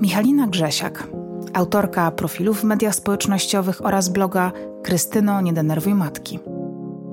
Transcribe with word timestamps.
Michalina 0.00 0.46
Grzesiak, 0.46 1.08
autorka 1.54 2.10
profilów 2.10 2.60
w 2.60 2.64
mediach 2.64 2.94
społecznościowych 2.94 3.86
oraz 3.86 4.08
bloga 4.08 4.52
Krystyno 4.82 5.40
Nie 5.40 5.52
denerwuj 5.52 5.94
matki. 5.94 6.38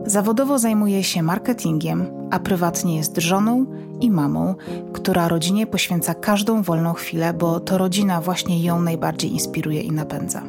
Zawodowo 0.05 0.59
zajmuje 0.59 1.03
się 1.03 1.23
marketingiem, 1.23 2.05
a 2.31 2.39
prywatnie 2.39 2.95
jest 2.97 3.17
żoną 3.17 3.65
i 3.99 4.11
mamą, 4.11 4.55
która 4.93 5.27
rodzinie 5.27 5.67
poświęca 5.67 6.13
każdą 6.13 6.61
wolną 6.61 6.93
chwilę, 6.93 7.33
bo 7.33 7.59
to 7.59 7.77
rodzina 7.77 8.21
właśnie 8.21 8.63
ją 8.63 8.81
najbardziej 8.81 9.33
inspiruje 9.33 9.81
i 9.81 9.91
napędza. 9.91 10.43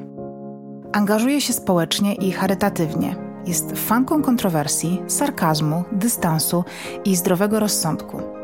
Angażuje 0.93 1.41
się 1.41 1.53
społecznie 1.53 2.15
i 2.15 2.33
charytatywnie. 2.33 3.17
Jest 3.47 3.73
fanką 3.79 4.23
kontrowersji, 4.23 5.03
sarkazmu, 5.07 5.85
dystansu 5.93 6.65
i 7.05 7.17
zdrowego 7.17 7.61
rozsądku. 7.61 8.44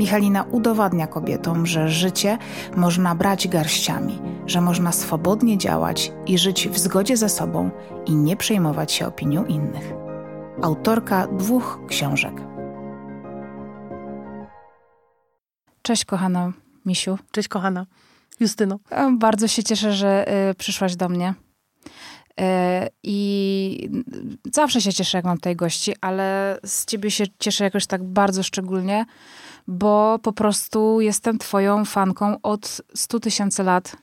Michalina 0.00 0.42
udowadnia 0.42 1.06
kobietom, 1.06 1.66
że 1.66 1.88
życie 1.88 2.38
można 2.76 3.14
brać 3.14 3.48
garściami, 3.48 4.18
że 4.46 4.60
można 4.60 4.92
swobodnie 4.92 5.58
działać 5.58 6.12
i 6.26 6.38
żyć 6.38 6.68
w 6.68 6.78
zgodzie 6.78 7.16
ze 7.16 7.28
sobą 7.28 7.70
i 8.06 8.14
nie 8.14 8.36
przejmować 8.36 8.92
się 8.92 9.06
opinią 9.06 9.46
innych. 9.46 9.92
Autorka 10.62 11.26
dwóch 11.26 11.80
książek. 11.88 12.34
Cześć 15.82 16.04
kochana 16.04 16.52
Misiu. 16.86 17.18
Cześć 17.30 17.48
kochana 17.48 17.86
Justyno. 18.40 18.78
Bardzo 19.18 19.48
się 19.48 19.62
cieszę, 19.62 19.92
że 19.92 20.32
y, 20.50 20.54
przyszłaś 20.54 20.96
do 20.96 21.08
mnie. 21.08 21.34
Y, 22.40 22.44
I 23.02 23.90
zawsze 24.52 24.80
się 24.80 24.92
cieszę, 24.92 25.18
jak 25.18 25.24
mam 25.24 25.36
tutaj 25.36 25.56
gości, 25.56 25.94
ale 26.00 26.58
z 26.64 26.84
ciebie 26.84 27.10
się 27.10 27.24
cieszę 27.38 27.64
jakoś 27.64 27.86
tak 27.86 28.04
bardzo 28.04 28.42
szczególnie, 28.42 29.06
bo 29.70 30.18
po 30.22 30.32
prostu 30.32 31.00
jestem 31.00 31.38
twoją 31.38 31.84
fanką 31.84 32.36
od 32.42 32.80
100 32.94 33.20
tysięcy 33.20 33.62
lat. 33.62 33.96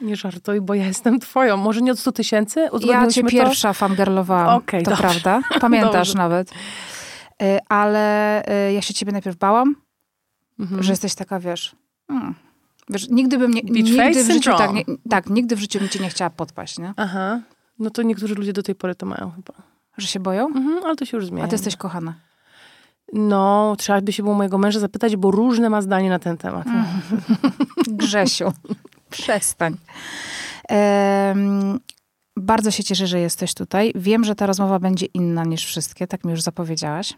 Nie 0.00 0.16
żartuj, 0.16 0.60
bo 0.60 0.74
ja 0.74 0.86
jestem 0.86 1.20
twoją. 1.20 1.56
Może 1.56 1.80
nie 1.80 1.92
od 1.92 1.98
100 1.98 2.12
tysięcy? 2.12 2.68
Ja 2.80 3.06
cię 3.06 3.22
to? 3.22 3.28
pierwsza 3.28 3.72
fangirlowałam, 3.72 4.56
okay, 4.56 4.82
to 4.82 4.90
dobrze. 4.90 5.02
prawda. 5.02 5.40
Pamiętasz 5.60 6.14
nawet. 6.14 6.50
Y, 7.42 7.58
ale 7.68 8.42
y, 8.68 8.72
ja 8.72 8.82
się 8.82 8.94
ciebie 8.94 9.12
najpierw 9.12 9.36
bałam, 9.36 9.76
mhm. 10.58 10.82
że 10.82 10.92
jesteś 10.92 11.14
taka, 11.14 11.40
wiesz... 11.40 11.76
Hmm. 12.08 12.34
Wiesz, 12.90 13.08
nigdy 13.08 13.38
bym 13.38 13.54
nie, 13.54 13.60
nigdy 13.60 14.24
w 14.24 14.32
życiu, 14.32 14.50
tak, 14.58 14.72
nie, 14.72 14.84
tak, 15.10 15.30
nigdy 15.30 15.56
w 15.56 15.60
życiu 15.60 15.78
bym 15.78 15.88
cię 15.88 15.98
nie 15.98 16.10
chciała 16.10 16.30
podpaść, 16.30 16.78
nie? 16.78 16.94
Aha. 16.96 17.40
No 17.78 17.90
to 17.90 18.02
niektórzy 18.02 18.34
ludzie 18.34 18.52
do 18.52 18.62
tej 18.62 18.74
pory 18.74 18.94
to 18.94 19.06
mają 19.06 19.30
chyba. 19.30 19.54
Że 19.96 20.06
się 20.06 20.20
boją? 20.20 20.46
Mhm, 20.46 20.84
ale 20.84 20.96
to 20.96 21.04
się 21.04 21.16
już 21.16 21.26
zmienia. 21.26 21.44
A 21.44 21.48
ty 21.48 21.54
jesteś 21.54 21.76
kochana. 21.76 22.14
No, 23.12 23.74
trzeba 23.78 24.00
by 24.00 24.12
się 24.12 24.22
było 24.22 24.34
mojego 24.34 24.58
męża 24.58 24.80
zapytać, 24.80 25.16
bo 25.16 25.30
różne 25.30 25.70
ma 25.70 25.82
zdanie 25.82 26.10
na 26.10 26.18
ten 26.18 26.36
temat. 26.36 26.66
Grzesiu, 27.86 28.52
przestań. 29.10 29.76
Um, 30.70 31.80
bardzo 32.36 32.70
się 32.70 32.84
cieszę, 32.84 33.06
że 33.06 33.20
jesteś 33.20 33.54
tutaj. 33.54 33.92
Wiem, 33.94 34.24
że 34.24 34.34
ta 34.34 34.46
rozmowa 34.46 34.78
będzie 34.78 35.06
inna 35.06 35.44
niż 35.44 35.64
wszystkie, 35.64 36.06
tak 36.06 36.24
mi 36.24 36.30
już 36.30 36.42
zapowiedziałaś. 36.42 37.14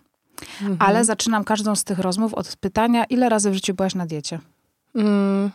Mhm. 0.60 0.76
Ale 0.80 1.04
zaczynam 1.04 1.44
każdą 1.44 1.76
z 1.76 1.84
tych 1.84 1.98
rozmów 1.98 2.34
od 2.34 2.56
pytania, 2.56 3.04
ile 3.04 3.28
razy 3.28 3.50
w 3.50 3.54
życiu 3.54 3.74
byłaś 3.74 3.94
na 3.94 4.06
diecie? 4.06 4.38
Mm. 4.94 5.50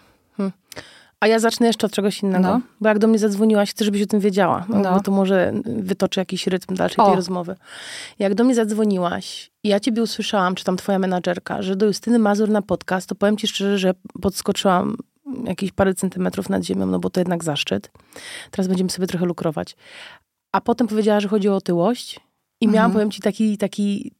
A 1.26 1.28
ja 1.28 1.40
zacznę 1.40 1.68
jeszcze 1.68 1.88
od 1.88 1.94
czegoś 1.94 2.24
innego. 2.24 2.44
No. 2.44 2.62
Bo 2.82 2.90
jak 2.90 3.00
do 3.00 3.08
mnie 3.08 3.20
zadzwoniłaś, 3.20 3.70
chcę, 3.70 3.86
żebyś 3.86 4.02
o 4.02 4.06
tym 4.06 4.20
wiedziała. 4.20 4.66
No, 4.70 4.80
no. 4.80 4.94
Bo 4.94 5.00
to 5.00 5.12
może 5.12 5.54
wytoczy 5.66 6.20
jakiś 6.20 6.48
rytm 6.48 6.76
dalszej 6.76 6.98
o. 7.06 7.08
tej 7.08 7.16
rozmowy. 7.16 7.56
Jak 8.20 8.36
do 8.36 8.44
mnie 8.44 8.56
zadzwoniłaś 8.56 9.52
i 9.64 9.70
ja 9.70 9.80
ciebie 9.80 10.04
usłyszałam, 10.04 10.56
czy 10.56 10.64
tam 10.64 10.78
twoja 10.78 11.00
menadżerka, 11.00 11.62
że 11.62 11.76
do 11.76 11.86
Justyny 11.86 12.20
Mazur 12.20 12.50
na 12.50 12.62
podcast, 12.62 13.10
to 13.10 13.16
powiem 13.16 13.38
ci 13.38 13.48
szczerze, 13.48 13.78
że 13.78 13.94
podskoczyłam 14.22 14.98
jakieś 15.44 15.72
parę 15.72 15.94
centymetrów 15.94 16.50
nad 16.50 16.64
ziemią, 16.64 16.86
no 16.86 17.00
bo 17.00 17.10
to 17.10 17.20
jednak 17.20 17.44
zaszczyt. 17.44 17.92
Teraz 18.52 18.68
będziemy 18.68 18.90
sobie 18.90 19.08
trochę 19.08 19.26
lukrować. 19.26 19.76
A 20.52 20.62
potem 20.62 20.88
powiedziała, 20.88 21.20
że 21.20 21.28
chodzi 21.28 21.50
o 21.50 21.56
otyłość 21.56 22.20
i 22.62 22.66
mhm. 22.66 22.76
miałam, 22.76 22.92
powiem 22.92 23.12
ci, 23.12 23.22
taki, 23.22 23.58
taki, 23.58 24.12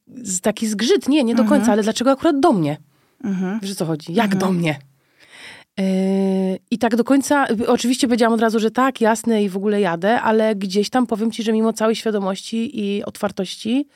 taki 0.42 0.66
zgrzyt. 0.66 1.08
Nie, 1.08 1.24
nie 1.24 1.34
do 1.34 1.42
końca, 1.42 1.56
mhm. 1.56 1.72
ale 1.72 1.82
dlaczego 1.82 2.10
akurat 2.10 2.40
do 2.40 2.52
mnie? 2.52 2.76
Mhm. 3.24 3.60
Wiesz, 3.62 3.74
co 3.74 3.86
chodzi? 3.86 4.14
Jak 4.14 4.30
do 4.30 4.46
mhm. 4.46 4.56
mnie? 4.56 4.78
Yy, 5.78 6.58
I 6.70 6.78
tak 6.78 6.96
do 6.96 7.04
końca, 7.04 7.46
oczywiście 7.66 8.06
powiedziałam 8.06 8.34
od 8.34 8.40
razu, 8.40 8.60
że 8.60 8.70
tak, 8.70 9.00
jasne 9.00 9.42
i 9.42 9.48
w 9.48 9.56
ogóle 9.56 9.80
jadę, 9.80 10.20
ale 10.20 10.54
gdzieś 10.54 10.90
tam 10.90 11.06
powiem 11.06 11.30
ci, 11.30 11.42
że 11.42 11.52
mimo 11.52 11.72
całej 11.72 11.96
świadomości 11.96 12.80
i 12.84 13.04
otwartości 13.04 13.88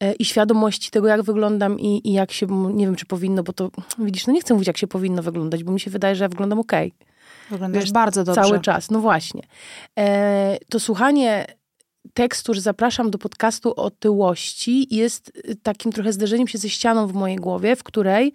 yy, 0.00 0.12
i 0.12 0.24
świadomości 0.24 0.90
tego, 0.90 1.08
jak 1.08 1.22
wyglądam 1.22 1.80
i, 1.80 2.08
i, 2.08 2.12
jak 2.12 2.32
się, 2.32 2.46
nie 2.74 2.86
wiem, 2.86 2.96
czy 2.96 3.06
powinno, 3.06 3.42
bo 3.42 3.52
to 3.52 3.70
widzisz, 3.98 4.26
no 4.26 4.32
nie 4.32 4.40
chcę 4.40 4.54
mówić, 4.54 4.66
jak 4.66 4.78
się 4.78 4.86
powinno 4.86 5.22
wyglądać, 5.22 5.64
bo 5.64 5.72
mi 5.72 5.80
się 5.80 5.90
wydaje, 5.90 6.16
że 6.16 6.24
ja 6.24 6.28
wyglądam 6.28 6.58
okej. 6.58 6.92
Okay. 6.96 7.08
Wyglądasz 7.50 7.82
Wiesz, 7.82 7.92
bardzo 7.92 8.24
dobrze. 8.24 8.42
Cały 8.42 8.60
czas, 8.60 8.90
no 8.90 9.00
właśnie. 9.00 9.42
Yy, 9.96 10.04
to 10.68 10.80
słuchanie 10.80 11.46
tekstu, 12.14 12.54
że 12.54 12.60
zapraszam 12.60 13.10
do 13.10 13.18
podcastu 13.18 13.74
o 13.76 13.90
tyłości 13.90 14.96
jest 14.96 15.32
takim 15.62 15.92
trochę 15.92 16.12
zderzeniem 16.12 16.48
się 16.48 16.58
ze 16.58 16.68
ścianą 16.68 17.06
w 17.06 17.12
mojej 17.12 17.36
głowie, 17.36 17.76
w 17.76 17.82
której 17.82 18.32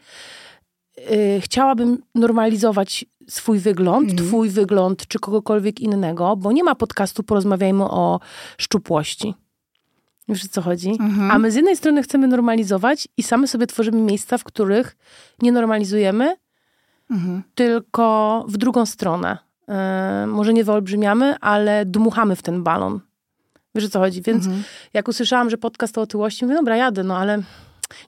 Y, 1.11 1.41
chciałabym 1.41 2.01
normalizować 2.15 3.05
swój 3.29 3.59
wygląd, 3.59 4.11
mm. 4.11 4.27
twój 4.27 4.49
wygląd, 4.49 5.07
czy 5.07 5.19
kogokolwiek 5.19 5.79
innego, 5.79 6.35
bo 6.35 6.51
nie 6.51 6.63
ma 6.63 6.75
podcastu 6.75 7.23
Porozmawiajmy 7.23 7.83
o 7.83 8.19
szczupłości. 8.57 9.33
Wiesz 10.29 10.45
o 10.45 10.47
co 10.47 10.61
chodzi? 10.61 10.91
Mm-hmm. 10.91 11.31
A 11.31 11.39
my 11.39 11.51
z 11.51 11.55
jednej 11.55 11.75
strony 11.75 12.03
chcemy 12.03 12.27
normalizować 12.27 13.07
i 13.17 13.23
same 13.23 13.47
sobie 13.47 13.67
tworzymy 13.67 14.01
miejsca, 14.01 14.37
w 14.37 14.43
których 14.43 14.97
nie 15.41 15.51
normalizujemy, 15.51 16.35
mm-hmm. 17.11 17.41
tylko 17.55 18.45
w 18.47 18.57
drugą 18.57 18.85
stronę. 18.85 19.37
Yy, 19.67 20.27
może 20.27 20.53
nie 20.53 20.63
wyolbrzymiamy, 20.63 21.35
ale 21.41 21.85
dmuchamy 21.85 22.35
w 22.35 22.41
ten 22.41 22.63
balon. 22.63 22.99
Wiesz 23.75 23.85
o 23.85 23.89
co 23.89 23.99
chodzi? 23.99 24.21
Więc 24.21 24.45
mm-hmm. 24.45 24.61
jak 24.93 25.07
usłyszałam, 25.07 25.49
że 25.49 25.57
podcast 25.57 25.97
o 25.97 26.01
otyłości, 26.01 26.45
mówię, 26.45 26.55
dobra, 26.55 26.75
jadę, 26.75 27.03
no 27.03 27.17
ale 27.17 27.43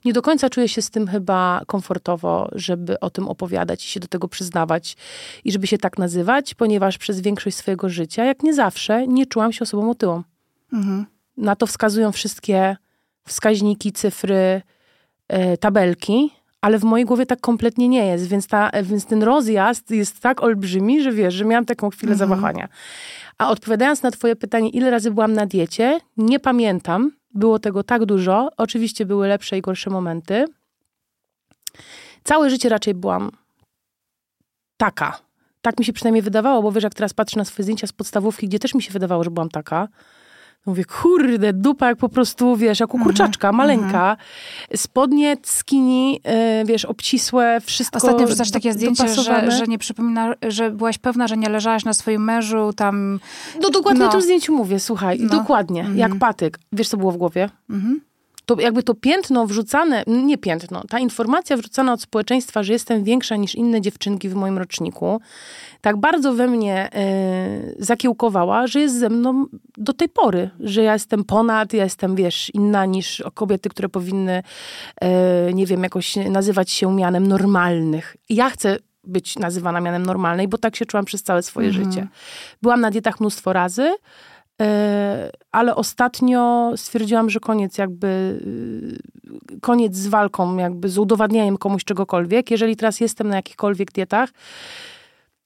nie 0.04 0.12
do 0.12 0.22
końca 0.22 0.50
czuję 0.50 0.68
się 0.68 0.82
z 0.82 0.90
tym 0.90 1.08
chyba 1.08 1.62
komfortowo, 1.66 2.48
żeby 2.52 3.00
o 3.00 3.10
tym 3.10 3.28
opowiadać 3.28 3.84
i 3.84 3.88
się 3.88 4.00
do 4.00 4.08
tego 4.08 4.28
przyznawać 4.28 4.96
i 5.44 5.52
żeby 5.52 5.66
się 5.66 5.78
tak 5.78 5.98
nazywać, 5.98 6.54
ponieważ 6.54 6.98
przez 6.98 7.20
większość 7.20 7.56
swojego 7.56 7.88
życia, 7.88 8.24
jak 8.24 8.42
nie 8.42 8.54
zawsze, 8.54 9.06
nie 9.06 9.26
czułam 9.26 9.52
się 9.52 9.62
osobą 9.62 9.90
otyłą. 9.90 10.22
Mhm. 10.72 11.06
Na 11.36 11.56
to 11.56 11.66
wskazują 11.66 12.12
wszystkie 12.12 12.76
wskaźniki, 13.26 13.92
cyfry, 13.92 14.62
yy, 15.28 15.58
tabelki, 15.58 16.30
ale 16.60 16.78
w 16.78 16.84
mojej 16.84 17.06
głowie 17.06 17.26
tak 17.26 17.40
kompletnie 17.40 17.88
nie 17.88 18.06
jest, 18.06 18.26
więc, 18.26 18.46
ta, 18.46 18.70
więc 18.82 19.06
ten 19.06 19.22
rozjazd 19.22 19.90
jest 19.90 20.20
tak 20.20 20.42
olbrzymi, 20.42 21.02
że 21.02 21.12
wiesz, 21.12 21.34
że 21.34 21.44
miałam 21.44 21.64
taką 21.64 21.90
chwilę 21.90 22.12
mhm. 22.12 22.30
zawahania. 22.30 22.68
A 23.38 23.50
odpowiadając 23.50 24.02
na 24.02 24.10
twoje 24.10 24.36
pytanie, 24.36 24.68
ile 24.68 24.90
razy 24.90 25.10
byłam 25.10 25.32
na 25.32 25.46
diecie, 25.46 26.00
nie 26.16 26.40
pamiętam, 26.40 27.12
było 27.34 27.58
tego 27.58 27.82
tak 27.82 28.04
dużo. 28.04 28.50
Oczywiście 28.56 29.06
były 29.06 29.28
lepsze 29.28 29.58
i 29.58 29.60
gorsze 29.60 29.90
momenty. 29.90 30.44
Całe 32.24 32.50
życie 32.50 32.68
raczej 32.68 32.94
byłam 32.94 33.30
taka. 34.76 35.18
Tak 35.62 35.78
mi 35.78 35.84
się 35.84 35.92
przynajmniej 35.92 36.22
wydawało, 36.22 36.62
bo 36.62 36.72
wiesz, 36.72 36.84
jak 36.84 36.94
teraz 36.94 37.14
patrzę 37.14 37.38
na 37.38 37.44
swoje 37.44 37.64
zdjęcia 37.64 37.86
z 37.86 37.92
podstawówki, 37.92 38.48
gdzie 38.48 38.58
też 38.58 38.74
mi 38.74 38.82
się 38.82 38.92
wydawało, 38.92 39.24
że 39.24 39.30
byłam 39.30 39.48
taka, 39.48 39.88
Mówię, 40.66 40.84
kurde, 40.84 41.52
dupa 41.52 41.88
jak 41.88 41.98
po 41.98 42.08
prostu, 42.08 42.56
wiesz, 42.56 42.80
jak 42.80 42.94
u 42.94 42.96
mhm, 42.96 43.04
kurczaczka, 43.04 43.50
-hmm. 43.50 43.54
maleńka. 43.54 44.16
Spodnie, 44.76 45.36
skinny, 45.42 46.12
yy, 46.12 46.20
wiesz, 46.64 46.84
obcisłe, 46.84 47.60
wszystko 47.60 47.96
Ostatnio 47.96 48.26
wrzucasz 48.26 48.50
takie 48.50 48.72
zdjęcie, 48.72 49.08
że, 49.08 49.50
że 49.50 49.66
nie 49.66 49.78
przypomina, 49.78 50.34
że 50.48 50.70
byłaś 50.70 50.98
pewna, 50.98 51.28
że 51.28 51.36
nie 51.36 51.48
leżałaś 51.48 51.84
na 51.84 51.94
swoim 51.94 52.24
mężu, 52.24 52.72
tam... 52.72 53.20
No 53.62 53.70
dokładnie 53.70 54.00
no. 54.00 54.08
o 54.08 54.12
tym 54.12 54.22
zdjęciu 54.22 54.56
mówię, 54.56 54.80
słuchaj, 54.80 55.18
no. 55.20 55.28
dokładnie, 55.28 55.80
mm 55.80 55.94
-hmm. 55.94 55.98
jak 55.98 56.18
patyk. 56.18 56.58
Wiesz, 56.72 56.88
co 56.88 56.96
było 56.96 57.12
w 57.12 57.16
głowie? 57.16 57.50
-hmm 57.70 58.09
to 58.46 58.60
jakby 58.60 58.82
to 58.82 58.94
piętno 58.94 59.46
wrzucane, 59.46 60.04
nie 60.06 60.38
piętno, 60.38 60.82
ta 60.88 60.98
informacja 60.98 61.56
wrzucana 61.56 61.92
od 61.92 62.02
społeczeństwa, 62.02 62.62
że 62.62 62.72
jestem 62.72 63.04
większa 63.04 63.36
niż 63.36 63.54
inne 63.54 63.80
dziewczynki 63.80 64.28
w 64.28 64.34
moim 64.34 64.58
roczniku, 64.58 65.20
tak 65.80 65.96
bardzo 65.96 66.34
we 66.34 66.46
mnie 66.46 66.88
y, 67.78 67.84
zakiełkowała, 67.84 68.66
że 68.66 68.80
jest 68.80 68.98
ze 68.98 69.08
mną 69.08 69.46
do 69.76 69.92
tej 69.92 70.08
pory, 70.08 70.50
że 70.60 70.82
ja 70.82 70.92
jestem 70.92 71.24
ponad, 71.24 71.72
ja 71.72 71.84
jestem, 71.84 72.14
wiesz, 72.14 72.50
inna 72.54 72.86
niż 72.86 73.22
kobiety, 73.34 73.68
które 73.68 73.88
powinny, 73.88 74.42
y, 75.48 75.54
nie 75.54 75.66
wiem, 75.66 75.82
jakoś 75.82 76.16
nazywać 76.16 76.70
się 76.70 76.94
mianem 76.94 77.26
normalnych. 77.26 78.16
Ja 78.28 78.50
chcę 78.50 78.76
być 79.04 79.38
nazywana 79.38 79.80
mianem 79.80 80.06
normalnej, 80.06 80.48
bo 80.48 80.58
tak 80.58 80.76
się 80.76 80.86
czułam 80.86 81.04
przez 81.04 81.22
całe 81.22 81.42
swoje 81.42 81.68
mhm. 81.68 81.84
życie. 81.84 82.08
Byłam 82.62 82.80
na 82.80 82.90
dietach 82.90 83.20
mnóstwo 83.20 83.52
razy, 83.52 83.94
ale 85.52 85.74
ostatnio 85.74 86.72
stwierdziłam, 86.76 87.30
że 87.30 87.40
koniec 87.40 87.78
jakby, 87.78 88.06
y, 89.52 89.60
koniec 89.60 89.96
z 89.96 90.06
walką, 90.06 90.56
jakby 90.56 90.88
z 90.88 90.98
udowadnianiem 90.98 91.56
komuś 91.56 91.84
czegokolwiek. 91.84 92.50
Jeżeli 92.50 92.76
teraz 92.76 93.00
jestem 93.00 93.28
na 93.28 93.36
jakichkolwiek 93.36 93.92
dietach, 93.92 94.30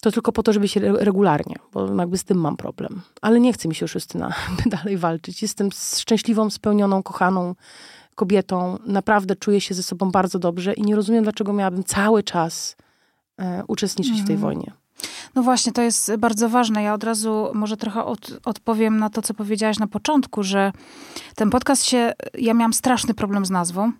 to 0.02 0.12
tylko 0.12 0.32
po 0.32 0.42
to, 0.42 0.52
żeby 0.52 0.68
się 0.68 0.80
regularnie, 0.80 1.56
bo 1.72 1.94
jakby 1.94 2.18
z 2.18 2.24
tym 2.24 2.38
mam 2.38 2.56
problem. 2.56 3.02
Ale 3.20 3.40
nie 3.40 3.52
chce 3.52 3.68
mi 3.68 3.74
się 3.74 3.84
już 3.84 3.94
Justyna 3.94 4.34
dalej 4.66 4.96
walczyć. 4.96 5.42
Jestem 5.42 5.68
szczęśliwą, 5.72 6.50
spełnioną, 6.50 7.02
kochaną 7.02 7.54
kobietą. 8.14 8.78
Naprawdę 8.86 9.36
czuję 9.36 9.60
się 9.60 9.74
ze 9.74 9.82
sobą 9.82 10.10
bardzo 10.10 10.38
dobrze 10.38 10.72
i 10.72 10.82
nie 10.82 10.96
rozumiem, 10.96 11.24
dlaczego 11.24 11.52
miałabym 11.52 11.84
cały 11.84 12.22
czas 12.22 12.76
e, 13.38 13.62
uczestniczyć 13.68 14.22
w 14.22 14.26
tej 14.26 14.34
mhm. 14.34 14.40
wojnie. 14.40 14.83
No 15.34 15.42
właśnie, 15.42 15.72
to 15.72 15.82
jest 15.82 16.16
bardzo 16.16 16.48
ważne. 16.48 16.82
Ja 16.82 16.94
od 16.94 17.04
razu 17.04 17.50
może 17.54 17.76
trochę 17.76 18.04
od, 18.04 18.38
odpowiem 18.44 18.98
na 18.98 19.10
to, 19.10 19.22
co 19.22 19.34
powiedziałaś 19.34 19.78
na 19.78 19.86
początku, 19.86 20.42
że 20.42 20.72
ten 21.34 21.50
podcast 21.50 21.84
się, 21.84 22.12
ja 22.38 22.54
miałam 22.54 22.72
straszny 22.72 23.14
problem 23.14 23.46
z 23.46 23.50
nazwą 23.50 23.92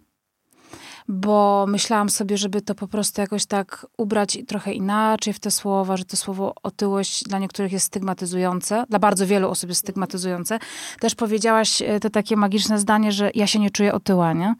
bo 1.08 1.66
myślałam 1.68 2.10
sobie, 2.10 2.36
żeby 2.36 2.62
to 2.62 2.74
po 2.74 2.88
prostu 2.88 3.20
jakoś 3.20 3.46
tak 3.46 3.86
ubrać 3.98 4.38
trochę 4.48 4.72
inaczej 4.72 5.32
w 5.32 5.40
te 5.40 5.50
słowa, 5.50 5.96
że 5.96 6.04
to 6.04 6.16
słowo 6.16 6.54
otyłość 6.62 7.24
dla 7.24 7.38
niektórych 7.38 7.72
jest 7.72 7.86
stygmatyzujące, 7.86 8.84
dla 8.88 8.98
bardzo 8.98 9.26
wielu 9.26 9.50
osób 9.50 9.68
jest 9.68 9.80
stygmatyzujące. 9.80 10.58
Też 11.00 11.14
powiedziałaś 11.14 11.82
e, 11.82 12.00
to 12.00 12.10
takie 12.10 12.36
magiczne 12.36 12.78
zdanie, 12.78 13.12
że 13.12 13.30
ja 13.34 13.46
się 13.46 13.58
nie 13.58 13.70
czuję 13.70 13.94
otyła, 13.94 14.32
nie? 14.32 14.54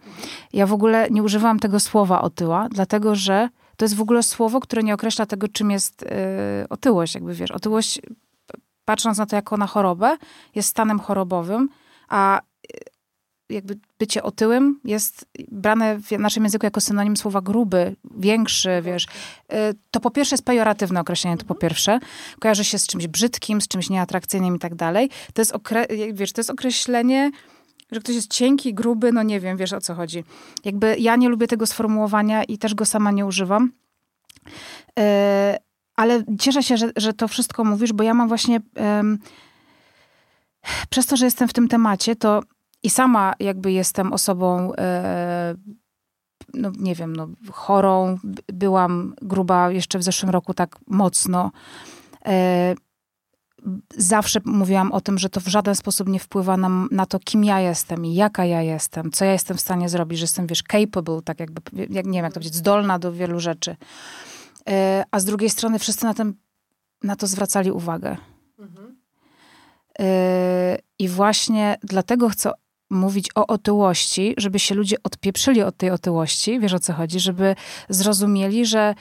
Ja 0.52 0.66
w 0.66 0.72
ogóle 0.72 1.08
nie 1.10 1.22
używałam 1.22 1.58
tego 1.58 1.80
słowa 1.80 2.22
otyła, 2.22 2.68
dlatego 2.70 3.14
że 3.14 3.48
to 3.76 3.84
jest 3.84 3.94
w 3.94 4.00
ogóle 4.00 4.22
słowo, 4.22 4.60
które 4.60 4.82
nie 4.82 4.94
określa 4.94 5.26
tego, 5.26 5.48
czym 5.48 5.70
jest 5.70 6.02
yy, 6.02 6.68
otyłość, 6.68 7.14
jakby 7.14 7.34
wiesz. 7.34 7.50
Otyłość, 7.50 8.00
patrząc 8.84 9.18
na 9.18 9.26
to 9.26 9.36
jako 9.36 9.56
na 9.56 9.66
chorobę, 9.66 10.16
jest 10.54 10.68
stanem 10.68 11.00
chorobowym, 11.00 11.68
a 12.08 12.40
jakby 13.48 13.78
bycie 13.98 14.22
otyłym 14.22 14.80
jest 14.84 15.26
brane 15.48 15.98
w 15.98 16.10
naszym 16.10 16.44
języku 16.44 16.66
jako 16.66 16.80
synonim 16.80 17.16
słowa 17.16 17.40
gruby, 17.40 17.96
większy, 18.16 18.82
wiesz. 18.82 19.04
Y, 19.04 19.56
to 19.90 20.00
po 20.00 20.10
pierwsze 20.10 20.34
jest 20.34 20.44
pejoratywne 20.44 21.00
określenie, 21.00 21.36
to 21.36 21.44
po 21.44 21.54
pierwsze. 21.54 21.98
Kojarzy 22.40 22.64
się 22.64 22.78
z 22.78 22.86
czymś 22.86 23.06
brzydkim, 23.06 23.60
z 23.60 23.68
czymś 23.68 23.90
nieatrakcyjnym 23.90 24.56
i 24.56 24.58
tak 24.58 24.74
dalej. 24.74 25.10
To 25.34 25.42
jest, 25.42 25.52
okre 25.52 25.86
wiesz, 26.12 26.32
to 26.32 26.40
jest 26.40 26.50
określenie, 26.50 27.30
że 27.92 28.00
ktoś 28.00 28.14
jest 28.14 28.32
cienki, 28.32 28.74
gruby, 28.74 29.12
no 29.12 29.22
nie 29.22 29.40
wiem, 29.40 29.56
wiesz 29.56 29.72
o 29.72 29.80
co 29.80 29.94
chodzi. 29.94 30.24
Jakby 30.64 30.96
ja 30.98 31.16
nie 31.16 31.28
lubię 31.28 31.46
tego 31.46 31.66
sformułowania 31.66 32.44
i 32.44 32.58
też 32.58 32.74
go 32.74 32.84
sama 32.84 33.10
nie 33.10 33.26
używam. 33.26 33.72
Y, 34.98 35.02
ale 35.96 36.24
cieszę 36.40 36.62
się, 36.62 36.76
że, 36.76 36.90
że 36.96 37.12
to 37.12 37.28
wszystko 37.28 37.64
mówisz, 37.64 37.92
bo 37.92 38.04
ja 38.04 38.14
mam 38.14 38.28
właśnie... 38.28 38.60
przez 40.90 41.06
to, 41.06 41.16
że 41.16 41.24
jestem 41.24 41.48
w 41.48 41.52
tym 41.52 41.68
temacie, 41.68 42.16
to 42.16 42.42
i 42.82 42.90
sama 42.90 43.34
jakby 43.40 43.72
jestem 43.72 44.12
osobą, 44.12 44.72
e, 44.78 45.54
no 46.54 46.72
nie 46.78 46.94
wiem, 46.94 47.16
no, 47.16 47.28
chorą. 47.52 48.18
Byłam 48.52 49.14
gruba 49.22 49.70
jeszcze 49.70 49.98
w 49.98 50.02
zeszłym 50.02 50.30
roku 50.30 50.54
tak 50.54 50.76
mocno. 50.86 51.50
Zawsze 53.96 54.40
mówiłam 54.44 54.92
o 54.92 55.00
tym, 55.00 55.18
że 55.18 55.28
to 55.28 55.40
w 55.40 55.46
żaden 55.46 55.74
sposób 55.74 56.08
nie 56.08 56.18
wpływa 56.18 56.56
na, 56.56 56.68
na 56.90 57.06
to, 57.06 57.18
kim 57.18 57.44
ja 57.44 57.60
jestem 57.60 58.06
i 58.06 58.14
jaka 58.14 58.44
ja 58.44 58.62
jestem, 58.62 59.10
co 59.10 59.24
ja 59.24 59.32
jestem 59.32 59.56
w 59.56 59.60
stanie 59.60 59.88
zrobić, 59.88 60.18
że 60.18 60.24
jestem, 60.24 60.46
wiesz, 60.46 60.62
capable, 60.72 61.22
tak 61.22 61.40
jakby, 61.40 61.60
jak, 61.90 62.06
nie 62.06 62.12
wiem 62.12 62.24
jak 62.24 62.32
to 62.32 62.34
powiedzieć, 62.34 62.54
zdolna 62.54 62.98
do 62.98 63.12
wielu 63.12 63.40
rzeczy. 63.40 63.76
E, 64.68 65.04
a 65.10 65.20
z 65.20 65.24
drugiej 65.24 65.50
strony 65.50 65.78
wszyscy 65.78 66.04
na, 66.04 66.14
tym, 66.14 66.34
na 67.02 67.16
to 67.16 67.26
zwracali 67.26 67.70
uwagę. 67.70 68.16
Mhm. 68.58 68.94
I 70.98 71.08
właśnie 71.08 71.76
dlatego 71.82 72.28
chcę 72.28 72.50
mówić 72.90 73.28
o 73.34 73.46
otyłości, 73.46 74.34
żeby 74.38 74.58
się 74.58 74.74
ludzie 74.74 74.96
odpieprzyli 75.02 75.62
od 75.62 75.76
tej 75.76 75.90
otyłości, 75.90 76.60
wiesz 76.60 76.74
o 76.74 76.78
co 76.78 76.92
chodzi, 76.92 77.20
żeby 77.20 77.56
zrozumieli, 77.88 78.66
że 78.66 78.94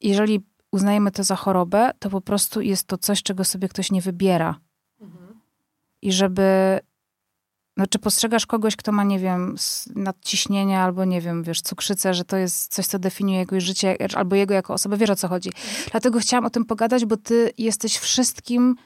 jeżeli 0.00 0.40
uznajemy 0.72 1.10
to 1.10 1.24
za 1.24 1.36
chorobę, 1.36 1.90
to 1.98 2.10
po 2.10 2.20
prostu 2.20 2.60
jest 2.60 2.86
to 2.86 2.98
coś, 2.98 3.22
czego 3.22 3.44
sobie 3.44 3.68
ktoś 3.68 3.90
nie 3.90 4.02
wybiera. 4.02 4.60
Mhm. 5.00 5.40
I 6.02 6.12
żeby 6.12 6.80
no, 7.76 7.86
czy 7.86 7.98
postrzegasz 7.98 8.46
kogoś, 8.46 8.76
kto 8.76 8.92
ma, 8.92 9.04
nie 9.04 9.18
wiem, 9.18 9.56
nadciśnienie 9.94 10.80
albo, 10.80 11.04
nie 11.04 11.20
wiem, 11.20 11.42
wiesz, 11.42 11.62
cukrzycę, 11.62 12.14
że 12.14 12.24
to 12.24 12.36
jest 12.36 12.74
coś, 12.74 12.86
co 12.86 12.98
definiuje 12.98 13.38
jego 13.38 13.60
życie, 13.60 13.96
albo 14.14 14.36
jego 14.36 14.54
jako 14.54 14.74
osobę, 14.74 14.96
wiesz 14.96 15.10
o 15.10 15.16
co 15.16 15.28
chodzi. 15.28 15.48
Mhm. 15.48 15.84
Dlatego 15.90 16.20
chciałam 16.20 16.44
o 16.44 16.50
tym 16.50 16.64
pogadać, 16.64 17.04
bo 17.04 17.16
ty 17.16 17.52
jesteś 17.58 17.98
wszystkim 17.98 18.76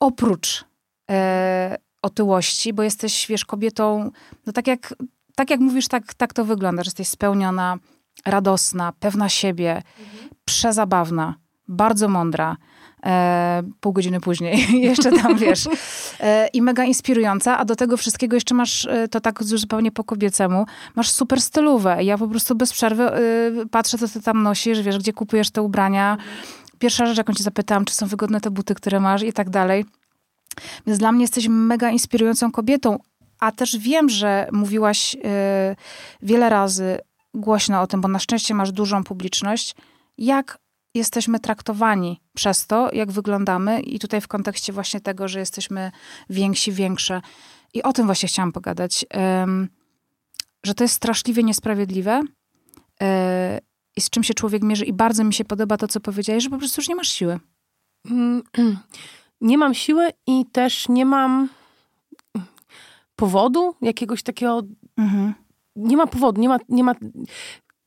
oprócz 0.00 0.64
e, 1.10 1.76
otyłości, 2.02 2.72
bo 2.72 2.82
jesteś, 2.82 3.26
wiesz, 3.26 3.44
kobietą, 3.44 4.10
no 4.46 4.52
tak 4.52 4.66
jak, 4.66 4.94
tak 5.34 5.50
jak 5.50 5.60
mówisz, 5.60 5.88
tak, 5.88 6.14
tak 6.14 6.32
to 6.32 6.44
wygląda, 6.44 6.84
że 6.84 6.88
jesteś 6.88 7.08
spełniona, 7.08 7.78
radosna, 8.26 8.92
pewna 9.00 9.28
siebie, 9.28 9.82
mhm. 10.00 10.28
Przezabawna, 10.46 11.34
bardzo 11.68 12.08
mądra. 12.08 12.56
E, 13.06 13.62
pół 13.80 13.92
godziny 13.92 14.20
później, 14.20 14.66
jeszcze 14.88 15.12
tam 15.12 15.36
wiesz. 15.36 15.68
E, 16.20 16.48
I 16.52 16.62
mega 16.62 16.84
inspirująca, 16.84 17.58
a 17.58 17.64
do 17.64 17.76
tego 17.76 17.96
wszystkiego 17.96 18.36
jeszcze 18.36 18.54
masz, 18.54 18.86
e, 18.86 19.08
to 19.08 19.20
tak 19.20 19.42
zupełnie 19.42 19.92
po 19.92 20.04
kobiecemu, 20.04 20.66
masz 20.94 21.10
super 21.10 21.40
stylówę. 21.40 22.04
Ja 22.04 22.18
po 22.18 22.28
prostu 22.28 22.54
bez 22.54 22.72
przerwy 22.72 23.02
e, 23.04 23.20
patrzę, 23.70 23.98
co 23.98 24.08
ty 24.08 24.22
tam 24.22 24.42
nosisz, 24.42 24.82
wiesz, 24.82 24.98
gdzie 24.98 25.12
kupujesz 25.12 25.50
te 25.50 25.62
ubrania. 25.62 26.16
Pierwsza 26.78 27.06
rzecz, 27.06 27.18
jaką 27.18 27.32
cię 27.34 27.44
zapytałam, 27.44 27.84
czy 27.84 27.94
są 27.94 28.06
wygodne 28.06 28.40
te 28.40 28.50
buty, 28.50 28.74
które 28.74 29.00
masz 29.00 29.22
i 29.22 29.32
tak 29.32 29.50
dalej. 29.50 29.84
Więc 30.86 30.98
dla 30.98 31.12
mnie 31.12 31.22
jesteś 31.22 31.48
mega 31.48 31.90
inspirującą 31.90 32.52
kobietą, 32.52 32.98
a 33.40 33.52
też 33.52 33.76
wiem, 33.78 34.08
że 34.08 34.48
mówiłaś 34.52 35.14
y, 35.14 35.18
wiele 36.22 36.50
razy 36.50 36.98
głośno 37.34 37.80
o 37.80 37.86
tym, 37.86 38.00
bo 38.00 38.08
na 38.08 38.18
szczęście 38.18 38.54
masz 38.54 38.72
dużą 38.72 39.04
publiczność, 39.04 39.74
jak 40.18 40.58
jesteśmy 40.94 41.40
traktowani 41.40 42.20
przez 42.34 42.66
to, 42.66 42.92
jak 42.92 43.12
wyglądamy 43.12 43.80
i 43.80 43.98
tutaj 43.98 44.20
w 44.20 44.28
kontekście 44.28 44.72
właśnie 44.72 45.00
tego, 45.00 45.28
że 45.28 45.38
jesteśmy 45.38 45.92
więksi, 46.30 46.72
większe. 46.72 47.22
I 47.74 47.82
o 47.82 47.92
tym 47.92 48.06
właśnie 48.06 48.28
chciałam 48.28 48.52
pogadać, 48.52 49.06
że 50.64 50.74
to 50.74 50.84
jest 50.84 50.94
straszliwie 50.94 51.42
niesprawiedliwe 51.42 52.22
y, 52.22 53.06
i 53.96 54.00
z 54.00 54.10
czym 54.10 54.22
się 54.22 54.34
człowiek 54.34 54.62
mierzy 54.62 54.84
i 54.84 54.92
bardzo 54.92 55.24
mi 55.24 55.34
się 55.34 55.44
podoba 55.44 55.76
to, 55.76 55.88
co 55.88 56.00
powiedziałeś, 56.00 56.44
że 56.44 56.50
po 56.50 56.58
prostu 56.58 56.80
już 56.80 56.88
nie 56.88 56.96
masz 56.96 57.08
siły. 57.08 57.40
Nie 59.40 59.58
mam 59.58 59.74
siły 59.74 60.10
i 60.26 60.46
też 60.52 60.88
nie 60.88 61.06
mam 61.06 61.48
powodu 63.16 63.74
jakiegoś 63.82 64.22
takiego. 64.22 64.62
Mhm. 64.96 65.34
Nie 65.76 65.96
ma 65.96 66.06
powodu, 66.06 66.40
nie 66.40 66.48
ma, 66.48 66.58
nie 66.68 66.84
ma 66.84 66.94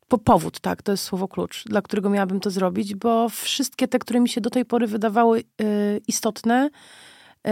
po, 0.10 0.18
powód, 0.18 0.60
tak, 0.60 0.82
to 0.82 0.92
jest 0.92 1.04
słowo 1.04 1.28
klucz, 1.28 1.64
dla 1.66 1.82
którego 1.82 2.10
miałabym 2.10 2.40
to 2.40 2.52
zrobić, 2.52 2.96
bo 2.96 3.30
wszystkie 3.30 3.88
te, 3.88 4.00
które 4.00 4.20
mi 4.20 4.30
się 4.30 4.42
do 4.42 4.50
tej 4.50 4.66
pory 4.66 4.88
wydawały 4.88 5.44
y, 5.62 6.02
istotne, 6.08 6.70
y, 7.48 7.52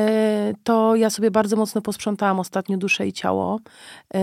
to 0.63 0.95
ja 0.95 1.09
sobie 1.09 1.31
bardzo 1.31 1.56
mocno 1.56 1.81
posprzątałam 1.81 2.39
ostatnio 2.39 2.77
duszę 2.77 3.07
i 3.07 3.13
ciało. 3.13 3.59
Y, 4.15 4.19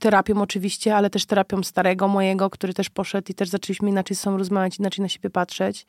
terapią 0.00 0.42
oczywiście, 0.42 0.96
ale 0.96 1.10
też 1.10 1.26
terapią 1.26 1.62
starego 1.62 2.08
mojego, 2.08 2.50
który 2.50 2.74
też 2.74 2.90
poszedł 2.90 3.32
i 3.32 3.34
też 3.34 3.48
zaczęliśmy 3.48 3.88
inaczej 3.88 4.16
z 4.16 4.20
sobą 4.20 4.38
rozmawiać, 4.38 4.78
inaczej 4.78 5.02
na 5.02 5.08
siebie 5.08 5.30
patrzeć. 5.30 5.86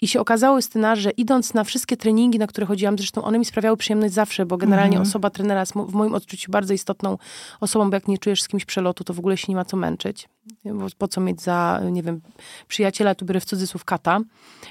I 0.00 0.08
się 0.08 0.20
okazało, 0.20 0.56
Justyna, 0.56 0.96
że 0.96 1.10
idąc 1.10 1.54
na 1.54 1.64
wszystkie 1.64 1.96
treningi, 1.96 2.38
na 2.38 2.46
które 2.46 2.66
chodziłam, 2.66 2.98
zresztą 2.98 3.24
one 3.24 3.38
mi 3.38 3.44
sprawiały 3.44 3.76
przyjemność 3.76 4.14
zawsze, 4.14 4.46
bo 4.46 4.56
generalnie 4.56 4.96
mhm. 4.96 5.08
osoba 5.08 5.30
trenera 5.30 5.60
jest 5.60 5.72
w 5.72 5.92
moim 5.92 6.14
odczuciu 6.14 6.52
bardzo 6.52 6.74
istotną 6.74 7.18
osobą, 7.60 7.90
bo 7.90 7.96
jak 7.96 8.08
nie 8.08 8.18
czujesz 8.18 8.42
z 8.42 8.48
kimś 8.48 8.64
przelotu, 8.64 9.04
to 9.04 9.14
w 9.14 9.18
ogóle 9.18 9.36
się 9.36 9.46
nie 9.48 9.56
ma 9.56 9.64
co 9.64 9.76
męczyć. 9.76 10.28
Bo 10.64 10.86
po 10.98 11.08
co 11.08 11.20
mieć 11.20 11.42
za, 11.42 11.80
nie 11.90 12.02
wiem, 12.02 12.20
przyjaciela, 12.68 13.14
tu 13.14 13.24
biorę 13.24 13.40
w 13.40 13.44
cudzysłów 13.44 13.84
kata, 13.84 14.20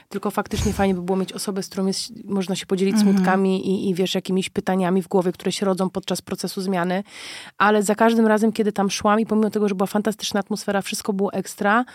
tylko 0.10 0.32
faktycznie 0.32 0.74
fajnie 0.74 0.96
by 0.96 1.02
było 1.02 1.18
mieć 1.18 1.34
osobę, 1.34 1.64
z 1.64 1.70
którą 1.70 1.86
jest, 1.86 2.26
można 2.26 2.56
się 2.56 2.66
podzielić 2.66 2.96
mhm. 2.96 3.16
smutkami 3.16 3.68
i, 3.68 3.90
i 3.90 3.94
wiesz, 3.94 4.16
jakimiś 4.16 4.50
pytaniami 4.50 5.02
w 5.02 5.08
głowie, 5.08 5.32
które 5.32 5.52
się 5.52 5.66
rodzą 5.66 5.90
podczas 5.90 6.22
procesu 6.22 6.62
zmiany. 6.62 7.04
Ale 7.58 7.84
za 7.84 7.96
każdym 7.96 8.28
razem, 8.28 8.52
kiedy 8.52 8.72
tam 8.72 8.90
szłam 8.90 9.20
i 9.20 9.26
pomimo 9.26 9.50
tego, 9.50 9.70
że 9.70 9.76
była 9.76 9.88
fantastyczna 9.88 10.40
atmosfera, 10.40 10.82
wszystko 10.82 11.14
było 11.14 11.34
ekstra, 11.34 11.86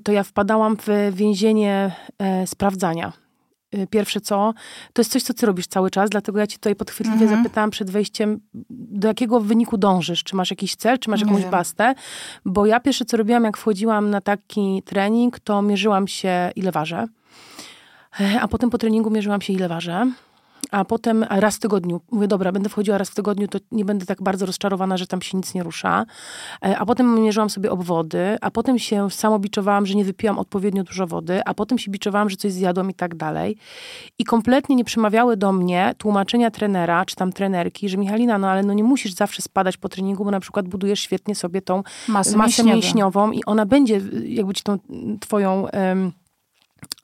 to 0.00 0.12
ja 0.12 0.22
wpadałam 0.22 0.76
w 0.76 1.14
więzienie 1.14 1.92
e, 2.18 2.46
sprawdzania. 2.46 3.12
Y, 3.74 3.86
pierwsze 3.86 4.20
co, 4.20 4.54
to 4.92 5.02
jest 5.02 5.12
coś, 5.12 5.22
co 5.22 5.34
ty 5.34 5.46
robisz 5.46 5.66
cały 5.66 5.90
czas, 5.90 6.10
dlatego 6.10 6.38
ja 6.38 6.46
ci 6.46 6.56
tutaj 6.56 6.76
podchwytliwie 6.76 7.22
mhm. 7.22 7.42
zapytałam 7.42 7.70
przed 7.70 7.90
wejściem, 7.90 8.40
do 8.70 9.08
jakiego 9.08 9.40
wyniku 9.40 9.78
dążysz? 9.78 10.24
Czy 10.24 10.36
masz 10.36 10.50
jakiś 10.50 10.76
cel, 10.76 10.98
czy 10.98 11.10
masz 11.10 11.20
jakąś 11.20 11.44
Nie 11.44 11.50
bastę? 11.50 11.94
Bo 12.44 12.66
ja 12.66 12.80
pierwsze, 12.80 13.04
co 13.04 13.16
robiłam, 13.16 13.44
jak 13.44 13.56
wchodziłam 13.56 14.10
na 14.10 14.20
taki 14.20 14.82
trening, 14.84 15.40
to 15.40 15.62
mierzyłam 15.62 16.08
się, 16.08 16.50
ile 16.56 16.72
ważę. 16.72 17.06
E, 18.20 18.40
a 18.40 18.48
potem 18.48 18.70
po 18.70 18.78
treningu 18.78 19.10
mierzyłam 19.10 19.40
się, 19.40 19.52
ile 19.52 19.68
ważę 19.68 20.12
a 20.72 20.84
potem 20.84 21.24
raz 21.30 21.56
w 21.56 21.60
tygodniu. 21.60 22.00
Mówię, 22.10 22.28
dobra, 22.28 22.52
będę 22.52 22.68
wchodziła 22.68 22.98
raz 22.98 23.10
w 23.10 23.14
tygodniu, 23.14 23.48
to 23.48 23.58
nie 23.72 23.84
będę 23.84 24.06
tak 24.06 24.22
bardzo 24.22 24.46
rozczarowana, 24.46 24.96
że 24.96 25.06
tam 25.06 25.22
się 25.22 25.36
nic 25.36 25.54
nie 25.54 25.62
rusza. 25.62 26.04
E, 26.64 26.78
a 26.78 26.86
potem 26.86 27.14
mierzyłam 27.14 27.50
sobie 27.50 27.70
obwody, 27.70 28.36
a 28.40 28.50
potem 28.50 28.78
się 28.78 29.10
samo 29.10 29.38
biczowałam, 29.38 29.86
że 29.86 29.94
nie 29.94 30.04
wypiłam 30.04 30.38
odpowiednio 30.38 30.84
dużo 30.84 31.06
wody, 31.06 31.40
a 31.44 31.54
potem 31.54 31.78
się 31.78 31.90
biczowałam, 31.90 32.30
że 32.30 32.36
coś 32.36 32.52
zjadłam 32.52 32.90
i 32.90 32.94
tak 32.94 33.14
dalej. 33.14 33.56
I 34.18 34.24
kompletnie 34.24 34.76
nie 34.76 34.84
przemawiały 34.84 35.36
do 35.36 35.52
mnie 35.52 35.94
tłumaczenia 35.98 36.50
trenera, 36.50 37.04
czy 37.04 37.16
tam 37.16 37.32
trenerki, 37.32 37.88
że 37.88 37.96
Michalina, 37.96 38.38
no 38.38 38.50
ale 38.50 38.62
no 38.62 38.72
nie 38.72 38.84
musisz 38.84 39.12
zawsze 39.12 39.42
spadać 39.42 39.76
po 39.76 39.88
treningu, 39.88 40.24
bo 40.24 40.30
na 40.30 40.40
przykład 40.40 40.68
budujesz 40.68 41.00
świetnie 41.00 41.34
sobie 41.34 41.62
tą 41.62 41.82
masę, 42.08 42.36
masę 42.36 42.64
mięśniową 42.64 43.32
i 43.32 43.44
ona 43.44 43.66
będzie 43.66 44.00
jakby 44.24 44.54
ci 44.54 44.62
tą 44.62 44.78
twoją... 45.20 45.66
Um, 45.72 46.12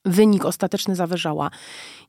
wynik 0.09 0.45
ostateczny 0.45 0.95
zawyżała. 0.95 1.51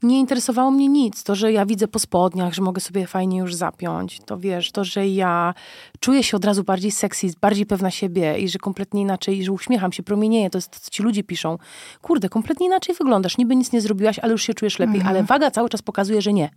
Nie 0.04 0.20
interesowało 0.20 0.72
mnie 0.72 0.88
nic. 0.88 1.24
To, 1.24 1.36
że 1.36 1.52
ja 1.52 1.66
widzę 1.66 1.88
po 1.88 2.00
spodniach, 2.00 2.54
że 2.54 2.62
mogę 2.62 2.82
sobie 2.82 3.08
fajnie 3.08 3.38
już 3.38 3.56
zapiąć. 3.56 4.20
To 4.26 4.38
wiesz, 4.38 4.72
to, 4.72 4.84
że 4.84 5.08
ja 5.08 5.54
czuję 6.00 6.24
się 6.24 6.38
od 6.38 6.46
razu 6.46 6.64
bardziej 6.64 6.92
sexy, 6.92 7.28
bardziej 7.42 7.66
pewna 7.66 7.92
siebie 7.92 8.40
i 8.40 8.50
że 8.50 8.60
kompletnie 8.60 9.02
inaczej, 9.02 9.44
że 9.44 9.52
uśmiecham 9.52 9.92
się, 9.92 10.04
promienieję. 10.04 10.50
To 10.50 10.58
jest 10.58 10.70
to, 10.72 10.80
co 10.80 10.90
ci 10.90 11.04
ludzie 11.04 11.24
piszą. 11.24 11.58
Kurde, 12.02 12.30
kompletnie 12.30 12.66
inaczej 12.66 12.96
wyglądasz. 12.96 13.38
Niby 13.38 13.56
nic 13.56 13.72
nie 13.72 13.82
zrobiłaś, 13.82 14.20
ale 14.20 14.32
już 14.32 14.44
się 14.44 14.54
czujesz 14.54 14.80
lepiej. 14.80 14.96
Mhm. 14.96 15.16
Ale 15.16 15.24
waga 15.24 15.52
cały 15.52 15.70
czas 15.70 15.82
pokazuje, 15.82 16.22
że 16.22 16.34
nie. 16.34 16.50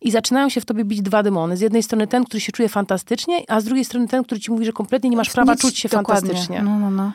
I 0.00 0.10
zaczynają 0.10 0.48
się 0.48 0.60
w 0.60 0.64
tobie 0.64 0.84
bić 0.84 1.02
dwa 1.02 1.22
demony. 1.22 1.56
Z 1.56 1.60
jednej 1.60 1.82
strony 1.82 2.06
ten, 2.06 2.24
który 2.24 2.40
się 2.40 2.52
czuje 2.52 2.68
fantastycznie, 2.68 3.42
a 3.48 3.60
z 3.60 3.64
drugiej 3.64 3.84
strony 3.84 4.08
ten, 4.08 4.24
który 4.24 4.40
ci 4.40 4.50
mówi, 4.50 4.64
że 4.64 4.72
kompletnie 4.72 5.10
nie 5.10 5.16
masz 5.16 5.30
prawa 5.30 5.52
Nic, 5.52 5.60
czuć 5.60 5.78
się 5.78 5.88
dokładnie. 5.88 6.28
fantastycznie. 6.28 6.62
No, 6.62 6.78
no, 6.78 6.90
no. 6.90 7.12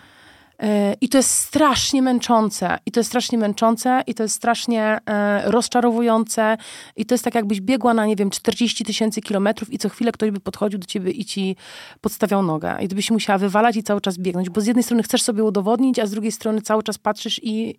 I 1.02 1.10
to 1.10 1.18
jest 1.18 1.30
strasznie 1.30 2.02
męczące. 2.02 2.78
I 2.86 2.92
to 2.92 3.00
jest 3.00 3.10
strasznie 3.10 3.38
męczące, 3.38 4.04
i 4.08 4.14
to 4.14 4.24
jest 4.24 4.36
strasznie 4.36 5.00
e, 5.06 5.52
rozczarowujące. 5.52 6.58
I 6.96 7.06
to 7.06 7.14
jest 7.14 7.24
tak, 7.24 7.36
jakbyś 7.36 7.62
biegła 7.62 7.94
na, 7.94 8.06
nie 8.06 8.16
wiem, 8.16 8.30
40 8.30 8.86
tysięcy 8.86 9.22
kilometrów 9.22 9.74
i 9.74 9.78
co 9.78 9.90
chwilę 9.90 10.12
ktoś 10.12 10.32
by 10.32 10.40
podchodził 10.40 10.80
do 10.80 10.88
ciebie 10.88 11.12
i 11.12 11.26
ci 11.26 11.56
podstawiał 12.02 12.44
nogę. 12.44 12.78
I 12.82 12.88
ty 12.88 12.96
byś 12.96 13.12
musiała 13.12 13.38
wywalać 13.38 13.76
i 13.76 13.84
cały 13.84 14.02
czas 14.02 14.18
biegnąć. 14.18 14.50
Bo 14.50 14.62
z 14.62 14.66
jednej 14.66 14.84
strony 14.84 15.04
chcesz 15.04 15.22
sobie 15.22 15.44
udowodnić, 15.44 16.00
a 16.00 16.06
z 16.06 16.12
drugiej 16.12 16.32
strony 16.32 16.62
cały 16.62 16.84
czas 16.84 16.98
patrzysz 16.98 17.40
i 17.44 17.76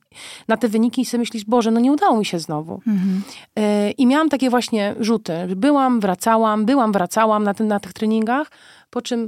na 0.49 0.57
te 0.57 0.69
wyniki 0.69 1.03
i 1.03 1.05
sobie 1.05 1.19
myślisz, 1.19 1.45
Boże, 1.45 1.71
no 1.71 1.81
nie 1.81 1.93
udało 1.93 2.19
mi 2.19 2.25
się 2.25 2.39
znowu. 2.39 2.81
Mhm. 2.87 3.23
E, 3.57 3.91
I 3.91 4.07
miałam 4.07 4.29
takie 4.29 4.51
właśnie 4.51 4.95
rzuty. 5.01 5.33
Byłam, 5.57 6.01
wracałam, 6.01 6.65
byłam, 6.65 6.93
wracałam 6.93 7.45
na, 7.45 7.55
na 7.59 7.81
tych 7.81 7.93
treningach, 7.93 8.51
po 8.91 9.03
czym 9.03 9.27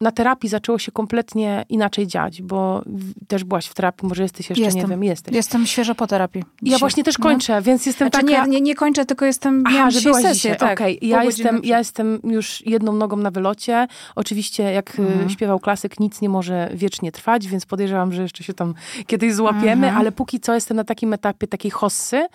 na 0.00 0.12
terapii 0.12 0.48
zaczęło 0.48 0.78
się 0.78 0.92
kompletnie 0.92 1.64
inaczej 1.68 2.06
dziać, 2.06 2.42
bo 2.42 2.82
też 3.28 3.44
byłaś 3.44 3.66
w 3.66 3.74
terapii, 3.74 4.08
może 4.08 4.22
jesteś 4.22 4.50
jeszcze, 4.50 4.64
jestem. 4.64 4.82
nie 4.82 4.88
wiem, 4.88 5.04
jesteś. 5.04 5.34
Jestem 5.34 5.66
świeżo 5.66 5.94
po 5.94 6.06
terapii. 6.06 6.44
Dzisiaj. 6.62 6.72
Ja 6.72 6.78
właśnie 6.78 7.04
też 7.04 7.18
kończę, 7.18 7.54
no. 7.54 7.62
więc 7.62 7.86
jestem 7.86 8.08
znaczy, 8.08 8.26
taka... 8.26 8.44
Nie, 8.44 8.50
nie, 8.50 8.60
nie 8.60 8.74
kończę, 8.74 9.06
tylko 9.06 9.24
jestem, 9.24 9.62
Aha, 9.66 9.76
miałam 9.76 9.90
że 9.90 10.00
byłaś 10.00 10.22
sesję, 10.22 10.34
dzisiaj. 10.34 10.56
tak. 10.56 10.80
Okay. 10.80 10.98
Ja, 11.02 11.24
jestem, 11.24 11.60
ja 11.64 11.78
jestem 11.78 12.20
już 12.24 12.66
jedną 12.66 12.92
nogą 12.92 13.16
na 13.16 13.30
wylocie. 13.30 13.86
Oczywiście, 14.16 14.62
jak 14.62 14.98
y, 14.98 15.02
mhm. 15.02 15.30
śpiewał 15.30 15.60
klasyk, 15.60 16.00
nic 16.00 16.20
nie 16.20 16.28
może 16.28 16.70
wiecznie 16.74 17.12
trwać, 17.12 17.46
więc 17.46 17.66
podejrzewam, 17.66 18.12
że 18.12 18.22
jeszcze 18.22 18.44
się 18.44 18.54
tam 18.54 18.74
kiedyś 19.06 19.34
złapiemy, 19.34 19.86
mhm. 19.86 19.96
ale 19.96 20.12
póki 20.12 20.40
co 20.40 20.54
jestem 20.54 20.76
na 20.76 20.84
takim 20.84 21.12
etapie 21.12 21.46
takiej 21.46 21.70
hossy, 21.70 22.26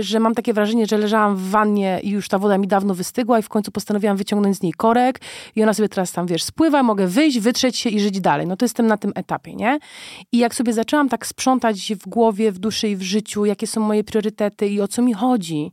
że 0.00 0.20
mam 0.20 0.34
takie 0.34 0.52
wrażenie, 0.52 0.86
że 0.86 0.98
leżałam 0.98 1.36
w 1.36 1.50
wannie 1.50 2.00
i 2.02 2.10
już 2.10 2.28
ta 2.28 2.38
woda 2.38 2.58
mi 2.58 2.66
dawno 2.66 2.94
wystygła 2.94 3.38
i 3.38 3.42
w 3.42 3.48
końcu 3.48 3.72
postanowiłam 3.72 4.16
wyciągnąć 4.16 4.56
z 4.56 4.62
niej 4.62 4.72
korek 4.72 5.20
i 5.56 5.62
ona 5.62 5.74
sobie 5.74 5.88
teraz 5.88 6.12
tam, 6.12 6.26
wiesz, 6.26 6.42
spływa, 6.42 6.82
mogę 6.82 7.06
wyjść, 7.06 7.38
wytrzeć 7.38 7.76
się 7.76 7.90
i 7.90 8.00
żyć 8.00 8.20
dalej. 8.20 8.46
No 8.46 8.56
to 8.56 8.64
jestem 8.64 8.86
na 8.86 8.96
tym 8.96 9.12
etapie, 9.14 9.54
nie? 9.54 9.78
I 10.32 10.38
jak 10.38 10.54
sobie 10.54 10.72
zaczęłam 10.72 11.08
tak 11.08 11.26
sprzątać 11.26 11.92
w 11.94 12.08
głowie, 12.08 12.52
w 12.52 12.58
duszy 12.58 12.88
i 12.88 12.96
w 12.96 13.02
życiu, 13.02 13.44
jakie 13.44 13.66
są 13.66 13.80
moje 13.80 14.04
priorytety 14.04 14.68
i 14.68 14.80
o 14.80 14.88
co 14.88 15.02
mi 15.02 15.12
chodzi, 15.12 15.72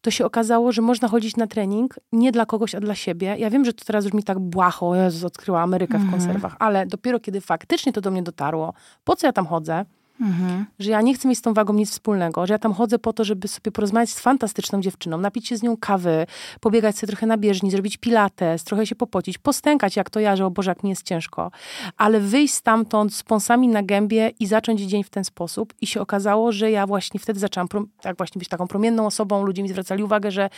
to 0.00 0.10
się 0.10 0.24
okazało, 0.24 0.72
że 0.72 0.82
można 0.82 1.08
chodzić 1.08 1.36
na 1.36 1.46
trening 1.46 1.98
nie 2.12 2.32
dla 2.32 2.46
kogoś, 2.46 2.74
a 2.74 2.80
dla 2.80 2.94
siebie. 2.94 3.36
Ja 3.38 3.50
wiem, 3.50 3.64
że 3.64 3.72
to 3.72 3.84
teraz 3.84 4.04
brzmi 4.04 4.22
tak 4.22 4.38
błaho, 4.38 4.96
Jezus, 4.96 5.24
odkryła 5.24 5.62
Amerykę 5.62 5.98
w 5.98 6.02
mhm. 6.02 6.20
konserwach, 6.20 6.56
ale 6.58 6.86
dopiero 6.86 7.20
kiedy 7.20 7.40
faktycznie 7.40 7.92
to 7.92 8.00
do 8.00 8.10
mnie 8.10 8.22
dotarło, 8.22 8.74
po 9.04 9.16
co 9.16 9.26
ja 9.26 9.32
tam 9.32 9.46
chodzę, 9.46 9.84
Mhm. 10.22 10.66
Że 10.78 10.90
ja 10.90 11.00
nie 11.00 11.14
chcę 11.14 11.28
mieć 11.28 11.38
z 11.38 11.42
tą 11.42 11.54
wagą 11.54 11.72
nic 11.72 11.90
wspólnego, 11.90 12.46
że 12.46 12.54
ja 12.54 12.58
tam 12.58 12.72
chodzę 12.72 12.98
po 12.98 13.12
to, 13.12 13.24
żeby 13.24 13.48
sobie 13.48 13.72
porozmawiać 13.72 14.10
z 14.10 14.20
fantastyczną 14.20 14.80
dziewczyną, 14.80 15.18
napić 15.18 15.48
się 15.48 15.56
z 15.56 15.62
nią 15.62 15.76
kawy, 15.76 16.26
pobiegać 16.60 16.98
sobie 16.98 17.08
trochę 17.08 17.26
na 17.26 17.36
bieżni, 17.36 17.70
zrobić 17.70 17.96
pilates, 17.96 18.64
trochę 18.64 18.86
się 18.86 18.94
popocić, 18.94 19.38
postękać 19.38 19.96
jak 19.96 20.10
to 20.10 20.20
ja, 20.20 20.36
że 20.36 20.46
o 20.46 20.50
Boże, 20.50 20.70
jak 20.70 20.82
mi 20.82 20.90
jest 20.90 21.02
ciężko. 21.02 21.50
Ale 21.96 22.20
wyjść 22.20 22.54
stamtąd 22.54 23.14
z 23.14 23.22
pąsami 23.22 23.68
na 23.68 23.82
gębie 23.82 24.30
i 24.40 24.46
zacząć 24.46 24.80
dzień 24.80 25.04
w 25.04 25.10
ten 25.10 25.24
sposób. 25.24 25.74
I 25.80 25.86
się 25.86 26.00
okazało, 26.00 26.52
że 26.52 26.70
ja 26.70 26.86
właśnie 26.86 27.20
wtedy 27.20 27.40
zaczęłam 27.40 27.68
tak 28.00 28.16
właśnie 28.16 28.38
być 28.38 28.48
taką 28.48 28.68
promienną 28.68 29.06
osobą. 29.06 29.42
Ludzie 29.44 29.62
mi 29.62 29.68
zwracali 29.68 30.02
uwagę, 30.02 30.30
że 30.30 30.50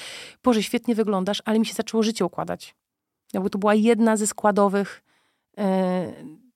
Boże, 0.42 0.62
świetnie 0.62 0.94
wyglądasz, 0.94 1.42
ale 1.44 1.58
mi 1.58 1.66
się 1.66 1.74
zaczęło 1.74 2.02
życie 2.02 2.24
układać. 2.24 2.74
Jakby 3.32 3.50
to 3.50 3.58
była 3.58 3.74
jedna 3.74 4.16
ze 4.16 4.26
składowych 4.26 5.04
yy, 5.56 5.64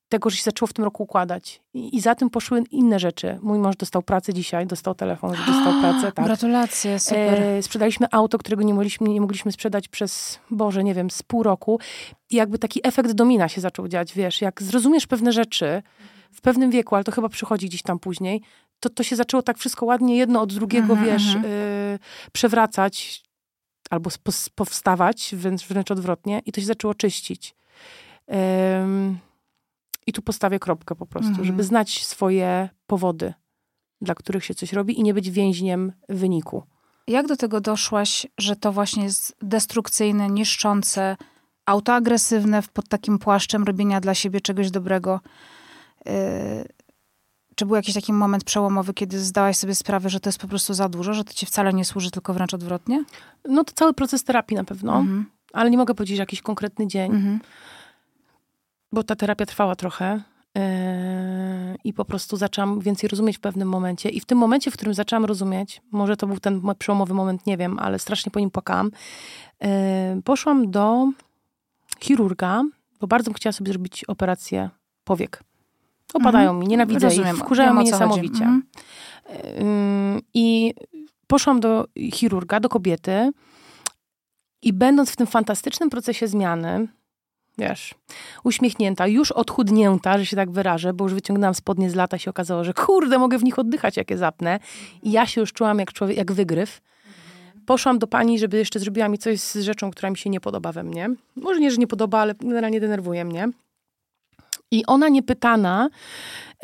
tego, 0.08 0.30
że 0.30 0.36
się 0.36 0.42
zaczęło 0.42 0.66
w 0.66 0.72
tym 0.72 0.84
roku 0.84 1.02
układać. 1.02 1.62
I, 1.74 1.96
I, 1.96 2.00
za 2.00 2.14
tym 2.14 2.30
poszły 2.30 2.62
inne 2.70 2.98
rzeczy. 2.98 3.38
Mój 3.42 3.58
mąż 3.58 3.76
dostał 3.76 4.02
pracę 4.02 4.34
dzisiaj, 4.34 4.66
dostał 4.66 4.94
telefon, 4.94 5.34
że 5.34 5.46
dostał 5.46 5.72
pracę. 5.82 6.12
Tak. 6.12 6.24
Gratulacje, 6.24 6.98
super. 6.98 7.42
E, 7.42 7.62
sprzedaliśmy 7.62 8.06
auto, 8.10 8.38
którego 8.38 8.62
nie 8.62 8.74
mogliśmy, 8.74 9.08
nie 9.08 9.20
mogliśmy 9.20 9.52
sprzedać 9.52 9.88
przez, 9.88 10.38
Boże, 10.50 10.84
nie 10.84 10.94
wiem, 10.94 11.10
z 11.10 11.22
pół 11.22 11.42
roku. 11.42 11.80
I 12.30 12.36
jakby 12.36 12.58
taki 12.58 12.80
efekt 12.82 13.12
domina 13.12 13.48
się 13.48 13.60
zaczął 13.60 13.88
dziać, 13.88 14.14
wiesz, 14.14 14.40
jak 14.40 14.62
zrozumiesz 14.62 15.06
pewne 15.06 15.32
rzeczy 15.32 15.82
w 16.32 16.40
pewnym 16.40 16.70
wieku, 16.70 16.94
ale 16.94 17.04
to 17.04 17.12
chyba 17.12 17.28
przychodzi 17.28 17.66
gdzieś 17.66 17.82
tam 17.82 17.98
później, 17.98 18.42
to, 18.80 18.90
to 18.90 19.02
się 19.02 19.16
zaczęło 19.16 19.42
tak 19.42 19.58
wszystko 19.58 19.86
ładnie 19.86 20.16
jedno 20.16 20.40
od 20.40 20.54
drugiego, 20.54 20.92
mm 20.92 21.04
-hmm, 21.04 21.06
wiesz, 21.06 21.34
y, 21.34 21.98
przewracać 22.32 23.22
albo 23.90 24.10
powstawać, 24.54 25.34
wręcz, 25.36 25.66
wręcz 25.66 25.90
odwrotnie 25.90 26.42
i 26.46 26.52
to 26.52 26.60
się 26.60 26.66
zaczęło 26.66 26.94
czyścić. 26.94 27.54
I 30.08 30.12
tu 30.12 30.22
postawię 30.22 30.58
kropkę 30.58 30.94
po 30.94 31.06
prostu, 31.06 31.28
mhm. 31.28 31.46
żeby 31.46 31.64
znać 31.64 32.06
swoje 32.06 32.68
powody, 32.86 33.34
dla 34.00 34.14
których 34.14 34.44
się 34.44 34.54
coś 34.54 34.72
robi 34.72 35.00
i 35.00 35.02
nie 35.02 35.14
być 35.14 35.30
więźniem 35.30 35.92
wyniku. 36.08 36.62
Jak 37.06 37.26
do 37.26 37.36
tego 37.36 37.60
doszłaś, 37.60 38.26
że 38.38 38.56
to 38.56 38.72
właśnie 38.72 39.04
jest 39.04 39.36
destrukcyjne, 39.42 40.28
niszczące, 40.28 41.16
autoagresywne 41.66 42.62
pod 42.72 42.88
takim 42.88 43.18
płaszczem 43.18 43.64
robienia 43.64 44.00
dla 44.00 44.14
siebie 44.14 44.40
czegoś 44.40 44.70
dobrego? 44.70 45.20
Yy, 46.06 46.12
czy 47.54 47.66
był 47.66 47.76
jakiś 47.76 47.94
taki 47.94 48.12
moment 48.12 48.44
przełomowy, 48.44 48.94
kiedy 48.94 49.20
zdałaś 49.20 49.56
sobie 49.56 49.74
sprawę, 49.74 50.08
że 50.08 50.20
to 50.20 50.28
jest 50.28 50.38
po 50.38 50.48
prostu 50.48 50.74
za 50.74 50.88
dużo, 50.88 51.14
że 51.14 51.24
to 51.24 51.32
ci 51.32 51.46
wcale 51.46 51.72
nie 51.72 51.84
służy, 51.84 52.10
tylko 52.10 52.34
wręcz 52.34 52.54
odwrotnie? 52.54 53.04
No 53.48 53.64
to 53.64 53.72
cały 53.74 53.94
proces 53.94 54.24
terapii 54.24 54.56
na 54.56 54.64
pewno, 54.64 54.98
mhm. 54.98 55.26
ale 55.52 55.70
nie 55.70 55.78
mogę 55.78 55.94
powiedzieć, 55.94 56.18
jakiś 56.18 56.42
konkretny 56.42 56.86
dzień. 56.86 57.12
Mhm 57.14 57.40
bo 58.92 59.02
ta 59.02 59.16
terapia 59.16 59.47
trwała 59.47 59.76
trochę. 59.76 60.23
Yy, 60.54 60.62
I 61.85 61.92
po 61.92 62.04
prostu 62.04 62.37
zaczęłam 62.37 62.80
więcej 62.80 63.09
rozumieć 63.09 63.37
w 63.37 63.40
pewnym 63.40 63.68
momencie. 63.68 64.09
I 64.09 64.21
w 64.21 64.25
tym 64.25 64.38
momencie, 64.38 64.71
w 64.71 64.75
którym 64.75 64.95
zaczęłam 64.95 65.25
rozumieć, 65.25 65.83
może 65.92 66.16
to 66.16 66.26
był 66.26 66.40
ten 66.40 66.62
przełomowy 66.78 67.14
moment, 67.14 67.47
nie 67.47 67.57
wiem, 67.57 67.78
ale 67.78 67.99
strasznie 67.99 68.33
po 68.33 68.40
nim 68.40 68.50
płakałam, 68.50 68.90
yy, 69.61 69.68
poszłam 70.25 70.71
do 70.71 71.09
chirurga, 72.00 72.62
bo 73.00 73.07
bardzo 73.07 73.33
chciała 73.33 73.52
sobie 73.52 73.73
zrobić 73.73 74.04
operację 74.04 74.71
powiek. 75.04 75.42
Opadają 76.14 76.50
mhm. 76.50 76.59
mi, 76.59 76.68
nienawidzę 76.68 77.09
Rozumiem. 77.09 77.37
ich, 77.37 77.42
wkurzają 77.42 77.75
mnie 77.75 77.85
niesamowicie. 77.85 78.45
Mhm. 78.45 78.62
Yy, 80.14 80.23
I 80.35 80.75
poszłam 81.26 81.61
do 81.61 81.87
chirurga, 82.12 82.61
do 82.61 82.68
kobiety 82.68 83.33
i 84.62 84.73
będąc 84.73 85.11
w 85.11 85.16
tym 85.16 85.26
fantastycznym 85.26 85.90
procesie 85.90 86.28
zmiany, 86.28 86.88
wiesz, 87.58 87.94
uśmiechnięta, 88.44 89.06
już 89.06 89.32
odchudnięta, 89.32 90.18
że 90.18 90.26
się 90.26 90.36
tak 90.36 90.50
wyrażę, 90.50 90.92
bo 90.92 91.04
już 91.04 91.14
wyciągnęłam 91.14 91.54
spodnie 91.54 91.90
z 91.90 91.94
lata 91.94 92.18
się 92.18 92.30
okazało, 92.30 92.64
że 92.64 92.74
kurde, 92.74 93.18
mogę 93.18 93.38
w 93.38 93.44
nich 93.44 93.58
oddychać, 93.58 93.96
jak 93.96 94.10
je 94.10 94.18
zapnę. 94.18 94.60
I 95.02 95.12
ja 95.12 95.26
się 95.26 95.40
już 95.40 95.52
czułam 95.52 95.78
jak 95.78 95.92
człowiek, 95.92 96.16
jak 96.16 96.32
wygryw. 96.32 96.80
Poszłam 97.66 97.98
do 97.98 98.06
pani, 98.06 98.38
żeby 98.38 98.56
jeszcze 98.58 98.78
zrobiła 98.78 99.08
mi 99.08 99.18
coś 99.18 99.40
z 99.40 99.56
rzeczą, 99.56 99.90
która 99.90 100.10
mi 100.10 100.16
się 100.16 100.30
nie 100.30 100.40
podoba 100.40 100.72
we 100.72 100.82
mnie. 100.82 101.10
Może 101.36 101.60
nie, 101.60 101.70
że 101.70 101.76
nie 101.76 101.86
podoba, 101.86 102.18
ale 102.18 102.34
generalnie 102.34 102.80
denerwuje 102.80 103.24
mnie. 103.24 103.48
I 104.70 104.87
ona 104.87 105.08
niepytana 105.08 105.88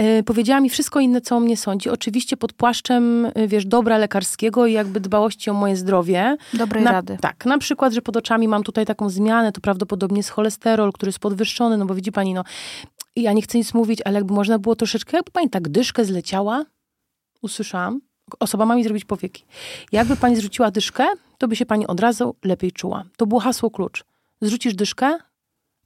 y, 0.00 0.23
powiedziała 0.23 0.61
mi 0.61 0.70
wszystko 0.70 1.00
inne, 1.00 1.20
co 1.20 1.37
o 1.37 1.40
mnie 1.40 1.56
sądzi. 1.56 1.90
Oczywiście 1.90 2.37
pod 2.37 2.52
płaszczem, 2.52 3.25
y, 3.25 3.49
wiesz, 3.49 3.66
dobra 3.66 3.99
lekarskiego 3.99 4.66
i 4.66 4.73
jakby 4.73 5.00
dbałości 5.00 5.50
o 5.50 5.54
moje 5.54 5.76
zdrowie. 5.76 6.37
Dobrej 6.54 6.84
na, 6.84 6.92
rady. 6.92 7.18
Tak, 7.20 7.46
na 7.46 7.58
przykład, 7.58 7.92
że 7.92 8.02
pod 8.02 8.16
oczami 8.16 8.49
mam 8.49 8.62
tutaj 8.62 8.87
taką 8.87 9.08
zmianę, 9.08 9.52
to 9.52 9.61
prawdopodobnie 9.61 10.16
jest 10.16 10.30
cholesterol, 10.30 10.92
który 10.92 11.08
jest 11.08 11.18
podwyższony, 11.18 11.76
no 11.76 11.87
bo 11.87 11.94
widzi 11.94 12.12
pani, 12.12 12.34
no 12.34 12.44
ja 13.16 13.32
nie 13.32 13.42
chcę 13.42 13.58
nic 13.58 13.75
mówić, 13.75 14.00
ale 14.04 14.14
jakby 14.14 14.34
można 14.34 14.58
było 14.58 14.76
troszeczkę, 14.76 15.16
jakby 15.16 15.30
pani 15.30 15.50
tak 15.50 15.68
dyszkę 15.68 16.04
zleciała, 16.04 16.64
usłyszałam, 17.42 18.00
osoba 18.40 18.66
ma 18.66 18.76
mi 18.76 18.84
zrobić 18.84 19.04
powieki. 19.04 19.44
Jakby 19.92 20.16
pani 20.16 20.37
zrzuciła 20.37 20.70
dyszkę, 20.70 21.06
to 21.38 21.49
by 21.49 21.56
się 21.56 21.66
pani 21.66 21.87
od 21.87 22.00
razu 22.00 22.37
lepiej 22.44 22.73
czuła. 22.73 23.04
To 23.16 23.26
było 23.26 23.40
hasło 23.40 23.70
klucz. 23.70 24.04
Zrzucisz 24.40 24.75
dyszkę, 24.75 25.18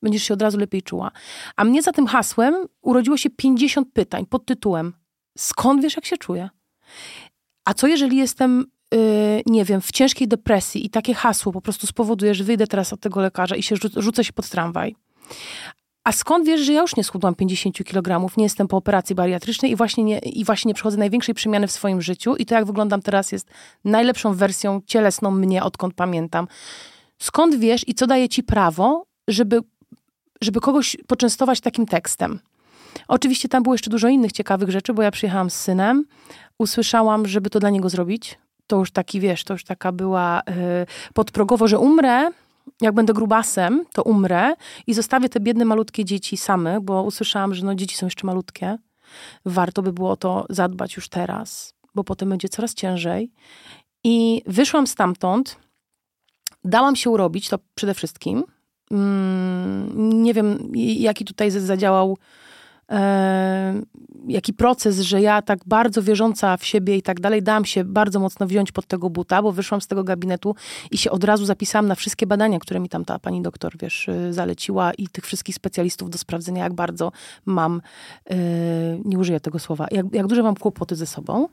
będziesz 0.02 0.23
się 0.23 0.35
od 0.35 0.43
razu 0.43 0.59
lepiej 0.59 0.83
czuła. 0.83 1.11
A 1.57 1.64
mnie 1.64 1.83
za 1.83 1.93
tym 1.93 2.07
hasłem 2.07 2.55
urodziło 2.83 3.17
się 3.17 3.31
50 3.31 3.88
pytań 3.93 4.26
pod 4.26 4.47
tytułem 4.47 4.93
skąd 5.38 5.83
wiesz, 5.83 5.97
jak 5.97 6.07
się 6.07 6.17
czuję? 6.17 6.50
A 7.64 7.75
co 7.75 7.87
jeżeli 7.87 8.17
jestem, 8.17 8.64
yy, 8.93 9.43
nie 9.47 9.64
wiem, 9.64 9.81
w 9.81 9.93
ciężkiej 9.93 10.28
depresji 10.28 10.87
i 10.87 10.90
takie 10.90 11.14
hasło 11.14 11.52
po 11.52 11.61
prostu 11.61 11.87
spowoduje, 11.87 12.35
że 12.35 12.45
wyjdę 12.45 12.67
teraz 12.67 12.93
od 12.93 13.00
tego 13.00 13.21
lekarza 13.21 13.57
i 13.57 13.62
się 13.62 13.76
rzucę 13.97 14.25
się 14.25 14.33
pod 14.33 14.49
tramwaj? 14.49 14.97
A 16.05 16.12
skąd 16.12 16.47
wiesz, 16.47 16.61
że 16.61 16.73
ja 16.73 16.81
już 16.81 16.97
nie 16.97 17.05
schudłam 17.05 17.35
50 17.35 17.76
kg, 17.85 18.37
nie 18.37 18.45
jestem 18.45 18.69
po 18.69 18.76
operacji 18.76 19.14
bariatrycznej 19.14 19.71
i 19.71 19.76
właśnie, 19.76 20.05
nie, 20.05 20.19
i 20.19 20.45
właśnie 20.45 20.69
nie 20.69 20.75
przechodzę 20.75 20.97
największej 20.97 21.35
przemiany 21.35 21.67
w 21.67 21.73
swoim 21.73 22.02
życiu 22.02 22.37
i 22.37 22.47
to, 22.47 22.55
jak 22.55 22.64
wyglądam 22.64 23.02
teraz, 23.02 23.33
jest 23.33 23.50
najlepszą 23.85 24.35
wersją 24.35 24.81
cielesną 24.87 25.31
mnie, 25.31 25.62
odkąd 25.62 25.95
pamiętam. 25.95 26.49
Skąd 27.19 27.55
wiesz 27.55 27.88
i 27.88 27.95
co 27.95 28.07
daje 28.07 28.28
ci 28.28 28.43
prawo, 28.43 29.07
żeby 29.28 29.61
żeby 30.40 30.61
kogoś 30.61 30.97
poczęstować 31.07 31.61
takim 31.61 31.87
tekstem. 31.87 32.40
Oczywiście 33.09 33.49
tam 33.49 33.62
było 33.62 33.75
jeszcze 33.75 33.90
dużo 33.90 34.09
innych 34.09 34.33
ciekawych 34.33 34.71
rzeczy, 34.71 34.95
bo 34.95 35.02
ja 35.02 35.11
przyjechałam 35.11 35.50
z 35.50 35.54
synem, 35.54 36.04
usłyszałam, 36.59 37.26
żeby 37.26 37.50
to 37.50 37.61
dla 37.61 37.71
niego 37.71 37.88
zrobić. 37.88 38.38
To 38.66 38.76
już 38.76 38.90
taki, 38.90 39.21
wiesz, 39.21 39.45
to 39.45 39.54
już 39.54 39.64
taka 39.64 39.92
była 39.92 40.42
yy, 40.47 40.54
podprogowo, 41.14 41.68
że 41.68 41.78
umrę, 41.78 42.30
jak 42.80 42.95
będę 42.95 43.12
grubasem, 43.12 43.85
to 43.92 44.02
umrę 44.02 44.54
i 44.87 44.95
zostawię 44.95 45.28
te 45.28 45.40
biedne, 45.40 45.64
malutkie 45.64 46.04
dzieci 46.04 46.37
same, 46.37 46.80
bo 46.80 47.02
usłyszałam, 47.02 47.54
że 47.54 47.64
no, 47.66 47.75
dzieci 47.75 47.97
są 47.97 48.07
jeszcze 48.07 48.26
malutkie. 48.26 48.78
Warto 49.45 49.83
by 49.83 49.92
było 49.92 50.16
to 50.16 50.47
zadbać 50.50 50.97
już 50.97 51.09
teraz, 51.09 51.75
bo 51.95 52.04
potem 52.04 52.28
będzie 52.28 52.49
coraz 52.49 52.75
ciężej. 52.75 53.33
I 54.04 54.42
wyszłam 54.47 54.87
stamtąd, 54.87 55.57
dałam 56.64 56.97
się 56.97 57.11
urobić, 57.11 57.49
to 57.49 57.59
przede 57.75 57.95
wszystkim. 57.95 58.45
Mm, 58.90 60.23
nie 60.23 60.35
wiem, 60.35 60.73
jaki 60.75 61.25
tutaj 61.25 61.50
zadziałał 61.50 62.18
e, 62.90 63.83
jaki 64.28 64.54
proces, 64.54 65.00
że 65.00 65.21
ja 65.21 65.42
tak 65.42 65.59
bardzo 65.66 66.02
wierząca 66.02 66.57
w 66.57 66.64
siebie 66.64 66.97
i 66.97 67.02
tak 67.02 67.21
dalej, 67.21 67.42
dałam 67.42 67.64
się 67.64 67.85
bardzo 67.85 68.21
mocno 68.21 68.47
wziąć 68.47 68.73
pod 68.73 68.87
tego 68.87 69.11
buta, 69.11 69.42
bo 69.42 69.52
wyszłam 69.52 69.80
z 69.80 69.87
tego 69.87 70.04
gabinetu 70.04 70.54
i 70.90 70.99
się 70.99 71.11
od 71.11 71.25
razu 71.25 71.45
zapisałam 71.45 71.87
na 71.87 71.95
wszystkie 71.95 72.26
badania, 72.26 72.59
które 72.59 72.80
mi 72.80 72.88
tam 72.88 73.04
ta 73.04 73.18
pani 73.18 73.42
doktor, 73.42 73.73
wiesz, 73.78 74.09
y, 74.09 74.33
zaleciła 74.33 74.92
i 74.95 75.09
tych 75.09 75.26
wszystkich 75.26 75.54
specjalistów 75.54 76.11
do 76.11 76.18
sprawdzenia, 76.18 76.64
jak 76.64 76.73
bardzo 76.73 77.12
mam, 77.47 77.83
yy, 78.30 78.37
nie 79.04 79.18
użyję 79.18 79.40
tego 79.40 79.59
słowa, 79.59 79.87
jak, 79.90 80.07
jak 80.12 80.26
duże 80.26 80.42
mam 80.42 80.57
kłopoty 80.57 80.97
ze 80.97 81.07
sobą. 81.07 81.49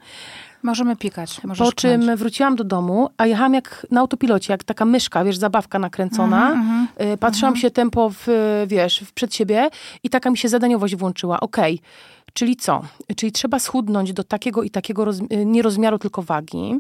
Możemy 0.66 0.96
pikać. 0.96 1.42
Po 1.58 1.72
czym 1.72 2.16
wróciłam 2.16 2.56
do 2.56 2.64
domu, 2.64 3.10
a 3.18 3.26
jechałam 3.26 3.54
jak 3.54 3.88
na 3.92 4.00
autopilocie, 4.00 4.54
jak 4.54 4.64
taka 4.64 4.86
myszka, 4.86 5.24
wiesz, 5.24 5.38
zabawka 5.38 5.80
nakręcona. 5.80 6.52
Mm 6.52 6.88
-hmm, 6.98 7.18
Patrzyłam 7.18 7.54
mm 7.54 7.60
-hmm. 7.60 7.62
się 7.62 7.72
tempo, 7.72 8.10
w, 8.10 8.28
wiesz, 8.68 9.00
w 9.00 9.14
przed 9.14 9.36
siebie 9.36 9.70
i 10.04 10.10
taka 10.10 10.30
mi 10.30 10.38
się 10.38 10.50
zadaniowość 10.50 10.96
włączyła. 10.96 11.40
Okej, 11.40 11.74
okay 11.74 12.16
Czyli 12.36 12.56
co? 12.56 12.82
Czyli 13.16 13.32
trzeba 13.32 13.60
schudnąć 13.60 14.14
do 14.14 14.24
takiego 14.24 14.64
i 14.64 14.70
takiego 14.70 15.06
roz, 15.06 15.20
y, 15.20 15.46
nie 15.46 15.62
rozmiaru, 15.62 16.00
tylko 16.00 16.22
wagi, 16.22 16.76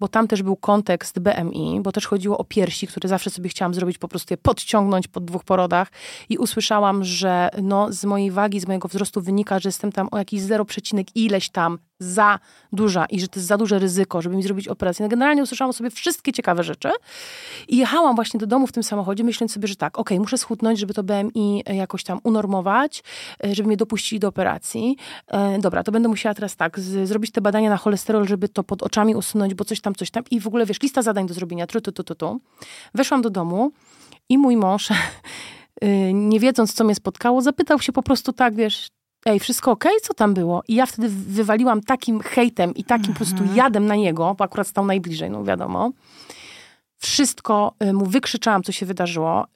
bo 0.00 0.08
tam 0.08 0.28
też 0.28 0.42
był 0.42 0.56
kontekst 0.56 1.18
BMI, 1.18 1.80
bo 1.82 1.92
też 1.92 2.06
chodziło 2.06 2.38
o 2.38 2.44
piersi, 2.44 2.86
które 2.86 3.08
zawsze 3.08 3.30
sobie 3.30 3.48
chciałam 3.48 3.74
zrobić, 3.74 3.98
po 3.98 4.08
prostu 4.08 4.32
je 4.34 4.38
podciągnąć 4.38 5.08
po 5.08 5.20
dwóch 5.20 5.44
porodach 5.44 5.88
i 6.28 6.38
usłyszałam, 6.38 7.04
że 7.04 7.48
no, 7.62 7.92
z 7.92 8.04
mojej 8.04 8.30
wagi, 8.30 8.60
z 8.60 8.66
mojego 8.66 8.88
wzrostu 8.88 9.20
wynika, 9.20 9.58
że 9.58 9.68
jestem 9.68 9.92
tam 9.92 10.08
o 10.10 10.18
jakiś 10.18 10.40
0, 10.40 10.66
ileś 11.14 11.50
tam 11.50 11.78
za 12.00 12.38
duża 12.72 13.04
i 13.04 13.20
że 13.20 13.28
to 13.28 13.40
jest 13.40 13.48
za 13.48 13.56
duże 13.56 13.78
ryzyko, 13.78 14.22
żeby 14.22 14.36
mi 14.36 14.42
zrobić 14.42 14.68
operację. 14.68 15.02
No 15.02 15.08
generalnie 15.08 15.42
usłyszałam 15.42 15.72
sobie 15.72 15.90
wszystkie 15.90 16.32
ciekawe 16.32 16.62
rzeczy 16.62 16.90
i 17.68 17.76
jechałam 17.76 18.14
właśnie 18.14 18.40
do 18.40 18.46
domu 18.46 18.66
w 18.66 18.72
tym 18.72 18.82
samochodzie, 18.82 19.24
myśląc 19.24 19.52
sobie, 19.52 19.68
że 19.68 19.76
tak, 19.76 19.98
okay, 19.98 20.20
muszę 20.20 20.38
schudnąć, 20.38 20.78
żeby 20.78 20.94
to 20.94 21.02
BMI 21.02 21.64
jakoś 21.66 22.04
tam 22.04 22.20
unormować, 22.22 23.02
e, 23.44 23.54
żeby 23.54 23.66
mnie 23.66 23.76
dopuścili 23.76 24.20
do 24.20 24.28
operacji. 24.28 24.96
E, 25.26 25.58
dobra, 25.58 25.82
to 25.82 25.92
będę 25.92 26.08
musiała 26.08 26.34
teraz 26.34 26.56
tak, 26.56 26.80
z, 26.80 27.08
zrobić 27.08 27.30
te 27.30 27.40
badania 27.40 27.70
na 27.70 27.76
cholesterol, 27.76 28.26
żeby 28.26 28.48
to 28.48 28.64
pod 28.64 28.82
oczami 28.82 29.14
usunąć, 29.14 29.54
bo 29.54 29.64
coś 29.64 29.80
tam, 29.80 29.94
coś 29.94 30.10
tam 30.10 30.24
i 30.30 30.40
w 30.40 30.46
ogóle, 30.46 30.66
wiesz, 30.66 30.82
lista 30.82 31.02
zadań 31.02 31.26
do 31.26 31.34
zrobienia, 31.34 31.66
tu, 31.66 31.80
tu, 31.80 31.92
tu, 31.92 32.04
tu, 32.04 32.14
tu. 32.14 32.40
Weszłam 32.94 33.22
do 33.22 33.30
domu 33.30 33.72
i 34.28 34.38
mój 34.38 34.56
mąż 34.56 34.90
y, 34.90 34.94
nie 36.14 36.40
wiedząc, 36.40 36.72
co 36.74 36.84
mnie 36.84 36.94
spotkało, 36.94 37.42
zapytał 37.42 37.80
się 37.80 37.92
po 37.92 38.02
prostu 38.02 38.32
tak, 38.32 38.54
wiesz, 38.54 38.88
ej, 39.26 39.40
wszystko 39.40 39.70
okej, 39.70 39.92
okay? 39.92 40.00
co 40.00 40.14
tam 40.14 40.34
było? 40.34 40.62
I 40.68 40.74
ja 40.74 40.86
wtedy 40.86 41.08
wywaliłam 41.08 41.80
takim 41.80 42.20
hejtem 42.20 42.74
i 42.74 42.84
takim 42.84 43.12
po 43.12 43.16
prostu 43.16 43.38
mhm. 43.38 43.56
jadem 43.56 43.86
na 43.86 43.94
niego, 43.94 44.34
bo 44.38 44.44
akurat 44.44 44.66
stał 44.66 44.86
najbliżej, 44.86 45.30
no 45.30 45.44
wiadomo 45.44 45.92
wszystko 47.00 47.74
y, 47.84 47.92
mu 47.92 48.06
wykrzyczałam, 48.06 48.62
co 48.62 48.72
się 48.72 48.86
wydarzyło. 48.86 49.46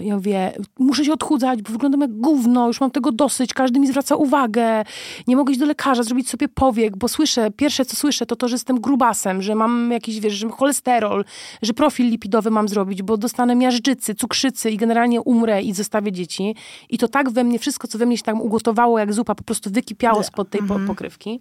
Y, 0.00 0.04
ja 0.04 0.14
mówię, 0.14 0.52
muszę 0.78 1.04
się 1.04 1.12
odchudzać, 1.12 1.62
bo 1.62 1.72
wyglądam 1.72 2.00
jak 2.00 2.12
gówno, 2.12 2.66
już 2.66 2.80
mam 2.80 2.90
tego 2.90 3.12
dosyć, 3.12 3.54
każdy 3.54 3.80
mi 3.80 3.86
zwraca 3.86 4.16
uwagę, 4.16 4.84
nie 5.26 5.36
mogę 5.36 5.52
iść 5.52 5.60
do 5.60 5.66
lekarza, 5.66 6.02
zrobić 6.02 6.30
sobie 6.30 6.48
powiek, 6.48 6.96
bo 6.96 7.08
słyszę, 7.08 7.50
pierwsze 7.50 7.84
co 7.84 7.96
słyszę, 7.96 8.26
to 8.26 8.36
to, 8.36 8.48
że 8.48 8.54
jestem 8.54 8.80
grubasem, 8.80 9.42
że 9.42 9.54
mam 9.54 9.90
jakiś, 9.92 10.20
wiesz, 10.20 10.34
że 10.34 10.48
cholesterol, 10.48 11.24
że 11.62 11.72
profil 11.72 12.10
lipidowy 12.10 12.50
mam 12.50 12.68
zrobić, 12.68 13.02
bo 13.02 13.16
dostanę 13.16 13.54
miażdżycy, 13.54 14.14
cukrzycy 14.14 14.70
i 14.70 14.76
generalnie 14.76 15.20
umrę 15.20 15.62
i 15.62 15.72
zostawię 15.72 16.12
dzieci. 16.12 16.54
I 16.90 16.98
to 16.98 17.08
tak 17.08 17.30
we 17.30 17.44
mnie, 17.44 17.58
wszystko, 17.58 17.88
co 17.88 17.98
we 17.98 18.06
mnie 18.06 18.16
się 18.16 18.22
tam 18.22 18.40
ugotowało, 18.40 18.98
jak 18.98 19.12
zupa, 19.12 19.34
po 19.34 19.44
prostu 19.44 19.70
wykipiało 19.70 20.22
spod 20.22 20.50
tej 20.50 20.60
po 20.60 20.74
mhm. 20.74 20.86
pokrywki. 20.86 21.40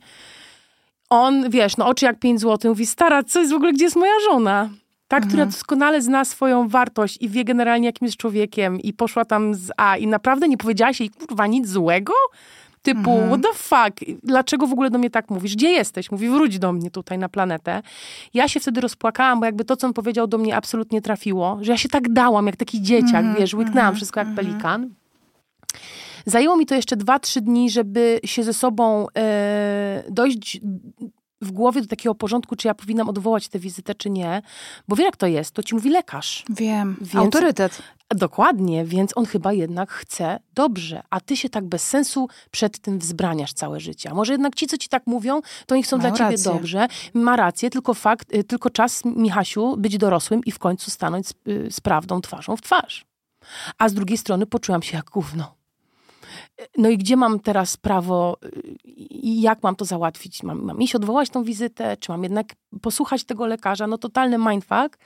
On, 1.09 1.49
wiesz, 1.49 1.77
no 1.77 1.87
oczy 1.87 2.05
jak 2.05 2.19
pięć 2.19 2.39
złotych, 2.39 2.69
mówi, 2.69 2.85
stara, 2.85 3.23
co 3.23 3.39
jest 3.39 3.51
w 3.51 3.55
ogóle, 3.55 3.73
gdzie 3.73 3.83
jest 3.83 3.95
moja 3.95 4.13
żona? 4.31 4.69
Ta, 5.11 5.17
mhm. 5.17 5.29
która 5.29 5.45
doskonale 5.45 6.01
zna 6.01 6.25
swoją 6.25 6.67
wartość 6.67 7.17
i 7.21 7.29
wie 7.29 7.43
generalnie, 7.43 7.85
jakim 7.85 8.05
jest 8.05 8.17
człowiekiem 8.17 8.79
i 8.79 8.93
poszła 8.93 9.25
tam 9.25 9.55
z 9.55 9.71
A 9.77 9.97
i 9.97 10.07
naprawdę 10.07 10.47
nie 10.47 10.57
powiedziałaś 10.57 10.99
jej, 10.99 11.09
kurwa, 11.09 11.47
nic 11.47 11.69
złego? 11.69 12.13
Typu, 12.81 13.11
mhm. 13.11 13.29
what 13.29 13.41
the 13.41 13.57
fuck? 13.57 14.19
Dlaczego 14.23 14.67
w 14.67 14.73
ogóle 14.73 14.89
do 14.89 14.97
mnie 14.97 15.09
tak 15.09 15.29
mówisz? 15.29 15.55
Gdzie 15.55 15.69
jesteś? 15.69 16.11
Mówi, 16.11 16.29
wróć 16.29 16.59
do 16.59 16.73
mnie 16.73 16.91
tutaj 16.91 17.17
na 17.17 17.29
planetę. 17.29 17.81
Ja 18.33 18.47
się 18.47 18.59
wtedy 18.59 18.81
rozpłakałam, 18.81 19.39
bo 19.39 19.45
jakby 19.45 19.65
to, 19.65 19.75
co 19.75 19.87
on 19.87 19.93
powiedział 19.93 20.27
do 20.27 20.37
mnie 20.37 20.55
absolutnie 20.55 21.01
trafiło, 21.01 21.57
że 21.61 21.71
ja 21.71 21.77
się 21.77 21.89
tak 21.89 22.13
dałam, 22.13 22.47
jak 22.47 22.55
taki 22.55 22.81
dzieciak, 22.81 23.15
mhm. 23.15 23.35
wiesz, 23.35 23.53
łyknęłam 23.53 23.79
mhm. 23.79 23.95
wszystko 23.95 24.19
jak 24.19 24.27
mhm. 24.27 24.47
pelikan. 24.47 24.89
Zajęło 26.25 26.57
mi 26.57 26.65
to 26.65 26.75
jeszcze 26.75 26.95
dwa, 26.95 27.19
trzy 27.19 27.41
dni, 27.41 27.69
żeby 27.69 28.19
się 28.25 28.43
ze 28.43 28.53
sobą 28.53 29.07
e, 29.17 30.03
dojść 30.09 30.61
w 31.41 31.51
głowie 31.51 31.81
do 31.81 31.87
takiego 31.87 32.15
porządku, 32.15 32.55
czy 32.55 32.67
ja 32.67 32.73
powinnam 32.73 33.09
odwołać 33.09 33.47
tę 33.47 33.59
wizytę, 33.59 33.95
czy 33.95 34.09
nie. 34.09 34.41
Bo 34.87 34.95
wie, 34.95 35.03
jak 35.03 35.17
to 35.17 35.27
jest. 35.27 35.51
To 35.51 35.63
ci 35.63 35.75
mówi 35.75 35.89
lekarz. 35.89 36.43
Wiem. 36.49 36.97
Więc, 37.01 37.15
Autorytet. 37.15 37.81
Dokładnie, 38.15 38.85
więc 38.85 39.11
on 39.15 39.25
chyba 39.25 39.53
jednak 39.53 39.91
chce 39.91 40.39
dobrze, 40.53 41.03
a 41.09 41.19
ty 41.19 41.37
się 41.37 41.49
tak 41.49 41.65
bez 41.65 41.83
sensu 41.83 42.27
przed 42.51 42.79
tym 42.79 42.99
wzbraniasz 42.99 43.53
całe 43.53 43.79
życie. 43.79 44.09
A 44.09 44.13
może 44.13 44.33
jednak 44.33 44.55
ci, 44.55 44.67
co 44.67 44.77
ci 44.77 44.89
tak 44.89 45.07
mówią, 45.07 45.41
to 45.65 45.75
oni 45.75 45.83
chcą 45.83 45.97
Mają 45.97 46.09
dla 46.09 46.17
ciebie 46.17 46.31
rację. 46.31 46.51
dobrze. 46.53 46.87
Ma 47.13 47.35
rację, 47.35 47.69
tylko 47.69 47.93
fakt, 47.93 48.33
y, 48.35 48.43
tylko 48.43 48.69
czas, 48.69 49.05
Michasiu, 49.05 49.77
być 49.77 49.97
dorosłym 49.97 50.41
i 50.45 50.51
w 50.51 50.59
końcu 50.59 50.91
stanąć 50.91 51.27
z, 51.27 51.33
y, 51.47 51.67
z 51.71 51.81
prawdą 51.81 52.21
twarzą 52.21 52.57
w 52.57 52.61
twarz. 52.61 53.05
A 53.77 53.89
z 53.89 53.93
drugiej 53.93 54.17
strony 54.17 54.45
poczułam 54.45 54.81
się 54.81 54.97
jak 54.97 55.05
gówno 55.05 55.60
no 56.77 56.89
i 56.89 56.97
gdzie 56.97 57.15
mam 57.15 57.39
teraz 57.39 57.77
prawo 57.77 58.37
i 59.09 59.41
jak 59.41 59.63
mam 59.63 59.75
to 59.75 59.85
załatwić? 59.85 60.43
Mam, 60.43 60.63
mam 60.63 60.81
iść 60.81 60.95
odwołać 60.95 61.29
tą 61.29 61.43
wizytę, 61.43 61.97
czy 61.97 62.11
mam 62.11 62.23
jednak 62.23 62.55
posłuchać 62.81 63.23
tego 63.23 63.45
lekarza? 63.45 63.87
No 63.87 63.97
totalny 63.97 64.37
mindfuck. 64.37 64.97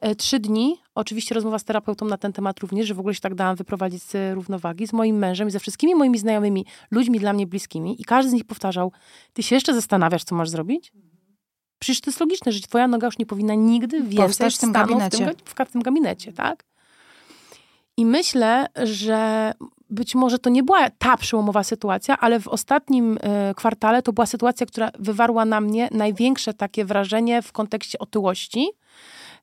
E, 0.00 0.14
trzy 0.14 0.38
dni, 0.38 0.76
oczywiście 0.94 1.34
rozmowa 1.34 1.58
z 1.58 1.64
terapeutą 1.64 2.06
na 2.06 2.18
ten 2.18 2.32
temat 2.32 2.60
również, 2.60 2.86
że 2.86 2.94
w 2.94 3.00
ogóle 3.00 3.14
się 3.14 3.20
tak 3.20 3.34
dałam 3.34 3.56
wyprowadzić 3.56 4.02
z 4.02 4.34
równowagi, 4.34 4.86
z 4.86 4.92
moim 4.92 5.16
mężem 5.16 5.48
i 5.48 5.50
ze 5.50 5.60
wszystkimi 5.60 5.94
moimi 5.94 6.18
znajomymi, 6.18 6.66
ludźmi 6.90 7.20
dla 7.20 7.32
mnie 7.32 7.46
bliskimi 7.46 8.00
i 8.02 8.04
każdy 8.04 8.30
z 8.30 8.32
nich 8.32 8.44
powtarzał, 8.44 8.92
ty 9.32 9.42
się 9.42 9.54
jeszcze 9.54 9.74
zastanawiasz, 9.74 10.24
co 10.24 10.34
masz 10.34 10.48
zrobić? 10.48 10.92
Przecież 11.78 12.00
to 12.00 12.10
jest 12.10 12.20
logiczne, 12.20 12.52
że 12.52 12.60
twoja 12.60 12.88
noga 12.88 13.06
już 13.06 13.18
nie 13.18 13.26
powinna 13.26 13.54
nigdy 13.54 14.02
więcej 14.02 14.50
w 14.50 14.58
tym 14.58 14.72
gabinecie. 14.72 15.34
W, 15.44 15.54
tym, 15.54 15.66
w 15.66 15.72
tym 15.72 15.82
gabinecie, 15.82 16.32
tak? 16.32 16.64
I 17.96 18.06
myślę, 18.06 18.66
że 18.82 19.52
być 19.90 20.14
może 20.14 20.38
to 20.38 20.50
nie 20.50 20.62
była 20.62 20.90
ta 20.90 21.16
przełomowa 21.16 21.64
sytuacja, 21.64 22.18
ale 22.18 22.40
w 22.40 22.48
ostatnim 22.48 23.16
y, 23.16 23.54
kwartale 23.54 24.02
to 24.02 24.12
była 24.12 24.26
sytuacja, 24.26 24.66
która 24.66 24.90
wywarła 24.98 25.44
na 25.44 25.60
mnie 25.60 25.88
największe 25.92 26.54
takie 26.54 26.84
wrażenie 26.84 27.42
w 27.42 27.52
kontekście 27.52 27.98
otyłości, 27.98 28.68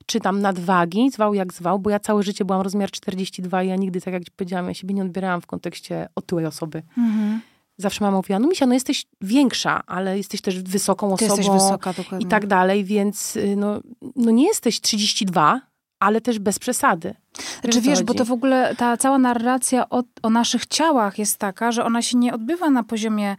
czy 0.05 0.19
tam 0.19 0.41
nadwagi, 0.41 1.12
zwał 1.12 1.33
jak 1.33 1.53
zwał, 1.53 1.79
bo 1.79 1.89
ja 1.89 1.99
całe 1.99 2.23
życie 2.23 2.45
byłam 2.45 2.62
rozmiar 2.62 2.91
42 2.91 3.63
i 3.63 3.67
ja 3.67 3.75
nigdy, 3.75 4.01
tak 4.01 4.13
jak 4.13 4.23
powiedziałam, 4.36 4.67
ja 4.67 4.73
siebie 4.73 4.93
nie 4.93 5.01
odbierałam 5.01 5.41
w 5.41 5.47
kontekście 5.47 6.07
otyłej 6.15 6.45
osoby. 6.45 6.83
Mhm. 6.97 7.41
Zawsze 7.77 8.03
mama 8.03 8.17
mówiła, 8.17 8.39
no 8.39 8.47
Misia, 8.47 8.65
no 8.65 8.73
jesteś 8.73 9.05
większa, 9.21 9.83
ale 9.88 10.17
jesteś 10.17 10.41
też 10.41 10.63
wysoką 10.63 11.13
osobą. 11.13 11.17
Ty 11.17 11.25
jesteś 11.25 11.49
wysoka, 11.49 11.93
dokładnie. 11.93 12.27
I 12.27 12.29
tak 12.29 12.47
dalej, 12.47 12.83
więc 12.83 13.36
y, 13.36 13.55
no, 13.55 13.79
no 14.15 14.31
nie 14.31 14.47
jesteś 14.47 14.81
32, 14.81 15.62
ale 15.99 16.21
też 16.21 16.39
bez 16.39 16.60
przesady. 16.60 17.15
Znaczy 17.62 17.82
wiesz, 17.82 18.04
bo 18.04 18.13
to 18.13 18.26
w 18.26 18.32
ogóle 18.32 18.76
ta 18.76 18.97
cała 18.97 19.17
narracja 19.17 19.89
o, 19.89 20.04
o 20.23 20.30
naszych 20.30 20.65
ciałach 20.65 21.19
jest 21.19 21.38
taka, 21.38 21.71
że 21.71 21.86
ona 21.86 22.02
się 22.02 22.17
nie 22.17 22.34
odbywa 22.34 22.69
na 22.69 22.84
poziomie 22.84 23.36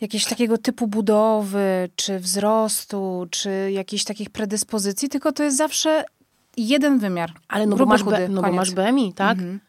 jakiegoś 0.00 0.24
takiego 0.24 0.58
typu 0.58 0.86
budowy, 0.86 1.88
czy 1.96 2.18
wzrostu, 2.18 3.26
czy 3.30 3.70
jakichś 3.72 4.04
takich 4.04 4.30
predyspozycji, 4.30 5.08
tylko 5.08 5.32
to 5.32 5.42
jest 5.42 5.56
zawsze 5.56 6.04
jeden 6.56 6.98
wymiar. 6.98 7.32
Ale 7.48 7.66
no 7.66 7.76
bo 7.76 7.86
masz, 7.86 8.02
chudy, 8.02 8.28
no 8.28 8.42
bo 8.42 8.52
masz 8.52 8.70
BMI, 8.70 9.12
tak? 9.12 9.38
Mhm. 9.38 9.60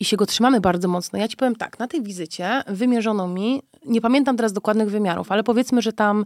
I 0.00 0.04
się 0.04 0.16
go 0.16 0.26
trzymamy 0.26 0.60
bardzo 0.60 0.88
mocno. 0.88 1.18
Ja 1.18 1.28
ci 1.28 1.36
powiem 1.36 1.56
tak, 1.56 1.78
na 1.78 1.88
tej 1.88 2.02
wizycie 2.02 2.62
wymierzono 2.66 3.28
mi, 3.28 3.62
nie 3.86 4.00
pamiętam 4.00 4.36
teraz 4.36 4.52
dokładnych 4.52 4.90
wymiarów, 4.90 5.32
ale 5.32 5.44
powiedzmy, 5.44 5.82
że 5.82 5.92
tam 5.92 6.24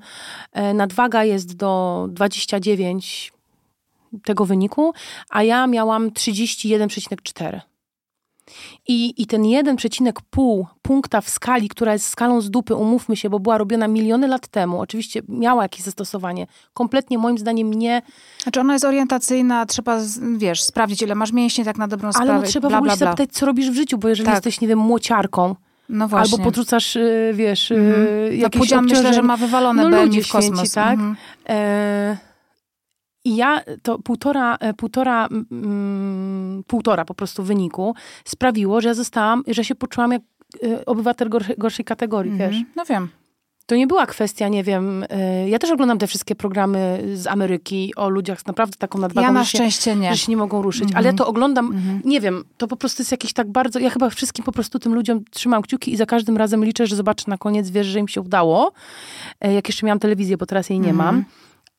e, 0.53 0.75
nadwaga 0.75 1.25
jest 1.25 1.57
do 1.57 2.07
29 2.11 3.33
tego 4.25 4.45
wyniku, 4.45 4.93
a 5.31 5.43
ja 5.43 5.67
miałam 5.67 6.11
31,4. 6.11 7.61
I, 8.89 9.23
I 9.23 9.27
ten 9.27 9.43
1,5 9.43 10.65
punkta 10.83 11.21
w 11.21 11.29
skali, 11.29 11.69
która 11.69 11.93
jest 11.93 12.09
skalą 12.09 12.41
z 12.41 12.51
dupy, 12.51 12.75
umówmy 12.75 13.17
się, 13.17 13.31
bo 13.31 13.41
była 13.41 13.59
robiona 13.59 13.89
miliony 13.89 14.29
lat 14.29 14.49
temu, 14.49 14.81
oczywiście 14.81 15.23
miała 15.29 15.63
jakieś 15.63 15.83
zastosowanie, 15.83 16.47
kompletnie 16.75 17.19
moim 17.19 17.39
zdaniem 17.39 17.75
nie... 17.75 18.03
Znaczy 18.43 18.61
ona 18.61 18.73
jest 18.73 18.85
orientacyjna, 18.85 19.67
trzeba, 19.67 19.99
wiesz, 20.37 20.63
sprawdzić 20.63 21.03
ile 21.03 21.15
masz 21.15 21.33
mięśni 21.33 21.65
tak 21.65 21.79
na 21.79 21.89
dobrą 21.89 22.13
sprawę. 22.13 22.33
Ale 22.33 22.41
no 22.41 22.47
trzeba 22.47 22.69
bla, 22.69 22.79
w 22.79 22.81
ogóle 22.81 22.97
bla, 22.97 23.07
bla. 23.07 23.11
zapytać, 23.11 23.37
co 23.37 23.47
robisz 23.47 23.71
w 23.71 23.75
życiu, 23.75 23.99
bo 23.99 24.09
jeżeli 24.09 24.27
tak. 24.27 24.35
jesteś, 24.35 24.61
nie 24.61 24.69
wiem, 24.69 24.79
młociarką, 24.79 25.55
No 25.89 26.09
właśnie. 26.09 26.35
Albo 26.35 26.45
podrzucasz, 26.45 26.97
y, 26.97 27.33
wiesz, 27.35 27.73
mm. 27.73 27.93
jakieś 28.33 28.61
no, 28.61 28.61
Pudzian 28.61 28.85
myślę, 28.85 29.15
że 29.15 29.23
ma 29.23 29.37
wywalone 29.37 29.89
no, 29.89 30.07
BMI 30.07 30.23
w 30.23 30.29
kosmos. 30.29 30.59
Święci, 30.59 30.75
tak? 30.75 30.99
Mm. 30.99 31.17
E, 31.49 32.30
I 33.25 33.37
ja 33.37 33.61
to 33.83 33.99
półtora, 33.99 34.57
e, 34.57 34.75
półtora, 34.75 35.29
mm, 35.53 36.65
półtora 36.67 37.05
po 37.05 37.15
prostu 37.15 37.43
wyniku 37.43 37.95
sprawiło, 38.25 38.81
że 38.81 38.89
ja 38.89 38.95
zostałam, 38.95 39.43
że 39.47 39.65
się 39.65 39.75
poczułam 39.75 40.13
jak 40.13 40.23
e, 40.63 40.87
obywatel 40.87 41.29
gorszej, 41.29 41.57
gorszej 41.59 41.85
kategorii, 41.85 42.33
mm. 42.33 42.51
wiesz. 42.51 42.63
No 42.77 42.85
wiem. 42.85 43.09
To 43.71 43.77
nie 43.77 43.87
była 43.87 44.07
kwestia, 44.07 44.49
nie 44.49 44.65
wiem, 44.65 45.03
y, 45.03 45.49
ja 45.49 45.59
też 45.59 45.71
oglądam 45.71 45.99
te 45.99 46.07
wszystkie 46.07 46.35
programy 46.35 47.03
z 47.15 47.27
Ameryki 47.27 47.93
o 47.97 48.09
ludziach 48.09 48.41
z 48.41 48.47
naprawdę 48.47 48.77
taką 48.79 48.99
nadwagą, 48.99 49.27
ja 49.27 49.33
na 49.33 49.45
szczęście 49.45 49.97
nie. 49.97 50.11
że 50.11 50.19
się 50.19 50.33
nie 50.33 50.37
mogą 50.37 50.63
ruszyć, 50.63 50.83
mm 50.83 50.95
-hmm. 50.95 50.99
ale 50.99 51.07
ja 51.07 51.13
to 51.13 51.27
oglądam, 51.27 51.67
mm 51.67 51.81
-hmm. 51.81 52.07
nie 52.07 52.21
wiem, 52.21 52.45
to 52.57 52.69
po 52.69 52.77
prostu 52.77 53.03
jest 53.03 53.11
jakieś 53.11 53.33
tak 53.33 53.51
bardzo, 53.53 53.79
ja 53.79 53.91
chyba 53.91 54.11
wszystkim 54.11 54.45
po 54.45 54.53
prostu 54.53 54.79
tym 54.79 54.95
ludziom 54.95 55.25
trzymam 55.31 55.63
kciuki 55.63 55.93
i 55.93 55.97
za 55.97 56.07
każdym 56.07 56.37
razem 56.37 56.65
liczę, 56.65 56.87
że 56.87 56.97
zobaczę 56.97 57.25
na 57.29 57.39
koniec, 57.39 57.71
wiesz, 57.71 57.87
że 57.87 57.99
im 57.99 58.09
się 58.09 58.21
udało, 58.21 58.73
e, 59.41 59.55
jak 59.55 59.69
jeszcze 59.69 59.87
miałam 59.87 59.99
telewizję, 59.99 60.37
bo 60.37 60.47
teraz 60.47 60.71
jej 60.71 60.81
nie 60.81 60.93
-hmm. 60.93 60.97
mam. 60.97 61.25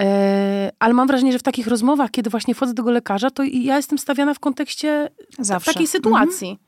E, 0.02 0.72
ale 0.80 0.94
mam 0.94 1.08
wrażenie, 1.08 1.32
że 1.32 1.40
w 1.40 1.44
takich 1.44 1.68
rozmowach, 1.68 2.12
kiedy 2.12 2.30
właśnie 2.30 2.56
wchodzę 2.56 2.74
do 2.74 2.84
tego 2.84 2.92
lekarza, 2.92 3.32
to 3.32 3.44
ja 3.44 3.78
jestem 3.78 3.98
stawiana 3.98 4.34
w 4.34 4.40
kontekście 4.40 5.10
Zawsze. 5.40 5.74
takiej 5.74 5.88
sytuacji 5.88 6.60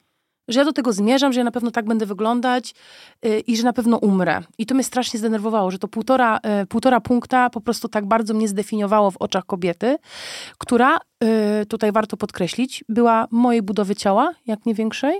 że 0.47 0.59
ja 0.59 0.65
do 0.65 0.73
tego 0.73 0.93
zmierzam, 0.93 1.33
że 1.33 1.39
ja 1.39 1.43
na 1.43 1.51
pewno 1.51 1.71
tak 1.71 1.85
będę 1.85 2.05
wyglądać 2.05 2.75
yy, 3.23 3.39
i 3.39 3.57
że 3.57 3.63
na 3.63 3.73
pewno 3.73 3.97
umrę. 3.97 4.41
I 4.57 4.65
to 4.65 4.75
mnie 4.75 4.83
strasznie 4.83 5.19
zdenerwowało, 5.19 5.71
że 5.71 5.79
to 5.79 5.87
półtora, 5.87 6.39
yy, 6.59 6.65
półtora 6.65 7.01
punkta 7.01 7.49
po 7.49 7.61
prostu 7.61 7.87
tak 7.87 8.05
bardzo 8.05 8.33
mnie 8.33 8.47
zdefiniowało 8.47 9.11
w 9.11 9.17
oczach 9.17 9.45
kobiety, 9.45 9.97
która, 10.57 10.97
yy, 11.23 11.65
tutaj 11.65 11.91
warto 11.91 12.17
podkreślić, 12.17 12.83
była 12.89 13.27
mojej 13.31 13.61
budowy 13.61 13.95
ciała, 13.95 14.31
jak 14.45 14.65
nie 14.65 14.73
większej, 14.73 15.19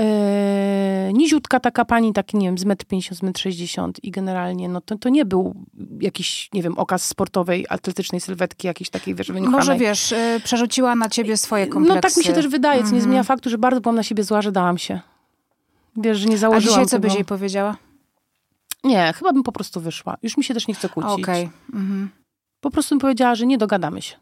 Yy, 0.00 1.12
niziutka 1.12 1.60
taka 1.60 1.84
pani, 1.84 2.12
taki 2.12 2.36
nie 2.36 2.46
wiem, 2.46 2.58
z 2.58 2.64
1,50 2.64 3.26
m, 3.26 3.32
z 3.34 3.38
1,60 3.38 3.84
m 3.84 3.92
i 4.02 4.10
generalnie, 4.10 4.68
no 4.68 4.80
to, 4.80 4.98
to 4.98 5.08
nie 5.08 5.24
był 5.24 5.54
jakiś, 6.00 6.48
nie 6.52 6.62
wiem, 6.62 6.78
okaz 6.78 7.04
sportowej, 7.04 7.66
atletycznej 7.68 8.20
sylwetki, 8.20 8.66
jakiejś 8.66 8.90
takiej, 8.90 9.14
wiesz, 9.14 9.32
wyniuchanej. 9.32 9.58
Może 9.58 9.76
wiesz, 9.76 10.10
yy, 10.10 10.40
przerzuciła 10.44 10.94
na 10.94 11.08
ciebie 11.08 11.36
swoje 11.36 11.66
kompleksy. 11.66 11.94
No 11.94 12.00
tak 12.00 12.16
mi 12.16 12.24
się 12.24 12.32
też 12.32 12.48
wydaje, 12.48 12.78
co 12.78 12.84
nie 12.84 12.92
mhm. 12.92 13.02
zmienia 13.02 13.22
faktu, 13.22 13.50
że 13.50 13.58
bardzo 13.58 13.80
byłam 13.80 13.96
na 13.96 14.02
siebie 14.02 14.24
zła, 14.24 14.42
że 14.42 14.52
dałam 14.52 14.78
się. 14.78 15.00
Wiesz, 15.96 16.18
że 16.18 16.28
nie 16.28 16.38
założyłam 16.38 16.68
A 16.68 16.70
dzisiaj 16.70 16.86
co 16.86 16.96
tego. 16.96 17.08
byś 17.08 17.14
jej 17.14 17.24
powiedziała? 17.24 17.76
Nie, 18.84 19.12
chyba 19.16 19.32
bym 19.32 19.42
po 19.42 19.52
prostu 19.52 19.80
wyszła. 19.80 20.16
Już 20.22 20.36
mi 20.36 20.44
się 20.44 20.54
też 20.54 20.68
nie 20.68 20.74
chce 20.74 20.88
kłócić. 20.88 21.12
Okej. 21.12 21.44
Okay. 21.44 21.80
Mhm. 21.80 22.10
Po 22.60 22.70
prostu 22.70 22.94
bym 22.94 23.00
powiedziała, 23.00 23.34
że 23.34 23.46
nie 23.46 23.58
dogadamy 23.58 24.02
się 24.02 24.16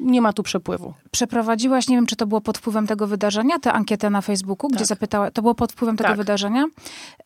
nie 0.00 0.20
ma 0.20 0.32
tu 0.32 0.42
przepływu. 0.42 0.94
Przeprowadziłaś, 1.10 1.88
nie 1.88 1.96
wiem, 1.96 2.06
czy 2.06 2.16
to 2.16 2.26
było 2.26 2.40
pod 2.40 2.58
wpływem 2.58 2.86
tego 2.86 3.06
wydarzenia, 3.06 3.58
tę 3.58 3.72
ankietę 3.72 4.10
na 4.10 4.20
Facebooku, 4.20 4.70
tak. 4.70 4.76
gdzie 4.76 4.86
zapytała, 4.86 5.30
to 5.30 5.42
było 5.42 5.54
pod 5.54 5.72
wpływem 5.72 5.96
tego 5.96 6.08
tak. 6.08 6.16
wydarzenia. 6.16 6.64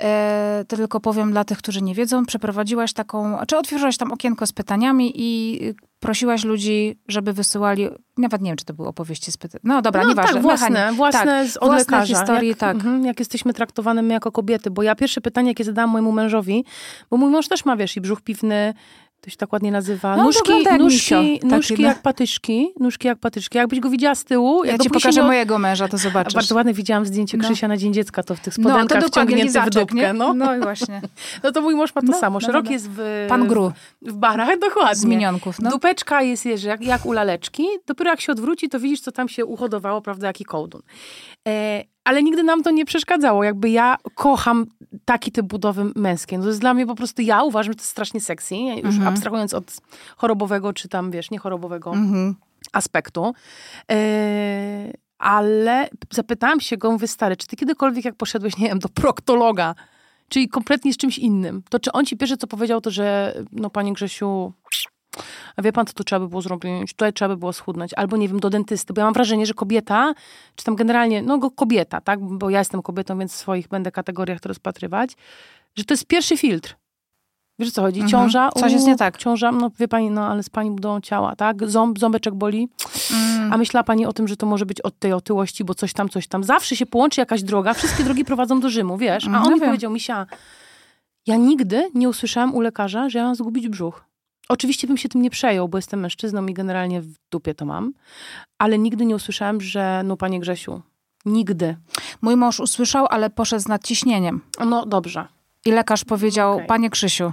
E, 0.02 0.64
to 0.68 0.76
tylko 0.76 1.00
powiem 1.00 1.30
dla 1.30 1.44
tych, 1.44 1.58
którzy 1.58 1.82
nie 1.82 1.94
wiedzą, 1.94 2.26
przeprowadziłaś 2.26 2.92
taką, 2.92 3.38
czy 3.46 3.56
otworzyłaś 3.56 3.96
tam 3.96 4.12
okienko 4.12 4.46
z 4.46 4.52
pytaniami 4.52 5.12
i 5.14 5.60
prosiłaś 6.00 6.44
ludzi, 6.44 6.98
żeby 7.08 7.32
wysyłali, 7.32 7.88
nawet 8.18 8.42
nie 8.42 8.50
wiem, 8.50 8.56
czy 8.56 8.64
to 8.64 8.74
były 8.74 8.88
opowieści 8.88 9.32
z 9.32 9.36
pytań. 9.36 9.60
No 9.64 9.82
dobra, 9.82 10.02
no, 10.02 10.08
nieważne. 10.08 10.34
Tak, 10.34 10.42
własne, 10.42 10.92
własne 10.92 11.24
tak, 11.24 11.48
z 11.48 11.56
od 11.56 11.68
własne 11.68 11.78
lekarza. 11.78 12.18
historii, 12.18 12.48
jak, 12.48 12.58
tak. 12.58 12.76
Mhm, 12.76 13.04
jak 13.04 13.18
jesteśmy 13.18 13.54
traktowane 13.54 14.02
my 14.02 14.14
jako 14.14 14.32
kobiety, 14.32 14.70
bo 14.70 14.82
ja 14.82 14.94
pierwsze 14.94 15.20
pytanie, 15.20 15.48
jakie 15.48 15.64
zadałam 15.64 15.90
mojemu 15.90 16.12
mężowi, 16.12 16.64
bo 17.10 17.16
mój 17.16 17.30
mąż 17.30 17.48
też 17.48 17.64
ma, 17.64 17.76
wiesz, 17.76 17.96
i 17.96 18.00
brzuch 18.00 18.20
piwny, 18.20 18.74
to 19.20 19.30
się 19.30 19.36
tak 19.36 19.52
ładnie 19.52 19.72
nazywa. 19.72 20.16
No, 20.16 20.22
nóżki, 20.22 20.52
nóżki, 20.78 21.40
nóżki 21.44 21.74
Taki, 21.74 21.82
jak 21.82 22.02
patyczki. 22.02 22.72
Nóżki 22.80 23.08
jak 23.08 23.18
patyczki. 23.18 23.58
Jakbyś 23.58 23.80
go 23.80 23.90
widziała 23.90 24.14
z 24.14 24.24
tyłu. 24.24 24.64
Ja 24.64 24.78
ci 24.78 24.90
pokażę 24.90 25.22
mojego 25.22 25.58
męża, 25.58 25.88
to 25.88 25.98
zobaczysz. 25.98 26.34
Bardzo 26.34 26.54
ładne 26.54 26.72
widziałam 26.72 27.06
zdjęcie 27.06 27.38
no. 27.38 27.44
Krzysia 27.44 27.68
na 27.68 27.76
Dzień 27.76 27.92
Dziecka, 27.92 28.22
to 28.22 28.34
w 28.34 28.40
tych 28.40 28.54
spodenkach 28.54 29.02
no, 29.02 29.08
to 29.08 29.08
wciągnięte 29.08 29.62
w 29.62 29.70
dupkę. 29.70 30.12
No. 30.12 30.34
no 30.34 30.56
i 30.56 30.60
właśnie. 30.60 31.00
No 31.42 31.52
to 31.52 31.60
mój 31.60 31.74
mąż 31.74 31.94
ma 31.94 32.02
to 32.02 32.08
no, 32.10 32.18
samo. 32.18 32.38
No, 32.38 32.46
Szeroki 32.46 32.68
no. 32.68 32.72
jest 32.72 32.90
w... 32.90 33.26
Pan 33.28 33.48
Gru. 33.48 33.72
W 34.02 34.12
barach, 34.12 34.58
dokładnie. 34.68 34.94
Z 34.94 35.04
minionków, 35.04 35.58
no. 35.58 35.70
Dupeczka 35.70 36.22
jest 36.22 36.46
jak, 36.64 36.80
jak 36.80 37.06
u 37.06 37.12
laleczki. 37.12 37.66
Dopiero 37.86 38.10
jak 38.10 38.20
się 38.20 38.32
odwróci, 38.32 38.68
to 38.68 38.80
widzisz, 38.80 39.00
co 39.00 39.12
tam 39.12 39.28
się 39.28 39.44
uhodowało, 39.44 40.00
prawda, 40.00 40.26
jaki 40.26 40.44
kołdun. 40.44 40.82
E, 41.48 41.84
ale 42.08 42.22
nigdy 42.22 42.42
nam 42.42 42.62
to 42.62 42.70
nie 42.70 42.84
przeszkadzało. 42.84 43.44
Jakby 43.44 43.70
ja 43.70 43.96
kocham 44.14 44.66
taki 45.04 45.32
typ 45.32 45.46
budowy 45.46 45.92
męskiej. 45.96 46.38
No 46.38 46.44
to 46.44 46.48
jest 46.48 46.60
dla 46.60 46.74
mnie 46.74 46.86
po 46.86 46.94
prostu, 46.94 47.22
ja 47.22 47.42
uważam, 47.42 47.72
że 47.72 47.76
to 47.76 47.80
jest 47.80 47.90
strasznie 47.90 48.20
sexy, 48.20 48.54
już 48.56 48.94
mhm. 48.94 49.08
abstrahując 49.08 49.54
od 49.54 49.76
chorobowego, 50.16 50.72
czy 50.72 50.88
tam, 50.88 51.10
wiesz, 51.10 51.30
niechorobowego 51.30 51.92
mhm. 51.92 52.34
aspektu. 52.72 53.34
Yy, 53.88 53.96
ale 55.18 55.88
zapytałam 56.12 56.60
się 56.60 56.76
go, 56.76 56.90
mówię, 56.90 57.08
stary, 57.08 57.36
czy 57.36 57.46
ty 57.46 57.56
kiedykolwiek 57.56 58.04
jak 58.04 58.14
poszedłeś, 58.14 58.56
nie 58.56 58.68
wiem, 58.68 58.78
do 58.78 58.88
proktologa, 58.88 59.74
czyli 60.28 60.48
kompletnie 60.48 60.92
z 60.92 60.96
czymś 60.96 61.18
innym, 61.18 61.62
to 61.70 61.78
czy 61.78 61.92
on 61.92 62.06
ci 62.06 62.16
pierwsze 62.16 62.36
co 62.36 62.46
powiedział, 62.46 62.80
to 62.80 62.90
że 62.90 63.34
no 63.52 63.70
panie 63.70 63.92
Grzesiu, 63.92 64.52
a 65.56 65.62
wie 65.62 65.72
pan, 65.72 65.86
co 65.86 65.92
tu 65.92 66.04
trzeba 66.04 66.20
by 66.20 66.28
było 66.28 66.42
zrobić? 66.42 66.92
Tutaj 66.92 67.12
trzeba 67.12 67.28
by 67.28 67.36
było 67.36 67.52
schudnąć. 67.52 67.94
Albo, 67.94 68.16
nie 68.16 68.28
wiem, 68.28 68.40
do 68.40 68.50
dentysty. 68.50 68.92
Bo 68.92 69.00
ja 69.00 69.04
mam 69.04 69.14
wrażenie, 69.14 69.46
że 69.46 69.54
kobieta, 69.54 70.14
czy 70.56 70.64
tam 70.64 70.76
generalnie, 70.76 71.22
no 71.22 71.38
go 71.38 71.50
kobieta, 71.50 72.00
tak? 72.00 72.20
Bo 72.20 72.50
ja 72.50 72.58
jestem 72.58 72.82
kobietą, 72.82 73.18
więc 73.18 73.32
w 73.32 73.36
swoich 73.36 73.68
będę 73.68 73.92
kategoriach 73.92 74.40
to 74.40 74.48
rozpatrywać, 74.48 75.10
że 75.76 75.84
to 75.84 75.94
jest 75.94 76.06
pierwszy 76.06 76.36
filtr. 76.36 76.76
Wiesz, 77.58 77.68
o 77.68 77.72
co 77.72 77.82
chodzi? 77.82 78.00
Mhm. 78.00 78.10
Ciąża. 78.10 78.50
Coś 78.50 78.72
jest 78.72 78.86
nie 78.86 78.96
tak. 78.96 79.16
Ciąża, 79.16 79.52
no 79.52 79.70
wie 79.78 79.88
pani, 79.88 80.10
no 80.10 80.26
ale 80.26 80.42
z 80.42 80.50
pani 80.50 80.70
budową 80.70 81.00
ciała, 81.00 81.36
tak? 81.36 81.68
Ząb, 81.68 81.98
ząbeczek 81.98 82.34
boli. 82.34 82.68
Mm. 83.12 83.52
A 83.52 83.56
myślała 83.56 83.84
pani 83.84 84.06
o 84.06 84.12
tym, 84.12 84.28
że 84.28 84.36
to 84.36 84.46
może 84.46 84.66
być 84.66 84.80
od 84.80 84.98
tej 84.98 85.12
otyłości, 85.12 85.64
bo 85.64 85.74
coś 85.74 85.92
tam, 85.92 86.08
coś 86.08 86.26
tam. 86.26 86.44
Zawsze 86.44 86.76
się 86.76 86.86
połączy 86.86 87.20
jakaś 87.20 87.42
droga, 87.42 87.74
wszystkie 87.74 88.04
drogi 88.04 88.24
prowadzą 88.24 88.60
do 88.60 88.70
Rzymu, 88.70 88.96
wiesz? 88.96 89.24
A 89.24 89.42
on 89.42 89.42
no 89.42 89.50
mi 89.50 89.60
powiedział, 89.60 89.90
Misia, 89.90 90.26
ja 91.26 91.36
nigdy 91.36 91.90
nie 91.94 92.08
usłyszałam 92.08 92.54
u 92.54 92.60
lekarza, 92.60 93.08
że 93.08 93.18
ja 93.18 93.24
mam 93.24 93.34
zgubić 93.34 93.68
brzuch. 93.68 94.07
Oczywiście 94.48 94.86
bym 94.86 94.96
się 94.96 95.08
tym 95.08 95.22
nie 95.22 95.30
przejął, 95.30 95.68
bo 95.68 95.78
jestem 95.78 96.00
mężczyzną 96.00 96.46
i 96.46 96.54
generalnie 96.54 97.00
w 97.00 97.14
dupie 97.30 97.54
to 97.54 97.64
mam, 97.64 97.92
ale 98.58 98.78
nigdy 98.78 99.06
nie 99.06 99.16
usłyszałem, 99.16 99.60
że 99.60 100.02
no 100.04 100.16
panie 100.16 100.40
Grzesiu, 100.40 100.82
nigdy. 101.24 101.76
Mój 102.22 102.36
mąż 102.36 102.60
usłyszał, 102.60 103.06
ale 103.10 103.30
poszedł 103.30 103.62
z 103.62 103.68
nadciśnieniem. 103.68 104.40
No 104.66 104.86
dobrze. 104.86 105.28
I 105.66 105.70
lekarz 105.70 106.04
powiedział, 106.04 106.54
okay. 106.54 106.66
panie 106.66 106.90
Krzysiu. 106.90 107.32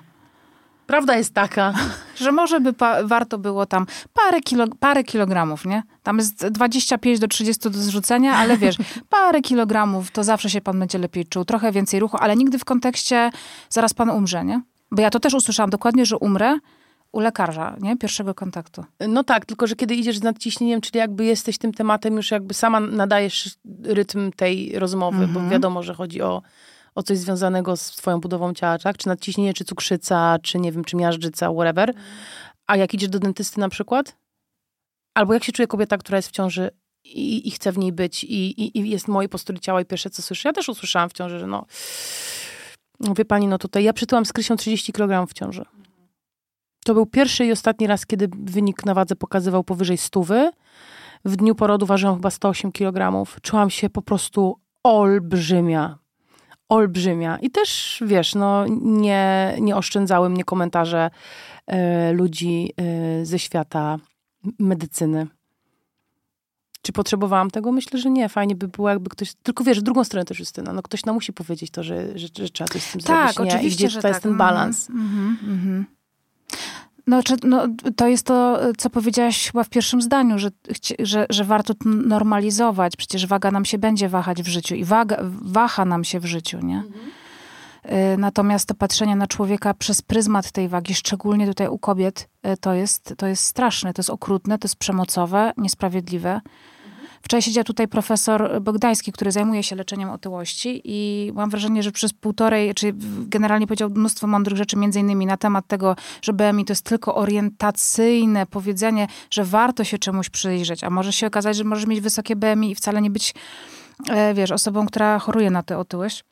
Prawda 0.88 1.17
jest 1.17 1.34
taka, 1.34 1.73
że 2.23 2.32
może 2.32 2.60
by 2.60 2.73
warto 3.04 3.38
było 3.38 3.65
tam 3.65 3.86
parę, 4.13 4.41
kilo, 4.41 4.65
parę 4.80 5.04
kilogramów, 5.04 5.65
nie? 5.65 5.84
Tam 6.04 6.17
jest 6.17 6.47
25 6.47 7.19
do 7.19 7.28
30 7.28 7.69
do 7.69 7.80
zrzucenia, 7.80 8.36
ale 8.36 8.58
wiesz, 8.63 8.75
parę 9.10 9.41
kilogramów, 9.41 10.12
to 10.12 10.23
zawsze 10.23 10.49
się 10.49 10.62
pan 10.62 10.80
będzie 10.80 10.97
lepiej 10.97 11.25
czuł. 11.25 11.45
Trochę 11.45 11.71
więcej 11.71 11.99
ruchu, 11.99 12.17
ale 12.19 12.36
nigdy 12.36 12.60
w 12.60 12.65
kontekście 12.65 13.32
zaraz 13.69 13.93
pan 13.93 14.10
umrze, 14.10 14.45
nie? 14.45 14.62
Bo 14.91 15.01
ja 15.01 15.10
to 15.10 15.19
też 15.19 15.34
usłyszałam 15.34 15.69
dokładnie, 15.69 16.06
że 16.06 16.17
umrę, 16.17 16.58
u 17.15 17.19
lekarza, 17.19 17.75
nie? 17.80 17.97
Pierwszego 17.97 18.34
kontaktu. 18.34 18.86
No 19.08 19.23
tak, 19.23 19.45
tylko 19.45 19.67
że 19.67 19.75
kiedy 19.75 19.95
idziesz 19.95 20.17
z 20.17 20.23
nadciśnieniem, 20.23 20.82
czyli 20.82 20.99
jakby 20.99 21.25
jesteś 21.25 21.58
tym 21.58 21.73
tematem, 21.73 22.15
już 22.15 22.32
jakby 22.32 22.54
sama 22.54 22.80
nadajesz 22.80 23.58
rytm 23.84 24.32
tej 24.32 24.80
rozmowy, 24.80 25.17
bo 25.17 25.23
mhm. 25.23 25.49
wiadomo, 25.49 25.84
że 25.84 25.93
chodzi 25.93 26.21
o, 26.21 26.41
o 26.95 27.04
coś 27.04 27.17
związanego 27.17 27.78
z 27.78 27.91
twoją 27.91 28.19
budową 28.19 28.54
ciała, 28.54 28.78
tak? 28.78 28.97
Czy 28.97 29.08
nadciśnienie, 29.08 29.54
czy 29.54 29.65
cukrzyca, 29.65 30.38
czy 30.41 30.60
nie 30.60 30.71
wiem, 30.71 30.84
czy 30.84 30.95
miażdżyca, 30.95 31.54
whatever. 31.54 31.93
A 32.67 32.78
jak 32.78 32.93
idziesz 32.93 33.10
do 33.10 33.19
dentysty 33.19 33.60
na 33.60 33.69
przykład, 33.69 34.17
albo 35.13 35.34
jak 35.34 35.43
się 35.43 35.51
czuje 35.51 35.67
kobieta, 35.67 35.97
która 35.97 36.17
jest 36.17 36.30
w 36.30 36.32
ciąży 36.32 36.69
i, 37.04 37.47
i 37.47 37.51
chce 37.51 37.71
w 37.71 37.78
niej 37.78 37.91
być 37.91 38.23
i, 38.23 38.62
i, 38.63 38.80
i 38.80 38.89
jest 38.89 39.08
moje 39.08 39.30
postury 39.30 39.60
ciała 39.60 39.82
i 39.82 39.86
pierwsze 39.86 40.10
co 40.10 40.21
słyszę, 40.21 40.49
ja 40.49 40.54
też 40.54 40.69
usłyszałam 40.69 41.10
w 41.10 41.13
ciąży, 41.13 41.39
że 41.39 41.47
no 41.47 41.65
wie 42.99 43.25
pani, 43.25 43.47
no 43.47 43.58
tutaj 43.58 43.84
ja 43.84 43.93
przytyłam 43.93 44.25
z 44.25 44.34
Krysią 44.34 44.56
30 44.56 44.93
kg 44.93 45.30
w 45.30 45.34
ciąży. 45.34 45.65
To 46.85 46.93
był 46.93 47.05
pierwszy 47.05 47.45
i 47.45 47.51
ostatni 47.51 47.87
raz, 47.87 48.05
kiedy 48.05 48.29
wynik 48.39 48.85
na 48.85 48.93
wadze 48.93 49.15
pokazywał 49.15 49.63
powyżej 49.63 49.97
stówy. 49.97 50.51
W 51.25 51.35
dniu 51.35 51.55
porodu 51.55 51.85
ważyłam 51.85 52.15
chyba 52.15 52.29
108 52.29 52.71
kg. 52.71 53.25
Czułam 53.41 53.69
się 53.69 53.89
po 53.89 54.01
prostu 54.01 54.59
olbrzymia. 54.83 55.97
Olbrzymia. 56.69 57.37
I 57.37 57.51
też, 57.51 58.03
wiesz, 58.05 58.35
no, 58.35 58.65
nie, 58.81 59.55
nie 59.61 59.75
oszczędzały 59.75 60.29
mnie 60.29 60.43
komentarze 60.43 61.09
e, 61.67 62.11
ludzi 62.13 62.73
e, 62.77 63.25
ze 63.25 63.39
świata 63.39 63.97
medycyny. 64.59 65.27
Czy 66.81 66.91
potrzebowałam 66.91 67.51
tego? 67.51 67.71
Myślę, 67.71 67.99
że 67.99 68.09
nie. 68.09 68.29
Fajnie 68.29 68.55
by 68.55 68.67
było, 68.67 68.89
jakby 68.89 69.09
ktoś. 69.09 69.33
Tylko 69.43 69.63
wiesz, 69.63 69.79
w 69.79 69.83
drugą 69.83 70.03
stronę 70.03 70.25
też 70.25 70.39
Justyna. 70.39 70.73
No, 70.73 70.81
ktoś 70.81 71.05
nam 71.05 71.15
musi 71.15 71.33
powiedzieć 71.33 71.71
to, 71.71 71.83
że, 71.83 72.19
że, 72.19 72.27
że 72.37 72.49
trzeba 72.49 72.67
coś 72.67 72.83
z 72.83 72.91
tym 72.91 73.01
tak, 73.01 73.33
zrobić. 73.33 73.35
Tak, 73.35 73.47
oczywiście. 73.47 73.85
I 73.85 73.87
gdzie 73.87 73.89
że 73.89 73.95
to 73.95 74.01
tak. 74.01 74.11
jest 74.11 74.23
ten 74.23 74.37
balans. 74.37 74.89
Mm 74.89 75.07
-hmm, 75.07 75.43
mm 75.43 75.59
-hmm. 75.59 75.94
No, 77.07 77.23
czy, 77.23 77.35
no, 77.43 77.67
to 77.95 78.07
jest 78.07 78.25
to, 78.25 78.59
co 78.77 78.89
powiedziałaś 78.89 79.51
chyba 79.51 79.63
w 79.63 79.69
pierwszym 79.69 80.01
zdaniu, 80.01 80.39
że, 80.39 80.49
że, 80.99 81.25
że 81.29 81.43
warto 81.43 81.73
normalizować. 81.85 82.95
Przecież 82.95 83.27
waga 83.27 83.51
nam 83.51 83.65
się 83.65 83.77
będzie 83.77 84.09
wahać 84.09 84.43
w 84.43 84.47
życiu 84.47 84.75
i 84.75 84.83
waga, 84.83 85.17
waha 85.41 85.85
nam 85.85 86.03
się 86.03 86.19
w 86.19 86.25
życiu, 86.25 86.59
nie? 86.59 86.77
Mhm. 86.77 87.05
Y, 88.13 88.17
natomiast 88.17 88.67
to 88.67 88.75
patrzenie 88.75 89.15
na 89.15 89.27
człowieka 89.27 89.73
przez 89.73 90.01
pryzmat 90.01 90.51
tej 90.51 90.69
wagi, 90.69 90.95
szczególnie 90.95 91.47
tutaj 91.47 91.67
u 91.67 91.79
kobiet, 91.79 92.29
y, 92.47 92.57
to 92.57 92.73
jest, 92.73 93.13
to 93.17 93.27
jest 93.27 93.43
straszne, 93.43 93.93
to 93.93 93.99
jest 93.99 94.09
okrutne, 94.09 94.59
to 94.59 94.65
jest 94.65 94.75
przemocowe, 94.75 95.53
niesprawiedliwe. 95.57 96.41
Wczoraj 97.25 97.41
siedział 97.41 97.63
tutaj 97.63 97.88
profesor 97.88 98.61
Bogdański, 98.61 99.11
który 99.11 99.31
zajmuje 99.31 99.63
się 99.63 99.75
leczeniem 99.75 100.09
otyłości 100.09 100.81
i 100.83 101.31
mam 101.35 101.49
wrażenie, 101.49 101.83
że 101.83 101.91
przez 101.91 102.13
półtorej, 102.13 102.73
czy 102.73 102.93
generalnie 103.27 103.67
powiedział 103.67 103.89
mnóstwo 103.89 104.27
mądrych 104.27 104.57
rzeczy, 104.57 104.77
między 104.77 104.99
innymi 104.99 105.25
na 105.25 105.38
temat 105.38 105.67
tego, 105.67 105.95
że 106.21 106.33
BMI 106.33 106.65
to 106.65 106.71
jest 106.71 106.85
tylko 106.85 107.15
orientacyjne 107.15 108.45
powiedzenie, 108.45 109.07
że 109.31 109.43
warto 109.43 109.83
się 109.83 109.97
czemuś 109.97 110.29
przyjrzeć, 110.29 110.83
a 110.83 110.89
może 110.89 111.13
się 111.13 111.27
okazać, 111.27 111.57
że 111.57 111.63
możesz 111.63 111.88
mieć 111.88 112.01
wysokie 112.01 112.35
BMI 112.35 112.71
i 112.71 112.75
wcale 112.75 113.01
nie 113.01 113.11
być, 113.11 113.33
e, 114.09 114.33
wiesz, 114.33 114.51
osobą, 114.51 114.85
która 114.85 115.19
choruje 115.19 115.51
na 115.51 115.63
tę 115.63 115.77
otyłość. 115.77 116.23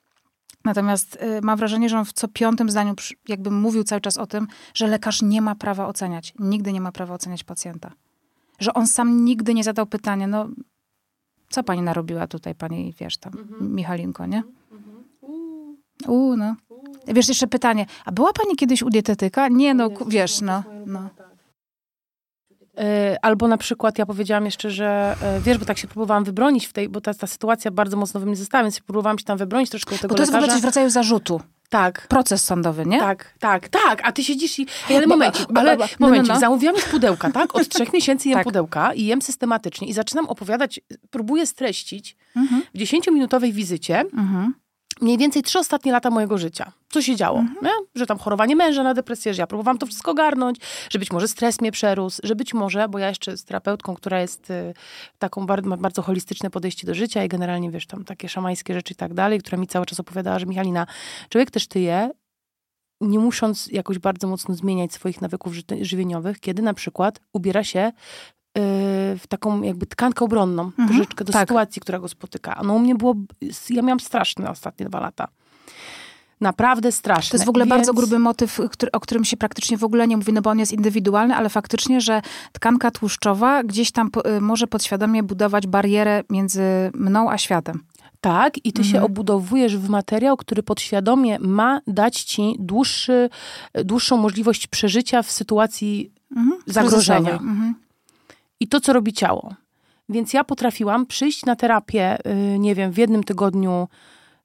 Natomiast 0.65 1.15
y, 1.15 1.41
mam 1.41 1.57
wrażenie, 1.57 1.89
że 1.89 1.97
on 1.97 2.05
w 2.05 2.13
co 2.13 2.27
piątym 2.27 2.69
zdaniu 2.69 2.93
jakby 3.27 3.51
mówił 3.51 3.83
cały 3.83 4.01
czas 4.01 4.17
o 4.17 4.27
tym, 4.27 4.47
że 4.73 4.87
lekarz 4.87 5.21
nie 5.21 5.41
ma 5.41 5.55
prawa 5.55 5.87
oceniać. 5.87 6.33
Nigdy 6.39 6.73
nie 6.73 6.81
ma 6.81 6.91
prawa 6.91 7.13
oceniać 7.13 7.43
pacjenta. 7.43 7.91
Że 8.59 8.73
on 8.73 8.87
sam 8.87 9.25
nigdy 9.25 9.53
nie 9.53 9.63
zadał 9.63 9.85
pytania, 9.85 10.27
no 10.27 10.47
co 11.53 11.63
pani 11.63 11.81
narobiła 11.81 12.27
tutaj, 12.27 12.55
pani, 12.55 12.93
wiesz 12.99 13.17
tam, 13.17 13.33
mhm. 13.37 13.75
Michalinko, 13.75 14.25
nie? 14.25 14.43
Mhm. 14.71 15.03
Uuu, 16.07 16.37
no. 16.37 16.55
Wiesz, 17.07 17.27
jeszcze 17.27 17.47
pytanie, 17.47 17.85
a 18.05 18.11
była 18.11 18.33
pani 18.33 18.55
kiedyś 18.55 18.83
u 18.83 18.89
dietetyka? 18.89 19.47
Nie, 19.47 19.73
no, 19.73 19.89
wiesz, 20.07 20.41
no. 20.41 20.63
no. 20.85 21.09
E, 22.77 23.17
albo 23.21 23.47
na 23.47 23.57
przykład 23.57 23.99
ja 23.99 24.05
powiedziałam 24.05 24.45
jeszcze, 24.45 24.71
że 24.71 25.15
e, 25.21 25.39
wiesz, 25.39 25.57
bo 25.57 25.65
tak 25.65 25.77
się 25.77 25.87
próbowałam 25.87 26.23
wybronić 26.23 26.67
w 26.67 26.73
tej, 26.73 26.89
bo 26.89 27.01
ta, 27.01 27.13
ta 27.13 27.27
sytuacja 27.27 27.71
bardzo 27.71 27.97
mocno 27.97 28.19
we 28.19 28.25
mnie 28.25 28.35
została, 28.35 28.63
więc 28.63 28.79
próbowałam 28.79 29.19
się 29.19 29.25
tam 29.25 29.37
wybronić 29.37 29.69
troszkę 29.69 29.95
od 29.95 30.01
tego 30.01 30.11
Bo 30.11 30.15
to 30.15 30.21
jest 30.21 30.31
lekarza. 30.33 30.47
w 30.47 30.49
ogóle 30.49 30.61
w 30.61 30.65
rodzaju 30.65 30.89
zarzutu. 30.89 31.41
Tak. 31.69 32.07
Proces 32.07 32.43
sądowy, 32.43 32.85
nie? 32.85 32.99
Tak, 32.99 33.33
tak, 33.39 33.69
tak. 33.69 34.01
A 34.03 34.11
ty 34.11 34.23
siedzisz 34.23 34.59
i... 34.59 34.67
Ale 34.89 35.07
momencik, 35.07 35.47
ale 35.55 35.77
momencik. 35.99 36.27
No, 36.27 36.33
no. 36.33 36.39
Zamówiłam 36.39 36.75
już 36.75 36.85
pudełka, 36.85 37.31
tak? 37.31 37.55
Od 37.55 37.67
trzech 37.69 37.93
miesięcy 37.97 38.29
jem 38.29 38.37
tak. 38.37 38.43
pudełka 38.43 38.93
i 38.93 39.05
jem 39.05 39.21
systematycznie. 39.21 39.87
I 39.87 39.93
zaczynam 39.93 40.25
opowiadać, 40.25 40.79
próbuję 41.09 41.47
streścić 41.47 42.15
mhm. 42.35 42.63
w 42.73 42.77
dziesięciominutowej 42.77 43.53
wizycie 43.53 43.99
mhm 43.99 44.53
mniej 45.03 45.17
więcej 45.17 45.43
trzy 45.43 45.59
ostatnie 45.59 45.91
lata 45.91 46.09
mojego 46.09 46.37
życia. 46.37 46.71
Co 46.89 47.01
się 47.01 47.15
działo? 47.15 47.39
Mhm. 47.39 47.73
Że 47.95 48.05
tam 48.05 48.17
chorowanie 48.17 48.55
męża 48.55 48.83
na 48.83 48.93
depresję, 48.93 49.33
że 49.33 49.41
ja 49.41 49.47
próbowałam 49.47 49.77
to 49.77 49.85
wszystko 49.85 50.13
garnąć, 50.13 50.57
że 50.89 50.99
być 50.99 51.11
może 51.11 51.27
stres 51.27 51.61
mnie 51.61 51.71
przerósł, 51.71 52.21
że 52.23 52.35
być 52.35 52.53
może, 52.53 52.89
bo 52.89 52.99
ja 52.99 53.09
jeszcze 53.09 53.37
z 53.37 53.45
terapeutką, 53.45 53.95
która 53.95 54.21
jest 54.21 54.49
y, 54.49 54.73
taką 55.19 55.45
bardzo, 55.45 55.69
ma 55.69 55.77
bardzo 55.77 56.01
holistyczne 56.01 56.49
podejście 56.49 56.87
do 56.87 56.93
życia 56.93 57.23
i 57.23 57.29
generalnie, 57.29 57.71
wiesz, 57.71 57.87
tam 57.87 58.05
takie 58.05 58.29
szamańskie 58.29 58.73
rzeczy 58.73 58.93
i 58.93 58.95
tak 58.95 59.13
dalej, 59.13 59.39
która 59.39 59.57
mi 59.57 59.67
cały 59.67 59.85
czas 59.85 59.99
opowiadała, 59.99 60.39
że 60.39 60.45
Michalina, 60.45 60.87
człowiek 61.29 61.51
też 61.51 61.67
tyje, 61.67 62.09
nie 63.01 63.19
musząc 63.19 63.67
jakoś 63.67 63.99
bardzo 63.99 64.27
mocno 64.27 64.55
zmieniać 64.55 64.93
swoich 64.93 65.21
nawyków 65.21 65.53
żywieniowych, 65.81 66.39
kiedy 66.39 66.61
na 66.61 66.73
przykład 66.73 67.19
ubiera 67.33 67.63
się 67.63 67.91
w 69.19 69.23
taką 69.29 69.61
jakby 69.61 69.85
tkankę 69.85 70.25
obronną, 70.25 70.63
mhm, 70.63 70.89
troszeczkę 70.89 71.25
do 71.25 71.33
tak. 71.33 71.41
sytuacji, 71.41 71.81
która 71.81 71.99
go 71.99 72.07
spotyka. 72.07 72.61
No 72.63 72.73
u 72.73 72.79
mnie 72.79 72.95
było, 72.95 73.15
ja 73.69 73.81
miałam 73.81 73.99
straszne 73.99 74.49
ostatnie 74.49 74.85
dwa 74.85 74.99
lata. 74.99 75.27
Naprawdę 76.41 76.91
straszne. 76.91 77.31
To 77.31 77.37
jest 77.37 77.45
w 77.45 77.49
ogóle 77.49 77.65
Więc... 77.65 77.75
bardzo 77.75 77.93
gruby 77.93 78.19
motyw, 78.19 78.59
o 78.91 78.99
którym 78.99 79.25
się 79.25 79.37
praktycznie 79.37 79.77
w 79.77 79.83
ogóle 79.83 80.07
nie 80.07 80.17
mówi, 80.17 80.33
no 80.33 80.41
bo 80.41 80.49
on 80.49 80.59
jest 80.59 80.71
indywidualny, 80.71 81.35
ale 81.35 81.49
faktycznie, 81.49 82.01
że 82.01 82.21
tkanka 82.51 82.91
tłuszczowa 82.91 83.63
gdzieś 83.63 83.91
tam 83.91 84.09
y, 84.37 84.41
może 84.41 84.67
podświadomie 84.67 85.23
budować 85.23 85.67
barierę 85.67 86.23
między 86.29 86.63
mną 86.93 87.31
a 87.31 87.37
światem. 87.37 87.83
Tak, 88.21 88.57
i 88.65 88.73
ty 88.73 88.81
mhm. 88.81 88.91
się 88.91 89.01
obudowujesz 89.05 89.77
w 89.77 89.89
materiał, 89.89 90.37
który 90.37 90.63
podświadomie 90.63 91.39
ma 91.39 91.81
dać 91.87 92.23
ci 92.23 92.55
dłuższy, 92.59 93.29
dłuższą 93.85 94.17
możliwość 94.17 94.67
przeżycia 94.67 95.23
w 95.23 95.31
sytuacji 95.31 96.11
mhm. 96.35 96.61
zagrożenia. 96.67 97.31
Mhm 97.31 97.75
i 98.63 98.67
to, 98.67 98.81
co 98.81 98.93
robi 98.93 99.13
ciało. 99.13 99.53
Więc 100.09 100.33
ja 100.33 100.43
potrafiłam 100.43 101.05
przyjść 101.05 101.45
na 101.45 101.55
terapię, 101.55 102.17
y, 102.55 102.59
nie 102.59 102.75
wiem, 102.75 102.91
w 102.91 102.97
jednym 102.97 103.23
tygodniu 103.23 103.87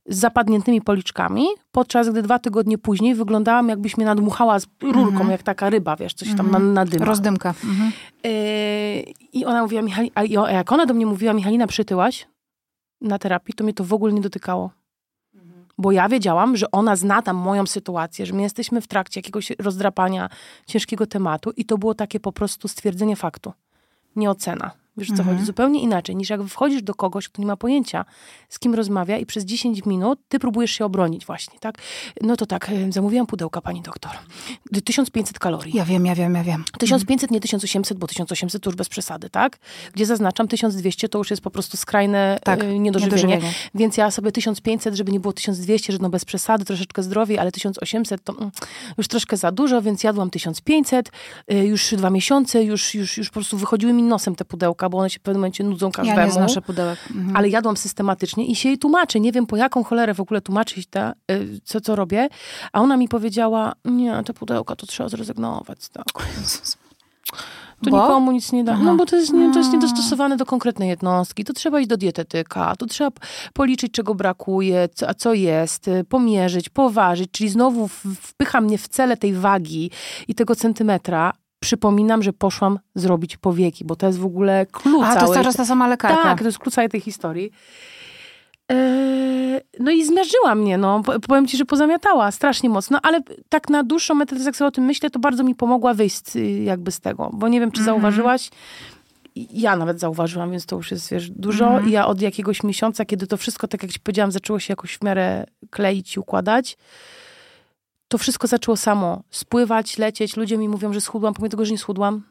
z 0.06 0.18
zapadniętymi 0.18 0.80
policzkami, 0.80 1.46
podczas 1.72 2.10
gdy 2.10 2.22
dwa 2.22 2.38
tygodnie 2.38 2.78
później 2.78 3.14
wyglądałam, 3.14 3.68
jakbyś 3.68 3.96
mnie 3.96 4.06
nadmuchała 4.06 4.58
z 4.58 4.66
rurką, 4.82 5.10
mhm. 5.10 5.30
jak 5.30 5.42
taka 5.42 5.70
ryba, 5.70 5.96
wiesz, 5.96 6.14
coś 6.14 6.28
tam 6.28 6.46
mhm. 6.46 6.72
na, 6.72 6.84
na 6.84 7.04
Rozdymka. 7.04 7.54
Mhm. 7.64 7.92
Yy, 8.24 8.30
I 9.32 9.44
ona 9.44 9.62
mówiła, 9.62 9.82
Michali, 9.82 10.12
a 10.14 10.24
jak 10.50 10.72
ona 10.72 10.86
do 10.86 10.94
mnie 10.94 11.06
mówiła, 11.06 11.32
Michalina, 11.32 11.66
przytyłaś 11.66 12.28
na 13.00 13.18
terapii, 13.18 13.54
to 13.54 13.64
mnie 13.64 13.74
to 13.74 13.84
w 13.84 13.92
ogóle 13.92 14.12
nie 14.12 14.20
dotykało. 14.20 14.70
Mhm. 15.34 15.66
Bo 15.78 15.92
ja 15.92 16.08
wiedziałam, 16.08 16.56
że 16.56 16.70
ona 16.70 16.96
zna 16.96 17.22
tam 17.22 17.36
moją 17.36 17.66
sytuację, 17.66 18.26
że 18.26 18.32
my 18.32 18.42
jesteśmy 18.42 18.80
w 18.80 18.88
trakcie 18.88 19.20
jakiegoś 19.20 19.52
rozdrapania 19.58 20.28
ciężkiego 20.66 21.06
tematu 21.06 21.50
i 21.50 21.64
to 21.64 21.78
było 21.78 21.94
takie 21.94 22.20
po 22.20 22.32
prostu 22.32 22.68
stwierdzenie 22.68 23.16
faktu 23.16 23.52
nie 24.16 24.30
ocena. 24.30 24.70
Wiesz, 24.98 25.08
co 25.08 25.14
mhm. 25.14 25.28
chodzi? 25.28 25.46
Zupełnie 25.46 25.80
inaczej, 25.80 26.16
niż 26.16 26.30
jak 26.30 26.44
wchodzisz 26.44 26.82
do 26.82 26.94
kogoś, 26.94 27.28
kto 27.28 27.42
nie 27.42 27.46
ma 27.46 27.56
pojęcia, 27.56 28.04
z 28.48 28.58
kim 28.58 28.74
rozmawia 28.74 29.18
i 29.18 29.26
przez 29.26 29.44
10 29.44 29.86
minut 29.86 30.18
ty 30.28 30.38
próbujesz 30.38 30.70
się 30.70 30.84
obronić 30.84 31.26
właśnie, 31.26 31.58
tak? 31.58 31.78
No 32.20 32.36
to 32.36 32.46
tak, 32.46 32.70
zamówiłam 32.90 33.26
pudełka, 33.26 33.60
pani 33.60 33.82
doktor. 33.82 34.12
1500 34.84 35.38
kalorii. 35.38 35.76
Ja 35.76 35.84
wiem, 35.84 36.06
ja 36.06 36.14
wiem, 36.14 36.34
ja 36.34 36.44
wiem. 36.44 36.64
1500, 36.78 37.30
nie 37.30 37.40
1800, 37.40 37.98
bo 37.98 38.06
1800 38.06 38.62
to 38.62 38.70
już 38.70 38.76
bez 38.76 38.88
przesady, 38.88 39.30
tak? 39.30 39.58
Gdzie 39.94 40.06
zaznaczam 40.06 40.48
1200 40.48 41.08
to 41.08 41.18
już 41.18 41.30
jest 41.30 41.42
po 41.42 41.50
prostu 41.50 41.76
skrajne 41.76 42.38
tak, 42.44 42.64
y, 42.64 42.78
niedożywienie. 42.78 43.22
niedożywienie. 43.22 43.54
Więc 43.74 43.96
ja 43.96 44.10
sobie 44.10 44.32
1500, 44.32 44.94
żeby 44.94 45.12
nie 45.12 45.20
było 45.20 45.32
1200, 45.32 45.92
że 45.92 45.98
no 46.02 46.10
bez 46.10 46.24
przesady, 46.24 46.64
troszeczkę 46.64 47.02
zdrowiej, 47.02 47.38
ale 47.38 47.52
1800 47.52 48.24
to 48.24 48.32
mm, 48.32 48.50
już 48.98 49.08
troszkę 49.08 49.36
za 49.36 49.52
dużo, 49.52 49.82
więc 49.82 50.04
jadłam 50.04 50.30
1500, 50.30 51.10
y, 51.52 51.54
już 51.54 51.94
dwa 51.94 52.10
miesiące, 52.10 52.64
już, 52.64 52.94
już, 52.94 53.18
już 53.18 53.28
po 53.28 53.34
prostu 53.34 53.56
wychodziły 53.56 53.92
mi 53.92 54.02
nosem 54.02 54.34
te 54.34 54.44
pudełka, 54.44 54.87
bo 54.88 54.98
one 54.98 55.10
się 55.10 55.18
w 55.18 55.22
pewnym 55.22 55.40
momencie 55.40 55.64
nudzą 55.64 55.92
każdemu. 55.92 56.18
Ja 56.18 56.26
nie 56.26 56.32
znoszę 56.32 56.62
pudełek. 56.62 56.98
Mhm. 57.10 57.36
Ale 57.36 57.48
jadłam 57.48 57.76
systematycznie 57.76 58.46
i 58.46 58.56
się 58.56 58.68
jej 58.68 58.78
tłumaczę. 58.78 59.20
Nie 59.20 59.32
wiem, 59.32 59.46
po 59.46 59.56
jaką 59.56 59.84
cholerę 59.84 60.14
w 60.14 60.20
ogóle 60.20 60.40
tłumaczyć 60.40 60.86
te, 60.86 61.12
y, 61.30 61.60
co, 61.64 61.80
co 61.80 61.96
robię. 61.96 62.28
A 62.72 62.80
ona 62.80 62.96
mi 62.96 63.08
powiedziała, 63.08 63.72
nie, 63.84 64.22
te 64.24 64.34
pudełka 64.34 64.76
to 64.76 64.86
trzeba 64.86 65.08
zrezygnować. 65.08 65.88
Tak. 65.88 66.06
To 67.84 67.90
bo? 67.90 68.02
nikomu 68.02 68.32
nic 68.32 68.52
nie 68.52 68.64
da. 68.64 68.72
Aha. 68.72 68.82
No 68.84 68.96
bo 68.96 69.06
to 69.06 69.16
jest, 69.16 69.32
nie, 69.32 69.52
to 69.52 69.58
jest 69.58 69.72
niedostosowane 69.72 70.36
do 70.36 70.46
konkretnej 70.46 70.88
jednostki. 70.88 71.44
To 71.44 71.52
trzeba 71.52 71.80
iść 71.80 71.88
do 71.88 71.96
dietetyka, 71.96 72.76
to 72.76 72.86
trzeba 72.86 73.10
policzyć, 73.52 73.92
czego 73.92 74.14
brakuje, 74.14 74.88
co, 74.94 75.08
a 75.08 75.14
co 75.14 75.34
jest, 75.34 75.88
y, 75.88 76.04
pomierzyć, 76.04 76.68
poważyć, 76.68 77.30
czyli 77.30 77.50
znowu 77.50 77.88
wpycha 78.20 78.60
mnie 78.60 78.78
w 78.78 78.88
cele 78.88 79.16
tej 79.16 79.32
wagi 79.32 79.90
i 80.28 80.34
tego 80.34 80.56
centymetra, 80.56 81.32
przypominam, 81.60 82.22
że 82.22 82.32
poszłam 82.32 82.78
zrobić 82.94 83.36
powieki, 83.36 83.84
bo 83.84 83.96
to 83.96 84.06
jest 84.06 84.18
w 84.18 84.24
ogóle 84.24 84.66
klucz. 84.66 85.06
A, 85.06 85.16
to 85.16 85.20
jest 85.20 85.34
teraz 85.34 85.56
ta 85.56 85.64
sama 85.64 85.88
lekarka. 85.88 86.22
Tak, 86.22 86.38
to 86.38 86.44
jest 86.44 86.58
klucz 86.58 86.74
całej 86.74 86.90
tej 86.90 87.00
historii. 87.00 87.50
Eee, 88.68 89.60
no 89.80 89.90
i 89.90 90.04
zmiażdżyła 90.04 90.54
mnie, 90.54 90.78
no. 90.78 91.02
Powiem 91.28 91.46
ci, 91.46 91.56
że 91.56 91.64
pozamiatała 91.64 92.30
strasznie 92.30 92.68
mocno, 92.68 92.98
ale 93.02 93.20
tak 93.48 93.68
na 93.68 93.82
dłuższą 93.82 94.14
metę, 94.14 94.36
jak 94.36 94.56
sobie 94.56 94.68
o 94.68 94.70
tym 94.70 94.84
myślę, 94.84 95.10
to 95.10 95.18
bardzo 95.18 95.44
mi 95.44 95.54
pomogła 95.54 95.94
wyjść 95.94 96.36
y, 96.36 96.62
jakby 96.62 96.92
z 96.92 97.00
tego. 97.00 97.30
Bo 97.32 97.48
nie 97.48 97.60
wiem, 97.60 97.70
czy 97.70 97.80
mm 97.80 97.84
-hmm. 97.84 97.86
zauważyłaś, 97.86 98.50
ja 99.36 99.76
nawet 99.76 100.00
zauważyłam, 100.00 100.50
więc 100.50 100.66
to 100.66 100.76
już 100.76 100.90
jest, 100.90 101.10
wiesz, 101.10 101.30
dużo. 101.30 101.68
Mm 101.68 101.84
-hmm. 101.84 101.88
I 101.88 101.90
ja 101.90 102.06
od 102.06 102.20
jakiegoś 102.20 102.62
miesiąca, 102.62 103.04
kiedy 103.04 103.26
to 103.26 103.36
wszystko, 103.36 103.68
tak 103.68 103.82
jak 103.82 103.92
ci 103.92 104.00
powiedziałam, 104.00 104.32
zaczęło 104.32 104.58
się 104.58 104.72
jakoś 104.72 104.96
w 104.96 105.04
miarę 105.04 105.46
kleić 105.70 106.16
i 106.16 106.20
układać, 106.20 106.76
to 108.08 108.18
wszystko 108.18 108.46
zaczęło 108.46 108.76
samo 108.76 109.22
spływać, 109.30 109.98
lecieć. 109.98 110.36
Ludzie 110.36 110.58
mi 110.58 110.68
mówią, 110.68 110.92
że 110.92 111.00
schudłam, 111.00 111.34
pomimo 111.34 111.50
tego, 111.50 111.64
że 111.64 111.72
nie 111.72 111.78
schudłam. 111.78 112.22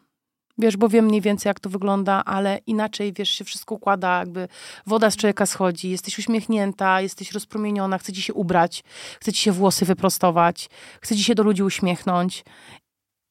Wiesz, 0.57 0.77
bo 0.77 0.89
wiem 0.89 1.05
mniej 1.05 1.21
więcej, 1.21 1.49
jak 1.49 1.59
to 1.59 1.69
wygląda, 1.69 2.25
ale 2.25 2.59
inaczej, 2.67 3.13
wiesz, 3.13 3.29
się 3.29 3.45
wszystko 3.45 3.75
układa, 3.75 4.19
jakby 4.19 4.47
woda 4.85 5.11
z 5.11 5.15
człowieka 5.17 5.45
schodzi, 5.45 5.89
jesteś 5.89 6.19
uśmiechnięta, 6.19 7.01
jesteś 7.01 7.31
rozpromieniona, 7.31 7.97
chce 7.97 8.13
ci 8.13 8.21
się 8.21 8.33
ubrać, 8.33 8.83
chce 9.19 9.33
ci 9.33 9.41
się 9.41 9.51
włosy 9.51 9.85
wyprostować, 9.85 10.69
chce 11.01 11.15
ci 11.15 11.23
się 11.23 11.35
do 11.35 11.43
ludzi 11.43 11.63
uśmiechnąć. 11.63 12.45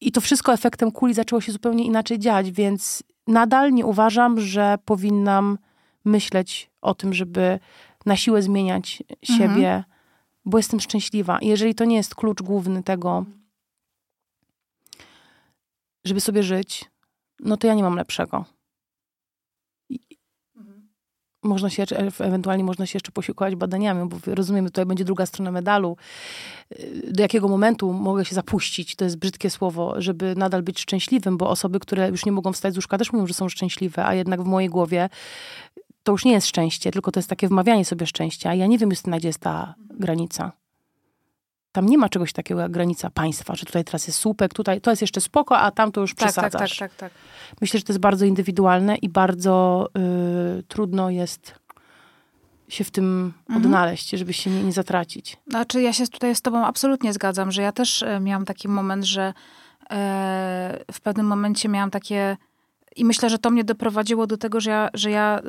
I 0.00 0.12
to 0.12 0.20
wszystko 0.20 0.52
efektem 0.52 0.92
kuli 0.92 1.14
zaczęło 1.14 1.40
się 1.40 1.52
zupełnie 1.52 1.84
inaczej 1.84 2.18
dziać, 2.18 2.50
więc 2.50 3.02
nadal 3.26 3.72
nie 3.72 3.86
uważam, 3.86 4.40
że 4.40 4.78
powinnam 4.84 5.58
myśleć 6.04 6.70
o 6.80 6.94
tym, 6.94 7.14
żeby 7.14 7.58
na 8.06 8.16
siłę 8.16 8.42
zmieniać 8.42 9.02
siebie. 9.22 9.68
Mhm 9.68 9.95
bo 10.46 10.58
jestem 10.58 10.80
szczęśliwa. 10.80 11.38
Jeżeli 11.42 11.74
to 11.74 11.84
nie 11.84 11.96
jest 11.96 12.14
klucz 12.14 12.42
główny 12.42 12.82
tego, 12.82 13.24
żeby 16.04 16.20
sobie 16.20 16.42
żyć, 16.42 16.84
no 17.40 17.56
to 17.56 17.66
ja 17.66 17.74
nie 17.74 17.82
mam 17.82 17.96
lepszego. 17.96 18.44
Mhm. 20.56 20.88
Można 21.42 21.70
się, 21.70 21.84
ewentualnie 22.20 22.64
można 22.64 22.86
się 22.86 22.96
jeszcze 22.96 23.12
posiłkować 23.12 23.56
badaniami, 23.56 24.08
bo 24.08 24.34
rozumiemy, 24.34 24.68
tutaj 24.68 24.86
będzie 24.86 25.04
druga 25.04 25.26
strona 25.26 25.50
medalu. 25.50 25.96
Do 27.10 27.22
jakiego 27.22 27.48
momentu 27.48 27.92
mogę 27.92 28.24
się 28.24 28.34
zapuścić, 28.34 28.96
to 28.96 29.04
jest 29.04 29.18
brzydkie 29.18 29.50
słowo, 29.50 29.94
żeby 29.98 30.34
nadal 30.36 30.62
być 30.62 30.80
szczęśliwym, 30.80 31.36
bo 31.36 31.50
osoby, 31.50 31.80
które 31.80 32.08
już 32.08 32.26
nie 32.26 32.32
mogą 32.32 32.52
wstać 32.52 32.74
z 32.74 32.76
łóżka, 32.76 32.98
też 32.98 33.12
mówią, 33.12 33.26
że 33.26 33.34
są 33.34 33.48
szczęśliwe, 33.48 34.06
a 34.06 34.14
jednak 34.14 34.42
w 34.42 34.46
mojej 34.46 34.70
głowie 34.70 35.08
to 36.06 36.12
już 36.12 36.24
nie 36.24 36.32
jest 36.32 36.46
szczęście, 36.46 36.90
tylko 36.90 37.12
to 37.12 37.20
jest 37.20 37.30
takie 37.30 37.48
wmawianie 37.48 37.84
sobie 37.84 38.06
szczęścia. 38.06 38.54
Ja 38.54 38.66
nie 38.66 38.78
wiem, 38.78 38.90
Justyna, 38.90 39.18
gdzie 39.18 39.28
jest 39.28 39.38
ta 39.40 39.74
granica. 39.90 40.52
tam 41.72 41.86
nie 41.86 41.98
ma 41.98 42.08
czegoś 42.08 42.32
takiego 42.32 42.60
jak 42.60 42.70
granica 42.70 43.10
państwa, 43.10 43.54
że 43.54 43.66
tutaj 43.66 43.84
teraz 43.84 44.06
jest 44.06 44.18
słupek, 44.18 44.54
tutaj 44.54 44.80
to 44.80 44.90
jest 44.90 45.02
jeszcze 45.02 45.20
spoko, 45.20 45.58
a 45.58 45.70
tam 45.70 45.92
to 45.92 46.00
już 46.00 46.14
Tak, 46.14 46.28
przesadzasz. 46.28 46.78
tak, 46.78 46.90
tak, 46.90 46.98
tak, 46.98 47.10
tak. 47.10 47.12
Myślę, 47.60 47.78
że 47.80 47.84
to 47.84 47.92
jest 47.92 48.00
bardzo 48.00 48.24
indywidualne 48.24 48.96
i 48.96 49.08
bardzo 49.08 49.86
y, 50.58 50.62
trudno 50.62 51.10
jest 51.10 51.54
się 52.68 52.84
w 52.84 52.90
tym 52.90 53.32
Mhm. 53.48 53.64
odnaleźć, 53.66 54.10
żeby 54.10 54.32
się 54.32 54.50
nie, 54.50 54.62
nie 54.64 54.72
zatracić. 54.72 55.36
Znaczy, 55.46 55.82
ja 55.82 55.92
się 55.92 56.06
tutaj 56.06 56.34
z 56.34 56.42
tobą 56.42 56.64
absolutnie 56.66 57.12
zgadzam, 57.12 57.52
że 57.52 57.62
ja 57.62 57.72
też 57.72 58.02
e, 58.02 58.20
miałam 58.20 58.44
taki 58.44 58.68
moment, 58.68 59.04
że 59.04 59.34
e, 59.90 60.84
w 60.92 61.00
pewnym 61.00 61.26
momencie 61.26 61.68
miałam 61.68 61.90
takie... 61.90 62.36
I 62.96 63.04
myślę, 63.04 63.30
że 63.30 63.38
to 63.38 63.50
mnie 63.50 63.64
doprowadziło 63.64 64.26
do 64.26 64.36
tego, 64.36 64.60
że 64.60 64.70
ja, 64.70 64.90
że 64.94 65.10
ja 65.10 65.40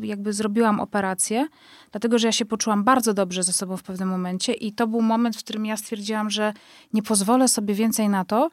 e, 0.00 0.06
jakby 0.06 0.32
zrobiłam 0.32 0.80
operację, 0.80 1.48
dlatego 1.90 2.18
że 2.18 2.28
ja 2.28 2.32
się 2.32 2.44
poczułam 2.44 2.84
bardzo 2.84 3.14
dobrze 3.14 3.42
ze 3.42 3.52
sobą 3.52 3.76
w 3.76 3.82
pewnym 3.82 4.08
momencie 4.08 4.52
i 4.52 4.72
to 4.72 4.86
był 4.86 5.02
moment, 5.02 5.36
w 5.36 5.38
którym 5.38 5.66
ja 5.66 5.76
stwierdziłam, 5.76 6.30
że 6.30 6.52
nie 6.92 7.02
pozwolę 7.02 7.48
sobie 7.48 7.74
więcej 7.74 8.08
na 8.08 8.24
to, 8.24 8.50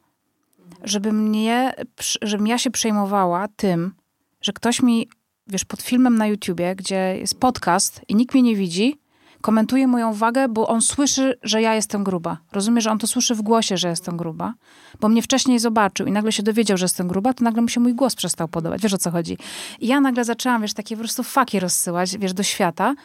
żeby 0.83 1.11
mnie, 1.11 1.73
żebym 2.21 2.47
ja 2.47 2.57
się 2.57 2.71
przejmowała 2.71 3.47
tym, 3.47 3.93
że 4.41 4.53
ktoś 4.53 4.81
mi, 4.81 5.07
wiesz, 5.47 5.65
pod 5.65 5.81
filmem 5.81 6.17
na 6.17 6.27
YouTubie, 6.27 6.75
gdzie 6.75 7.17
jest 7.19 7.39
podcast 7.39 8.01
i 8.07 8.15
nikt 8.15 8.33
mnie 8.33 8.43
nie 8.43 8.55
widzi, 8.55 8.99
komentuje 9.41 9.87
moją 9.87 10.13
wagę, 10.13 10.47
bo 10.49 10.67
on 10.67 10.81
słyszy, 10.81 11.39
że 11.43 11.61
ja 11.61 11.75
jestem 11.75 12.03
gruba. 12.03 12.37
Rozumie, 12.51 12.81
że 12.81 12.91
on 12.91 12.99
to 12.99 13.07
słyszy 13.07 13.35
w 13.35 13.41
głosie, 13.41 13.77
że 13.77 13.89
jestem 13.89 14.17
gruba, 14.17 14.53
bo 14.99 15.09
mnie 15.09 15.21
wcześniej 15.21 15.59
zobaczył 15.59 16.07
i 16.07 16.11
nagle 16.11 16.31
się 16.31 16.43
dowiedział, 16.43 16.77
że 16.77 16.85
jestem 16.85 17.07
gruba, 17.07 17.33
to 17.33 17.43
nagle 17.43 17.61
mu 17.61 17.67
się 17.67 17.79
mój 17.79 17.93
głos 17.93 18.15
przestał 18.15 18.47
podobać. 18.47 18.81
Wiesz, 18.81 18.93
o 18.93 18.97
co 18.97 19.11
chodzi? 19.11 19.37
I 19.79 19.87
ja 19.87 20.01
nagle 20.01 20.25
zaczęłam, 20.25 20.61
wiesz, 20.61 20.73
takie 20.73 20.95
po 20.95 20.99
prostu 20.99 21.23
faki 21.23 21.59
rozsyłać, 21.59 22.17
wiesz, 22.17 22.33
do 22.33 22.43
świata. 22.43 22.95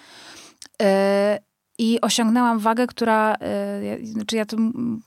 Yy, 0.81 0.87
I 1.79 2.01
osiągnęłam 2.01 2.59
wagę, 2.59 2.87
która, 2.87 3.37
ja- 3.83 4.07
znaczy 4.07 4.37
ja 4.37 4.45
to, 4.45 4.57
mm, 4.57 5.03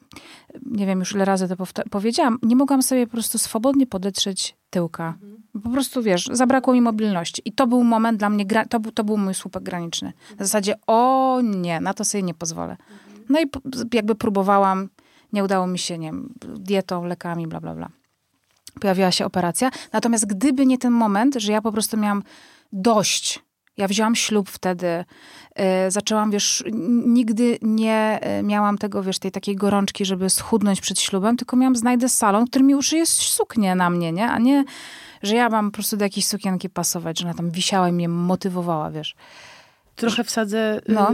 nie 0.65 0.85
wiem 0.85 0.99
już 0.99 1.11
ile 1.11 1.25
razy 1.25 1.47
to 1.47 1.55
powiedziałam, 1.89 2.39
nie 2.43 2.55
mogłam 2.55 2.81
sobie 2.81 3.05
po 3.07 3.11
prostu 3.11 3.37
swobodnie 3.37 3.87
podetrzeć 3.87 4.56
tyłka. 4.69 5.17
Po 5.63 5.69
prostu, 5.69 6.03
wiesz, 6.03 6.29
zabrakło 6.31 6.73
mi 6.73 6.81
mobilności. 6.81 7.41
I 7.45 7.51
to 7.51 7.67
był 7.67 7.83
moment 7.83 8.19
dla 8.19 8.29
mnie, 8.29 8.45
to, 8.69 8.79
był, 8.79 8.91
to 8.91 9.03
był 9.03 9.17
mój 9.17 9.33
słupek 9.33 9.63
graniczny. 9.63 10.13
W 10.35 10.39
zasadzie, 10.39 10.75
o 10.87 11.41
nie, 11.43 11.81
na 11.81 11.93
to 11.93 12.05
sobie 12.05 12.23
nie 12.23 12.33
pozwolę. 12.33 12.77
No 13.29 13.39
i 13.41 13.45
jakby 13.93 14.15
próbowałam, 14.15 14.89
nie 15.33 15.43
udało 15.43 15.67
mi 15.67 15.79
się, 15.79 15.97
nie 15.97 16.07
wiem, 16.07 16.33
dietą, 16.57 17.05
lekami, 17.05 17.47
bla, 17.47 17.61
bla, 17.61 17.75
bla. 17.75 17.89
Pojawiła 18.81 19.11
się 19.11 19.25
operacja. 19.25 19.71
Natomiast 19.93 20.25
gdyby 20.25 20.65
nie 20.65 20.77
ten 20.77 20.93
moment, 20.93 21.35
że 21.35 21.51
ja 21.51 21.61
po 21.61 21.71
prostu 21.71 21.97
miałam 21.97 22.23
dość, 22.73 23.43
ja 23.77 23.87
wzięłam 23.87 24.15
ślub 24.15 24.49
wtedy, 24.49 25.05
e, 25.55 25.91
zaczęłam, 25.91 26.31
wiesz, 26.31 26.63
nigdy 27.05 27.57
nie 27.61 28.19
e, 28.21 28.43
miałam 28.43 28.77
tego, 28.77 29.03
wiesz, 29.03 29.19
tej 29.19 29.31
takiej 29.31 29.55
gorączki, 29.55 30.05
żeby 30.05 30.29
schudnąć 30.29 30.81
przed 30.81 30.99
ślubem, 30.99 31.37
tylko 31.37 31.55
miałam, 31.55 31.75
znajdę 31.75 32.09
salon, 32.09 32.47
który 32.47 32.65
mi 32.65 32.75
uszyje 32.75 33.05
suknię 33.05 33.75
na 33.75 33.89
mnie, 33.89 34.11
nie? 34.11 34.29
A 34.29 34.39
nie, 34.39 34.63
że 35.23 35.35
ja 35.35 35.49
mam 35.49 35.71
po 35.71 35.75
prostu 35.75 35.97
do 35.97 36.05
jakiejś 36.05 36.27
sukienki 36.27 36.69
pasować, 36.69 37.19
że 37.19 37.25
ona 37.25 37.33
tam 37.33 37.51
wisiała 37.51 37.89
i 37.89 37.91
mnie 37.91 38.09
motywowała, 38.09 38.91
wiesz. 38.91 39.15
Trochę 39.95 40.23
wsadzę 40.23 40.81
No. 40.87 40.93
no. 41.01 41.09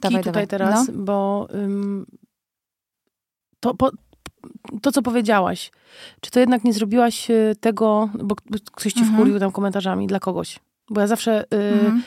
Dawaj, 0.00 0.18
tutaj 0.18 0.32
dawaj. 0.32 0.46
teraz, 0.46 0.88
No. 0.88 0.94
bo 0.96 1.48
ym, 1.54 2.06
to, 3.60 3.74
po, 3.74 3.90
to, 4.82 4.92
co 4.92 5.02
powiedziałaś, 5.02 5.70
czy 6.20 6.30
to 6.30 6.40
jednak 6.40 6.64
nie 6.64 6.72
zrobiłaś 6.72 7.30
y, 7.30 7.56
tego, 7.60 8.08
bo 8.24 8.34
ktoś 8.72 8.92
ci 8.92 8.98
Mhm. 9.00 9.16
wkurwił 9.16 9.38
tam 9.38 9.52
komentarzami 9.52 10.06
dla 10.06 10.20
kogoś? 10.20 10.58
Bo 10.90 11.00
ja 11.00 11.06
zawsze 11.06 11.44
y, 11.44 11.56
Mhm. 11.56 12.02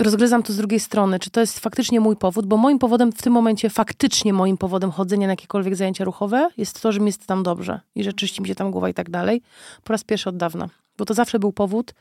rozgryzam 0.00 0.42
to 0.42 0.52
z 0.52 0.56
drugiej 0.56 0.80
strony, 0.80 1.18
czy 1.18 1.30
to 1.30 1.40
jest 1.40 1.60
faktycznie 1.60 2.00
mój 2.00 2.16
powód, 2.16 2.46
bo 2.46 2.56
moim 2.56 2.78
powodem 2.78 3.12
w 3.12 3.22
tym 3.22 3.32
momencie, 3.32 3.70
faktycznie 3.70 4.32
moim 4.32 4.56
powodem 4.56 4.90
chodzenia 4.90 5.26
na 5.26 5.32
jakiekolwiek 5.32 5.76
zajęcia 5.76 6.04
ruchowe 6.04 6.48
jest 6.56 6.80
to, 6.80 6.92
że 6.92 7.00
mi 7.00 7.06
jest 7.06 7.26
tam 7.26 7.42
dobrze 7.42 7.80
i 7.94 8.04
że 8.04 8.12
czyści 8.12 8.42
mi 8.42 8.48
się 8.48 8.54
tam 8.54 8.70
głowa 8.70 8.88
i 8.88 8.94
tak 8.94 9.10
dalej. 9.10 9.42
Po 9.84 9.92
raz 9.92 10.04
pierwszy 10.04 10.28
od 10.28 10.36
dawna. 10.36 10.68
Bo 10.98 11.04
to 11.04 11.14
zawsze 11.14 11.38
był 11.38 11.52
powód, 11.52 11.94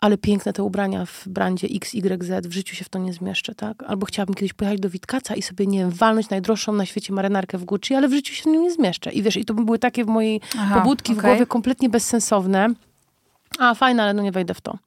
ale 0.00 0.18
piękne 0.18 0.52
te 0.52 0.62
ubrania 0.62 1.06
w 1.06 1.28
brandzie 1.28 1.68
XYZ, 1.74 2.46
w 2.46 2.52
życiu 2.52 2.76
się 2.76 2.84
w 2.84 2.88
to 2.88 2.98
nie 2.98 3.12
zmieszczę, 3.12 3.54
tak? 3.54 3.82
Albo 3.82 4.06
chciałabym 4.06 4.34
kiedyś 4.34 4.52
pojechać 4.52 4.80
do 4.80 4.90
Witkaca 4.90 5.34
i 5.34 5.42
sobie, 5.42 5.66
nie 5.66 5.78
wiem, 5.78 5.90
walnąć 5.90 6.30
najdroższą 6.30 6.72
na 6.72 6.86
świecie 6.86 7.12
marynarkę 7.12 7.58
w 7.58 7.64
Gucci, 7.64 7.94
ale 7.94 8.08
w 8.08 8.12
życiu 8.12 8.34
się 8.34 8.42
w 8.42 8.46
nią 8.46 8.60
nie 8.62 8.70
zmieszczę. 8.72 9.12
I 9.12 9.22
wiesz, 9.22 9.36
i 9.36 9.44
to 9.44 9.54
były 9.54 9.78
takie 9.78 10.04
w 10.04 10.08
mojej 10.08 10.40
Aha, 10.58 10.80
pobudki 10.80 11.14
w 11.14 11.18
okej. 11.18 11.30
głowie 11.30 11.46
kompletnie 11.46 11.88
bezsensowne. 11.88 12.68
A, 13.58 13.74
fajne, 13.74 14.02
ale 14.02 14.14
no 14.14 14.22
nie 14.22 14.32
wejdę 14.32 14.54
w 14.54 14.60
to. 14.60 14.78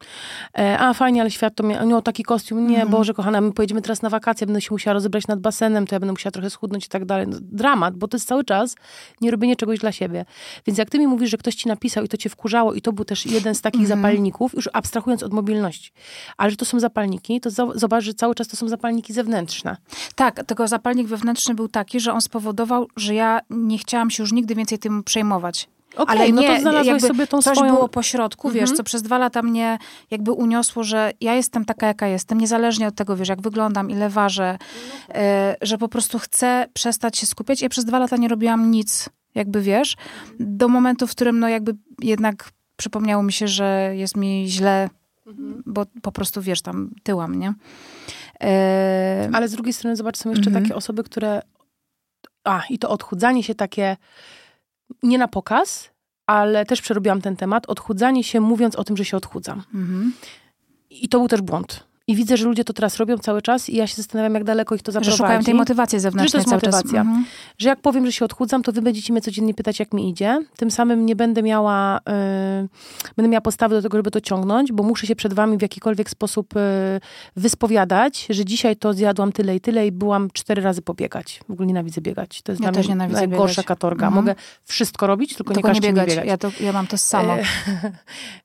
E, 0.60 0.80
a, 0.80 0.94
fajnie, 0.94 1.22
ale 1.22 1.32
świat 1.32 1.56
to 1.56 1.64
mnie, 1.64 1.82
no 1.86 2.02
taki 2.02 2.24
kostium, 2.24 2.68
nie, 2.68 2.76
Mhm. 2.76 2.90
Boże 2.92 3.14
kochana, 3.14 3.42
my 3.42 3.52
pojedziemy 3.54 3.82
teraz 3.82 4.02
na 4.02 4.10
wakacje, 4.10 4.48
będę 4.48 4.62
się 4.62 4.68
musiała 4.72 4.94
rozebrać 4.94 5.28
nad 5.28 5.40
basenem, 5.40 5.88
to 5.88 5.96
ja 5.96 6.00
będę 6.00 6.14
musiała 6.14 6.32
trochę 6.32 6.50
schudnąć 6.50 6.86
i 6.86 6.90
tak 6.90 7.06
dalej. 7.06 7.28
No, 7.28 7.38
dramat, 7.42 7.96
bo 7.98 8.08
to 8.08 8.18
jest 8.18 8.28
cały 8.28 8.44
czas 8.44 8.76
nie 9.22 9.32
robienie 9.32 9.56
czegoś 9.56 9.80
dla 9.80 9.92
siebie. 9.92 10.26
Więc 10.68 10.78
jak 10.80 10.90
ty 10.90 11.00
mi 11.00 11.08
mówisz, 11.08 11.30
że 11.30 11.38
ktoś 11.38 11.56
ci 11.56 11.68
napisał 11.68 12.04
i 12.04 12.08
to 12.08 12.18
cię 12.18 12.30
wkurzało 12.30 12.74
i 12.74 12.82
to 12.82 12.94
był 12.94 13.06
też 13.06 13.26
jeden 13.26 13.56
z 13.56 13.62
takich 13.62 13.82
Mhm. 13.82 14.00
zapalników, 14.02 14.54
już 14.54 14.70
abstrahując 14.74 15.24
od 15.24 15.34
mobilności, 15.34 15.92
ale 16.38 16.52
że 16.52 16.58
to 16.58 16.66
są 16.66 16.80
zapalniki, 16.80 17.42
to 17.42 17.50
zo- 17.50 17.72
zobacz, 17.78 18.04
że 18.04 18.14
cały 18.14 18.36
czas 18.36 18.48
to 18.48 18.58
są 18.58 18.68
zapalniki 18.68 19.14
zewnętrzne. 19.14 19.78
Tak, 20.16 20.44
tylko 20.44 20.68
zapalnik 20.68 21.08
wewnętrzny 21.08 21.56
był 21.56 21.68
taki, 21.68 22.00
że 22.00 22.14
on 22.14 22.22
spowodował, 22.22 22.88
że 22.96 23.14
ja 23.16 23.40
nie 23.50 23.78
chciałam 23.78 24.10
się 24.10 24.24
już 24.24 24.32
nigdy 24.32 24.56
więcej 24.56 24.80
tym 24.80 25.04
przejmować. 25.04 25.70
Okej, 25.96 26.18
Ale 26.20 26.32
no 26.32 26.42
nie, 26.42 26.56
to 26.56 26.62
znalazłeś 26.62 27.02
sobie 27.02 27.28
tą 27.28 27.42
coś 27.42 27.58
swoją... 27.58 27.74
było 27.76 27.90
po 27.90 28.04
środku, 28.04 28.50
wiesz, 28.50 28.62
Mhm. 28.62 28.78
co 28.78 28.84
przez 28.84 29.02
dwa 29.02 29.18
lata 29.18 29.42
mnie 29.42 29.78
jakby 30.12 30.32
uniosło, 30.32 30.84
że 30.84 31.12
ja 31.22 31.34
jestem 31.36 31.66
taka, 31.66 31.88
jaka 31.88 32.08
jestem, 32.08 32.38
niezależnie 32.38 32.88
od 32.88 32.96
tego, 32.96 33.16
wiesz, 33.16 33.30
jak 33.30 33.42
wyglądam, 33.42 33.90
ile 33.92 34.10
ważę, 34.10 34.58
e, 35.10 35.56
że 35.62 35.78
po 35.78 35.88
prostu 35.88 36.20
chcę 36.20 36.68
przestać 36.74 37.18
się 37.18 37.26
skupiać. 37.26 37.62
Ja 37.62 37.70
przez 37.70 37.86
dwa 37.86 38.00
lata 38.00 38.18
nie 38.18 38.28
robiłam 38.28 38.72
nic, 38.72 39.10
jakby 39.36 39.62
wiesz, 39.62 39.96
do 40.40 40.68
momentu, 40.68 41.08
w 41.08 41.12
którym 41.12 41.40
no 41.40 41.48
jakby 41.50 41.76
jednak 42.02 42.50
przypomniało 42.78 43.24
mi 43.24 43.34
się, 43.34 43.48
że 43.48 43.92
jest 43.96 44.18
mi 44.18 44.46
źle, 44.48 44.90
bo 45.66 45.86
po 46.02 46.12
prostu, 46.12 46.42
wiesz, 46.42 46.62
tam 46.62 46.90
tyłam, 47.04 47.36
nie? 47.40 47.54
E, 48.44 49.30
Ale 49.34 49.48
z 49.48 49.52
drugiej 49.52 49.74
strony 49.74 49.96
zobacz, 49.96 50.18
są 50.18 50.30
jeszcze 50.30 50.48
Mhm. 50.48 50.66
takie 50.66 50.76
osoby, 50.76 51.04
które... 51.04 51.42
A, 52.44 52.62
i 52.70 52.80
to 52.80 52.90
odchudzanie 52.90 53.44
się 53.44 53.56
takie 53.56 53.98
nie 55.04 55.18
na 55.18 55.28
pokaz, 55.28 55.90
ale 56.28 56.66
też 56.66 56.82
przerobiłam 56.82 57.22
ten 57.22 57.36
temat. 57.36 57.66
Odchudzanie 57.70 58.24
się 58.24 58.40
mówiąc 58.42 58.76
o 58.76 58.84
tym, 58.84 58.98
że 58.98 59.06
się 59.06 59.18
odchudzam. 59.18 59.64
mhm. 59.74 60.14
I 60.90 61.10
to 61.10 61.20
był 61.20 61.28
też 61.28 61.42
błąd. 61.42 61.87
I 62.10 62.16
widzę, 62.16 62.38
że 62.38 62.46
ludzie 62.46 62.64
to 62.64 62.74
teraz 62.74 62.98
robią 62.98 63.18
cały 63.18 63.42
czas 63.42 63.70
i 63.70 63.76
ja 63.76 63.88
się 63.88 63.96
zastanawiam, 63.96 64.34
jak 64.34 64.44
daleko 64.44 64.76
ich 64.76 64.82
to 64.82 64.92
Że 64.92 64.94
zaprowadzi. 64.94 65.18
szukają 65.18 65.44
tej 65.44 65.54
motywacji 65.54 66.00
zewnętrznej 66.00 66.40
jest 66.40 66.50
cały 66.50 66.62
czas. 66.62 66.74
motywacja. 66.74 67.02
Mhm. 67.02 67.26
że 67.58 67.70
jak 67.70 67.82
powiem, 67.82 68.06
że 68.06 68.12
się 68.12 68.26
odchudzam, 68.26 68.64
to 68.64 68.72
wy 68.72 68.82
będziecie 68.82 69.14
mnie 69.14 69.22
codziennie 69.22 69.54
pytać, 69.54 69.80
jak 69.80 69.94
mi 69.94 70.10
idzie. 70.10 70.40
Tym 70.58 70.72
samym 70.72 71.06
nie 71.06 71.16
będę 71.16 71.44
miała, 71.44 71.98
y, 71.98 73.12
będę 73.18 73.30
miała 73.30 73.42
postawy 73.42 73.76
do 73.76 73.82
tego, 73.82 73.98
żeby 73.98 74.12
to 74.12 74.22
ciągnąć, 74.22 74.72
bo 74.72 74.84
muszę 74.84 75.08
się 75.08 75.16
przed 75.16 75.34
wami 75.34 75.58
w 75.58 75.62
jakikolwiek 75.62 76.10
sposób 76.10 76.56
y, 76.56 76.60
wyspowiadać, 77.36 78.28
że 78.30 78.46
dzisiaj 78.46 78.76
to 78.76 78.94
zjadłam 78.94 79.32
tyle 79.32 79.56
i 79.56 79.62
tyle 79.62 79.88
i 79.88 79.92
byłam 79.92 80.30
cztery 80.34 80.62
razy 80.62 80.82
pobiegać. 80.82 81.42
W 81.48 81.52
ogóle 81.52 81.68
nienawidzę 81.68 82.02
biegać. 82.02 82.42
To 82.42 82.52
jest 82.52 82.64
Ja 82.64 82.72
dla 82.72 82.82
mnie 82.84 82.96
najgorsza 82.96 83.52
biegać. 83.62 83.66
katorga. 83.66 84.08
Mhm. 84.08 84.26
Mogę 84.26 84.36
wszystko 84.64 85.08
robić, 85.08 85.36
tylko, 85.36 85.54
Tylko 85.54 85.70
nie 85.70 85.74
nie 85.74 85.82
biegać. 85.82 86.10
biegać. 86.10 86.26
Ja, 86.28 86.38
to, 86.38 86.52
ja 86.60 86.72
mam 86.74 86.88
to 86.88 86.98
samo. 86.98 87.38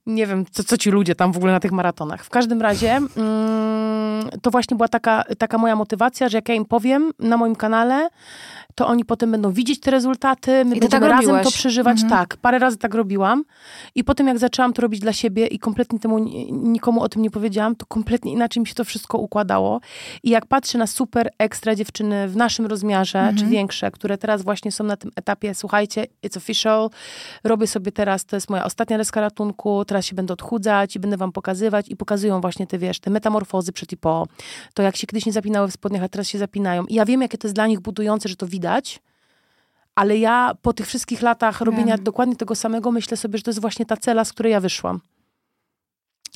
Nie 0.06 0.26
wiem, 0.26 0.44
co, 0.50 0.64
co 0.64 0.76
ci 0.76 0.90
ludzie 0.90 1.14
tam 1.14 1.32
w 1.32 1.36
ogóle 1.36 1.52
na 1.52 1.60
tych 1.60 1.72
maratonach. 1.72 2.24
W 2.24 2.30
każdym 2.30 2.62
razie 2.62 2.90
mm, 3.16 3.51
to 4.42 4.50
właśnie 4.50 4.76
była 4.76 4.88
taka, 4.88 5.24
taka 5.38 5.58
moja 5.58 5.76
motywacja, 5.76 6.28
że 6.28 6.38
jak 6.38 6.48
ja 6.48 6.54
im 6.54 6.64
powiem 6.64 7.12
na 7.18 7.36
moim 7.36 7.56
kanale, 7.56 8.08
to 8.74 8.86
oni 8.88 9.04
potem 9.04 9.30
będą 9.32 9.52
widzieć 9.52 9.80
te 9.80 9.90
rezultaty, 9.90 10.50
my 10.64 10.76
I 10.76 10.80
będziemy 10.80 10.90
tak 10.90 11.02
razem 11.02 11.20
robiłaś. 11.26 11.44
to 11.44 11.50
przeżywać. 11.50 12.02
Mhm. 12.02 12.10
Tak, 12.20 12.36
parę 12.36 12.58
razy 12.58 12.76
tak 12.76 12.94
robiłam. 12.94 13.44
I 13.94 14.04
potem 14.04 14.26
jak 14.26 14.38
zaczęłam 14.38 14.72
to 14.72 14.82
robić 14.82 15.00
dla 15.00 15.12
siebie 15.12 15.46
i 15.46 15.58
kompletnie 15.58 15.98
temu 15.98 16.18
ni- 16.18 16.52
nikomu 16.52 17.02
o 17.02 17.08
tym 17.08 17.22
nie 17.22 17.30
powiedziałam, 17.30 17.76
to 17.76 17.86
kompletnie 17.86 18.32
inaczej 18.32 18.60
mi 18.60 18.66
się 18.66 18.74
to 18.74 18.84
wszystko 18.84 19.18
układało. 19.18 19.80
I 20.22 20.30
jak 20.30 20.46
patrzę 20.46 20.78
na 20.78 20.86
super 20.86 21.30
ekstra 21.38 21.74
dziewczyny 21.74 22.28
w 22.28 22.36
naszym 22.36 22.66
rozmiarze, 22.66 23.18
Mhm. 23.18 23.36
czy 23.36 23.46
większe, 23.46 23.90
które 23.90 24.18
teraz 24.18 24.42
właśnie 24.42 24.72
są 24.72 24.84
na 24.84 24.96
tym 24.96 25.10
etapie, 25.16 25.54
słuchajcie, 25.54 26.06
it's 26.26 26.36
official, 26.38 26.90
robię 27.44 27.66
sobie 27.66 27.92
teraz, 27.92 28.24
to 28.24 28.36
jest 28.36 28.50
moja 28.50 28.64
ostatnia 28.64 28.98
deska 28.98 29.20
ratunku, 29.20 29.84
teraz 29.84 30.06
się 30.06 30.14
będę 30.16 30.34
odchudzać 30.34 30.96
i 30.96 31.00
będę 31.00 31.16
wam 31.16 31.32
pokazywać 31.32 31.86
i 31.88 31.96
pokazują 31.96 32.40
właśnie 32.40 32.66
te, 32.66 32.78
wiesz, 32.78 33.00
te 33.00 33.10
metamorfozy 33.10 33.72
przed 33.72 33.92
i 33.92 33.96
po, 33.96 34.26
to 34.74 34.82
jak 34.82 34.96
się 34.96 35.06
kiedyś 35.06 35.26
nie 35.26 35.32
zapinały 35.32 35.68
w 35.68 35.72
spodniach, 35.72 36.02
a 36.02 36.08
teraz 36.08 36.26
się 36.28 36.38
zapinają. 36.38 36.84
I 36.84 36.94
ja 36.94 37.04
wiem, 37.04 37.22
jakie 37.22 37.38
to 37.38 37.46
jest 37.48 37.54
dla 37.54 37.66
nich 37.66 37.80
budujące, 37.80 38.28
że 38.28 38.36
to 38.36 38.46
widać, 38.46 38.61
ale 39.94 40.18
ja 40.18 40.52
po 40.62 40.72
tych 40.72 40.86
wszystkich 40.86 41.22
latach 41.22 41.60
robienia 41.60 41.96
Wiem. 41.96 42.04
dokładnie 42.04 42.36
tego 42.36 42.54
samego 42.54 42.92
myślę 42.92 43.16
sobie, 43.16 43.38
że 43.38 43.44
to 43.44 43.50
jest 43.50 43.60
właśnie 43.60 43.86
ta 43.86 43.96
cela, 43.96 44.24
z 44.24 44.32
której 44.32 44.52
ja 44.52 44.60
wyszłam. 44.60 45.00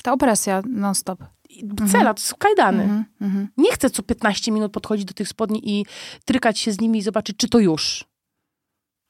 Ta 0.03 0.13
opresja 0.13 0.61
non-stop. 0.65 1.23
I 1.49 1.63
Cela, 1.91 2.13
to 2.13 2.21
są 2.21 2.35
kajdany. 2.37 2.83
Mhm, 2.83 3.05
mhm. 3.21 3.47
Nie 3.57 3.71
chcę 3.71 3.89
co 3.89 4.03
15 4.03 4.51
minut 4.51 4.71
podchodzić 4.71 5.05
do 5.05 5.13
tych 5.13 5.27
spodni 5.27 5.79
i 5.79 5.85
trykać 6.25 6.59
się 6.59 6.71
z 6.71 6.81
nimi 6.81 6.99
i 6.99 7.01
zobaczyć, 7.01 7.37
czy 7.37 7.49
to 7.49 7.59
już. 7.59 8.05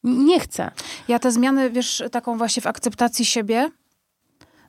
Nie 0.04 0.40
chcę. 0.40 0.72
Ja 1.08 1.20
te 1.20 1.32
zmiany, 1.32 1.70
wiesz, 1.70 2.04
taką 2.12 2.38
właśnie 2.38 2.62
w 2.62 2.68
akceptacji 2.68 3.26
siebie, 3.26 3.72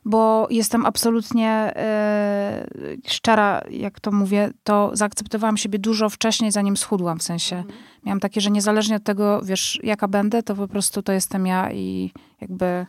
bo 0.08 0.46
jestem 0.50 0.86
absolutnie 0.86 1.50
e, 1.50 2.66
szczera, 3.06 3.62
jak 3.70 4.00
to 4.00 4.12
mówię, 4.12 4.50
to 4.64 4.90
zaakceptowałam 4.92 5.56
siebie 5.56 5.78
dużo 5.78 6.08
wcześniej, 6.08 6.52
zanim 6.52 6.76
schudłam, 6.76 7.18
w 7.18 7.22
sensie. 7.22 7.56
Mhm. 7.56 7.74
Miałam 8.04 8.20
takie, 8.20 8.40
że 8.40 8.50
niezależnie 8.50 8.96
od 8.96 9.04
tego, 9.04 9.40
wiesz, 9.42 9.80
jaka 9.82 10.08
będę, 10.08 10.42
to 10.42 10.54
po 10.54 10.68
prostu 10.68 11.02
to 11.02 11.12
jestem 11.12 11.46
ja 11.46 11.72
i 11.72 12.12
jakby, 12.40 12.86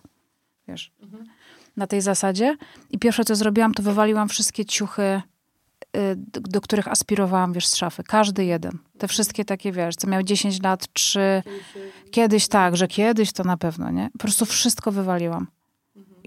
wiesz, 0.67 0.91
mhm. 1.01 1.25
na 1.77 1.87
tej 1.87 2.01
zasadzie. 2.01 2.57
I 2.89 2.99
pierwsze, 2.99 3.25
co 3.25 3.35
zrobiłam, 3.35 3.73
to 3.73 3.83
wywaliłam 3.83 4.29
wszystkie 4.29 4.65
ciuchy 4.65 5.21
Y, 5.97 6.15
do, 6.15 6.41
do, 6.41 6.61
których 6.61 6.87
aspirowałam, 6.87 7.53
wiesz, 7.53 7.67
z 7.67 7.75
szafy. 7.75 8.03
Każdy 8.03 8.45
jeden. 8.45 8.77
Te 8.97 9.07
wszystkie 9.07 9.45
takie, 9.45 9.71
wiesz, 9.71 9.95
co 9.95 10.07
miał 10.07 10.23
10 10.23 10.63
lat, 10.63 10.93
3. 10.93 11.43
Kiedyś 12.11 12.47
tak, 12.47 12.77
że 12.77 12.87
kiedyś 12.87 13.31
to 13.31 13.43
na 13.43 13.57
pewno, 13.57 13.91
nie? 13.91 14.09
Po 14.13 14.17
prostu 14.17 14.45
wszystko 14.45 14.91
wywaliłam. 14.91 15.47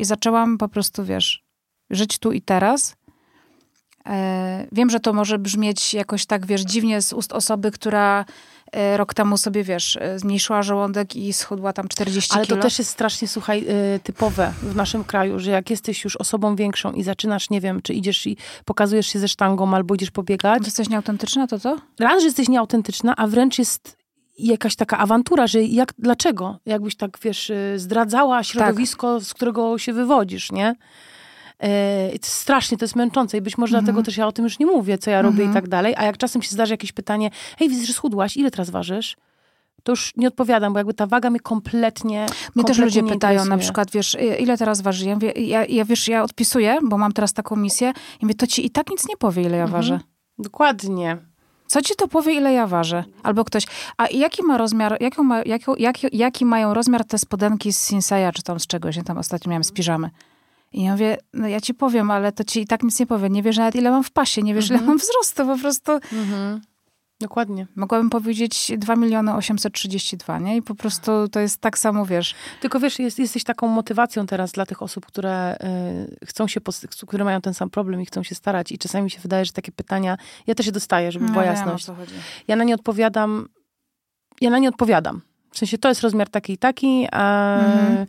I 0.02 0.04
zaczęłam 0.04 0.58
po 0.58 0.68
prostu, 0.68 1.04
wiesz, 1.04 1.44
żyć 1.90 2.18
tu 2.18 2.32
i 2.32 2.42
teraz. 2.42 2.96
E, 4.06 4.66
wiem, 4.72 4.90
że 4.90 5.00
to 5.00 5.12
może 5.12 5.38
brzmieć 5.38 5.94
jakoś 5.94 6.26
tak, 6.26 6.46
wiesz, 6.46 6.60
dziwnie 6.60 7.02
z 7.02 7.12
ust 7.12 7.32
osoby, 7.32 7.70
która 7.70 8.24
E, 8.72 8.96
rok 8.96 9.14
temu 9.14 9.36
sobie, 9.36 9.64
wiesz, 9.64 9.96
e, 10.00 10.18
zmniejszyła 10.18 10.62
żołądek 10.62 11.16
i 11.16 11.32
schudła 11.32 11.72
tam 11.72 11.88
40 11.88 12.34
Ale 12.34 12.46
kilo. 12.46 12.56
to 12.56 12.62
też 12.62 12.78
jest 12.78 12.90
strasznie, 12.90 13.28
słuchaj, 13.28 13.66
e, 13.68 13.98
typowe 13.98 14.52
w 14.62 14.76
naszym 14.76 15.04
kraju, 15.04 15.38
że 15.38 15.50
jak 15.50 15.70
jesteś 15.70 16.04
już 16.04 16.16
osobą 16.16 16.56
większą 16.56 16.92
i 16.92 17.02
zaczynasz, 17.02 17.50
nie 17.50 17.60
wiem, 17.60 17.82
czy 17.82 17.94
idziesz 17.94 18.26
i 18.26 18.36
pokazujesz 18.64 19.06
się 19.06 19.18
ze 19.18 19.28
sztangą 19.28 19.74
albo 19.74 19.94
idziesz 19.94 20.10
pobiegać. 20.10 20.64
Jesteś 20.64 20.88
nieautentyczna, 20.88 21.46
to 21.46 21.58
to? 21.58 21.76
Raz, 22.00 22.20
że 22.20 22.26
jesteś 22.26 22.48
nieautentyczna, 22.48 23.16
a 23.16 23.26
wręcz 23.26 23.58
jest 23.58 23.96
jakaś 24.38 24.76
taka 24.76 24.98
awantura, 24.98 25.46
że 25.46 25.62
jak, 25.62 25.92
dlaczego? 25.98 26.58
Jakbyś 26.66 26.96
tak, 26.96 27.18
wiesz, 27.22 27.52
zdradzała 27.76 28.42
środowisko, 28.42 29.14
tak. 29.14 29.24
z 29.24 29.34
którego 29.34 29.78
się 29.78 29.92
wywodzisz, 29.92 30.52
nie? 30.52 30.74
E, 31.62 32.10
strasznie 32.22 32.78
to 32.78 32.84
jest 32.84 32.96
męczące 32.96 33.38
i 33.38 33.40
być 33.40 33.58
może 33.58 33.70
mhm. 33.70 33.84
dlatego 33.84 34.04
też 34.04 34.16
ja 34.16 34.26
o 34.26 34.32
tym 34.32 34.44
już 34.44 34.58
nie 34.58 34.66
mówię, 34.66 34.98
co 34.98 35.10
ja 35.10 35.22
robię 35.22 35.42
mhm. 35.42 35.50
i 35.50 35.54
tak 35.54 35.68
dalej. 35.68 35.94
A 35.96 36.04
jak 36.04 36.16
czasem 36.16 36.42
się 36.42 36.50
zdarzy 36.50 36.72
jakieś 36.72 36.92
pytanie, 36.92 37.30
hej, 37.58 37.68
widzę, 37.68 37.86
że 37.86 37.92
schudłaś, 37.92 38.36
ile 38.36 38.50
teraz 38.50 38.70
ważysz? 38.70 39.16
to 39.82 39.92
już 39.92 40.12
nie 40.16 40.28
odpowiadam, 40.28 40.72
bo 40.72 40.78
jakby 40.78 40.94
ta 40.94 41.06
waga 41.06 41.30
mnie 41.30 41.40
kompletnie. 41.40 42.26
Mnie 42.54 42.64
też 42.64 42.78
ludzie 42.78 43.02
pytają 43.02 43.44
na 43.44 43.58
przykład, 43.58 43.90
wiesz, 43.90 44.16
ile 44.38 44.58
teraz 44.58 44.80
waży? 44.80 45.08
Ja, 45.08 45.18
ja, 45.36 45.64
ja, 45.64 45.84
wiesz, 45.84 46.08
ja 46.08 46.22
odpisuję, 46.22 46.78
bo 46.82 46.98
mam 46.98 47.12
teraz 47.12 47.32
taką 47.32 47.56
misję 47.56 47.92
i 48.20 48.24
mówię, 48.24 48.34
to 48.34 48.46
ci 48.46 48.66
i 48.66 48.70
tak 48.70 48.90
nic 48.90 49.08
nie 49.08 49.16
powie, 49.16 49.42
ile 49.42 49.56
ja 49.56 49.64
mhm. 49.64 49.82
ważę. 49.82 50.00
Dokładnie. 50.38 51.31
Co 51.72 51.82
ci 51.82 51.94
to 51.96 52.08
powie, 52.08 52.34
ile 52.34 52.52
ja 52.52 52.66
ważę? 52.66 53.04
Albo 53.22 53.44
ktoś, 53.44 53.66
a 53.96 54.06
jaki 54.10 54.42
ma 54.42 54.58
rozmiar, 54.58 54.96
jaką 55.00 55.22
ma, 55.22 55.42
jaki, 55.42 55.70
jaki, 55.78 56.06
jaki 56.12 56.44
mają 56.44 56.74
rozmiar 56.74 57.04
te 57.04 57.18
spodenki 57.18 57.72
z 57.72 57.78
Sinseya, 57.78 58.32
czy 58.34 58.42
tam 58.42 58.60
z 58.60 58.66
czegoś, 58.66 58.96
ja 58.96 59.02
tam 59.02 59.18
ostatnio 59.18 59.50
miałem 59.50 59.64
z 59.64 59.72
piżamy. 59.72 60.10
I 60.72 60.82
ja 60.82 60.92
mówię, 60.92 61.16
no 61.34 61.48
ja 61.48 61.60
ci 61.60 61.74
powiem, 61.74 62.10
ale 62.10 62.32
to 62.32 62.44
ci 62.44 62.60
i 62.60 62.66
tak 62.66 62.82
nic 62.82 63.00
nie 63.00 63.06
powiem. 63.06 63.32
Nie 63.32 63.42
wiesz 63.42 63.56
nawet, 63.56 63.74
ile 63.74 63.90
mam 63.90 64.04
w 64.04 64.10
pasie, 64.10 64.42
nie 64.42 64.54
wiesz, 64.54 64.70
mhm. 64.70 64.80
ile 64.80 64.88
mam 64.88 64.98
wzrostu, 64.98 65.46
po 65.46 65.58
prostu... 65.58 65.92
Mhm. 65.92 66.60
Dokładnie. 67.22 67.66
Mogłabym 67.76 68.10
powiedzieć 68.10 68.72
2 68.78 68.96
miliony 68.96 69.34
832, 69.34 70.38
nie? 70.38 70.56
I 70.56 70.62
po 70.62 70.74
prostu 70.74 71.28
to 71.28 71.40
jest 71.40 71.60
tak 71.60 71.78
samo, 71.78 72.06
wiesz. 72.06 72.34
Tylko 72.60 72.80
wiesz, 72.80 72.98
jest, 72.98 73.18
jesteś 73.18 73.44
taką 73.44 73.68
motywacją 73.68 74.26
teraz 74.26 74.52
dla 74.52 74.66
tych 74.66 74.82
osób, 74.82 75.06
które 75.06 75.56
y, 76.22 76.26
chcą 76.26 76.48
się, 76.48 76.60
które 77.06 77.24
mają 77.24 77.40
ten 77.40 77.54
sam 77.54 77.70
problem 77.70 78.00
i 78.02 78.06
chcą 78.06 78.22
się 78.22 78.34
starać. 78.34 78.72
I 78.72 78.78
czasami 78.78 79.04
mi 79.04 79.10
się 79.10 79.20
wydaje, 79.20 79.44
że 79.44 79.52
takie 79.52 79.72
pytania, 79.72 80.16
ja 80.46 80.54
też 80.54 80.66
je 80.66 80.72
dostaję, 80.72 81.12
żeby 81.12 81.24
no, 81.26 81.32
była 81.32 81.44
jasność. 81.44 81.86
Ja 82.48 82.56
na 82.56 82.64
nie 82.64 82.74
odpowiadam, 82.74 83.48
ja 84.40 84.50
na 84.50 84.58
nie 84.58 84.68
odpowiadam. 84.68 85.20
W 85.50 85.58
sensie, 85.58 85.78
to 85.78 85.88
jest 85.88 86.00
rozmiar 86.00 86.28
taki 86.28 86.52
i 86.52 86.58
taki, 86.58 87.08
a... 87.12 87.58
Mhm 87.58 88.06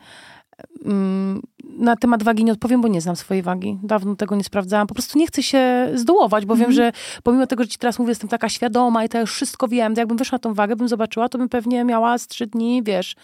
na 1.77 1.95
temat 1.95 2.23
wagi 2.23 2.43
nie 2.43 2.51
odpowiem, 2.51 2.81
bo 2.81 2.87
nie 2.87 3.01
znam 3.01 3.15
swojej 3.15 3.43
wagi. 3.43 3.79
Dawno 3.83 4.15
tego 4.15 4.35
nie 4.35 4.43
sprawdzałam. 4.43 4.87
Po 4.87 4.93
prostu 4.93 5.19
nie 5.19 5.27
chcę 5.27 5.43
się 5.43 5.89
zdołować, 5.93 6.45
bo 6.45 6.53
mm. 6.53 6.59
wiem, 6.59 6.71
mhm. 6.71 6.93
że 6.93 6.99
pomimo 7.23 7.47
tego, 7.47 7.63
że 7.63 7.69
ci 7.69 7.77
teraz 7.77 7.99
mówię, 7.99 8.11
jestem 8.11 8.29
taka 8.29 8.49
świadoma 8.49 9.03
i 9.03 9.09
to 9.09 9.19
już 9.19 9.33
wszystko 9.33 9.67
wiem, 9.67 9.95
to 9.95 10.01
jakbym 10.01 10.17
wyszła 10.17 10.35
na 10.35 10.39
tą 10.39 10.53
wagę, 10.53 10.75
bym 10.75 10.87
zobaczyła, 10.87 11.29
to 11.29 11.37
bym 11.37 11.49
pewnie 11.49 11.83
miała 11.83 12.17
z 12.17 12.27
trzy 12.27 12.47
dni, 12.47 12.83
wiesz, 12.83 13.15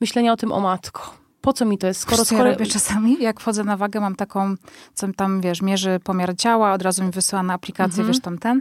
myślenia 0.00 0.32
o 0.32 0.36
tym, 0.36 0.52
o 0.52 0.60
matko. 0.60 1.14
Po 1.40 1.52
co 1.52 1.64
mi 1.64 1.78
to 1.78 1.86
jest? 1.86 2.00
Skoro, 2.00 2.24
skoro... 2.24 2.44
Ja 2.44 2.52
robię 2.52 2.66
czasami, 2.66 3.22
jak 3.22 3.40
wchodzę 3.40 3.64
na 3.64 3.76
wagę, 3.76 4.00
mam 4.00 4.16
taką, 4.16 4.54
co 4.94 5.12
tam, 5.16 5.40
wiesz, 5.40 5.62
mierzy 5.62 6.00
pomiar 6.04 6.36
ciała, 6.36 6.72
od 6.72 6.82
razu 6.82 7.04
mi 7.04 7.10
wysyła 7.10 7.42
na 7.42 7.54
aplikację, 7.54 8.02
mm 8.02 8.04
-hmm. 8.04 8.14
wiesz, 8.14 8.22
tam 8.22 8.38
ten. 8.38 8.60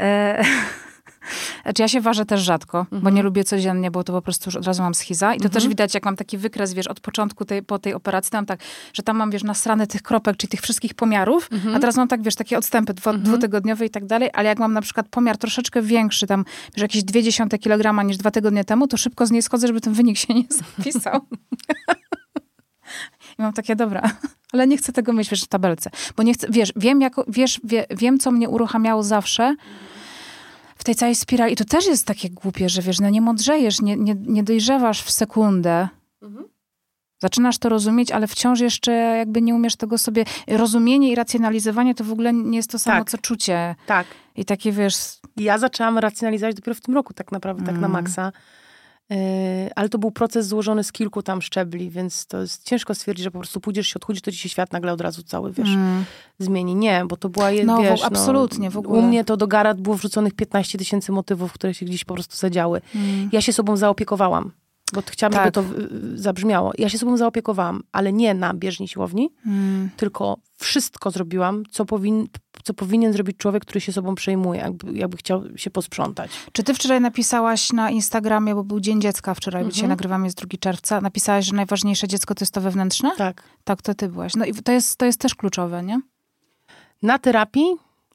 E 0.00 0.44
Znaczy 1.62 1.82
ja 1.82 1.88
się 1.88 2.00
ważę 2.00 2.26
też 2.26 2.40
rzadko, 2.40 2.78
mhm. 2.78 3.02
bo 3.02 3.10
nie 3.10 3.22
lubię 3.22 3.44
codziennie, 3.44 3.90
bo 3.90 4.04
to 4.04 4.12
po 4.12 4.22
prostu 4.22 4.48
już 4.48 4.56
od 4.56 4.66
razu 4.66 4.82
mam 4.82 4.94
schiza. 4.94 5.34
I 5.34 5.38
to 5.38 5.44
mhm. 5.44 5.54
też 5.54 5.68
widać, 5.68 5.94
jak 5.94 6.04
mam 6.04 6.16
taki 6.16 6.38
wykres, 6.38 6.72
wiesz, 6.72 6.86
od 6.86 7.00
początku 7.00 7.44
tej, 7.44 7.62
po 7.62 7.78
tej 7.78 7.94
operacji, 7.94 8.30
tam 8.30 8.46
tak, 8.46 8.60
że 8.92 9.02
tam 9.02 9.16
mam, 9.16 9.30
wiesz, 9.30 9.44
nasrane 9.44 9.86
tych 9.86 10.02
kropek, 10.02 10.36
czyli 10.36 10.50
tych 10.50 10.60
wszystkich 10.60 10.94
pomiarów, 10.94 11.48
mhm. 11.52 11.74
a 11.74 11.78
teraz 11.78 11.96
mam 11.96 12.08
tak, 12.08 12.22
wiesz, 12.22 12.34
takie 12.34 12.58
odstępy 12.58 12.94
dwu, 12.94 13.10
mhm. 13.10 13.24
dwutygodniowe 13.24 13.86
i 13.86 13.90
tak 13.90 14.06
dalej, 14.06 14.30
ale 14.32 14.48
jak 14.48 14.58
mam 14.58 14.72
na 14.72 14.80
przykład 14.80 15.08
pomiar 15.08 15.38
troszeczkę 15.38 15.82
większy, 15.82 16.26
tam, 16.26 16.44
wiesz, 16.74 16.82
jakieś 16.82 17.04
dwie 17.04 17.22
dziesiąte 17.22 17.58
kilograma 17.58 18.02
niż 18.02 18.16
dwa 18.16 18.30
tygodnie 18.30 18.64
temu, 18.64 18.86
to 18.86 18.96
szybko 18.96 19.26
z 19.26 19.30
niej 19.30 19.42
schodzę, 19.42 19.66
żeby 19.66 19.80
ten 19.80 19.92
wynik 19.92 20.18
się 20.18 20.34
nie 20.34 20.44
zapisał. 20.48 21.20
I 23.38 23.42
mam 23.42 23.52
takie, 23.52 23.76
dobra, 23.76 24.02
ale 24.52 24.66
nie 24.66 24.76
chcę 24.76 24.92
tego 24.92 25.12
mieć, 25.12 25.30
wiesz, 25.30 25.44
w 25.44 25.48
tabelce. 25.48 25.90
Bo 26.16 26.22
nie 26.22 26.34
chcę, 26.34 26.46
wiesz, 26.50 26.72
wiem, 26.76 27.00
jako, 27.00 27.24
wiesz, 27.28 27.60
wie, 27.64 27.86
wiem, 27.90 28.18
co 28.18 28.30
mnie 28.30 28.48
uruchamiało 28.48 29.02
zawsze, 29.02 29.56
w 30.84 30.86
tej 30.86 30.94
całej 30.94 31.14
spirali. 31.14 31.52
I 31.52 31.56
to 31.56 31.64
też 31.64 31.86
jest 31.86 32.06
takie 32.06 32.30
głupie, 32.30 32.68
że 32.68 32.82
wiesz, 32.82 33.00
no 33.00 33.10
nie 33.10 33.20
mądrzejesz, 33.20 33.80
nie, 33.80 33.96
nie, 33.96 34.14
nie 34.14 34.42
dojrzewasz 34.42 35.02
w 35.02 35.10
sekundę. 35.10 35.88
Mhm. 36.22 36.48
Zaczynasz 37.22 37.58
to 37.58 37.68
rozumieć, 37.68 38.12
ale 38.12 38.26
wciąż 38.26 38.60
jeszcze 38.60 38.92
jakby 38.92 39.42
nie 39.42 39.54
umiesz 39.54 39.76
tego 39.76 39.98
sobie... 39.98 40.24
Rozumienie 40.46 41.12
i 41.12 41.14
racjonalizowanie 41.14 41.94
to 41.94 42.04
w 42.04 42.12
ogóle 42.12 42.32
nie 42.32 42.56
jest 42.56 42.70
to 42.70 42.78
samo, 42.78 42.98
tak. 42.98 43.10
co 43.10 43.18
czucie. 43.18 43.74
Tak. 43.86 44.06
I 44.36 44.44
takie, 44.44 44.72
wiesz... 44.72 44.94
Ja 45.36 45.58
zaczęłam 45.58 45.98
racjonalizować 45.98 46.56
dopiero 46.56 46.74
w 46.74 46.80
tym 46.80 46.94
roku 46.94 47.14
tak 47.14 47.32
naprawdę, 47.32 47.62
mm. 47.62 47.74
tak 47.74 47.80
na 47.80 47.86
mm. 47.86 48.02
maksa. 48.02 48.32
Yy, 49.10 49.16
ale 49.76 49.88
to 49.88 49.98
był 49.98 50.10
proces 50.10 50.46
złożony 50.46 50.84
z 50.84 50.92
kilku 50.92 51.22
tam 51.22 51.42
szczebli, 51.42 51.90
więc 51.90 52.26
to 52.26 52.40
jest 52.40 52.64
ciężko 52.64 52.94
stwierdzić, 52.94 53.24
że 53.24 53.30
po 53.30 53.38
prostu 53.38 53.60
pójdziesz 53.60 53.88
się 53.88 53.94
odchudzić, 53.96 54.24
to 54.24 54.30
ci 54.30 54.38
się 54.38 54.48
świat 54.48 54.72
nagle 54.72 54.92
od 54.92 55.00
razu 55.00 55.22
cały, 55.22 55.52
wiesz, 55.52 55.68
mm. 55.68 56.04
zmieni. 56.38 56.74
Nie, 56.74 57.04
bo 57.08 57.16
to 57.16 57.28
była, 57.28 57.50
no, 57.64 57.82
wiesz, 57.82 58.00
no, 58.00 58.06
absolutnie, 58.06 58.70
w 58.70 58.76
ogóle. 58.76 58.98
U 58.98 59.02
mnie 59.02 59.24
to 59.24 59.36
do 59.36 59.46
garat 59.46 59.80
było 59.80 59.96
wrzuconych 59.96 60.34
15 60.34 60.78
tysięcy 60.78 61.12
motywów, 61.12 61.52
które 61.52 61.74
się 61.74 61.86
gdzieś 61.86 62.04
po 62.04 62.14
prostu 62.14 62.36
zadziały. 62.36 62.80
Mm. 62.94 63.28
Ja 63.32 63.40
się 63.40 63.52
sobą 63.52 63.76
zaopiekowałam 63.76 64.52
bo 64.92 65.02
chciałam, 65.10 65.32
tak. 65.32 65.42
żeby 65.42 65.52
to 65.52 65.64
zabrzmiało. 66.14 66.72
Ja 66.78 66.88
się 66.88 66.98
sobą 66.98 67.16
zaopiekowałam, 67.16 67.82
ale 67.92 68.12
nie 68.12 68.34
na 68.34 68.54
bieżni 68.54 68.88
siłowni, 68.88 69.30
mm. 69.46 69.90
tylko 69.96 70.36
wszystko 70.56 71.10
zrobiłam, 71.10 71.62
co, 71.70 71.84
powin, 71.84 72.28
co 72.64 72.74
powinien 72.74 73.12
zrobić 73.12 73.36
człowiek, 73.36 73.62
który 73.62 73.80
się 73.80 73.92
sobą 73.92 74.14
przejmuje, 74.14 74.60
jakby, 74.60 74.92
jakby 74.92 75.16
chciał 75.16 75.42
się 75.56 75.70
posprzątać. 75.70 76.30
Czy 76.52 76.62
ty 76.62 76.74
wczoraj 76.74 77.00
napisałaś 77.00 77.72
na 77.72 77.90
Instagramie, 77.90 78.54
bo 78.54 78.64
był 78.64 78.80
Dzień 78.80 79.00
Dziecka 79.00 79.34
wczoraj, 79.34 79.62
mm 79.62 79.70
-hmm. 79.70 79.74
dzisiaj 79.74 79.88
nagrywamy 79.88 80.26
jest 80.26 80.44
2 80.44 80.58
czerwca, 80.60 81.00
napisałaś, 81.00 81.44
że 81.44 81.52
najważniejsze 81.52 82.08
dziecko 82.08 82.34
to 82.34 82.42
jest 82.42 82.54
to 82.54 82.60
wewnętrzne? 82.60 83.10
Tak. 83.18 83.42
Tak, 83.64 83.82
to 83.82 83.94
ty 83.94 84.08
byłaś. 84.08 84.34
No 84.36 84.44
i 84.44 84.54
to 84.54 84.72
jest, 84.72 84.96
to 84.96 85.06
jest 85.06 85.20
też 85.20 85.34
kluczowe, 85.34 85.82
nie? 85.82 86.00
Na 87.02 87.18
terapii 87.18 87.66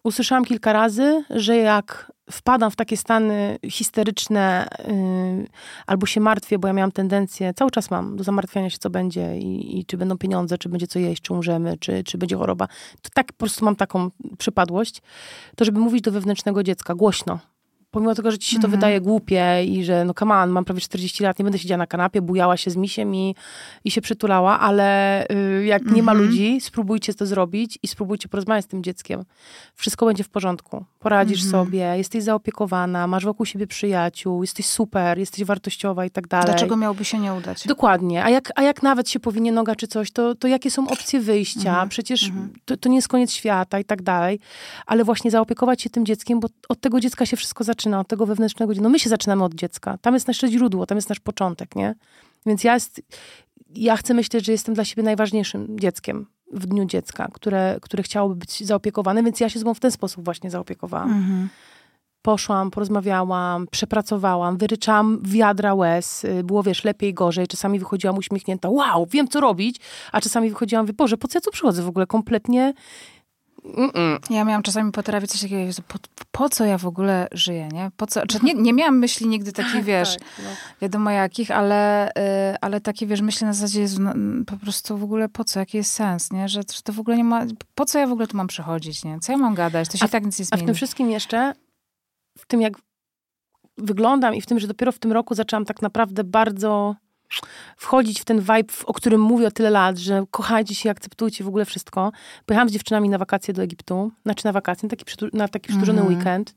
usłyszałam 0.10 0.46
kilka 0.46 0.74
razy, 0.74 1.24
że 1.30 1.58
jak 1.58 2.12
wpadam 2.32 2.72
w 2.72 2.76
takie 2.76 2.98
stany 2.98 3.60
histeryczne 3.70 4.68
yy, 4.88 5.48
albo 5.88 6.06
się 6.06 6.22
martwię, 6.22 6.60
bo 6.60 6.68
ja 6.68 6.74
miałam 6.74 6.92
tendencję, 6.92 7.54
cały 7.54 7.72
czas 7.72 7.92
mam, 7.92 8.18
do 8.18 8.24
zamartwiania 8.24 8.70
się, 8.70 8.78
co 8.78 8.90
będzie 8.90 9.38
i, 9.38 9.80
i, 9.80 9.86
czy 9.86 9.98
będą 9.98 10.18
pieniądze, 10.18 10.58
czy 10.58 10.70
będzie 10.70 10.88
co 10.88 11.00
jeść, 11.00 11.22
czy 11.22 11.34
umrzemy, 11.34 11.78
czy, 11.78 12.04
czy 12.04 12.18
będzie 12.18 12.36
choroba. 12.36 12.68
To 13.02 13.10
tak 13.14 13.28
po 13.28 13.38
prostu 13.38 13.66
mam 13.66 13.76
taką 13.76 14.10
przypadłość, 14.38 15.02
to 15.56 15.66
żeby 15.66 15.80
mówić 15.80 16.02
do 16.02 16.12
wewnętrznego 16.12 16.64
dziecka 16.64 16.96
głośno, 16.96 17.40
pomimo 17.92 18.16
tego, 18.16 18.32
że 18.32 18.38
ci 18.38 18.50
się 18.50 18.56
to 18.56 18.68
mhm. 18.68 18.72
wydaje 18.72 19.02
głupie 19.02 19.64
i 19.66 19.84
że 19.84 20.06
no 20.06 20.14
come 20.14 20.36
on, 20.36 20.50
mam 20.50 20.66
prawie 20.66 20.82
40 20.82 21.24
lat, 21.24 21.40
nie 21.40 21.44
będę 21.44 21.60
siedziała 21.60 21.78
na 21.78 21.88
kanapie, 21.88 22.22
bujała 22.22 22.58
się 22.58 22.72
z 22.72 22.76
misiem 22.76 23.16
i, 23.16 23.36
i 23.84 23.92
się 23.92 24.02
przytulała, 24.02 24.60
ale 24.60 25.26
y, 25.32 25.66
jak 25.66 25.86
nie 25.86 26.04
ma 26.04 26.12
mhm. 26.12 26.30
ludzi, 26.30 26.62
spróbujcie 26.62 27.14
to 27.14 27.26
zrobić 27.26 27.80
i 27.84 27.88
spróbujcie 27.88 28.30
porozmawiać 28.30 28.66
z 28.66 28.68
tym 28.68 28.84
dzieckiem. 28.84 29.24
Wszystko 29.76 30.06
będzie 30.06 30.24
w 30.24 30.30
porządku. 30.30 30.86
Poradzisz 31.00 31.46
mhm. 31.46 31.66
sobie, 31.66 31.80
jesteś 31.98 32.24
zaopiekowana, 32.24 33.08
masz 33.08 33.26
wokół 33.26 33.46
siebie 33.46 33.68
przyjaciół, 33.68 34.44
jesteś 34.44 34.66
super, 34.66 35.20
jesteś 35.20 35.44
wartościowa 35.44 36.06
i 36.06 36.10
tak 36.12 36.28
dalej. 36.28 36.46
Dlaczego 36.46 36.78
miałoby 36.78 37.06
się 37.06 37.20
nie 37.20 37.34
udać? 37.34 37.68
Dokładnie. 37.68 38.24
A 38.24 38.30
jak, 38.30 38.52
a 38.56 38.64
jak 38.64 38.84
nawet 38.84 39.10
się 39.10 39.20
powinie 39.20 39.52
noga 39.52 39.76
czy 39.76 39.88
coś, 39.88 40.12
to, 40.12 40.36
to 40.36 40.48
jakie 40.48 40.72
są 40.72 40.88
opcje 40.88 41.20
wyjścia? 41.20 41.70
Mhm. 41.70 41.90
Przecież 41.90 42.28
mhm. 42.28 42.50
to, 42.66 42.78
to 42.78 42.90
nie 42.90 42.96
jest 42.96 43.08
koniec 43.08 43.32
świata 43.32 43.80
i 43.80 43.86
tak 43.86 44.02
dalej. 44.02 44.40
Ale 44.86 45.04
właśnie 45.04 45.32
zaopiekować 45.32 45.82
się 45.82 45.90
tym 45.90 46.06
dzieckiem, 46.06 46.40
bo 46.40 46.48
od 46.70 46.82
tego 46.82 47.00
dziecka 47.00 47.26
się 47.26 47.38
wszystko 47.38 47.64
zaczyna 47.64 47.79
zaczyna, 47.80 48.00
od 48.00 48.08
tego 48.08 48.26
wewnętrznego. 48.26 48.74
No 48.82 48.90
my 48.90 49.00
się 49.00 49.10
zaczynamy 49.10 49.44
od 49.44 49.54
dziecka. 49.54 49.98
Tam 50.02 50.14
jest 50.14 50.28
nasze 50.28 50.48
źródło, 50.48 50.86
tam 50.86 50.98
jest 50.98 51.10
nasz 51.10 51.20
początek, 51.20 51.76
nie? 51.76 51.96
Więc 52.46 52.64
ja, 52.64 52.74
jest, 52.74 53.02
ja 53.76 53.98
chcę 53.98 54.14
myśleć, 54.14 54.46
że 54.46 54.52
jestem 54.52 54.76
dla 54.76 54.86
siebie 54.86 55.04
najważniejszym 55.04 55.80
dzieckiem 55.80 56.26
w 56.52 56.66
dniu 56.66 56.86
dziecka, 56.86 57.30
które, 57.34 57.78
które 57.82 58.04
chciałoby 58.04 58.36
być 58.36 58.66
zaopiekowane, 58.66 59.24
więc 59.24 59.40
ja 59.40 59.50
się 59.50 59.60
z 59.60 59.78
w 59.78 59.80
ten 59.80 59.92
sposób 59.92 60.26
właśnie 60.26 60.52
zaopiekowałam. 60.52 61.10
Mhm. 61.10 61.50
poszłam, 62.22 62.72
porozmawiałam, 62.72 63.68
przepracowałam, 63.72 64.58
wyryczałam 64.58 65.20
wiadra 65.24 65.74
łez, 65.74 66.24
y, 66.24 66.44
było 66.44 66.64
wiesz, 66.64 66.84
lepiej, 66.84 67.14
gorzej, 67.14 67.48
czasami 67.48 67.80
wychodziłam 67.80 68.18
uśmiechnięta, 68.18 68.70
wow, 68.70 69.08
wiem 69.12 69.28
co 69.28 69.40
robić, 69.40 69.80
a 70.12 70.22
czasami 70.22 70.50
wychodziłam, 70.50 70.86
Boże, 70.98 71.18
po 71.18 71.28
co 71.28 71.38
ja 71.38 71.42
tu 71.42 71.52
przychodzę 71.52 71.84
w 71.84 71.88
ogóle, 71.88 72.08
kompletnie 72.08 72.74
Mm-mm. 73.74 74.20
Ja 74.30 74.44
miałam 74.44 74.64
czasami 74.64 74.92
po 74.92 75.04
terapii 75.04 75.28
coś 75.28 75.42
takiego, 75.42 75.72
po, 75.88 76.00
po, 76.32 76.50
co 76.50 76.66
ja 76.66 76.78
w 76.78 76.86
ogóle 76.86 77.28
żyję, 77.32 77.68
nie? 77.68 77.92
Po 77.98 78.08
co? 78.08 78.28
Czy 78.28 78.40
nie, 78.44 78.54
nie 78.54 78.74
miałam 78.74 79.00
myśli 79.00 79.28
nigdy 79.28 79.52
takich, 79.52 79.74
tak, 79.82 79.84
wiesz, 79.84 80.18
tak, 80.18 80.28
no. 80.44 80.50
wiadomo 80.82 81.12
jakich, 81.12 81.52
ale, 81.52 82.10
y, 82.10 82.12
ale 82.62 82.82
takie, 82.82 83.08
wiesz, 83.08 83.22
myśli 83.22 83.46
na 83.46 83.54
zasadzie, 83.54 83.82
Jezu, 83.82 84.02
no, 84.02 84.14
po 84.46 84.58
prostu 84.58 84.98
w 84.98 85.04
ogóle 85.04 85.30
po 85.30 85.44
co? 85.44 85.60
Jaki 85.60 85.78
jest 85.78 85.92
sens, 85.92 86.32
nie? 86.32 86.50
Że, 86.50 86.62
że, 86.74 86.82
to 86.84 86.94
w 86.94 87.00
ogóle 87.00 87.18
nie 87.18 87.24
ma, 87.24 87.46
po 87.76 87.86
co 87.86 88.00
ja 88.00 88.08
w 88.08 88.12
ogóle 88.12 88.28
tu 88.28 88.38
mam 88.38 88.48
przychodzić, 88.48 89.04
nie? 89.04 89.20
Co 89.20 89.32
ja 89.32 89.38
mam 89.38 89.56
gadać? 89.56 89.90
To 89.90 89.98
się 89.98 90.06
a, 90.06 90.08
tak 90.08 90.26
nic 90.26 90.40
nie 90.40 90.46
zmieni. 90.46 90.62
A 90.62 90.66
w 90.66 90.68
tym 90.68 90.76
wszystkim 90.76 91.10
jeszcze, 91.10 91.54
w 92.38 92.46
tym 92.46 92.62
jak 92.62 92.74
wyglądam 93.78 94.36
i 94.36 94.42
w 94.42 94.46
tym, 94.46 94.60
że 94.60 94.68
dopiero 94.68 94.92
w 94.92 95.00
tym 95.00 95.12
roku 95.12 95.36
zaczęłam 95.36 95.66
tak 95.66 95.82
naprawdę 95.82 96.24
bardzo 96.24 96.96
wchodzić 97.78 98.22
w 98.22 98.26
ten 98.26 98.40
vibe, 98.40 98.74
o 98.86 98.94
którym 98.94 99.22
mówię 99.22 99.48
o 99.48 99.52
tyle 99.52 99.70
lat, 99.70 99.98
że 99.98 100.24
kochajcie 100.32 100.76
się, 100.76 100.90
akceptujcie 100.90 101.44
w 101.44 101.48
ogóle 101.48 101.66
wszystko. 101.66 102.12
Pojechałam 102.46 102.70
z 102.70 102.72
dziewczynami 102.72 103.10
na 103.10 103.18
wakacje 103.18 103.54
do 103.54 103.64
Egiptu, 103.64 104.12
znaczy 104.24 104.46
na 104.46 104.52
wakacje, 104.52 104.90
na 104.90 104.90
taki, 104.90 105.36
na 105.38 105.48
taki 105.48 105.70
przyturzony 105.70 106.02
mm 106.02 106.14
-hmm. 106.14 106.18
weekend. 106.18 106.54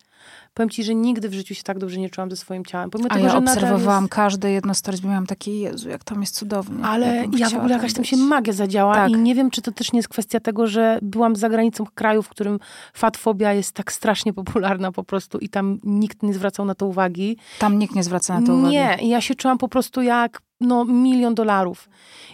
Powiem 0.55 0.70
ci, 0.70 0.84
że 0.84 0.94
nigdy 0.94 1.28
w 1.28 1.32
życiu 1.32 1.55
się 1.55 1.62
tak 1.62 1.78
dobrze 1.78 2.00
nie 2.00 2.11
czułam 2.11 2.30
ze 2.30 2.36
swoim 2.36 2.64
ciałem. 2.64 2.90
Pomimo 2.90 3.11
A 3.11 3.14
tego, 3.14 3.26
ja 3.26 3.36
obserwowałam 3.36 4.05
jest... 4.05 4.14
każde 4.14 4.50
jedno 4.50 4.74
stories, 4.74 5.00
bo 5.00 5.09
miałam 5.09 5.26
takie, 5.26 5.59
Jezu, 5.59 5.88
jak 5.88 6.05
tam 6.05 6.20
jest 6.20 6.34
cudownie. 6.34 6.84
Ale 6.84 7.24
ja 7.38 7.50
w 7.50 7.55
ogóle 7.55 7.74
jakaś 7.74 7.92
tam 7.92 8.05
się 8.05 8.16
magia 8.16 8.53
zadziała 8.53 8.94
tak. 8.94 9.11
i 9.11 9.16
nie 9.16 9.34
wiem, 9.34 9.50
czy 9.50 9.62
to 9.62 9.72
też 9.72 9.92
nie 9.92 9.98
jest 9.98 10.09
kwestia 10.09 10.40
tego, 10.40 10.66
że 10.66 10.98
byłam 11.03 11.36
za 11.36 11.48
granicą 11.48 11.84
kraju, 11.94 12.22
w 12.22 12.28
którym 12.28 12.59
fatfobia 12.94 13.53
jest 13.53 13.72
tak 13.72 13.92
strasznie 13.92 14.32
popularna 14.32 14.92
po 14.92 15.05
prostu 15.05 15.38
i 15.38 15.48
tam 15.48 15.78
nikt 15.84 16.22
nie 16.22 16.34
zwracał 16.34 16.66
na 16.66 16.74
to 16.74 16.86
uwagi. 16.86 17.36
Tam 17.59 17.78
nikt 17.78 17.94
nie 17.94 18.03
zwraca 18.03 18.40
na 18.40 18.46
to 18.46 18.55
uwagi. 18.55 18.72
Nie, 18.72 18.98
ja 19.03 19.20
się 19.20 19.34
czułam 19.34 19.59
po 19.59 19.68
prostu 19.68 20.03
jak 20.03 20.42
no, 20.62 20.84
milion 20.84 21.34
dolarów. 21.34 21.88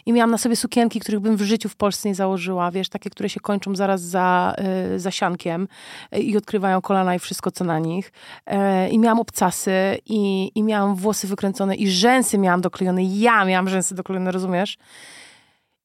I 0.07 0.13
miałam 0.13 0.31
na 0.31 0.39
sobie 0.39 0.57
sukienki, 0.57 1.01
których 1.01 1.21
bym 1.21 1.37
w 1.37 1.43
życiu 1.43 1.69
w 1.69 1.77
Polsce 1.77 2.09
nie 2.09 2.15
założyła, 2.15 2.71
wiesz, 2.71 2.89
takie, 2.89 3.11
które 3.11 3.29
się 3.29 3.41
kończą 3.41 3.77
zaraz 3.77 4.03
za, 4.03 4.55
y, 4.95 5.01
za 5.01 5.11
siankiem 5.11 5.69
y, 6.15 6.19
i 6.19 6.37
odkrywają 6.37 6.81
kolana 6.81 7.15
i 7.15 7.19
wszystko, 7.19 7.51
co 7.51 7.65
na 7.65 7.79
nich. 7.79 8.08
Y, 8.51 8.89
I 8.91 8.99
miałam 8.99 9.21
obcasy 9.21 9.73
i, 10.07 10.53
i 10.55 10.63
miałam 10.63 10.95
włosy 10.95 11.27
wykręcone 11.27 11.77
i 11.77 11.91
rzęsy 11.91 12.39
miałam 12.39 12.61
doklejone. 12.61 13.05
Ja 13.05 13.45
miałam 13.45 13.69
rzęsy 13.69 13.95
doklejone, 13.95 14.33
rozumiesz? 14.33 14.79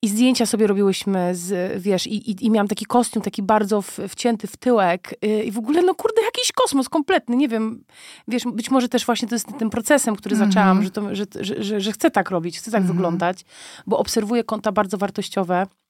I 0.03 0.07
zdjęcia 0.07 0.45
sobie 0.45 0.67
robiłyśmy, 0.67 1.36
z, 1.36 1.82
wiesz, 1.82 2.07
i, 2.07 2.32
i, 2.32 2.45
i 2.45 2.51
miałam 2.51 2.67
taki 2.67 2.86
kostium, 2.86 3.24
taki 3.24 3.43
bardzo 3.43 3.82
w, 3.82 3.99
wcięty 4.09 4.47
w 4.47 4.57
tyłek. 4.57 5.15
I 5.45 5.51
w 5.51 5.57
ogóle, 5.57 5.82
no 5.82 5.95
kurde, 5.95 6.21
jakiś 6.21 6.51
kosmos 6.51 6.89
kompletny, 6.89 7.36
nie 7.36 7.47
wiem. 7.47 7.84
Wiesz, 8.28 8.43
być 8.53 8.71
może 8.71 8.89
też 8.89 9.05
właśnie 9.05 9.28
to 9.28 9.36
jest 9.36 9.47
tym 9.59 9.69
procesem, 9.69 10.15
który 10.15 10.36
mm 10.36 10.49
-hmm. 10.49 10.53
zaczęłam, 10.53 10.84
że, 10.84 10.91
to, 10.91 11.15
że, 11.15 11.26
że, 11.41 11.63
że, 11.63 11.82
że, 11.82 11.91
chcę 11.91 12.11
tak 12.11 12.30
robić, 12.30 12.57
chcę 12.57 12.71
tak 12.71 12.82
mm 12.82 12.89
-hmm. 12.89 12.95
wyglądać, 12.95 13.45
bo 13.88 13.97
obserwuję 13.97 14.43
konta 14.43 14.71
bardzo 14.71 14.97
wartościowe 14.97 15.55
e, 15.61 15.82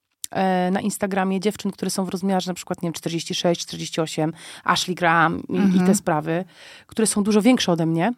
na 0.72 0.82
Instagramie 0.82 1.40
dziewczyn, 1.40 1.72
które 1.72 1.92
są 1.92 2.06
w 2.06 2.10
rozmiarze 2.10 2.52
na 2.52 2.54
przykład, 2.54 2.82
nie 2.82 2.88
wiem, 2.88 2.94
46, 2.94 3.62
48, 3.62 4.34
Ashley 4.64 4.96
Graham 4.96 5.44
i, 5.50 5.54
-hmm. 5.54 5.70
i 5.70 5.74
te 5.74 5.80
mhm. 5.80 5.96
sprawy, 5.96 6.46
które 6.88 7.08
są 7.08 7.24
dużo 7.24 7.42
większe 7.42 7.72
ode 7.72 7.86
mnie, 7.86 8.14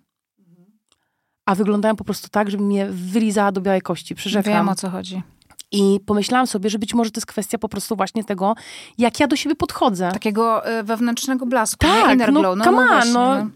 a 1.46 1.56
wyglądają 1.56 1.96
po 1.96 2.04
prostu 2.04 2.30
tak, 2.30 2.52
żeby 2.52 2.64
mnie 2.64 2.88
wylizała 2.90 3.52
do 3.52 3.62
białej 3.62 3.82
kości. 3.82 4.16
Przyrzekam. 4.16 4.54
Wiem, 4.54 4.70
o 4.70 4.76
co 4.76 4.90
chodzi. 4.90 5.22
I 5.72 6.00
pomyślałam 6.06 6.48
sobie, 6.48 6.70
że 6.70 6.80
być 6.80 6.94
może 6.94 7.12
to 7.12 7.18
jest 7.18 7.26
kwestia 7.26 7.58
po 7.58 7.70
prostu 7.70 7.96
właśnie 7.96 8.24
tego, 8.24 8.56
jak 8.98 9.20
ja 9.20 9.28
do 9.28 9.36
siebie 9.36 9.56
podchodzę. 9.56 10.12
Takiego 10.12 10.70
y, 10.80 10.84
wewnętrznego 10.84 11.46
blasku, 11.46 11.78
tak, 11.78 12.14
inner 12.14 12.34
no, 12.34 12.40
glow. 12.40 12.58
No, 12.58 12.64
come 12.64 12.86
no, 12.86 12.92
on, 12.92 13.12
no, 13.14 13.36
no. 13.36 13.50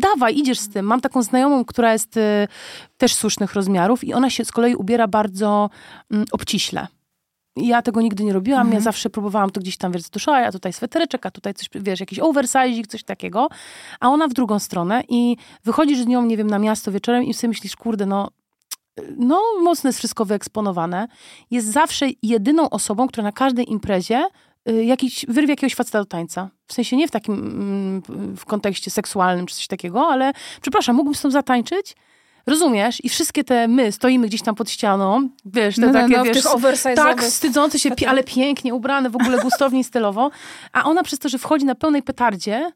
Dawaj, 0.00 0.38
idziesz 0.38 0.58
z 0.58 0.68
tym. 0.68 0.86
Mam 0.86 1.00
taką 1.00 1.22
znajomą, 1.22 1.64
która 1.64 1.92
jest 1.92 2.16
y, 2.16 2.48
też 2.96 3.14
słusznych 3.14 3.54
rozmiarów 3.54 4.04
i 4.04 4.14
ona 4.14 4.30
się 4.30 4.44
z 4.44 4.52
kolei 4.52 4.74
ubiera 4.74 5.08
bardzo 5.08 5.70
y, 6.14 6.24
obciśle. 6.32 6.86
Ja 7.56 7.82
tego 7.82 8.00
nigdy 8.00 8.24
nie 8.24 8.32
robiłam. 8.32 8.60
Mhm. 8.60 8.74
Ja 8.74 8.80
zawsze 8.80 9.10
próbowałam 9.10 9.50
to 9.50 9.60
gdzieś 9.60 9.76
tam, 9.76 9.92
wiesz, 9.92 10.08
tusza, 10.08 10.36
a 10.36 10.52
tutaj 10.52 10.72
swetereczek, 10.72 11.26
a 11.26 11.30
tutaj 11.30 11.54
coś, 11.54 11.68
wiesz, 11.74 12.00
jakiś 12.00 12.18
oversize, 12.18 12.82
coś 12.88 13.04
takiego. 13.04 13.48
A 14.00 14.08
ona 14.08 14.28
w 14.28 14.32
drugą 14.32 14.58
stronę 14.58 15.02
i 15.08 15.36
wychodzisz 15.64 15.98
z 15.98 16.06
nią, 16.06 16.22
nie 16.22 16.36
wiem, 16.36 16.50
na 16.50 16.58
miasto 16.58 16.92
wieczorem 16.92 17.24
i 17.24 17.34
sobie 17.34 17.48
myślisz, 17.48 17.76
kurde, 17.76 18.06
no 18.06 18.30
no, 19.16 19.42
mocno 19.62 19.88
jest 19.88 19.98
wszystko 19.98 20.24
wyeksponowane, 20.24 21.08
jest 21.50 21.72
zawsze 21.72 22.06
jedyną 22.22 22.70
osobą, 22.70 23.08
która 23.08 23.24
na 23.24 23.32
każdej 23.32 23.72
imprezie 23.72 24.28
y, 24.68 24.84
jakiś, 24.84 25.26
wyrwie 25.28 25.52
jakiegoś 25.52 25.74
faceta 25.74 25.98
do 25.98 26.04
tańca. 26.04 26.50
W 26.66 26.72
sensie 26.72 26.96
nie 26.96 27.08
w 27.08 27.10
takim, 27.10 27.34
mm, 27.34 28.02
w 28.36 28.44
kontekście 28.44 28.90
seksualnym 28.90 29.46
czy 29.46 29.54
coś 29.54 29.66
takiego, 29.66 30.08
ale 30.08 30.32
przepraszam, 30.62 30.96
mógłbym 30.96 31.14
z 31.14 31.22
tą 31.22 31.30
zatańczyć? 31.30 31.96
Rozumiesz? 32.46 33.04
I 33.04 33.08
wszystkie 33.08 33.44
te 33.44 33.68
my 33.68 33.92
stoimy 33.92 34.26
gdzieś 34.26 34.42
tam 34.42 34.54
pod 34.54 34.70
ścianą, 34.70 35.28
wiesz, 35.44 35.76
te 35.76 35.80
no, 35.80 35.86
no 35.86 35.92
takie, 35.92 36.16
no, 36.16 36.24
wiesz, 36.24 36.44
tak, 36.94 37.22
wstydzące 37.22 37.78
się, 37.78 37.90
ale 38.08 38.24
pięknie 38.24 38.74
ubrane, 38.74 39.10
w 39.10 39.16
ogóle 39.16 39.38
gustownie 39.38 39.84
stylowo, 39.84 40.30
a 40.72 40.84
ona 40.84 41.02
przez 41.02 41.18
to, 41.18 41.28
że 41.28 41.38
wchodzi 41.38 41.64
na 41.64 41.74
pełnej 41.74 42.02
petardzie, 42.02 42.72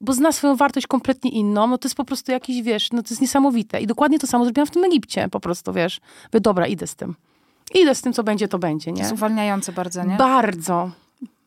bo 0.00 0.12
zna 0.12 0.32
swoją 0.32 0.56
wartość 0.56 0.86
kompletnie 0.86 1.30
inną, 1.30 1.66
no 1.66 1.78
to 1.78 1.88
jest 1.88 1.96
po 1.96 2.04
prostu 2.04 2.32
jakiś, 2.32 2.62
wiesz, 2.62 2.92
no 2.92 3.02
to 3.02 3.08
jest 3.10 3.22
niesamowite. 3.22 3.80
I 3.80 3.86
dokładnie 3.86 4.18
to 4.18 4.26
samo 4.26 4.44
zrobiłam 4.44 4.66
w 4.66 4.70
tym 4.70 4.84
Egipcie, 4.84 5.28
po 5.28 5.40
prostu, 5.40 5.72
wiesz. 5.72 6.00
Wy, 6.32 6.40
dobra, 6.40 6.66
idę 6.66 6.86
z 6.86 6.94
tym. 6.94 7.14
Idę 7.74 7.94
z 7.94 8.02
tym, 8.02 8.12
co 8.12 8.22
będzie, 8.22 8.48
to 8.48 8.58
będzie, 8.58 8.92
nie? 8.92 9.10
Uwalniające 9.12 9.72
bardzo, 9.72 10.04
nie? 10.04 10.16
Bardzo. 10.16 10.90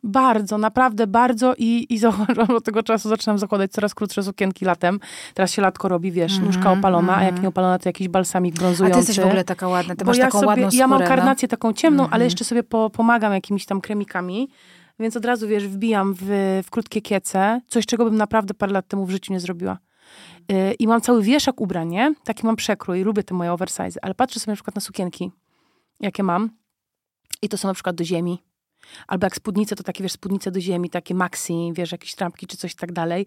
Bardzo, 0.04 0.58
naprawdę 0.58 1.08
bardzo 1.08 1.54
i, 1.58 1.88
i 1.90 2.00
od 2.58 2.64
tego 2.64 2.84
czasu 2.84 3.10
zaczynam 3.10 3.38
zakładać 3.38 3.72
coraz 3.72 3.96
krótsze 3.96 4.24
sukienki 4.24 4.66
latem. 4.66 5.00
Teraz 5.34 5.52
się 5.52 5.62
latko 5.62 5.88
robi, 5.88 6.12
wiesz, 6.12 6.34
mm 6.34 6.46
nóżka 6.46 6.72
opalona, 6.72 7.14
mm 7.14 7.20
a 7.20 7.24
jak 7.24 7.30
mhm. 7.30 7.44
nie 7.44 7.50
opalona, 7.50 7.80
to 7.80 7.90
jakiś 7.90 8.08
balsamik 8.08 8.56
brązujący. 8.56 8.94
A 8.94 9.02
ty 9.02 9.08
jesteś 9.08 9.20
w 9.20 9.28
ogóle 9.28 9.44
taka 9.44 9.68
ładna, 9.68 9.96
ty 9.96 10.06
masz 10.06 10.18
ja 10.18 10.26
taką 10.26 10.40
sobie, 10.40 10.48
ładną 10.48 10.68
skórę, 10.68 10.80
Ja 10.80 10.88
mam 10.88 11.04
karnację 11.04 11.48
no? 11.48 11.50
taką 11.50 11.74
ciemną, 11.74 12.04
mm 12.04 12.14
ale 12.14 12.24
jeszcze 12.24 12.46
sobie 12.46 12.64
po, 12.64 12.90
pomagam 12.90 13.34
jakimiś 13.34 13.66
tam 13.66 13.82
kremikami. 13.82 14.50
Więc 15.00 15.18
od 15.18 15.26
razu, 15.26 15.48
wiesz, 15.48 15.68
wbijam 15.68 16.14
w, 16.14 16.26
w 16.66 16.70
krótkie 16.70 17.02
kiece, 17.02 17.62
coś, 17.68 17.86
czego 17.86 18.06
bym 18.06 18.16
naprawdę 18.16 18.54
parę 18.54 18.72
lat 18.72 18.88
temu 18.88 19.06
w 19.06 19.10
życiu 19.10 19.34
nie 19.34 19.40
zrobiła. 19.40 19.78
Yy, 20.50 20.74
I 20.74 20.88
mam 20.88 21.02
cały 21.02 21.24
wieszak 21.24 21.62
ubrań, 21.62 21.90
nie? 21.90 22.14
Taki 22.24 22.46
mam 22.46 22.56
przekrój, 22.56 23.04
lubię 23.04 23.24
te 23.24 23.34
moje 23.34 23.54
oversize, 23.54 24.00
ale 24.02 24.16
patrzę 24.16 24.40
sobie 24.40 24.52
na 24.52 24.56
przykład 24.56 24.76
na 24.76 24.82
sukienki, 24.82 25.32
jakie 26.00 26.24
mam 26.24 26.50
i 27.42 27.50
to 27.50 27.58
są 27.58 27.68
na 27.68 27.74
przykład 27.74 27.96
do 27.96 28.04
ziemi. 28.04 28.44
Albo 29.08 29.26
jak 29.26 29.36
spódnice, 29.36 29.76
to 29.76 29.84
takie, 29.84 30.04
wiesz, 30.04 30.12
spódnice 30.12 30.52
do 30.52 30.62
ziemi, 30.62 30.90
takie 30.90 31.16
maxi, 31.16 31.72
wiesz, 31.74 31.92
jakieś 31.92 32.16
trampki 32.16 32.48
czy 32.48 32.58
coś 32.58 32.76
tak 32.76 32.92
dalej 32.92 33.26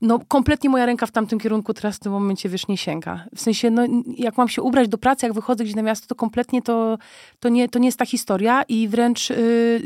no 0.00 0.18
kompletnie 0.28 0.70
moja 0.70 0.86
ręka 0.86 1.06
w 1.06 1.10
tamtym 1.10 1.38
kierunku 1.38 1.74
teraz 1.74 1.96
w 1.96 1.98
tym 1.98 2.12
momencie, 2.12 2.48
wiesz, 2.48 2.68
nie 2.68 2.76
sięga. 2.76 3.26
W 3.34 3.40
sensie, 3.40 3.70
no 3.70 3.82
jak 4.16 4.36
mam 4.36 4.48
się 4.48 4.62
ubrać 4.62 4.88
do 4.88 4.98
pracy, 4.98 5.26
jak 5.26 5.32
wychodzę 5.32 5.64
gdzieś 5.64 5.76
na 5.76 5.82
miasto, 5.82 6.06
to 6.06 6.14
kompletnie 6.14 6.62
to, 6.62 6.98
to, 7.40 7.48
nie, 7.48 7.68
to 7.68 7.78
nie 7.78 7.88
jest 7.88 7.98
ta 7.98 8.06
historia 8.06 8.62
i 8.62 8.88
wręcz 8.88 9.30
yy, 9.30 9.36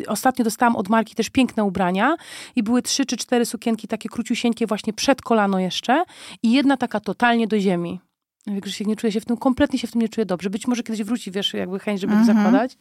ostatnio 0.09 0.45
dostałam 0.45 0.77
od 0.77 0.89
marki 0.89 1.15
też 1.15 1.31
piękne 1.31 1.65
ubrania 1.65 2.17
i 2.57 2.63
były 2.63 2.83
trzy 2.83 3.07
czy 3.07 3.17
cztery 3.17 3.47
sukienki 3.47 3.89
takie 3.89 4.09
króciusieńkie 4.09 4.67
właśnie 4.67 4.93
przed 4.93 5.23
kolano 5.23 5.59
jeszcze 5.59 6.05
i 6.43 6.53
jedna 6.53 6.77
taka 6.77 7.01
totalnie 7.01 7.47
do 7.47 7.61
ziemi. 7.61 8.01
Wiesz, 8.47 8.81
nie 8.81 8.97
czuję 8.97 9.13
się 9.13 9.21
w 9.21 9.25
tym, 9.25 9.37
kompletnie 9.37 9.79
się 9.79 9.87
w 9.87 9.93
tym 9.93 10.01
nie 10.01 10.09
czuję 10.09 10.27
dobrze. 10.27 10.51
Być 10.51 10.67
może 10.67 10.83
kiedyś 10.83 11.03
wróci, 11.03 11.31
wiesz, 11.31 11.55
jakby 11.55 11.79
chęć, 11.79 12.01
żeby 12.01 12.13
mm 12.13 12.25
-hmm. 12.25 12.27
to 12.27 12.33
mhm. 12.33 12.47
zakładać 12.47 12.77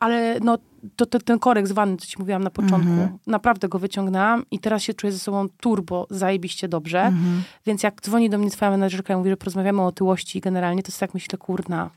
ale 0.00 0.40
no, 0.40 0.58
to, 0.96 1.06
to, 1.06 1.18
ten 1.18 1.38
korek 1.38 1.68
z 1.68 1.72
wanny, 1.72 1.96
co 1.96 2.06
ci 2.06 2.16
mówiłam 2.18 2.44
na 2.44 2.50
początku, 2.50 2.90
mm-hmm. 2.90 3.18
naprawdę 3.26 3.68
go 3.68 3.78
wyciągnęłam 3.78 4.44
i 4.50 4.58
teraz 4.58 4.82
się 4.82 4.94
czuję 4.94 5.12
ze 5.12 5.18
sobą 5.18 5.48
turbo 5.60 6.06
zajebiście 6.10 6.68
dobrze. 6.68 6.98
Mm-hmm. 6.98 7.40
Więc 7.66 7.82
jak 7.82 8.00
dzwoni 8.00 8.30
do 8.30 8.38
mnie 8.38 8.50
twoja 8.50 8.70
menedżerka 8.70 9.14
i 9.14 9.16
mówi, 9.16 9.30
że 9.30 9.36
porozmawiamy 9.36 9.82
o 9.82 9.86
otyłości 9.86 10.40
generalnie, 10.40 10.82
to 10.82 10.88
jest 10.88 11.00
tak 11.00 11.14
myślę, 11.14 11.38
kurna, 11.38 11.90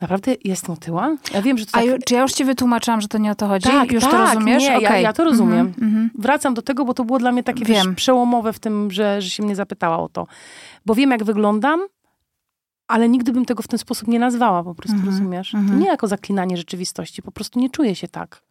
Naprawdę 0.00 0.34
jestem 0.44 0.72
otyła? 0.72 1.16
Ja 1.34 1.42
wiem, 1.42 1.58
że 1.58 1.66
to 1.66 1.72
tak... 1.72 1.84
A 1.84 1.98
czy 2.06 2.14
ja 2.14 2.22
już 2.22 2.32
ci 2.32 2.44
wytłumaczyłam, 2.44 3.00
że 3.00 3.08
to 3.08 3.18
nie 3.18 3.30
o 3.30 3.34
to 3.34 3.46
chodzi? 3.48 3.68
Tak, 3.68 3.92
już 3.92 4.04
tak, 4.04 4.12
to 4.12 4.18
rozumiesz? 4.18 4.62
Nie, 4.62 4.76
okay. 4.76 4.82
ja, 4.82 4.98
ja, 4.98 5.12
to 5.12 5.24
rozumiem. 5.24 5.72
Mm-hmm. 5.72 6.08
Wracam 6.18 6.54
do 6.54 6.62
tego, 6.62 6.84
bo 6.84 6.94
to 6.94 7.04
było 7.04 7.18
dla 7.18 7.32
mnie 7.32 7.42
takie 7.42 7.64
wiesz, 7.64 7.84
przełomowe 7.96 8.52
w 8.52 8.58
tym, 8.58 8.90
że, 8.90 9.22
że 9.22 9.30
się 9.30 9.42
mnie 9.42 9.56
zapytała 9.56 9.98
o 9.98 10.08
to. 10.08 10.26
Bo 10.86 10.94
wiem, 10.94 11.10
jak 11.10 11.24
wyglądam, 11.24 11.80
ale 12.90 13.08
nigdy 13.08 13.32
bym 13.32 13.44
tego 13.44 13.62
w 13.62 13.68
ten 13.68 13.78
sposób 13.78 14.08
nie 14.08 14.18
nazwała, 14.18 14.64
po 14.64 14.74
prostu, 14.74 14.94
mm 14.96 15.06
-hmm, 15.06 15.10
rozumiesz? 15.10 15.54
Mm 15.54 15.66
-hmm. 15.66 15.70
To 15.70 15.76
nie 15.76 15.86
jako 15.86 16.08
zaklinanie 16.08 16.56
rzeczywistości, 16.56 17.22
po 17.22 17.32
prostu 17.32 17.60
nie 17.60 17.70
czuję 17.70 17.94
się 17.94 18.08
tak. 18.08 18.42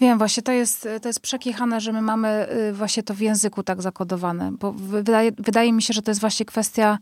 Wiem, 0.00 0.18
właśnie 0.18 0.42
to 0.42 0.52
jest, 0.52 0.88
to 1.02 1.08
jest 1.08 1.20
przekichane, 1.20 1.80
że 1.80 1.92
my 1.92 2.02
mamy 2.02 2.46
y, 2.70 2.72
właśnie 2.72 3.02
to 3.02 3.14
w 3.14 3.20
języku 3.20 3.62
tak 3.62 3.82
zakodowane, 3.82 4.52
bo 4.52 4.72
wydaje, 4.72 5.32
wydaje 5.38 5.72
mi 5.72 5.82
się, 5.82 5.94
że 5.94 6.02
to 6.02 6.10
jest 6.10 6.20
właśnie 6.20 6.46
kwestia 6.46 6.98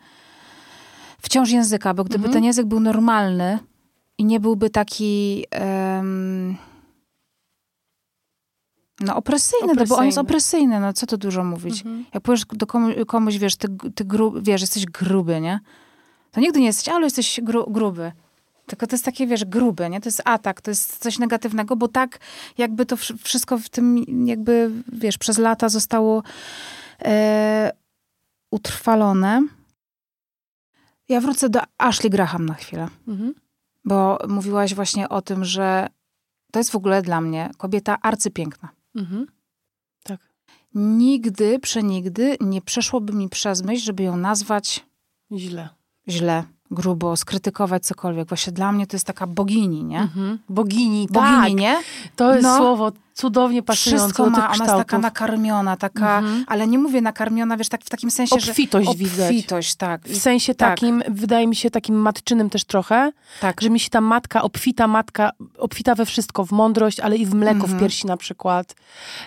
wciąż 1.21 1.51
języka, 1.51 1.95
bo 1.95 2.05
gdyby 2.05 2.25
mm 2.25 2.31
-hmm. 2.31 2.35
ten 2.35 2.45
język 2.45 2.67
był 2.67 2.81
normalny 2.81 3.59
i 4.19 4.25
nie 4.25 4.41
byłby 4.41 4.71
taki... 4.71 5.45
Um, 5.97 6.57
no 9.01 9.17
opresyjny, 9.17 9.73
opresyjny. 9.73 9.89
No, 9.89 9.97
bo 9.97 10.01
on 10.01 10.07
jest 10.07 10.19
opresyjny, 10.19 10.81
no 10.81 10.93
co 10.93 11.07
tu 11.07 11.17
dużo 11.17 11.45
mówić. 11.45 11.79
Mhm. 11.79 12.05
Jak 12.15 12.23
powiesz 12.23 12.45
do 12.53 12.67
komuś, 12.67 12.95
komuś 13.07 13.37
wiesz, 13.37 13.57
ty, 13.57 13.69
ty 13.95 14.05
gru, 14.05 14.35
wiesz, 14.43 14.61
jesteś 14.61 14.87
gruby, 14.87 15.41
nie? 15.41 15.61
To 16.31 16.41
nigdy 16.41 16.61
nie 16.61 16.67
jesteś, 16.67 16.89
ale 16.89 17.05
jesteś 17.05 17.41
gru, 17.43 17.71
gruby. 17.71 18.13
tylko 18.67 18.87
to 18.87 18.95
jest 18.95 19.05
takie, 19.05 19.27
wiesz, 19.27 19.45
grube, 19.45 19.91
nie? 19.91 20.01
To 20.01 20.09
jest 20.09 20.23
atak, 20.25 20.61
to 20.61 20.71
jest 20.71 20.99
coś 20.99 21.19
negatywnego, 21.19 21.77
bo 21.77 21.89
tak 21.89 22.19
jakby 22.59 22.87
to 22.87 22.97
wszystko 22.97 23.59
w 23.59 23.69
tym 23.69 24.05
jakby, 24.27 24.71
wiesz, 24.93 25.19
przez 25.19 25.39
lata 25.39 25.69
zostało 25.69 26.23
e, 27.05 27.71
utrwalone. 28.51 29.47
Ja 31.09 31.21
wrócę 31.21 31.49
do 31.49 31.61
Ashley 31.79 32.11
Graham 32.11 32.47
na 32.47 32.55
chwilę. 32.55 32.89
Mhm. 33.09 33.35
Bo 33.85 34.19
mówiłaś 34.29 34.75
właśnie 34.75 35.09
o 35.09 35.23
tym, 35.23 35.45
że 35.45 35.89
to 36.53 36.59
jest 36.61 36.71
w 36.71 36.77
ogóle 36.77 37.03
dla 37.03 37.21
mnie 37.21 37.51
kobieta 37.59 37.99
arcypiękna. 38.03 38.69
Mhm. 38.95 39.27
Tak. 40.03 40.21
Nigdy, 40.75 41.59
przenigdy 41.59 42.37
nie 42.41 42.63
przeszłoby 42.63 43.13
mi 43.13 43.29
przez 43.29 43.63
myśl, 43.63 43.85
żeby 43.85 44.03
ją 44.03 44.17
nazwać 44.17 44.87
źle. 45.33 45.69
Źle 46.09 46.45
grubo, 46.71 47.17
skrytykować 47.17 47.87
cokolwiek. 47.87 48.29
Właśnie 48.29 48.53
dla 48.53 48.73
mnie 48.73 48.87
to 48.87 48.97
jest 48.97 49.07
taka 49.07 49.27
bogini, 49.27 49.85
nie? 49.85 50.01
Mhm. 50.01 50.39
Bogini, 50.49 51.09
bogini, 51.11 51.43
tak. 51.43 51.55
nie? 51.55 51.83
To 52.17 52.33
jest 52.33 52.43
no, 52.43 52.57
słowo 52.57 52.93
cudownie 53.15 53.63
pasujące 53.63 54.05
Wszystko 54.05 54.25
do 54.25 54.31
ma, 54.31 54.51
ona 54.51 54.65
jest 54.65 54.77
taka 54.77 54.99
nakarmiona, 54.99 55.77
taka, 55.77 56.19
mhm. 56.19 56.45
ale 56.47 56.67
nie 56.67 56.79
mówię 56.79 57.01
nakarmiona, 57.01 57.57
wiesz, 57.57 57.69
tak 57.69 57.85
w 57.85 57.91
takim 57.91 58.11
sensie, 58.11 58.37
obfitość 58.37 58.87
że... 58.87 58.93
Obfitość 58.93 59.21
Obfitość, 59.31 59.75
tak. 59.75 60.05
W 60.05 60.17
sensie 60.17 60.55
tak. 60.55 60.71
takim, 60.71 61.03
wydaje 61.09 61.47
mi 61.47 61.57
się, 61.57 61.71
takim 61.71 61.95
matczynym 61.95 62.51
też 62.51 62.65
trochę, 62.65 63.13
tak. 63.41 63.61
że 63.61 63.71
mi 63.71 63.81
się 63.81 63.91
ta 63.91 64.01
matka, 64.01 64.43
obfita 64.43 64.87
matka, 64.87 65.31
obfita 65.59 65.95
we 65.95 66.07
wszystko, 66.07 66.45
w 66.45 66.53
mądrość, 66.53 67.01
ale 67.01 67.17
i 67.17 67.27
w 67.27 67.35
mleko 67.35 67.61
mhm. 67.61 67.79
w 67.79 67.81
piersi 67.81 68.07
na 68.07 68.17
przykład, 68.17 68.75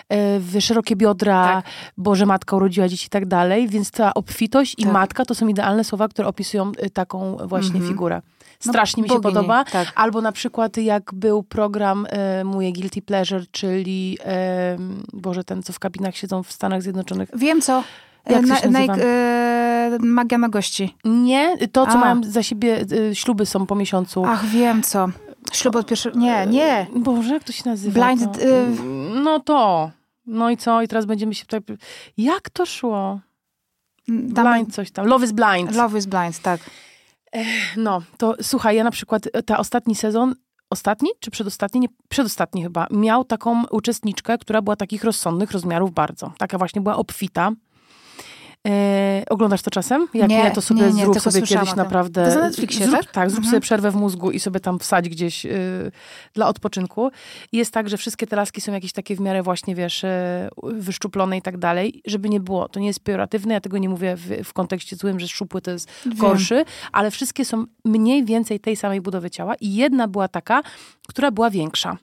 e, 0.08 0.40
w 0.40 0.60
szerokie 0.60 0.96
biodra, 0.96 1.62
tak. 1.62 1.72
bo 1.96 2.14
że 2.14 2.26
matka 2.26 2.56
urodziła 2.56 2.88
dzieci 2.88 3.06
i 3.06 3.10
tak 3.10 3.26
dalej, 3.26 3.68
więc 3.68 3.90
ta 3.90 4.14
obfitość 4.14 4.74
i 4.78 4.82
tak. 4.82 4.92
matka 4.92 5.24
to 5.24 5.34
są 5.34 5.48
idealne 5.48 5.84
słowa, 5.84 6.08
które 6.08 6.28
opisują 6.28 6.72
e, 6.78 6.90
taką 6.90 7.36
właśnie 7.36 7.74
mhm. 7.74 7.88
figurę. 7.88 8.22
No, 8.66 8.72
Strasznie 8.72 9.00
no, 9.00 9.04
mi 9.04 9.08
się 9.08 9.20
bogini, 9.20 9.34
podoba. 9.34 9.64
Tak. 9.64 9.92
Albo 9.94 10.20
na 10.20 10.32
przykład 10.32 10.76
jak 10.76 11.14
był 11.14 11.42
program 11.42 12.06
e, 12.10 12.44
Mój 12.44 12.72
Guilty 12.72 13.02
Pleasure, 13.02 13.44
czyli 13.50 14.18
e, 14.24 14.76
Boże, 15.12 15.44
ten 15.44 15.62
co 15.62 15.72
w 15.72 15.78
kabinach 15.78 16.16
siedzą 16.16 16.42
w 16.42 16.52
Stanach 16.52 16.82
Zjednoczonych. 16.82 17.28
Wiem 17.34 17.60
co. 17.60 17.84
Jak 18.30 18.46
na, 18.46 18.56
się 18.56 18.70
na, 18.70 18.80
e, 18.80 19.98
magia 20.00 20.38
na 20.38 20.48
gości. 20.48 20.96
Nie, 21.04 21.68
to 21.72 21.86
co 21.86 21.92
A. 21.92 21.96
mają 21.96 22.22
za 22.22 22.42
siebie, 22.42 22.84
e, 23.10 23.14
śluby 23.14 23.46
są 23.46 23.66
po 23.66 23.74
miesiącu. 23.74 24.24
Ach, 24.24 24.44
wiem 24.44 24.82
co. 24.82 25.08
Śluby 25.52 25.78
od 25.78 25.86
pierwszego, 25.86 26.18
nie, 26.18 26.46
nie. 26.46 26.86
Boże, 26.96 27.34
jak 27.34 27.44
to 27.44 27.52
się 27.52 27.62
nazywa? 27.66 28.06
Blind. 28.06 28.38
To? 28.38 28.40
Y 28.40 28.66
no 29.24 29.40
to. 29.40 29.90
No 30.26 30.50
i 30.50 30.56
co? 30.56 30.82
I 30.82 30.88
teraz 30.88 31.04
będziemy 31.06 31.34
się 31.34 31.46
tutaj... 31.46 31.76
Jak 32.16 32.50
to 32.50 32.66
szło? 32.66 33.20
Blind 34.08 34.74
coś 34.74 34.90
tam. 34.90 35.06
Love 35.06 35.24
is 35.24 35.32
blind. 35.32 35.76
Love 35.76 35.98
is 35.98 36.06
blind, 36.06 36.38
tak. 36.38 36.60
No, 37.76 38.02
to 38.18 38.34
słuchaj, 38.42 38.76
ja 38.76 38.84
na 38.84 38.90
przykład 38.90 39.28
e, 39.32 39.42
ta 39.42 39.58
ostatni 39.58 39.94
sezon, 39.94 40.34
ostatni 40.70 41.10
czy 41.20 41.30
przedostatni? 41.30 41.80
Nie, 41.80 41.88
przedostatni 42.08 42.62
chyba, 42.62 42.86
miał 42.90 43.24
taką 43.24 43.64
uczestniczkę, 43.70 44.38
która 44.38 44.62
była 44.62 44.76
takich 44.76 45.04
rozsądnych 45.04 45.50
rozmiarów 45.50 45.92
bardzo. 45.92 46.32
Taka 46.38 46.58
właśnie 46.58 46.80
była 46.80 46.96
obfita. 46.96 47.52
E, 48.68 49.22
oglądasz 49.30 49.62
to 49.62 49.70
czasem? 49.70 50.08
Jak 50.14 50.28
nie, 50.28 50.44
nie 50.44 50.50
to 50.50 50.62
sobie 50.62 50.80
nie, 50.80 50.92
nie, 50.92 51.04
zrób 51.04 51.20
sobie 51.20 51.42
kiedyś 51.42 51.74
naprawdę. 51.74 52.28
To 52.28 52.34
na 52.34 52.40
Netflixie, 52.40 52.86
zrób, 52.86 53.00
tak? 53.00 53.10
Tak, 53.10 53.30
zrób 53.30 53.38
mhm. 53.38 53.50
sobie 53.50 53.60
przerwę 53.60 53.90
w 53.90 53.94
mózgu 53.94 54.30
i 54.30 54.40
sobie 54.40 54.60
tam 54.60 54.78
wsadź 54.78 55.08
gdzieś 55.08 55.46
y, 55.46 55.92
dla 56.34 56.48
odpoczynku. 56.48 57.10
I 57.52 57.56
jest 57.56 57.72
tak, 57.72 57.88
że 57.88 57.96
wszystkie 57.96 58.26
te 58.26 58.36
laski 58.36 58.60
są 58.60 58.72
jakieś 58.72 58.92
takie 58.92 59.16
w 59.16 59.20
miarę 59.20 59.42
właśnie, 59.42 59.74
wiesz, 59.74 60.04
y, 60.04 60.08
wyszczuplone 60.62 61.36
i 61.36 61.42
tak 61.42 61.58
dalej, 61.58 62.02
żeby 62.06 62.28
nie 62.28 62.40
było. 62.40 62.68
To 62.68 62.80
nie 62.80 62.86
jest 62.86 63.00
pejoratywne, 63.00 63.54
ja 63.54 63.60
tego 63.60 63.78
nie 63.78 63.88
mówię 63.88 64.16
w, 64.16 64.44
w 64.44 64.52
kontekście 64.52 64.96
złym, 64.96 65.20
że 65.20 65.28
szczupły 65.28 65.60
to 65.60 65.70
jest 65.70 65.90
Wiem. 66.06 66.16
gorszy, 66.16 66.64
ale 66.92 67.10
wszystkie 67.10 67.44
są 67.44 67.64
mniej 67.84 68.24
więcej 68.24 68.60
tej 68.60 68.76
samej 68.76 69.00
budowy 69.00 69.30
ciała 69.30 69.54
i 69.60 69.74
jedna 69.74 70.08
była 70.08 70.28
taka, 70.28 70.62
która 71.08 71.30
była 71.30 71.50
większa. 71.50 71.96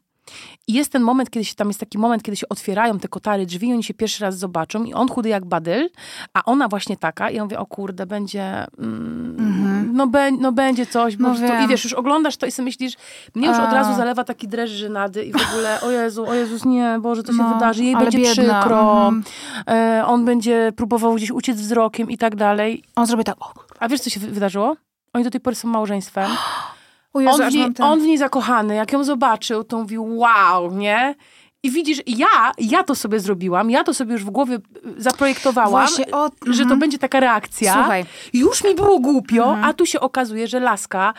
I 0.68 0.74
jest 0.74 0.92
ten 0.92 1.02
moment, 1.02 1.30
kiedy 1.30 1.46
się, 1.46 1.56
tam 1.56 1.68
jest 1.68 1.80
taki 1.80 1.98
moment, 1.98 2.24
kiedy 2.24 2.38
się 2.38 2.50
otwierają 2.50 3.00
te 3.00 3.08
kotary 3.08 3.46
drzwi 3.46 3.68
i 3.68 3.74
oni 3.74 3.84
się 3.84 3.94
pierwszy 3.94 4.24
raz 4.24 4.38
zobaczą 4.38 4.84
i 4.84 4.94
on 4.94 5.08
chudy 5.08 5.30
jak 5.30 5.46
badyl, 5.46 5.90
a 6.34 6.46
ona 6.46 6.68
właśnie 6.68 6.98
taka 6.98 7.30
i 7.30 7.40
on 7.40 7.48
wie, 7.48 7.60
o 7.60 7.66
kurde, 7.66 8.06
będzie 8.06 8.44
mm, 8.78 9.38
mm-hmm. 9.38 9.94
no, 9.94 10.08
be, 10.08 10.32
no 10.32 10.52
będzie 10.52 10.86
coś, 10.86 11.18
no 11.18 11.36
i 11.66 11.68
wiesz, 11.68 11.84
już 11.84 11.94
oglądasz 11.94 12.38
to 12.38 12.46
i 12.46 12.52
sobie 12.52 12.66
myślisz, 12.66 12.94
mnie 13.36 13.48
już 13.48 13.58
a. 13.58 13.68
od 13.68 13.74
razu 13.74 13.96
zalewa 13.96 14.24
taki 14.24 14.48
dreszcz 14.48 14.74
żenady 14.74 15.26
i 15.26 15.32
w 15.32 15.50
ogóle, 15.50 15.82
o 15.82 15.92
Jezu, 15.92 16.26
o 16.28 16.34
Jezus, 16.34 16.66
nie, 16.66 17.00
Boże, 17.02 17.24
to 17.24 17.32
się 17.32 17.38
no, 17.38 17.54
wydarzy, 17.54 17.84
jej 17.84 17.96
będzie 17.98 18.18
biedna. 18.18 18.60
przykro, 18.60 19.12
mm-hmm. 19.12 19.72
e, 19.72 20.04
on 20.06 20.26
będzie 20.26 20.72
próbował 20.76 21.16
gdzieś 21.16 21.32
uciec 21.32 21.58
wzrokiem 21.58 22.10
i 22.10 22.18
tak 22.18 22.36
dalej. 22.36 22.84
On 22.96 23.06
zrobi 23.06 23.24
tak, 23.24 23.36
A 23.80 23.88
wiesz, 23.88 24.02
co 24.02 24.10
się 24.10 24.20
wydarzyło? 24.20 24.76
Oni 25.14 25.24
do 25.24 25.30
tej 25.30 25.42
pory 25.42 25.56
są 25.56 25.68
małżeństwem. 25.68 26.32
Jezu, 27.16 27.44
on, 27.44 27.50
w 27.50 27.54
niej, 27.54 27.74
ten... 27.74 27.86
on 27.86 28.00
w 28.00 28.04
niej 28.04 28.18
zakochany, 28.18 28.76
jak 28.76 28.94
ją 28.94 29.04
zobaczył, 29.04 29.64
to 29.64 29.78
mówił 29.78 30.18
wow, 30.18 30.72
nie? 30.72 31.16
I 31.64 31.72
widzisz, 31.72 32.02
ja, 32.08 32.52
ja 32.58 32.84
to 32.84 32.96
sobie 32.96 33.20
zrobiłam, 33.20 33.70
ja 33.70 33.84
to 33.84 33.94
sobie 33.94 34.14
już 34.14 34.26
w 34.26 34.30
głowie 34.30 34.60
zaprojektowałam, 34.98 35.88
o, 36.12 36.30
że 36.46 36.58
to 36.58 36.62
mhm. 36.62 36.80
będzie 36.80 36.98
taka 36.98 37.20
reakcja. 37.20 37.74
Słuchaj. 37.74 38.06
Już 38.34 38.64
mi 38.64 38.76
było 38.76 39.00
głupio, 39.00 39.44
mhm. 39.44 39.64
a 39.64 39.74
tu 39.74 39.86
się 39.86 40.00
okazuje, 40.00 40.48
że 40.48 40.60
laska 40.60 41.14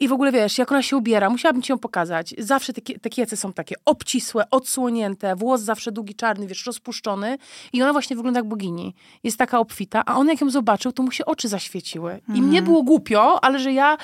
i 0.00 0.08
w 0.08 0.12
ogóle 0.12 0.32
wiesz, 0.32 0.58
jak 0.58 0.72
ona 0.72 0.82
się 0.82 0.96
ubiera, 0.96 1.30
musiałabym 1.30 1.62
ci 1.62 1.72
ją 1.72 1.78
pokazać. 1.78 2.34
Zawsze 2.38 2.72
te, 2.72 2.80
te 2.80 3.10
kiece 3.10 3.36
są 3.36 3.52
takie 3.52 3.74
obcisłe, 3.84 4.44
odsłonięte, 4.50 5.36
włos 5.36 5.60
zawsze 5.60 5.92
długi, 5.92 6.14
czarny, 6.14 6.46
wiesz, 6.46 6.66
rozpuszczony. 6.66 7.38
I 7.72 7.82
ona 7.82 7.92
właśnie 7.92 8.16
wygląda 8.16 8.40
jak 8.40 8.48
bogini. 8.48 8.94
Jest 9.24 9.38
taka 9.38 9.58
obfita, 9.58 10.02
a 10.06 10.16
on 10.16 10.28
jak 10.28 10.40
ją 10.40 10.50
zobaczył, 10.50 10.92
to 10.92 11.02
mu 11.02 11.10
się 11.10 11.24
oczy 11.24 11.48
zaświeciły. 11.48 12.20
I 12.34 12.42
mnie 12.42 12.62
było 12.62 12.82
głupio, 12.82 13.44
ale 13.44 13.58
że 13.58 13.72
ja 13.72 13.96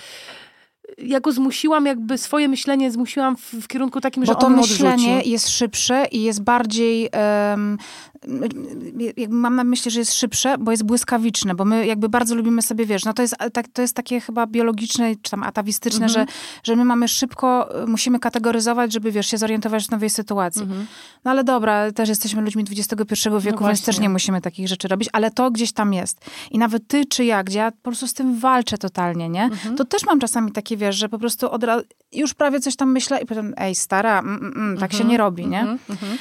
ja 0.99 1.20
go 1.20 1.32
zmusiłam, 1.32 1.87
jakby 1.87 2.18
swoje 2.18 2.49
myślenie 2.49 2.91
zmusiłam 2.91 3.37
w, 3.37 3.55
w 3.55 3.68
kierunku 3.68 4.01
takim, 4.01 4.22
Bo 4.22 4.26
że 4.26 4.35
to 4.35 4.47
on 4.47 4.57
myślenie 4.57 5.22
jest 5.22 5.49
szybsze 5.49 6.07
i 6.12 6.22
jest 6.22 6.43
bardziej, 6.43 7.11
um, 7.51 7.78
mam 9.29 9.57
na 9.57 9.64
myśli, 9.64 9.91
że 9.91 10.01
jest 10.01 10.14
szybsze, 10.14 10.59
bo 10.59 10.70
jest 10.70 10.83
błyskawiczne, 10.83 11.55
bo 11.55 11.64
my 11.64 11.87
jakby 11.87 12.09
bardzo 12.09 12.35
lubimy 12.35 12.62
sobie, 12.62 12.87
wiesz, 12.87 13.05
no 13.05 13.12
to 13.12 13.22
jest, 13.22 13.37
tak, 13.53 13.68
to 13.68 13.83
jest 13.83 13.95
takie 13.95 14.20
chyba 14.20 14.47
biologiczne, 14.47 15.14
czy 15.22 15.31
tam 15.31 15.43
atawistyczne, 15.43 16.07
mhm. 16.07 16.27
że, 16.29 16.35
że 16.64 16.77
my 16.77 16.85
mamy 16.85 17.09
szybko, 17.09 17.68
musimy 17.87 18.18
kategoryzować, 18.18 18.93
żeby, 18.93 19.12
wiesz, 19.12 19.27
się 19.27 19.39
zorientować 19.39 19.87
w 19.87 19.91
nowej 19.91 20.11
sytuacji. 20.11 20.62
Mhm. 20.62 20.87
No 21.25 21.31
ale 21.31 21.45
dobra, 21.45 21.93
też 21.93 22.09
jesteśmy 22.09 22.43
ludźmi 22.43 22.64
XXI 22.70 23.29
wieku, 23.41 23.59
no 23.61 23.66
więc 23.66 23.85
też 23.85 23.99
nie 23.99 24.09
musimy 24.09 24.41
takich 24.41 24.68
rzeczy 24.68 24.89
robić, 24.89 25.09
ale 25.12 25.31
to 25.31 25.51
gdzieś 25.51 25.72
tam 25.72 25.93
jest. 25.93 26.20
I 26.51 26.59
nawet 26.59 26.89
ty 26.89 27.05
czy 27.07 27.25
ja, 27.25 27.45
gdzie 27.45 27.59
ja 27.59 27.70
po 27.70 27.83
prostu 27.83 28.07
z 28.07 28.14
tym 28.14 28.39
walczę 28.39 28.79
totalnie, 28.79 29.29
nie? 29.29 29.45
Mhm. 29.45 29.77
To 29.77 29.85
też 29.85 30.07
mam 30.07 30.20
czasami 30.20 30.53
takie, 30.53 30.77
wiesz, 30.77 30.97
że 30.97 31.09
po 31.09 31.18
prostu 31.18 31.51
od 31.51 31.64
razu, 31.64 31.85
już 32.12 32.35
prawie 32.35 32.61
coś 32.61 32.77
tam 32.77 32.93
myślę 32.93 33.22
i 33.22 33.27
potem, 33.27 33.55
ej, 33.57 33.75
stara, 33.75 34.18
mm, 34.18 34.37
mm, 34.37 34.53
mm 34.57 34.79
tak 34.79 34.93
się 34.93 34.99
mhm. 34.99 35.11
nie 35.11 35.18
robi, 35.18 35.47
nie? 35.47 35.61
Mhm. 35.61 35.79
Mhm. 35.91 36.18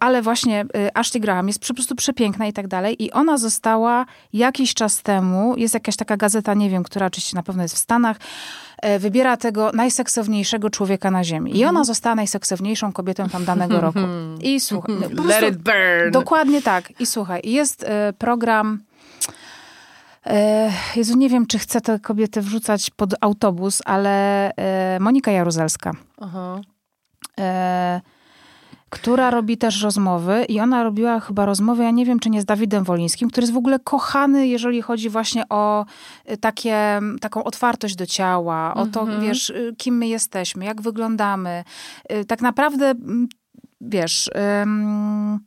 Ale 0.00 0.22
właśnie 0.22 0.64
e, 0.74 0.96
Ashley 0.96 1.20
Graham 1.20 1.33
jest 1.42 1.66
po 1.68 1.74
prostu 1.74 1.94
przepiękna 1.94 2.46
i 2.46 2.52
tak 2.52 2.68
dalej 2.68 3.02
i 3.04 3.12
ona 3.12 3.38
została 3.38 4.06
jakiś 4.32 4.74
czas 4.74 5.02
temu, 5.02 5.56
jest 5.56 5.74
jakaś 5.74 5.96
taka 5.96 6.16
gazeta, 6.16 6.54
nie 6.54 6.70
wiem, 6.70 6.82
która 6.82 7.06
oczywiście 7.06 7.36
na 7.36 7.42
pewno 7.42 7.62
jest 7.62 7.74
w 7.74 7.78
Stanach, 7.78 8.16
e, 8.82 8.98
wybiera 8.98 9.36
tego 9.36 9.70
najseksowniejszego 9.74 10.70
człowieka 10.70 11.10
na 11.10 11.24
ziemi. 11.24 11.58
I 11.58 11.64
ona 11.64 11.84
została 11.84 12.14
najseksowniejszą 12.14 12.92
kobietą 12.92 13.28
tam 13.28 13.44
danego 13.44 13.80
roku. 13.80 13.98
I 14.40 14.60
słuchaj... 14.60 14.94
Let 15.24 15.52
it 15.52 15.62
burn! 15.62 16.10
Dokładnie 16.12 16.62
tak. 16.62 17.00
I 17.00 17.06
słuchaj, 17.06 17.40
jest 17.44 17.86
program 18.18 18.80
E, 20.26 20.70
Jezu, 20.96 21.16
nie 21.16 21.28
wiem, 21.28 21.46
czy 21.46 21.58
chcę 21.58 21.80
tę 21.80 21.98
kobietę 22.00 22.40
wrzucać 22.40 22.90
pod 22.90 23.14
autobus, 23.20 23.82
ale 23.84 24.50
e, 24.56 25.00
Monika 25.00 25.30
Jaruzelska. 25.30 25.92
Aha. 26.20 26.60
E, 27.40 28.00
która 28.94 29.30
robi 29.30 29.58
też 29.58 29.82
rozmowy 29.82 30.44
i 30.48 30.60
ona 30.60 30.82
robiła 30.82 31.20
chyba 31.20 31.46
rozmowy, 31.46 31.82
ja 31.82 31.90
nie 31.90 32.06
wiem, 32.06 32.18
czy 32.18 32.30
nie 32.30 32.40
z 32.40 32.44
Dawidem 32.44 32.84
Wolińskim, 32.84 33.30
który 33.30 33.42
jest 33.42 33.54
w 33.54 33.56
ogóle 33.56 33.78
kochany, 33.78 34.46
jeżeli 34.46 34.82
chodzi 34.82 35.10
właśnie 35.10 35.48
o 35.48 35.86
takie, 36.40 37.00
taką 37.20 37.44
otwartość 37.44 37.96
do 37.96 38.06
ciała, 38.06 38.74
o 38.74 38.86
to, 38.86 39.00
mhm. 39.00 39.22
wiesz, 39.22 39.52
kim 39.78 39.98
my 39.98 40.08
jesteśmy, 40.08 40.64
jak 40.64 40.82
wyglądamy. 40.82 41.64
Tak 42.28 42.42
naprawdę, 42.42 42.94
wiesz... 43.80 44.30
Um, 44.58 45.40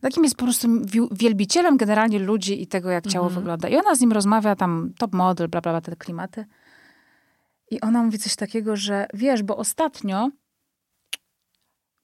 takim 0.00 0.24
jest 0.24 0.36
po 0.36 0.44
prostu 0.44 0.68
wielbicielem 1.12 1.76
generalnie 1.76 2.18
ludzi 2.18 2.62
i 2.62 2.66
tego, 2.66 2.90
jak 2.90 3.06
ciało 3.06 3.26
mhm. 3.26 3.40
wygląda. 3.40 3.68
I 3.68 3.76
ona 3.76 3.94
z 3.94 4.00
nim 4.00 4.12
rozmawia, 4.12 4.56
tam 4.56 4.92
top 4.98 5.14
model, 5.14 5.48
bla, 5.48 5.60
bla, 5.60 5.72
bla, 5.72 5.80
te 5.80 5.96
klimaty. 5.96 6.44
I 7.70 7.80
ona 7.80 8.02
mówi 8.02 8.18
coś 8.18 8.36
takiego, 8.36 8.76
że 8.76 9.06
wiesz, 9.14 9.42
bo 9.42 9.56
ostatnio 9.56 10.30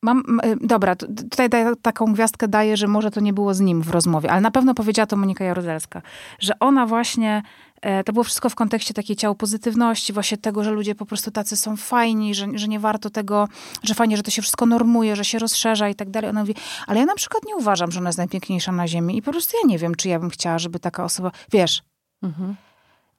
mam, 0.03 0.41
y, 0.45 0.57
dobra, 0.61 0.97
tutaj 1.31 1.51
taką 1.83 2.13
gwiazdkę 2.13 2.49
daję, 2.49 2.77
że 2.77 2.87
może 2.87 3.11
to 3.11 3.21
nie 3.21 3.33
było 3.33 3.55
z 3.55 3.61
nim 3.61 3.83
w 3.83 3.91
rozmowie, 3.91 4.31
ale 4.31 4.41
na 4.41 4.51
pewno 4.51 4.75
powiedziała 4.75 5.07
to 5.07 5.17
Monika 5.17 5.45
Jaruzelska, 5.45 6.03
że 6.39 6.59
ona 6.59 6.87
właśnie 6.87 7.43
E, 7.83 8.05
to 8.05 8.13
było 8.13 8.25
wszystko 8.25 8.49
w 8.49 8.55
kontekście 8.55 8.95
takiej 8.95 9.17
ciał 9.17 9.35
pozytywności, 9.35 10.13
właśnie 10.13 10.39
tego, 10.39 10.65
że 10.65 10.71
ludzie 10.71 10.95
po 10.95 11.07
prostu 11.07 11.31
tacy 11.31 11.57
są 11.57 11.77
fajni, 11.77 12.35
że, 12.35 12.47
że 12.55 12.69
nie 12.69 12.81
warto 12.81 13.11
tego, 13.11 13.49
że 13.83 13.95
fajnie, 13.95 14.17
że 14.17 14.23
to 14.23 14.31
się 14.31 14.43
wszystko 14.43 14.67
normuje, 14.67 15.17
że 15.17 15.25
się 15.25 15.39
rozszerza 15.39 15.89
i 15.89 15.95
tak 15.95 16.11
dalej. 16.11 16.31
Ona 16.31 16.41
mówi, 16.41 16.55
ale 16.87 17.01
ja 17.01 17.07
na 17.07 17.15
przykład 17.15 17.43
nie 17.47 17.57
uważam, 17.57 17.93
że 17.93 18.01
ona 18.01 18.09
jest 18.09 18.19
najpiękniejsza 18.19 18.73
na 18.73 18.89
ziemi 18.89 19.17
i 19.17 19.23
po 19.23 19.31
prostu 19.31 19.57
ja 19.63 19.69
nie 19.69 19.79
wiem, 19.79 19.95
czy 19.95 20.09
ja 20.09 20.19
bym 20.19 20.31
chciała, 20.31 20.59
żeby 20.59 20.79
taka 20.79 21.05
osoba, 21.05 21.31
wiesz. 21.53 21.83
Mhm. 22.23 22.55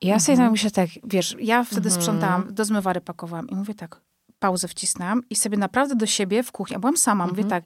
I 0.02 0.08
ja 0.08 0.20
sobie 0.20 0.34
mhm. 0.34 0.52
myślę 0.52 0.72
tak, 0.72 0.90
wiesz, 1.04 1.36
ja 1.40 1.64
wtedy 1.64 1.90
mhm. 1.90 2.02
sprzątałam, 2.02 2.54
do 2.54 2.66
zmywary 2.66 3.02
pakowałam 3.02 3.50
i 3.50 3.56
mówię 3.56 3.74
tak, 3.74 4.02
pauzę 4.40 4.68
wcisnęłam 4.68 5.22
i 5.30 5.36
sobie 5.36 5.58
naprawdę 5.58 5.96
do 5.96 6.06
siebie 6.06 6.44
w 6.44 6.52
kuchni, 6.52 6.74
ja 6.74 6.80
byłam 6.80 6.98
sama, 6.98 7.24
mhm. 7.24 7.38
mówię 7.38 7.50
tak, 7.50 7.64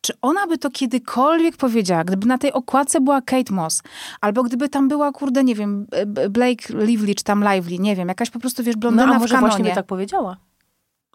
czy 0.00 0.12
ona 0.22 0.46
by 0.46 0.58
to 0.58 0.70
kiedykolwiek 0.70 1.56
powiedziała, 1.56 2.04
gdyby 2.04 2.26
na 2.26 2.38
tej 2.38 2.52
okładce 2.52 3.00
była 3.00 3.22
Kate 3.22 3.54
Moss, 3.54 3.82
albo 4.20 4.42
gdyby 4.42 4.68
tam 4.68 4.88
była, 4.88 5.12
kurde, 5.12 5.44
nie 5.44 5.54
wiem, 5.54 5.86
Blake 6.30 6.86
Lively, 6.86 7.14
czy 7.14 7.24
tam 7.24 7.44
Lively, 7.44 7.78
nie 7.78 7.96
wiem, 7.96 8.08
jakaś 8.08 8.30
po 8.30 8.38
prostu, 8.38 8.64
wiesz, 8.64 8.76
blondyna 8.76 9.06
no, 9.06 9.14
a 9.14 9.18
może 9.18 9.36
w 9.36 9.40
właśnie 9.40 9.64
by 9.64 9.72
tak 9.72 9.86
powiedziała. 9.86 10.36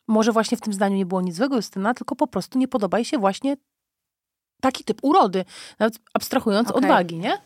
Może 0.08 0.32
właśnie 0.32 0.58
w 0.58 0.62
tym 0.62 0.74
zdaniu 0.74 0.98
nie 0.98 1.06
było 1.06 1.22
nic 1.22 1.36
złego, 1.36 1.56
Justyna, 1.56 1.94
tylko 1.94 2.16
po 2.16 2.28
prostu 2.28 2.60
nie 2.60 2.68
podoba 2.68 2.98
jej 2.98 3.06
się 3.06 3.18
właśnie 3.18 3.58
taki 4.62 4.84
typ 4.84 5.00
urody, 5.02 5.46
nawet 5.80 6.00
abstrahując 6.14 6.70
okay. 6.70 6.82
od 6.82 6.88
wagi, 6.88 7.18
nie? 7.18 7.38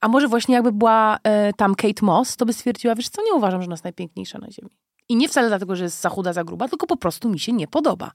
A 0.00 0.08
może 0.08 0.28
właśnie 0.28 0.54
jakby 0.54 0.72
była 0.72 1.18
e, 1.22 1.52
tam 1.52 1.74
Kate 1.74 2.06
Moss, 2.06 2.36
to 2.36 2.46
by 2.46 2.52
stwierdziła, 2.52 2.94
wiesz 2.94 3.08
co, 3.08 3.22
nie 3.22 3.34
uważam, 3.34 3.62
że 3.62 3.66
ona 3.66 3.72
jest 3.72 3.84
najpiękniejsza 3.84 4.38
na 4.38 4.50
ziemi. 4.50 4.70
I 5.08 5.16
nie 5.16 5.28
wcale 5.28 5.48
dlatego, 5.48 5.76
że 5.76 5.84
jest 5.84 6.00
za 6.00 6.08
chuda, 6.08 6.32
za 6.32 6.44
gruba, 6.44 6.68
tylko 6.68 6.86
po 6.86 6.96
prostu 6.96 7.28
mi 7.28 7.38
się 7.38 7.52
nie 7.52 7.68
podoba. 7.68 8.10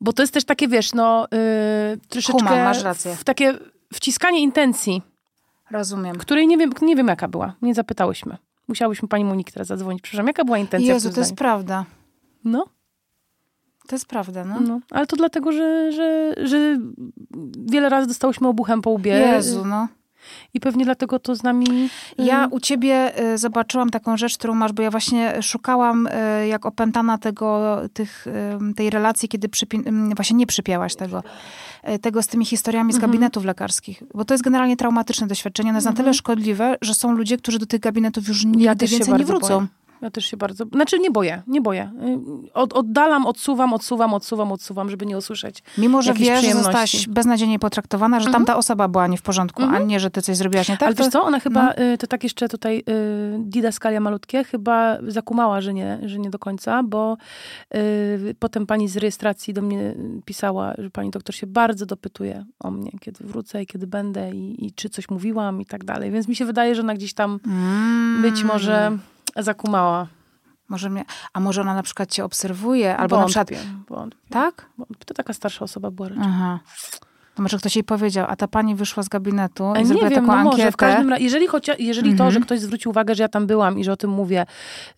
Bo 0.00 0.12
to 0.12 0.22
jest 0.22 0.34
też 0.34 0.44
takie, 0.44 0.68
wiesz, 0.68 0.94
no 0.94 1.26
yy, 1.32 1.98
troszeczkę... 2.08 2.38
Human, 2.38 2.64
masz 2.64 2.82
rację. 2.82 3.16
W 3.16 3.24
takie 3.24 3.54
wciskanie 3.92 4.40
intencji. 4.40 5.02
Rozumiem. 5.70 6.16
Której 6.16 6.46
nie 6.46 6.58
wiem, 6.58 6.72
nie 6.82 6.96
wiem 6.96 7.08
jaka 7.08 7.28
była. 7.28 7.54
Nie 7.62 7.74
zapytałyśmy. 7.74 8.36
Musiałyśmy 8.68 9.08
pani 9.08 9.24
Moniki 9.24 9.52
teraz 9.52 9.68
zadzwonić. 9.68 10.02
Przepraszam, 10.02 10.26
jaka 10.26 10.44
była 10.44 10.58
intencja 10.58 10.94
Jezu, 10.94 11.10
to 11.10 11.20
jest 11.20 11.34
prawda. 11.34 11.84
No. 12.44 12.64
To 13.88 13.94
jest 13.94 14.06
prawda, 14.06 14.44
no. 14.44 14.60
no. 14.60 14.80
Ale 14.90 15.06
to 15.06 15.16
dlatego, 15.16 15.52
że, 15.52 15.92
że, 15.92 16.34
że 16.46 16.78
wiele 17.58 17.88
razy 17.88 18.08
dostałyśmy 18.08 18.48
obuchem 18.48 18.82
po 18.82 18.90
łbie. 18.90 19.10
Jezu, 19.10 19.64
no. 19.64 19.88
I 20.54 20.60
pewnie 20.60 20.84
dlatego 20.84 21.18
to 21.18 21.34
z 21.34 21.42
nami... 21.42 21.88
Ja 22.18 22.48
u 22.50 22.60
ciebie 22.60 23.20
y, 23.34 23.38
zobaczyłam 23.38 23.90
taką 23.90 24.16
rzecz, 24.16 24.38
którą 24.38 24.54
masz, 24.54 24.72
bo 24.72 24.82
ja 24.82 24.90
właśnie 24.90 25.42
szukałam 25.42 26.06
y, 26.06 26.46
jak 26.46 26.66
opętana 26.66 27.18
tego, 27.18 27.80
tych, 27.92 28.26
y, 28.70 28.74
tej 28.74 28.90
relacji, 28.90 29.28
kiedy 29.28 29.48
przypi- 29.48 30.14
właśnie 30.16 30.36
nie 30.36 30.46
przypięłaś 30.46 30.96
tego, 30.96 31.22
tego 32.00 32.22
z 32.22 32.26
tymi 32.26 32.44
historiami 32.44 32.92
z 32.92 32.96
mhm. 32.96 33.10
gabinetów 33.12 33.44
lekarskich. 33.44 34.02
Bo 34.14 34.24
to 34.24 34.34
jest 34.34 34.44
generalnie 34.44 34.76
traumatyczne 34.76 35.26
doświadczenie. 35.26 35.70
Ono 35.70 35.76
jest 35.76 35.86
mhm. 35.86 35.96
na 35.96 36.02
tyle 36.04 36.14
szkodliwe, 36.14 36.76
że 36.80 36.94
są 36.94 37.12
ludzie, 37.12 37.36
którzy 37.36 37.58
do 37.58 37.66
tych 37.66 37.80
gabinetów 37.80 38.28
już 38.28 38.44
nigdy 38.44 38.64
ja 38.64 38.74
więcej 38.74 39.14
nie 39.14 39.24
wrócą. 39.24 39.48
Boję. 39.48 39.66
Ja 40.02 40.10
też 40.10 40.26
się 40.26 40.36
bardzo. 40.36 40.64
Znaczy 40.72 40.98
nie 40.98 41.10
boję, 41.10 41.42
nie 41.46 41.60
boję. 41.60 41.90
Y, 42.48 42.52
od, 42.54 42.72
oddalam, 42.72 43.26
odsuwam, 43.26 43.72
odsuwam, 43.72 44.14
odsuwam, 44.14 44.52
odsuwam, 44.52 44.90
żeby 44.90 45.06
nie 45.06 45.18
usłyszeć. 45.18 45.62
Mimo, 45.78 46.02
że 46.02 46.14
wiesz, 46.14 46.44
że 46.44 46.52
zostałaś 46.52 47.08
beznadziejnie 47.08 47.58
potraktowana, 47.58 48.20
że 48.20 48.26
mhm. 48.26 48.32
tamta 48.32 48.56
osoba 48.56 48.88
była 48.88 49.06
nie 49.06 49.16
w 49.16 49.22
porządku, 49.22 49.62
mhm. 49.62 49.82
a 49.82 49.86
nie, 49.86 50.00
że 50.00 50.10
ty 50.10 50.22
coś 50.22 50.36
zrobiłaś 50.36 50.68
nie 50.68 50.76
tak. 50.76 50.86
Ale 50.86 50.96
to... 50.96 51.02
wiesz 51.02 51.12
co, 51.12 51.24
ona 51.24 51.40
chyba, 51.40 51.62
no. 51.62 51.78
Y, 51.78 51.98
to 51.98 52.06
tak 52.06 52.22
jeszcze 52.22 52.48
tutaj 52.48 52.78
y, 52.78 52.82
didaskalia 53.38 54.00
malutkie, 54.00 54.44
chyba 54.44 54.98
zakumała, 55.08 55.60
że 55.60 55.74
nie, 55.74 55.98
że 56.04 56.18
nie 56.18 56.30
do 56.30 56.38
końca, 56.38 56.82
bo 56.82 57.16
y, 57.74 58.34
potem 58.38 58.66
pani 58.66 58.88
z 58.88 58.96
rejestracji 58.96 59.54
do 59.54 59.62
mnie 59.62 59.94
pisała, 60.24 60.74
że 60.78 60.90
pani 60.90 61.10
doktor 61.10 61.34
się 61.34 61.46
bardzo 61.46 61.86
dopytuje 61.86 62.44
o 62.60 62.70
mnie, 62.70 62.90
kiedy 63.00 63.24
wrócę 63.24 63.62
i 63.62 63.66
kiedy 63.66 63.86
będę 63.86 64.30
i, 64.30 64.66
i 64.66 64.72
czy 64.72 64.88
coś 64.88 65.08
mówiłam 65.10 65.60
i 65.60 65.66
tak 65.66 65.84
dalej. 65.84 66.10
Więc 66.10 66.28
mi 66.28 66.36
się 66.36 66.44
wydaje, 66.44 66.74
że 66.74 66.82
ona 66.82 66.94
gdzieś 66.94 67.14
tam 67.14 67.40
mm. 67.46 68.22
być 68.22 68.44
może 68.44 68.98
zakumała. 69.42 70.06
Może 70.68 70.90
mnie, 70.90 71.04
a 71.32 71.40
może 71.40 71.60
ona 71.60 71.74
na 71.74 71.82
przykład 71.82 72.10
cię 72.10 72.24
obserwuje, 72.24 72.96
albo 72.96 73.16
wątpię, 73.16 73.38
na 73.38 73.44
przykład... 73.44 73.66
Wątpię. 73.88 74.20
Tak? 74.30 74.66
Wątpię. 74.78 75.04
To 75.04 75.14
taka 75.14 75.32
starsza 75.32 75.64
osoba 75.64 75.90
była 75.90 76.08
raczej. 76.08 76.24
Aha. 76.26 76.58
To 77.34 77.42
może 77.42 77.58
ktoś 77.58 77.76
jej 77.76 77.84
powiedział, 77.84 78.26
a 78.28 78.36
ta 78.36 78.48
pani 78.48 78.74
wyszła 78.74 79.02
z 79.02 79.08
gabinetu 79.08 79.72
i 79.76 79.78
nie 79.78 79.86
zrobiła 79.86 80.10
wiem, 80.10 80.20
taką 80.20 80.26
no 80.26 80.32
ankietę. 80.32 80.56
Może, 80.56 80.72
w 80.72 80.76
każdym 80.76 81.10
razie, 81.10 81.24
jeżeli, 81.24 81.46
chocia, 81.46 81.74
jeżeli 81.78 82.10
mhm. 82.10 82.28
to, 82.28 82.32
że 82.34 82.40
ktoś 82.40 82.60
zwrócił 82.60 82.90
uwagę, 82.90 83.14
że 83.14 83.22
ja 83.22 83.28
tam 83.28 83.46
byłam 83.46 83.78
i 83.78 83.84
że 83.84 83.92
o 83.92 83.96
tym 83.96 84.10
mówię, 84.10 84.46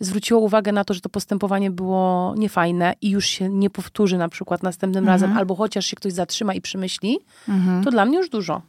zwróciło 0.01 0.41
uwagę 0.41 0.73
na 0.73 0.85
to, 0.85 0.95
że 0.95 1.01
to 1.01 1.09
postępowanie 1.09 1.71
było 1.71 2.35
niefajne 2.37 2.95
i 3.01 3.11
już 3.11 3.27
się 3.27 3.49
nie 3.49 3.71
powtórzy 3.71 4.19
na 4.19 4.29
przykład 4.29 4.63
następnym 4.63 5.05
mhm. 5.05 5.15
razem, 5.15 5.39
albo 5.39 5.55
chociaż 5.55 5.87
się 5.87 5.97
ktoś 5.97 6.13
zatrzyma 6.13 6.55
i 6.55 6.61
przemyśli, 6.61 7.19
mhm. 7.49 7.85
to 7.85 7.91
dla 7.91 8.05
mnie 8.05 8.19
już 8.19 8.29
dużo. 8.29 8.63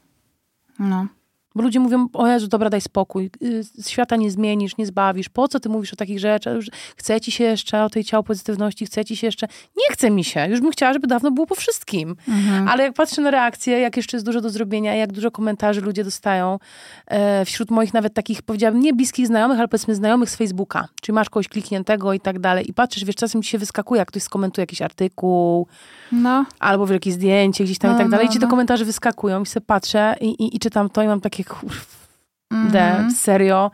No. 0.79 1.07
Bo 1.55 1.63
ludzie 1.63 1.79
mówią, 1.79 2.07
o 2.13 2.27
Jezu, 2.27 2.47
dobra, 2.47 2.69
daj 2.69 2.81
spokój, 2.81 3.29
y, 3.43 3.63
świata 3.87 4.15
nie 4.15 4.31
zmienisz, 4.31 4.77
nie 4.77 4.85
zbawisz, 4.85 5.29
po 5.29 5.47
co 5.47 5.59
ty 5.59 5.69
mówisz 5.69 5.93
o 5.93 5.95
takich 5.95 6.19
rzeczach, 6.19 6.53
chce 6.97 7.21
ci 7.21 7.31
się 7.31 7.43
jeszcze 7.43 7.83
o 7.83 7.89
tej 7.89 8.03
ciało 8.03 8.23
pozytywności, 8.23 8.85
chce 8.85 9.05
ci 9.05 9.15
się 9.15 9.27
jeszcze, 9.27 9.47
nie 9.77 9.93
chce 9.93 10.11
mi 10.11 10.23
się, 10.23 10.47
już 10.49 10.61
bym 10.61 10.71
chciała, 10.71 10.93
żeby 10.93 11.07
dawno 11.07 11.31
było 11.31 11.47
po 11.47 11.55
wszystkim. 11.55 12.15
Mhm. 12.27 12.67
Ale 12.67 12.83
jak 12.83 12.93
patrzę 12.93 13.21
na 13.21 13.31
reakcje, 13.31 13.79
jak 13.79 13.97
jeszcze 13.97 14.17
jest 14.17 14.25
dużo 14.25 14.41
do 14.41 14.49
zrobienia, 14.49 14.95
jak 14.95 15.11
dużo 15.11 15.31
komentarzy 15.31 15.81
ludzie 15.81 16.03
dostają 16.03 16.59
e, 17.07 17.45
wśród 17.45 17.71
moich 17.71 17.93
nawet 17.93 18.13
takich, 18.13 18.41
powiedziałabym, 18.41 18.81
nie 18.81 18.93
bliskich 18.93 19.27
znajomych, 19.27 19.59
ale 19.59 19.67
powiedzmy 19.67 19.95
znajomych 19.95 20.29
z 20.29 20.35
Facebooka, 20.35 20.87
czyli 21.01 21.15
masz 21.15 21.29
kogoś 21.29 21.47
klikniętego 21.47 22.13
i 22.13 22.19
tak 22.19 22.39
dalej 22.39 22.69
i 22.69 22.73
patrzysz, 22.73 23.05
wiesz, 23.05 23.15
czasem 23.15 23.43
ci 23.43 23.49
się 23.49 23.57
wyskakuje, 23.57 23.99
jak 23.99 24.07
ktoś 24.07 24.23
skomentuje 24.23 24.63
jakiś 24.63 24.81
artykuł, 24.81 25.67
no. 26.11 26.45
albo 26.59 26.93
jakieś 26.93 27.13
zdjęcie 27.13 27.63
gdzieś 27.63 27.77
tam 27.77 27.91
no, 27.91 27.97
i 27.97 27.99
tak 27.99 28.09
dalej 28.09 28.25
no, 28.25 28.31
i 28.31 28.33
ci 28.33 28.39
te 28.39 28.45
no. 28.45 28.49
komentarze 28.49 28.85
wyskakują 28.85 29.41
i 29.41 29.45
sobie 29.45 29.65
patrzę 29.65 30.15
i, 30.21 30.29
i, 30.29 30.55
i 30.55 30.59
czytam 30.59 30.89
to 30.89 31.03
i 31.03 31.07
mam 31.07 31.21
takie 31.21 31.40
takie 31.43 32.93
mm 32.93 33.09
-hmm. 33.09 33.13
serio, 33.15 33.71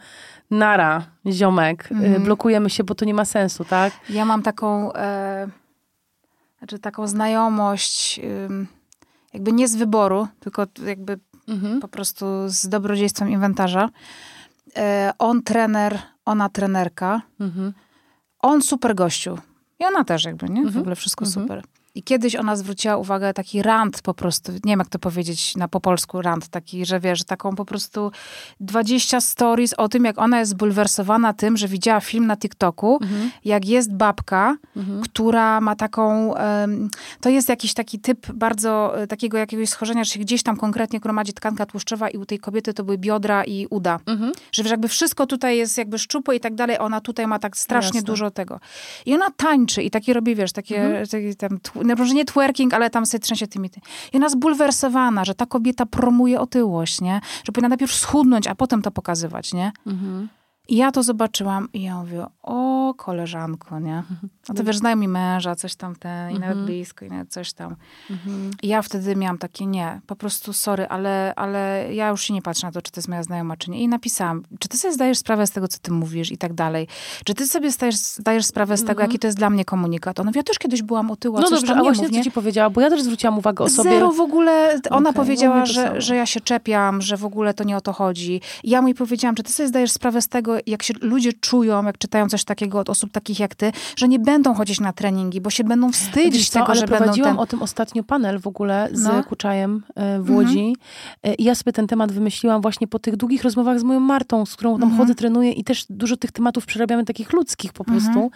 nara, 0.52 1.06
ziomek, 1.28 1.92
mm 1.92 2.24
blokujemy 2.24 2.70
się, 2.70 2.84
bo 2.84 2.96
to 2.96 3.06
nie 3.06 3.14
ma 3.14 3.26
sensu, 3.26 3.66
tak? 3.66 3.94
Ja 4.10 4.26
mam 4.26 4.44
taką, 4.44 4.94
e, 4.94 5.48
znaczy 6.58 6.80
taką 6.80 7.08
znajomość, 7.08 8.20
jakby 9.34 9.52
nie 9.52 9.68
z 9.68 9.76
wyboru, 9.76 10.28
tylko 10.40 10.68
jakby 10.86 11.20
mm 11.48 11.60
-hmm. 11.60 11.82
po 11.82 11.88
prostu 11.88 12.26
z 12.48 12.68
dobrodziejstwem 12.70 13.30
inwentarza. 13.30 13.90
E, 14.76 15.14
on 15.20 15.44
trener, 15.44 16.00
ona 16.26 16.50
trenerka. 16.50 17.22
Mhm. 17.40 17.74
On 18.40 18.62
super 18.62 18.96
gościu. 18.96 19.38
I 19.80 19.86
ona 19.86 20.04
też 20.04 20.26
jakby, 20.26 20.50
nie? 20.50 20.62
W 20.62 20.66
mhm. 20.66 20.82
ogóle 20.82 20.96
wszystko 20.96 21.26
mhm. 21.26 21.44
super. 21.44 21.64
I 21.98 22.04
kiedyś 22.04 22.36
ona 22.36 22.56
zwróciła 22.56 22.98
uwagę, 22.98 23.34
taki 23.34 23.62
rant 23.62 24.02
po 24.02 24.14
prostu, 24.14 24.52
nie 24.52 24.60
wiem 24.66 24.80
jak 24.80 24.90
to 24.90 25.00
powiedzieć 25.00 25.56
na 25.56 25.68
po 25.68 25.80
polsku, 25.80 26.22
rant 26.22 26.48
taki, 26.48 26.86
że 26.86 27.00
wiesz, 27.00 27.24
taką 27.24 27.56
po 27.56 27.66
prostu 27.66 28.12
20 28.60 29.22
stories 29.22 29.74
o 29.74 29.90
tym, 29.90 30.06
jak 30.06 30.18
ona 30.18 30.40
jest 30.40 30.52
zbulwersowana 30.52 31.34
tym, 31.34 31.58
że 31.58 31.68
widziała 31.68 32.00
film 32.00 32.28
na 32.28 32.38
TikToku, 32.38 33.00
mhm. 33.02 33.32
jak 33.46 33.66
jest 33.66 33.94
babka, 33.94 34.58
mhm. 34.76 35.02
która 35.02 35.62
ma 35.62 35.76
taką, 35.76 36.34
um, 36.34 36.90
to 37.22 37.30
jest 37.30 37.50
jakiś 37.50 37.74
taki 37.74 38.00
typ 38.00 38.32
bardzo, 38.32 39.02
e, 39.02 39.08
takiego 39.08 39.38
jakiegoś 39.38 39.70
schorzenia, 39.70 40.04
że 40.04 40.12
się 40.12 40.20
gdzieś 40.20 40.44
tam 40.44 40.58
konkretnie 40.58 41.00
gromadzi 41.00 41.34
tkanka 41.34 41.66
tłuszczowa 41.66 42.10
i 42.10 42.18
u 42.18 42.26
tej 42.26 42.40
kobiety 42.40 42.74
to 42.74 42.84
były 42.84 42.98
biodra 42.98 43.44
i 43.44 43.68
uda. 43.70 44.00
Mhm. 44.06 44.32
Że 44.52 44.64
wiesz, 44.64 44.72
jakby 44.72 44.88
wszystko 44.88 45.28
tutaj 45.28 45.58
jest 45.58 45.78
jakby 45.78 46.00
szczupłe 46.00 46.36
i 46.36 46.40
tak 46.40 46.56
dalej, 46.56 46.78
ona 46.80 47.02
tutaj 47.02 47.28
ma 47.28 47.40
tak 47.40 47.58
strasznie 47.58 47.98
Jasne. 47.98 48.08
dużo 48.08 48.32
tego. 48.32 48.60
I 49.06 49.14
ona 49.14 49.32
tańczy 49.32 49.84
i 49.84 49.92
takie 49.92 50.14
robi, 50.14 50.36
wiesz, 50.36 50.52
takie, 50.52 50.82
mhm. 50.82 51.08
takie 51.08 51.36
tam 51.36 51.60
no 51.88 51.96
może 51.96 52.14
nie 52.14 52.26
twerking, 52.26 52.74
ale 52.74 52.90
tam 52.90 53.06
sobie 53.06 53.22
trzęsie 53.22 53.48
tymi. 53.48 53.70
I 54.14 54.18
ona 54.18 54.30
zbulwersowana, 54.30 55.26
że 55.26 55.36
ta 55.36 55.46
kobieta 55.46 55.86
promuje 55.86 56.40
otyłość, 56.40 57.02
nie? 57.02 57.22
Że 57.44 57.52
powinna 57.52 57.70
najpierw 57.70 57.94
schudnąć, 57.94 58.48
a 58.48 58.56
potem 58.56 58.82
to 58.82 58.92
pokazywać, 58.92 59.54
nie? 59.54 59.72
Mhm. 59.88 60.30
I 60.68 60.76
ja 60.76 60.92
to 60.92 61.04
zobaczyłam 61.04 61.68
i 61.74 61.82
ja 61.82 61.96
mówię, 61.96 62.26
o 62.44 62.94
koleżanko, 62.98 63.80
nie? 63.80 64.04
No 64.50 64.56
to 64.56 64.64
wiesz, 64.64 64.78
znają 64.78 64.96
mi 64.96 65.08
męża, 65.08 65.56
coś 65.56 65.76
tam, 65.76 65.96
ten, 65.96 66.32
i 66.32 66.34
nawet 66.34 66.50
mhm. 66.50 66.66
blisko, 66.66 67.06
i 67.06 67.10
nawet 67.10 67.30
coś 67.30 67.54
tam. 67.54 67.76
Mhm. 68.10 68.52
I 68.64 68.68
ja 68.68 68.82
wtedy 68.82 69.16
miałam 69.16 69.38
takie, 69.38 69.66
nie, 69.66 70.02
po 70.08 70.16
prostu 70.16 70.54
sorry, 70.54 70.88
ale, 70.88 71.34
ale 71.36 71.88
ja 71.94 72.10
już 72.10 72.22
się 72.22 72.34
nie 72.34 72.42
patrzę 72.42 72.68
na 72.68 72.72
to, 72.72 72.82
czy 72.82 72.92
to 72.92 73.00
jest 73.00 73.08
moja 73.08 73.24
znajoma, 73.24 73.58
czy 73.58 73.72
nie. 73.72 73.82
I 73.82 73.88
napisałam, 73.88 74.44
czy 74.60 74.68
ty 74.68 74.78
sobie 74.78 74.94
zdajesz 74.94 75.18
sprawę 75.18 75.48
z 75.48 75.52
tego, 75.52 75.68
co 75.68 75.80
ty 75.80 75.92
mówisz 75.92 76.32
i 76.32 76.38
tak 76.38 76.54
dalej. 76.54 76.88
Czy 77.26 77.34
ty 77.34 77.48
sobie 77.48 77.72
zdajesz, 77.72 77.96
zdajesz 77.96 78.46
sprawę 78.46 78.78
z 78.78 78.82
tego, 78.82 78.92
mhm. 78.92 79.10
jaki 79.10 79.20
to 79.20 79.28
jest 79.28 79.38
dla 79.38 79.50
mnie 79.50 79.66
komunikat? 79.66 80.20
Ona 80.20 80.32
ja 80.36 80.44
też 80.44 80.60
kiedyś 80.60 80.82
byłam 80.82 81.12
otyła, 81.12 81.42
No 81.42 81.50
dobrze, 81.50 81.76
a 81.76 81.82
właśnie 81.82 82.10
co 82.10 82.24
ci 82.24 82.32
powiedziała? 82.32 82.70
Bo 82.70 82.82
ja 82.82 82.90
też 82.90 83.04
zwróciłam 83.04 83.38
uwagę 83.38 83.64
o 83.64 83.70
sobie. 83.70 83.90
Zero 83.90 84.12
w 84.12 84.20
ogóle. 84.20 84.80
Ona 84.90 85.10
okay, 85.10 85.14
powiedziała, 85.14 85.66
że, 85.66 86.02
że 86.02 86.16
ja 86.16 86.26
się 86.26 86.42
czepiam, 86.42 87.02
że 87.02 87.18
w 87.18 87.26
ogóle 87.26 87.54
to 87.54 87.64
nie 87.64 87.78
o 87.78 87.82
to 87.82 87.94
chodzi. 87.94 88.42
I 88.64 88.70
ja 88.70 88.82
mu 88.82 88.94
powiedziałam, 88.94 89.36
czy 89.36 89.44
ty 89.44 89.52
sobie 89.52 89.70
zdajesz 89.70 89.92
sprawę 89.92 90.22
z 90.22 90.28
tego, 90.28 90.57
jak 90.66 90.84
się 90.84 90.94
ludzie 91.02 91.34
czują, 91.34 91.86
jak 91.86 91.98
czytają 91.98 92.30
coś 92.30 92.44
takiego 92.44 92.80
od 92.80 92.90
osób 92.90 93.12
takich 93.12 93.40
jak 93.40 93.56
ty, 93.56 93.72
że 93.96 94.08
nie 94.08 94.20
będą 94.20 94.54
chodzić 94.54 94.80
na 94.80 94.94
treningi, 94.94 95.42
bo 95.42 95.50
się 95.50 95.64
będą 95.64 95.92
wstydzić 95.92 96.50
tego, 96.50 96.68
ale 96.68 96.80
że 96.80 96.88
prowadziłam 96.88 97.32
ten... 97.32 97.40
o 97.40 97.48
tym 97.48 97.62
ostatnio 97.62 98.04
panel 98.04 98.40
w 98.40 98.48
ogóle 98.48 98.90
z 98.92 99.04
no. 99.04 99.24
Kuczajem 99.24 99.84
e, 99.96 100.20
w 100.20 100.32
Łodzi 100.32 100.60
mhm. 100.60 101.36
i 101.38 101.44
ja 101.44 101.56
sobie 101.56 101.74
ten 101.74 101.88
temat 101.88 102.12
wymyśliłam 102.12 102.62
właśnie 102.62 102.88
po 102.88 103.00
tych 103.00 103.16
długich 103.16 103.44
rozmowach 103.44 103.80
z 103.80 103.84
moją 103.84 104.00
Martą, 104.00 104.46
z 104.46 104.56
którą 104.56 104.74
tam 104.74 104.84
mhm. 104.84 104.98
chodzę, 104.98 105.16
trenuję 105.16 105.52
i 105.52 105.64
też 105.64 105.86
dużo 105.90 106.18
tych 106.18 106.32
tematów 106.32 106.66
przerabiamy 106.66 107.06
takich 107.06 107.34
ludzkich 107.34 107.74
po 107.74 107.84
prostu, 107.84 108.10
mhm. 108.10 108.30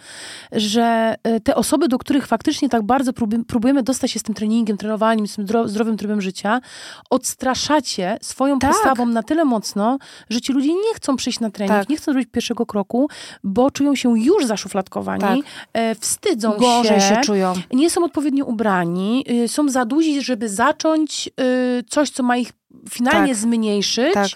że 0.52 1.14
e, 1.22 1.40
te 1.40 1.54
osoby, 1.54 1.88
do 1.88 1.98
których 1.98 2.26
faktycznie 2.26 2.68
tak 2.68 2.82
bardzo 2.82 3.12
próbujemy 3.46 3.82
dostać 3.82 4.10
się 4.10 4.18
z 4.18 4.22
tym 4.22 4.34
treningiem, 4.34 4.76
trenowaniem, 4.76 5.26
z 5.26 5.36
tym 5.36 5.46
zdrowym 5.64 5.96
trybem 5.96 6.20
życia, 6.20 6.60
odstraszacie 7.10 8.18
swoją 8.22 8.58
tak. 8.58 8.70
postawą 8.70 9.06
na 9.06 9.22
tyle 9.22 9.44
mocno, 9.44 9.98
że 10.30 10.40
ci 10.40 10.52
ludzie 10.52 10.74
nie 10.74 10.94
chcą 10.94 11.16
przyjść 11.16 11.40
na 11.40 11.50
trening, 11.50 11.80
tak. 11.80 11.88
nie 11.88 11.96
chcą 11.96 12.11
zrobić 12.12 12.30
pierwszego 12.32 12.66
kroku, 12.66 13.08
bo 13.44 13.70
czują 13.70 13.94
się 13.94 14.20
już 14.20 14.46
zaszufladkowani, 14.46 15.42
tak. 15.42 15.52
e, 15.72 15.94
wstydzą 15.94 16.52
Gorzej 16.58 17.00
się, 17.00 17.14
się 17.14 17.20
czują. 17.20 17.52
nie 17.72 17.90
są 17.90 18.04
odpowiednio 18.04 18.44
ubrani, 18.44 19.24
y, 19.30 19.48
są 19.48 19.68
za 19.68 19.84
duzi, 19.84 20.22
żeby 20.22 20.48
zacząć 20.48 21.30
y, 21.80 21.84
coś, 21.88 22.10
co 22.10 22.22
ma 22.22 22.36
ich 22.36 22.52
finalnie 22.90 23.32
tak. 23.32 23.36
zmniejszyć. 23.36 24.14
Tak. 24.14 24.28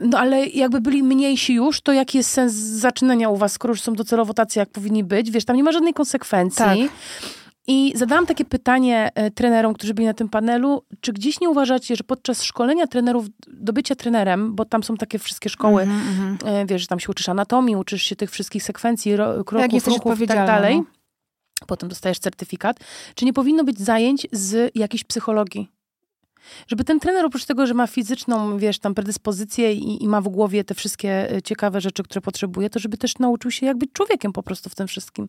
No 0.00 0.18
ale 0.18 0.46
jakby 0.46 0.80
byli 0.80 1.02
mniejsi 1.02 1.54
już, 1.54 1.80
to 1.80 1.92
jaki 1.92 2.18
jest 2.18 2.30
sens 2.30 2.52
zaczynania 2.52 3.28
u 3.28 3.36
was, 3.36 3.52
skoro 3.52 3.72
już 3.72 3.80
są 3.80 3.92
docelowo 3.92 4.34
tacy, 4.34 4.58
jak 4.58 4.70
powinni 4.70 5.04
być? 5.04 5.30
Wiesz, 5.30 5.44
tam 5.44 5.56
nie 5.56 5.64
ma 5.64 5.72
żadnej 5.72 5.94
konsekwencji. 5.94 6.64
Tak. 6.64 6.76
I 7.68 7.92
zadałam 7.96 8.26
takie 8.26 8.44
pytanie 8.44 9.10
e, 9.14 9.30
trenerom, 9.30 9.74
którzy 9.74 9.94
byli 9.94 10.06
na 10.06 10.14
tym 10.14 10.28
panelu, 10.28 10.82
czy 11.00 11.12
gdzieś 11.12 11.40
nie 11.40 11.50
uważacie, 11.50 11.96
że 11.96 12.04
podczas 12.04 12.42
szkolenia 12.42 12.86
trenerów 12.86 13.26
do 13.48 13.72
bycia 13.72 13.94
trenerem, 13.94 14.54
bo 14.54 14.64
tam 14.64 14.82
są 14.82 14.96
takie 14.96 15.18
wszystkie 15.18 15.48
szkoły, 15.48 15.82
Mhm, 15.82 16.38
e, 16.44 16.66
wiesz, 16.66 16.82
że 16.82 16.88
tam 16.88 17.00
się 17.00 17.08
uczysz 17.10 17.28
anatomii, 17.28 17.76
uczysz 17.76 18.02
się 18.02 18.16
tych 18.16 18.30
wszystkich 18.30 18.62
sekwencji, 18.62 19.16
ro, 19.16 19.36
Jak 19.36 19.46
kroków, 19.46 19.86
ruchów 19.86 20.20
i 20.20 20.26
tak 20.26 20.46
dalej. 20.46 20.76
no. 20.76 20.84
Potem 21.66 21.88
dostajesz 21.88 22.18
certyfikat. 22.18 22.80
Czy 23.14 23.24
nie 23.24 23.32
powinno 23.32 23.64
być 23.64 23.78
zajęć 23.78 24.26
z 24.32 24.72
jakiejś 24.74 25.04
psychologii? 25.04 25.70
Żeby 26.66 26.84
ten 26.84 27.00
trener 27.00 27.24
oprócz 27.26 27.44
tego, 27.44 27.66
że 27.66 27.74
ma 27.74 27.86
fizyczną, 27.86 28.58
wiesz, 28.58 28.78
tam 28.78 28.94
predyspozycję 28.94 29.72
i, 29.72 30.04
i 30.04 30.08
ma 30.08 30.20
w 30.20 30.28
głowie 30.28 30.64
te 30.64 30.74
wszystkie 30.74 31.32
e, 31.32 31.42
ciekawe 31.42 31.80
rzeczy, 31.80 32.02
które 32.02 32.20
potrzebuje, 32.20 32.70
to 32.70 32.78
żeby 32.78 32.96
też 32.96 33.18
nauczył 33.18 33.50
się 33.50 33.66
jak 33.66 33.78
być 33.78 33.92
człowiekiem 33.92 34.32
po 34.32 34.42
prostu 34.42 34.70
w 34.70 34.74
tym 34.74 34.86
wszystkim. 34.88 35.28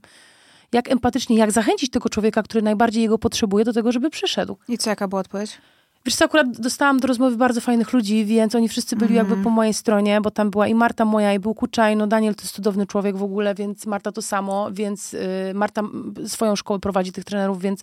Jak 0.74 0.91
empatycznie, 0.91 1.38
jak 1.38 1.51
zachęcić 1.51 1.91
tego 1.91 2.09
człowieka, 2.09 2.43
który 2.43 2.61
najbardziej 2.61 3.03
jego 3.03 3.18
potrzebuje 3.18 3.65
do 3.65 3.74
tego, 3.74 3.91
żeby 3.91 4.09
przyszedł. 4.09 4.57
I 4.68 4.78
co, 4.78 4.89
jaka 4.89 5.07
była 5.07 5.22
odpowiedź? 5.22 5.57
Wiesz 6.05 6.15
co, 6.15 6.26
akurat 6.26 6.57
dostałam 6.59 6.99
do 6.99 7.07
rozmowy 7.07 7.38
bardzo 7.38 7.61
fajnych 7.61 7.93
ludzi, 7.93 8.26
więc 8.26 8.55
oni 8.55 8.70
wszyscy 8.70 8.95
byli 8.95 9.18
Mhm. 9.18 9.28
jakby 9.30 9.43
po 9.43 9.49
mojej 9.49 9.74
stronie, 9.74 10.22
bo 10.22 10.32
tam 10.32 10.49
była 10.49 10.68
i 10.68 10.76
Marta 10.76 11.05
moja, 11.05 11.34
i 11.34 11.39
był 11.39 11.53
Kuczaj, 11.55 11.95
no 11.95 12.07
Daniel 12.07 12.36
to 12.36 12.41
jest 12.41 12.55
cudowny 12.55 12.86
człowiek 12.88 13.18
w 13.18 13.24
ogóle, 13.24 13.55
więc 13.55 13.86
Marta 13.86 14.11
to 14.11 14.22
samo, 14.22 14.72
więc 14.72 15.13
y, 15.13 15.51
Marta 15.55 15.82
mm, 15.82 16.13
swoją 16.28 16.55
szkołę 16.55 16.80
prowadzi 16.80 17.11
tych 17.11 17.24
trenerów, 17.26 17.61
więc 17.61 17.82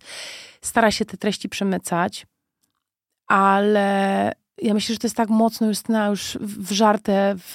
stara 0.60 0.90
się 0.90 1.04
te 1.04 1.16
treści 1.16 1.48
przemycać, 1.48 2.26
ale 3.26 4.32
ja 4.64 4.74
myślę, 4.74 4.94
że 4.94 4.98
to 4.98 5.06
jest 5.06 5.16
tak 5.16 5.28
mocno 5.28 5.66
już, 5.66 5.88
na, 5.88 6.06
już 6.06 6.38
wżarte 6.40 7.34
w, 7.38 7.54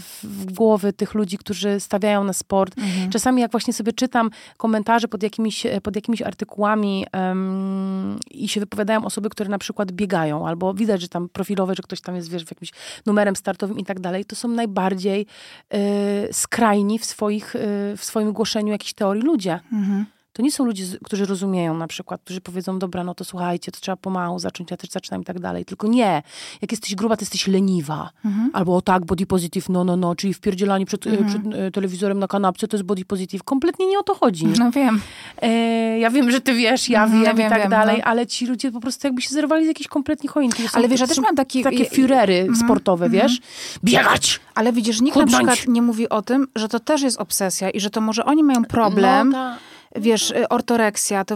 w, 0.00 0.24
w 0.24 0.52
głowy 0.52 0.92
tych 0.92 1.14
ludzi, 1.14 1.38
którzy 1.38 1.80
stawiają 1.80 2.24
na 2.24 2.32
sport. 2.32 2.78
Mhm. 2.78 3.10
Czasami 3.10 3.42
jak 3.42 3.50
właśnie 3.50 3.72
sobie 3.72 3.92
czytam 3.92 4.30
komentarze 4.56 5.08
pod 5.08 5.22
jakimiś, 5.22 5.66
pod 5.82 5.96
jakimiś 5.96 6.22
artykułami 6.22 7.06
em, 7.12 8.18
i 8.30 8.48
się 8.48 8.60
wypowiadają 8.60 9.04
osoby, 9.04 9.30
które 9.30 9.48
na 9.50 9.58
przykład 9.58 9.92
biegają, 9.92 10.48
albo 10.48 10.74
widać, 10.74 11.00
że 11.00 11.08
tam 11.08 11.28
profilowe, 11.28 11.74
że 11.74 11.82
ktoś 11.82 12.00
tam 12.00 12.16
jest, 12.16 12.30
wiesz, 12.30 12.44
w 12.44 12.50
jakimś 12.50 12.70
numerem 13.06 13.36
startowym 13.36 13.78
i 13.78 13.84
tak 13.84 14.00
dalej, 14.00 14.24
to 14.24 14.36
są 14.36 14.48
najbardziej 14.48 15.26
y, 15.74 16.28
skrajni 16.32 16.98
w, 16.98 17.04
swoich, 17.04 17.56
y, 17.56 17.58
w 17.96 18.04
swoim 18.04 18.32
głoszeniu 18.32 18.72
jakichś 18.72 18.92
teorii 18.92 19.22
ludzie. 19.22 19.60
Mhm. 19.72 20.06
To 20.36 20.42
nie 20.42 20.52
są 20.52 20.64
ludzie, 20.64 20.84
którzy 21.04 21.26
rozumieją 21.26 21.76
na 21.76 21.86
przykład, 21.86 22.20
którzy 22.24 22.40
powiedzą, 22.40 22.78
dobra, 22.78 23.04
no 23.04 23.14
to 23.14 23.24
słuchajcie, 23.24 23.72
to 23.72 23.80
trzeba 23.80 23.96
pomału 23.96 24.38
zacząć, 24.38 24.70
ja 24.70 24.76
też 24.76 24.90
zaczynam 24.90 25.22
i 25.22 25.24
tak 25.24 25.40
dalej. 25.40 25.64
Tylko 25.64 25.86
nie. 25.86 26.22
Jak 26.62 26.72
jesteś 26.72 26.94
gruba, 26.94 27.16
to 27.16 27.22
jesteś 27.22 27.46
leniwa. 27.46 28.10
Mhm. 28.24 28.50
Albo 28.52 28.76
o 28.76 28.80
tak, 28.82 29.04
body 29.04 29.26
positive, 29.26 29.68
no, 29.68 29.84
no, 29.84 29.96
no, 29.96 30.14
czyli 30.14 30.34
wpierdzielanie 30.34 30.86
przed, 30.86 31.06
e, 31.06 31.24
przed 31.24 31.42
e, 31.54 31.70
telewizorem 31.70 32.18
na 32.18 32.28
kanapce 32.28 32.68
to 32.68 32.76
jest 32.76 32.84
body 32.86 33.04
positive. 33.04 33.42
Kompletnie 33.42 33.86
nie 33.86 33.98
o 33.98 34.02
to 34.02 34.14
chodzi. 34.14 34.46
No 34.58 34.70
wiem. 34.70 35.00
E, 35.42 35.98
ja 35.98 36.10
wiem, 36.10 36.30
że 36.30 36.40
ty 36.40 36.54
wiesz, 36.54 36.88
ja 36.88 37.02
Mhm, 37.04 37.22
wiem, 37.22 37.30
ja 37.30 37.34
wiem, 37.34 37.46
i 37.46 37.50
tak 37.50 37.60
wiem, 37.62 37.70
dalej, 37.70 37.98
no. 37.98 38.04
ale 38.04 38.26
ci 38.26 38.46
ludzie 38.46 38.72
po 38.72 38.80
prostu 38.80 39.06
jakby 39.06 39.22
się 39.22 39.30
zerwali 39.30 39.64
z 39.64 39.68
jakiejś 39.68 39.88
kompletnie 39.88 40.28
choinki. 40.30 40.62
Ale 40.72 40.88
wiesz, 40.88 41.00
ja 41.00 41.06
też 41.06 41.18
mam 41.18 41.36
taki- 41.36 41.62
Takie 41.62 41.82
ja- 41.84 41.90
furery 41.90 42.48
sportowe, 42.64 43.10
wiesz? 43.10 43.40
Biegać! 43.84 44.40
Ale 44.54 44.72
widzisz, 44.72 45.00
nikt 45.00 45.16
na 45.16 45.22
Chudnąć. 45.22 45.46
przykład 45.48 45.74
nie 45.74 45.82
mówi 45.82 46.08
o 46.08 46.22
tym, 46.22 46.46
że 46.56 46.68
to 46.68 46.80
też 46.80 47.02
jest 47.02 47.20
obsesja 47.20 47.70
i 47.70 47.80
że 47.80 47.90
to 47.90 48.00
może 48.00 48.24
oni 48.24 48.42
mają 48.42 48.64
problem. 48.64 49.30
No, 49.30 49.54
Wiesz, 49.98 50.30
y, 50.30 50.48
ortoreksja. 50.48 51.24
To, 51.24 51.34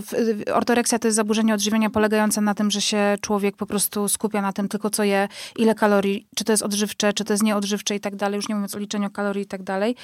y, 0.49 0.55
ortoreksja 0.55 0.99
to 0.99 1.09
jest 1.09 1.17
zaburzenie 1.17 1.55
odżywiania 1.55 1.91
polegające 1.91 2.41
na 2.41 2.55
tym, 2.55 2.71
że 2.71 2.81
się 2.81 3.17
człowiek 3.21 3.57
po 3.57 3.67
prostu 3.67 4.09
skupia 4.09 4.43
na 4.43 4.53
tym 4.53 4.69
tylko, 4.69 4.91
co 4.91 5.05
je, 5.05 5.29
ile 5.57 5.75
kalorii, 5.75 6.27
czy 6.37 6.45
to 6.45 6.53
jest 6.53 6.63
odżywcze, 6.63 7.13
czy 7.13 7.25
to 7.25 7.33
jest 7.33 7.43
nieodżywcze 7.43 7.95
i 7.95 8.01
tak 8.01 8.17
dalej, 8.17 8.37
już 8.37 8.49
nie 8.49 8.55
mówiąc 8.55 8.75
o 8.75 8.79
liczeniu 8.79 9.11
kalorii 9.11 9.43
i 9.43 9.47
tak 9.47 9.63
dalej. 9.63 9.97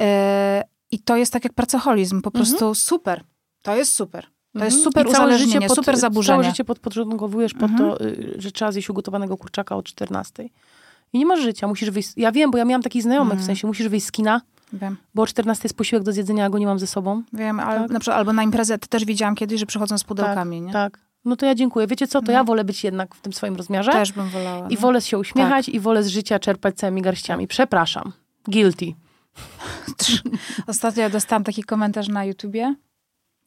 E, 0.00 0.62
I 0.90 0.98
to 0.98 1.16
jest 1.16 1.32
tak 1.32 1.44
jak 1.44 1.52
pracoholizm, 1.52 2.20
po 2.22 2.30
prostu 2.30 2.74
super. 2.74 3.24
To 3.62 3.76
jest 3.76 3.92
super. 3.92 4.26
To 4.58 4.64
jest 4.64 4.76
Mhm. 4.76 4.82
super 4.92 5.06
I 5.06 5.10
całe 5.10 5.24
uzależnienie, 5.24 5.52
życie 5.52 5.66
pod- 5.68 5.76
super 5.76 5.96
zaburzenie. 5.96 6.36
Całe 6.42 6.50
życie 6.50 6.64
pod, 6.64 6.78
podporządkowujesz 6.78 7.54
pod 7.54 7.70
to, 7.78 8.00
y, 8.04 8.34
że 8.38 8.52
trzeba 8.52 8.72
zjeść 8.72 8.90
ugotowanego 8.90 9.36
kurczaka 9.36 9.76
o 9.76 9.82
14. 9.82 10.48
I 11.12 11.18
nie 11.18 11.26
masz 11.26 11.40
życia, 11.40 11.66
musisz 11.66 11.90
wyjść. 11.90 12.12
Ja 12.16 12.32
wiem, 12.32 12.50
bo 12.50 12.58
ja 12.58 12.64
miałam 12.64 12.82
takich 12.82 13.02
znajomych, 13.02 13.32
Mhm. 13.32 13.42
w 13.42 13.46
sensie 13.46 13.66
musisz 13.66 13.88
wyjść 13.88 14.06
z 14.06 14.12
kina, 14.12 14.40
Wiem, 14.72 14.96
bo 15.14 15.22
o 15.22 15.26
14 15.26 15.60
jest 15.64 15.76
posiłek 15.76 16.04
do 16.04 16.12
zjedzenia, 16.12 16.44
a 16.44 16.50
go 16.50 16.58
nie 16.58 16.66
mam 16.66 16.78
ze 16.78 16.86
sobą. 16.86 17.22
wiem, 17.32 17.60
ale 17.60 17.80
Tak. 17.80 17.90
na 17.90 18.00
przykład, 18.00 18.18
albo 18.18 18.32
na 18.32 18.42
imprezę 18.42 18.78
też 18.78 19.04
widziałam 19.04 19.34
kiedyś, 19.34 19.60
że 19.60 19.66
przychodzą 19.66 19.98
z 19.98 20.04
pudełkami, 20.04 20.60
nie? 20.60 20.72
Tak. 20.72 20.98
No 21.24 21.36
to 21.36 21.46
ja 21.46 21.54
dziękuję. 21.54 21.86
Wiecie 21.86 22.06
co, 22.06 22.22
to 22.22 22.32
ja 22.32 22.44
wolę 22.44 22.64
być 22.64 22.84
jednak 22.84 23.14
w 23.14 23.20
tym 23.20 23.32
swoim 23.32 23.56
rozmiarze 23.56 23.92
Też 23.92 24.12
bym 24.12 24.28
wolała. 24.28 24.68
i 24.68 24.74
no. 24.74 24.80
wolę 24.80 25.00
się 25.00 25.18
uśmiechać 25.18 25.68
i 25.68 25.80
wolę 25.80 26.02
z 26.02 26.06
życia 26.08 26.38
czerpać 26.38 26.76
całymi 26.76 27.02
garściami. 27.02 27.46
Przepraszam. 27.46 28.12
Guilty. 28.48 28.86
Ostatnio 30.66 31.10
dostałam 31.10 31.44
taki 31.44 31.62
komentarz 31.64 32.08
na 32.08 32.24
YouTubie, 32.24 32.74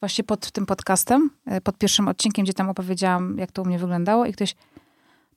właśnie 0.00 0.24
pod 0.24 0.50
tym 0.50 0.66
podcastem, 0.66 1.30
e, 1.46 1.60
pod 1.60 1.78
pierwszym 1.78 2.08
odcinkiem, 2.08 2.44
gdzie 2.44 2.54
tam 2.54 2.68
opowiedziałam, 2.68 3.38
jak 3.38 3.52
to 3.52 3.62
u 3.62 3.64
mnie 3.64 3.78
wyglądało 3.78 4.26
i 4.26 4.32
ktoś, 4.32 4.54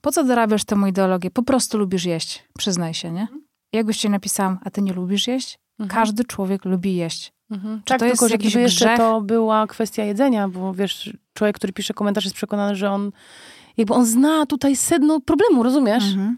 po 0.02 0.12
co 0.12 0.24
dorabiasz 0.24 0.64
tę 0.66 0.76
ideologię? 0.90 1.32
Po 1.32 1.44
prostu 1.44 1.78
lubisz 1.78 2.06
jeść. 2.06 2.44
Przyznaj 2.58 2.94
się, 2.94 3.12
nie? 3.12 3.28
I 3.74 3.78
jakbyś 3.78 3.98
ci 3.98 4.10
napisałam, 4.10 4.60
a 4.66 4.70
ty 4.70 4.82
nie 4.82 4.94
lubisz 4.94 5.28
jeść? 5.28 5.60
Mhm. 5.80 5.90
człowiek 6.24 6.66
lubi 6.66 6.96
jeść. 6.96 7.34
Mhm. 7.52 7.82
Tak, 7.86 8.00
to 8.00 8.06
jest 8.06 8.16
tylko 8.16 8.28
że 8.28 8.34
jakiś 8.34 8.56
jeszcze 8.56 8.86
grzech? 8.86 8.98
to 8.98 9.22
była 9.22 9.68
kwestia 9.68 10.04
jedzenia, 10.04 10.48
bo 10.48 10.74
wiesz, 10.74 11.14
człowiek, 11.34 11.56
który 11.56 11.74
pisze 11.74 11.94
komentarz 11.94 12.24
jest 12.24 12.36
przekonany, 12.36 12.76
że 12.76 12.92
on 12.92 13.12
jakby 13.78 13.94
on 13.94 14.06
zna 14.06 14.46
tutaj 14.46 14.76
sedno 14.76 15.20
problemu, 15.20 15.64
rozumiesz? 15.64 16.04
Mhm. 16.04 16.38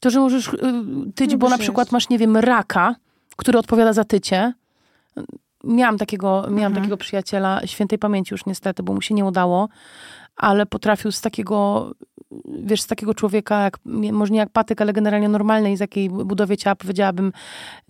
To, 0.00 0.10
że 0.10 0.20
możesz 0.20 0.48
y, 0.48 0.58
tyć, 1.14 1.36
bo 1.36 1.48
na 1.48 1.58
przykład 1.58 1.86
jeść. 1.86 1.92
masz, 1.92 2.08
nie 2.08 2.18
wiem, 2.18 2.36
raka, 2.36 2.94
który 3.36 3.58
odpowiada 3.58 3.92
za 3.92 4.04
tycie. 4.04 4.52
Miałam 5.64 5.98
takiego, 5.98 6.28
miałam 6.28 6.56
Mhm. 6.56 6.74
takiego 6.74 6.96
przyjaciela, 6.96 7.60
świętej 7.66 7.98
pamięci 7.98 8.34
już 8.34 8.46
niestety, 8.46 8.82
bo 8.82 8.92
mu 8.94 9.00
się 9.00 9.14
nie 9.14 9.24
udało, 9.24 9.68
ale 10.38 10.66
potrafił 10.66 11.12
z 11.12 11.20
takiego, 11.20 11.90
wiesz, 12.62 12.80
z 12.82 12.86
takiego 12.86 13.14
człowieka, 13.14 13.62
jak, 13.62 13.78
może 14.12 14.32
nie 14.32 14.38
jak 14.38 14.50
patyk, 14.50 14.80
ale 14.80 14.92
generalnie 14.92 15.28
normalnej, 15.28 15.76
z 15.76 15.80
jakiej 15.80 16.10
budowie 16.10 16.56
ciała 16.56 16.74
powiedziałabym, 16.76 17.32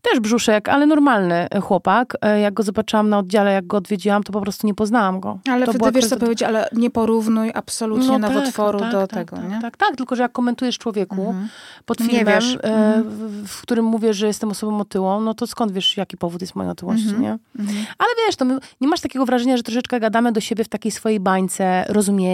też 0.03 0.21
brzuszek, 0.21 0.69
ale 0.69 0.87
normalny 0.87 1.49
chłopak. 1.63 2.17
E, 2.23 2.41
Jak 2.41 2.55
go 2.55 2.63
zobaczyłam 2.63 3.09
na 3.09 3.19
oddziale, 3.19 3.53
jak 3.53 3.67
go 3.67 3.77
odwiedziłam, 3.77 4.23
to 4.23 4.33
po 4.33 4.41
prostu 4.41 4.67
nie 4.67 4.75
poznałam 4.75 5.21
go. 5.21 5.39
Ale 5.51 5.67
to 5.67 5.73
wtedy 5.73 5.93
wiesz, 5.93 6.07
co 6.07 6.17
powiedzieć, 6.17 6.43
ale 6.43 6.69
nie 6.73 6.91
porównuj 6.91 7.51
absolutnie 7.55 8.07
No 8.07 8.19
nowotworu 8.19 8.79
tak, 8.79 8.93
do 8.93 9.07
tak, 9.07 9.11
tego, 9.19 9.37
tak, 9.37 9.51
nie? 9.51 9.61
Tak, 9.61 9.77
tak, 9.77 9.97
tylko 9.97 10.17
że 10.17 10.23
jak 10.23 10.33
komentujesz 10.33 10.79
człowieku 10.79 11.21
Mhm. 11.29 11.49
pod 11.87 12.01
Nie 12.01 12.07
filmem, 12.09 12.43
e, 12.63 12.65
Mhm. 12.65 13.05
w, 13.09 13.49
w 13.49 13.63
którym 13.63 13.85
mówię, 13.85 14.15
że 14.15 14.27
jestem 14.27 14.51
osobą 14.51 14.81
otyłą, 14.81 15.21
no 15.21 15.35
to 15.35 15.47
skąd 15.47 15.73
wiesz, 15.73 15.97
jaki 15.97 16.17
powód 16.17 16.41
jest 16.41 16.55
mojej 16.55 16.73
otyłości, 16.73 17.05
Mhm. 17.09 17.23
nie? 17.23 17.39
Mhm. 17.59 17.79
Ale 17.99 18.09
wiesz, 18.27 18.37
to 18.37 18.45
my, 18.45 18.59
nie 18.81 18.89
masz 18.89 19.01
takiego 19.01 19.27
wrażenia, 19.27 19.57
że 19.57 19.63
troszeczkę 19.63 20.01
gadamy 20.01 20.33
do 20.33 20.41
siebie 20.41 20.65
w 20.65 20.69
takiej 20.69 20.93
swojej 20.93 21.21
bańce 21.21 21.85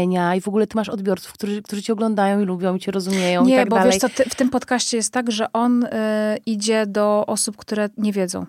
rozumienia 0.05 0.35
i 0.35 0.41
w 0.41 0.49
ogóle 0.49 0.67
ty 0.67 0.77
masz 0.77 0.89
odbiorców, 0.89 1.33
którzy, 1.33 1.63
którzy 1.63 1.83
cię 1.83 1.93
oglądają 1.93 2.41
i 2.41 2.45
lubią 2.45 2.75
i 2.75 2.81
cię 2.81 2.93
rozumieją 2.93 3.45
i 3.45 3.47
Nie, 3.47 3.57
tak 3.57 3.69
bo 3.69 3.77
dalej. 3.77 3.93
wiesz 3.93 4.01
co, 4.01 4.09
ty, 4.09 4.25
w 4.31 4.35
tym 4.35 4.51
podcaście 4.51 4.97
jest 4.97 5.13
tak, 5.13 5.31
że 5.31 5.53
on 5.53 5.85
y, 5.85 5.89
idzie 6.47 6.87
do 6.87 7.25
osób, 7.27 7.57
które 7.57 7.89
nie 7.97 8.13
wiedzą. 8.13 8.47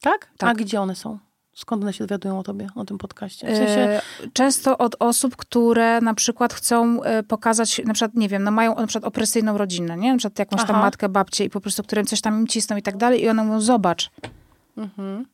tak? 0.00 0.28
A 0.34 0.38
tak. 0.38 0.56
gdzie 0.56 0.80
one 0.80 0.94
są? 0.94 1.18
Skąd 1.54 1.82
one 1.82 1.92
się 1.92 2.06
dowiadują 2.06 2.38
o 2.38 2.42
tobie, 2.42 2.68
o 2.74 2.84
tym 2.84 2.98
podcaście? 2.98 3.46
W 3.46 3.56
sensie, 3.56 3.80
E, 3.80 4.00
Często 4.32 4.78
od 4.78 4.96
osób, 4.98 5.36
które 5.36 6.00
na 6.00 6.14
przykład 6.14 6.54
chcą 6.54 7.02
e, 7.02 7.22
pokazać, 7.22 7.80
na 7.84 7.94
przykład, 7.94 8.14
nie 8.14 8.28
wiem, 8.28 8.42
no 8.44 8.50
mają 8.50 8.74
na 8.74 8.86
przykład 8.86 9.08
opresyjną 9.08 9.58
rodzinę, 9.58 9.96
nie? 9.96 10.12
Na 10.12 10.18
przykład 10.18 10.38
jakąś 10.38 10.60
tam 10.60 10.76
Aha. 10.76 10.84
matkę, 10.84 11.08
babcię 11.08 11.44
i 11.44 11.50
po 11.50 11.60
prostu, 11.60 11.82
którym 11.82 12.06
coś 12.06 12.20
tam 12.20 12.40
im 12.40 12.46
cisną 12.46 12.76
i 12.76 12.82
tak 12.82 12.96
dalej 12.96 13.22
i 13.22 13.28
one 13.28 13.44
mówią, 13.44 13.60
zobacz, 13.60 14.10
mhm. 14.76 15.26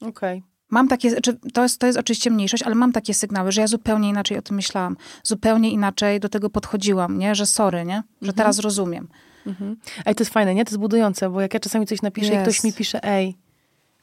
okej. 0.00 0.42
Mam 0.70 0.88
takie, 0.88 1.20
czy 1.20 1.36
to, 1.52 1.62
jest, 1.62 1.78
to 1.78 1.86
jest 1.86 1.98
oczywiście 1.98 2.30
mniejszość, 2.30 2.62
ale 2.62 2.74
mam 2.74 2.92
takie 2.92 3.14
sygnały, 3.14 3.52
że 3.52 3.60
ja 3.60 3.66
zupełnie 3.66 4.08
inaczej 4.08 4.38
o 4.38 4.42
tym 4.42 4.56
myślałam. 4.56 4.96
Zupełnie 5.22 5.70
inaczej 5.70 6.20
do 6.20 6.28
tego 6.28 6.50
podchodziłam, 6.50 7.18
nie? 7.18 7.34
Że 7.34 7.46
sorry, 7.46 7.84
nie? 7.84 8.02
Że 8.22 8.32
teraz 8.32 8.58
rozumiem. 8.58 9.08
Mhm. 9.46 9.76
Ej, 10.06 10.14
to 10.14 10.22
jest 10.22 10.32
fajne, 10.32 10.54
nie? 10.54 10.64
To 10.64 10.70
jest 10.70 10.80
budujące, 10.80 11.30
bo 11.30 11.40
jak 11.40 11.54
ja 11.54 11.60
czasami 11.60 11.86
coś 11.86 12.02
napiszę 12.02 12.32
i 12.32 12.36
Jest. 12.36 12.42
ktoś 12.42 12.64
mi 12.64 12.72
pisze, 12.72 13.04
ej, 13.04 13.36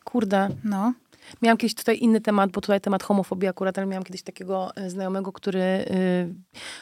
kurde, 0.03 0.49
No. 0.63 0.93
Miałam 1.41 1.57
kiedyś 1.57 1.75
tutaj 1.75 1.97
inny 1.99 2.21
temat, 2.21 2.51
bo 2.51 2.61
tutaj 2.61 2.81
temat 2.81 3.03
homofobii 3.03 3.47
akurat, 3.47 3.77
ale 3.77 3.87
miałam 3.87 4.03
kiedyś 4.03 4.23
takiego 4.23 4.75
e, 4.75 4.89
znajomego, 4.89 5.31
który, 5.31 5.59
y, 5.59 6.35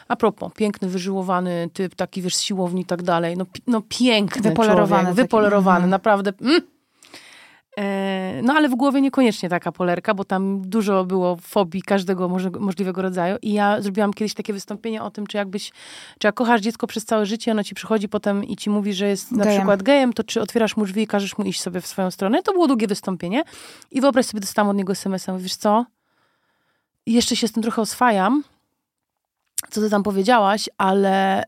a 0.07 0.15
propos, 0.15 0.53
piękny, 0.53 0.87
wyżyłowany 0.87 1.69
typ, 1.73 1.95
taki 1.95 2.21
wiesz, 2.21 2.35
siłowni 2.35 2.81
i 2.81 2.85
tak 2.85 3.03
dalej. 3.03 3.37
No, 3.37 3.45
no 3.67 3.81
piękny 3.89 4.41
Wypolerowany 4.41 4.87
człowiek, 4.87 5.05
taki, 5.05 5.15
wypolerowany, 5.15 5.75
mhm. 5.75 5.89
naprawdę. 5.89 6.33
Mm. 6.41 6.61
E, 7.77 8.41
No 8.43 8.53
ale 8.53 8.69
w 8.69 8.75
głowie 8.75 9.01
niekoniecznie 9.01 9.49
taka 9.49 9.71
polerka, 9.71 10.13
bo 10.13 10.25
tam 10.25 10.61
dużo 10.61 11.05
było 11.05 11.35
fobii 11.35 11.81
każdego 11.81 12.29
możliwego 12.59 13.01
rodzaju. 13.01 13.37
I 13.41 13.53
ja 13.53 13.81
zrobiłam 13.81 14.13
kiedyś 14.13 14.33
takie 14.33 14.53
wystąpienie 14.53 15.03
o 15.03 15.11
tym, 15.11 15.27
czy 15.27 15.37
jakbyś, 15.37 15.71
czy 16.19 16.27
jak 16.27 16.35
kochasz 16.35 16.61
dziecko 16.61 16.87
przez 16.87 17.05
całe 17.05 17.25
życie, 17.25 17.51
ono 17.51 17.63
ci 17.63 17.75
przychodzi 17.75 18.09
potem 18.09 18.43
i 18.43 18.55
ci 18.55 18.69
mówi, 18.69 18.93
że 18.93 19.07
jest 19.07 19.31
na 19.31 19.43
Gejem. 19.43 19.59
przykład 19.59 19.83
gejem, 19.83 20.13
to 20.13 20.23
czy 20.23 20.41
otwierasz 20.41 20.77
mu 20.77 20.85
drzwi 20.85 21.01
i 21.01 21.07
każesz 21.07 21.37
mu 21.37 21.43
iść 21.45 21.61
sobie 21.61 21.81
w 21.81 21.87
swoją 21.87 22.11
stronę. 22.11 22.43
To 22.43 22.51
było 22.51 22.67
długie 22.67 22.87
wystąpienie. 22.87 23.43
I 23.91 24.01
wyobraź 24.01 24.25
sobie, 24.25 24.41
dostałam 24.41 24.69
od 24.69 24.77
niego 24.77 24.93
SMS-a, 24.93 25.37
wiesz 25.37 25.55
co, 25.55 25.85
jeszcze 27.05 27.35
się 27.35 27.47
z 27.47 27.51
tym 27.51 27.63
trochę 27.63 27.81
oswajam, 27.81 28.43
co 29.69 29.81
ty 29.81 29.89
tam 29.89 30.03
powiedziałaś, 30.03 30.69
ale 30.77 31.43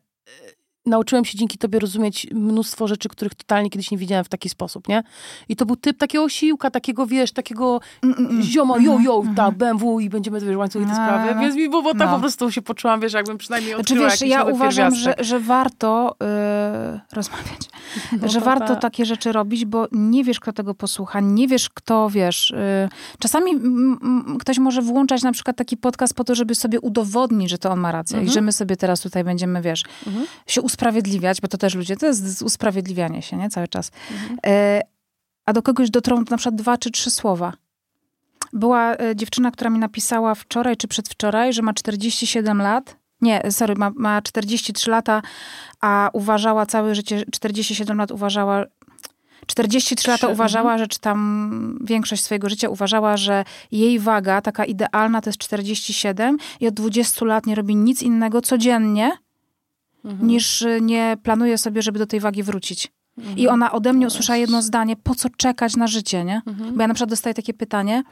nauczyłem 0.85 1.25
się 1.25 1.37
dzięki 1.37 1.57
tobie 1.57 1.79
rozumieć 1.79 2.27
mnóstwo 2.31 2.87
rzeczy, 2.87 3.09
których 3.09 3.35
totalnie 3.35 3.69
kiedyś 3.69 3.91
nie 3.91 3.97
widziałem 3.97 4.25
w 4.25 4.29
taki 4.29 4.49
sposób, 4.49 4.87
nie? 4.87 5.03
I 5.49 5.55
to 5.55 5.65
był 5.65 5.75
typ 5.75 5.97
takiego 5.97 6.29
siłka, 6.29 6.71
takiego, 6.71 7.07
wiesz, 7.07 7.31
takiego 7.31 7.79
mm, 8.03 8.41
zioma, 8.41 8.77
jo, 8.77 8.99
jo, 8.99 9.21
mm, 9.21 9.35
ta 9.35 9.51
BMW 9.51 9.99
i 9.99 10.09
będziemy, 10.09 10.39
wiesz, 10.41 10.55
łańcuchy 10.55 10.85
te 10.85 10.91
no, 10.91 10.97
sprawy, 10.97 11.39
więc 11.39 11.55
mi, 11.55 11.69
bo 11.69 11.83
tak 11.83 12.07
no. 12.07 12.13
po 12.13 12.19
prostu 12.19 12.51
się 12.51 12.61
poczułam, 12.61 12.99
wiesz, 12.99 13.13
jakbym 13.13 13.37
przynajmniej 13.37 13.73
znaczy, 13.73 13.93
odkryła 13.93 14.09
znaczy, 14.09 14.25
wiesz, 14.25 14.31
ja 14.31 14.43
uważam, 14.43 14.95
że, 14.95 15.15
że 15.19 15.39
warto 15.39 16.15
yy, 16.91 16.99
rozmawiać, 17.13 17.69
no 18.21 18.27
że 18.27 18.39
warto 18.39 18.67
ta. 18.67 18.75
takie 18.75 19.05
rzeczy 19.05 19.31
robić, 19.31 19.65
bo 19.65 19.87
nie 19.91 20.23
wiesz, 20.23 20.39
kto 20.39 20.53
tego 20.53 20.73
posłucha, 20.73 21.19
nie 21.19 21.47
wiesz, 21.47 21.69
kto, 21.69 22.09
wiesz, 22.09 22.53
yy, 22.81 22.89
czasami 23.19 23.51
ktoś 24.39 24.57
może 24.57 24.81
włączać 24.81 25.23
na 25.23 25.31
przykład 25.31 25.57
taki 25.57 25.77
podcast 25.77 26.13
po 26.13 26.23
to, 26.23 26.35
żeby 26.35 26.55
sobie 26.55 26.79
udowodnić, 26.79 27.49
że 27.49 27.57
to 27.57 27.71
on 27.71 27.79
ma 27.79 27.91
rację 27.91 28.17
mhm. 28.17 28.31
i 28.31 28.33
że 28.33 28.41
my 28.41 28.51
sobie 28.51 28.77
teraz 28.77 29.01
tutaj 29.01 29.23
będziemy, 29.23 29.61
wiesz, 29.61 29.83
mhm. 30.07 30.25
się 30.47 30.61
usprawiedliwiać, 30.75 31.41
bo 31.41 31.47
to 31.47 31.57
też 31.57 31.75
ludzie, 31.75 31.97
to 31.97 32.05
jest 32.05 32.41
usprawiedliwianie 32.41 33.21
się, 33.21 33.37
nie? 33.37 33.49
Cały 33.49 33.67
czas. 33.67 33.91
Mhm. 34.11 34.39
E, 34.45 34.81
a 35.45 35.53
do 35.53 35.61
kogoś 35.61 35.89
dotrą 35.89 36.23
na 36.29 36.37
przykład 36.37 36.55
dwa 36.55 36.77
czy 36.77 36.91
trzy 36.91 37.11
słowa. 37.11 37.53
Była 38.53 38.95
e, 38.97 39.15
dziewczyna, 39.15 39.51
która 39.51 39.69
mi 39.69 39.79
napisała 39.79 40.35
wczoraj 40.35 40.77
czy 40.77 40.87
przedwczoraj, 40.87 41.53
że 41.53 41.61
ma 41.61 41.73
47 41.73 42.61
lat. 42.61 42.95
Nie, 43.21 43.41
sorry, 43.51 43.75
ma, 43.75 43.91
ma 43.95 44.21
43 44.21 44.91
lata, 44.91 45.21
a 45.81 46.09
uważała 46.13 46.65
całe 46.65 46.95
życie, 46.95 47.23
47 47.31 47.97
lat 47.97 48.11
uważała, 48.11 48.65
43 49.47 50.11
lata 50.11 50.27
uważała, 50.27 50.71
mhm. 50.71 50.79
że 50.79 50.87
czy 50.87 50.99
tam 50.99 51.79
większość 51.83 52.23
swojego 52.23 52.49
życia 52.49 52.69
uważała, 52.69 53.17
że 53.17 53.43
jej 53.71 53.99
waga 53.99 54.41
taka 54.41 54.65
idealna 54.65 55.21
to 55.21 55.29
jest 55.29 55.39
47 55.39 56.37
i 56.59 56.67
od 56.67 56.73
20 56.73 57.25
lat 57.25 57.45
nie 57.45 57.55
robi 57.55 57.75
nic 57.75 58.01
innego 58.01 58.41
codziennie, 58.41 59.11
mhm. 60.05 60.27
niż 60.27 60.61
y, 60.61 60.81
nie 60.81 61.17
planuje 61.23 61.57
sobie, 61.57 61.81
żeby 61.81 61.99
do 61.99 62.05
tej 62.05 62.19
wagi 62.19 62.43
wrócić. 62.43 62.91
Mhm. 63.17 63.37
I 63.37 63.47
ona 63.47 63.71
ode 63.71 63.93
mnie 63.93 64.07
usłyszała 64.07 64.37
jedno 64.37 64.61
zdanie, 64.61 64.95
po 64.95 65.15
co 65.15 65.29
czekać 65.29 65.75
na 65.75 65.87
życie, 65.87 66.25
nie? 66.25 66.41
Mhm. 66.47 66.75
Bo 66.75 66.81
ja 66.81 66.87
na 66.87 66.93
przykład 66.93 67.09
dostaję 67.09 67.33
takie 67.33 67.53
pytanie, 67.53 68.03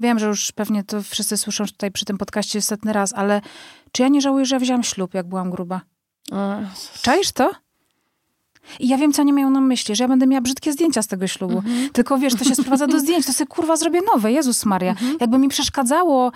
wiem, 0.00 0.18
że 0.18 0.26
już 0.26 0.52
pewnie 0.52 0.84
to 0.84 1.02
wszyscy 1.02 1.36
słyszą 1.36 1.66
tutaj 1.66 1.90
przy 1.90 2.04
tym 2.04 2.18
podcaście 2.18 2.60
setny 2.60 2.92
raz, 2.92 3.12
ale 3.12 3.40
czy 3.92 4.02
ja 4.02 4.08
nie 4.08 4.20
żałuję, 4.20 4.44
że 4.44 4.54
ja 4.56 4.60
wziąłam 4.60 4.82
ślub, 4.82 5.14
jak 5.14 5.28
byłam 5.28 5.50
gruba? 5.50 5.80
Czaisz 7.02 7.32
to? 7.32 7.52
I 8.78 8.88
ja 8.88 8.98
wiem, 8.98 9.12
co 9.12 9.22
oni 9.22 9.32
mają 9.32 9.50
na 9.50 9.60
myśli, 9.60 9.96
że 9.96 10.04
ja 10.04 10.08
będę 10.08 10.26
miała 10.26 10.40
brzydkie 10.40 10.72
zdjęcia 10.72 11.02
z 11.02 11.06
tego 11.06 11.26
ślubu. 11.26 11.56
Mhm. 11.58 11.90
Tylko 11.90 12.18
wiesz, 12.18 12.34
to 12.34 12.44
się 12.44 12.54
sprowadza 12.54 12.86
do 12.86 13.00
zdjęć, 13.00 13.26
to 13.26 13.32
sobie 13.32 13.48
kurwa 13.48 13.76
zrobię 13.76 14.00
nowe, 14.14 14.32
Jezus 14.32 14.66
Maria. 14.66 14.90
Mhm. 14.90 15.16
Jakby 15.20 15.38
mi 15.38 15.48
przeszkadzało 15.48 16.32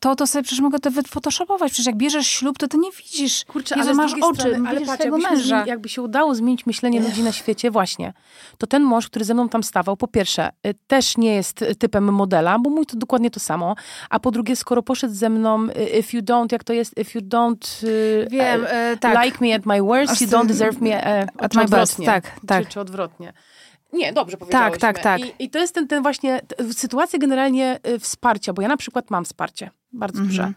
to, 0.00 0.16
to 0.16 0.26
sobie 0.26 0.42
przecież 0.42 0.60
mogę 0.60 0.78
to 0.78 0.90
wyfotoshopować. 0.90 1.72
Przecież 1.72 1.86
jak 1.86 1.96
bierzesz 1.96 2.26
ślub, 2.26 2.58
to 2.58 2.68
ty 2.68 2.78
nie 2.78 2.90
widzisz. 2.92 3.44
Kurczę, 3.44 3.74
Jezu, 3.76 3.88
ale 3.88 3.96
masz 3.96 4.12
oczy, 4.20 4.40
strony, 4.40 4.68
ale 4.68 4.80
patrz, 4.80 5.04
jakby 5.04 5.18
męża. 5.18 5.64
Się, 5.64 5.70
jakby 5.70 5.88
się 5.88 6.02
udało 6.02 6.34
zmienić 6.34 6.66
myślenie 6.66 7.00
ludzi 7.00 7.22
na 7.22 7.32
świecie, 7.32 7.70
właśnie, 7.70 8.12
to 8.58 8.66
ten 8.66 8.82
mąż, 8.82 9.06
który 9.06 9.24
ze 9.24 9.34
mną 9.34 9.48
tam 9.48 9.62
stawał, 9.62 9.96
po 9.96 10.08
pierwsze, 10.08 10.50
y, 10.66 10.74
też 10.86 11.16
nie 11.16 11.34
jest 11.34 11.64
typem 11.78 12.04
modela, 12.04 12.58
bo 12.58 12.70
mój 12.70 12.86
to 12.86 12.96
dokładnie 12.96 13.30
to 13.30 13.40
samo, 13.40 13.74
a 14.10 14.20
po 14.20 14.30
drugie, 14.30 14.56
skoro 14.56 14.82
poszedł 14.82 15.14
ze 15.14 15.30
mną, 15.30 15.68
y, 15.68 15.98
if 15.98 16.16
you 16.16 16.22
don't, 16.22 16.52
jak 16.52 16.64
to 16.64 16.72
jest, 16.72 16.98
if 16.98 17.18
you 17.18 17.26
don't 17.26 17.84
y, 17.84 18.26
Wiem, 18.30 18.62
uh, 18.62 19.00
tak. 19.00 19.24
like 19.24 19.38
me 19.40 19.54
at 19.54 19.66
my 19.66 19.82
worst, 19.82 20.20
you 20.20 20.26
don't 20.26 20.46
deserve 20.46 20.80
me 20.80 21.04
at 21.38 21.54
my 21.54 21.64
best. 21.64 21.98
Tak, 22.04 22.40
tak. 22.46 22.64
Czy, 22.64 22.72
czy 22.72 22.80
odwrotnie. 22.80 23.32
Nie, 23.96 24.12
dobrze 24.12 24.36
powiedziałeś. 24.36 24.78
Tak, 24.78 24.80
tak, 24.80 25.02
tak. 25.02 25.20
I, 25.20 25.44
I, 25.44 25.50
to 25.50 25.58
jest 25.58 25.74
ten, 25.74 25.88
ten 25.88 26.02
właśnie, 26.02 26.40
sytuacja 26.72 27.18
generalnie 27.18 27.78
y, 27.88 27.98
wsparcia, 27.98 28.52
bo 28.52 28.62
ja 28.62 28.68
na 28.68 28.76
przykład 28.76 29.10
mam 29.10 29.24
wsparcie, 29.24 29.70
bardzo 29.92 30.22
duże. 30.22 30.42
Mhm. 30.42 30.54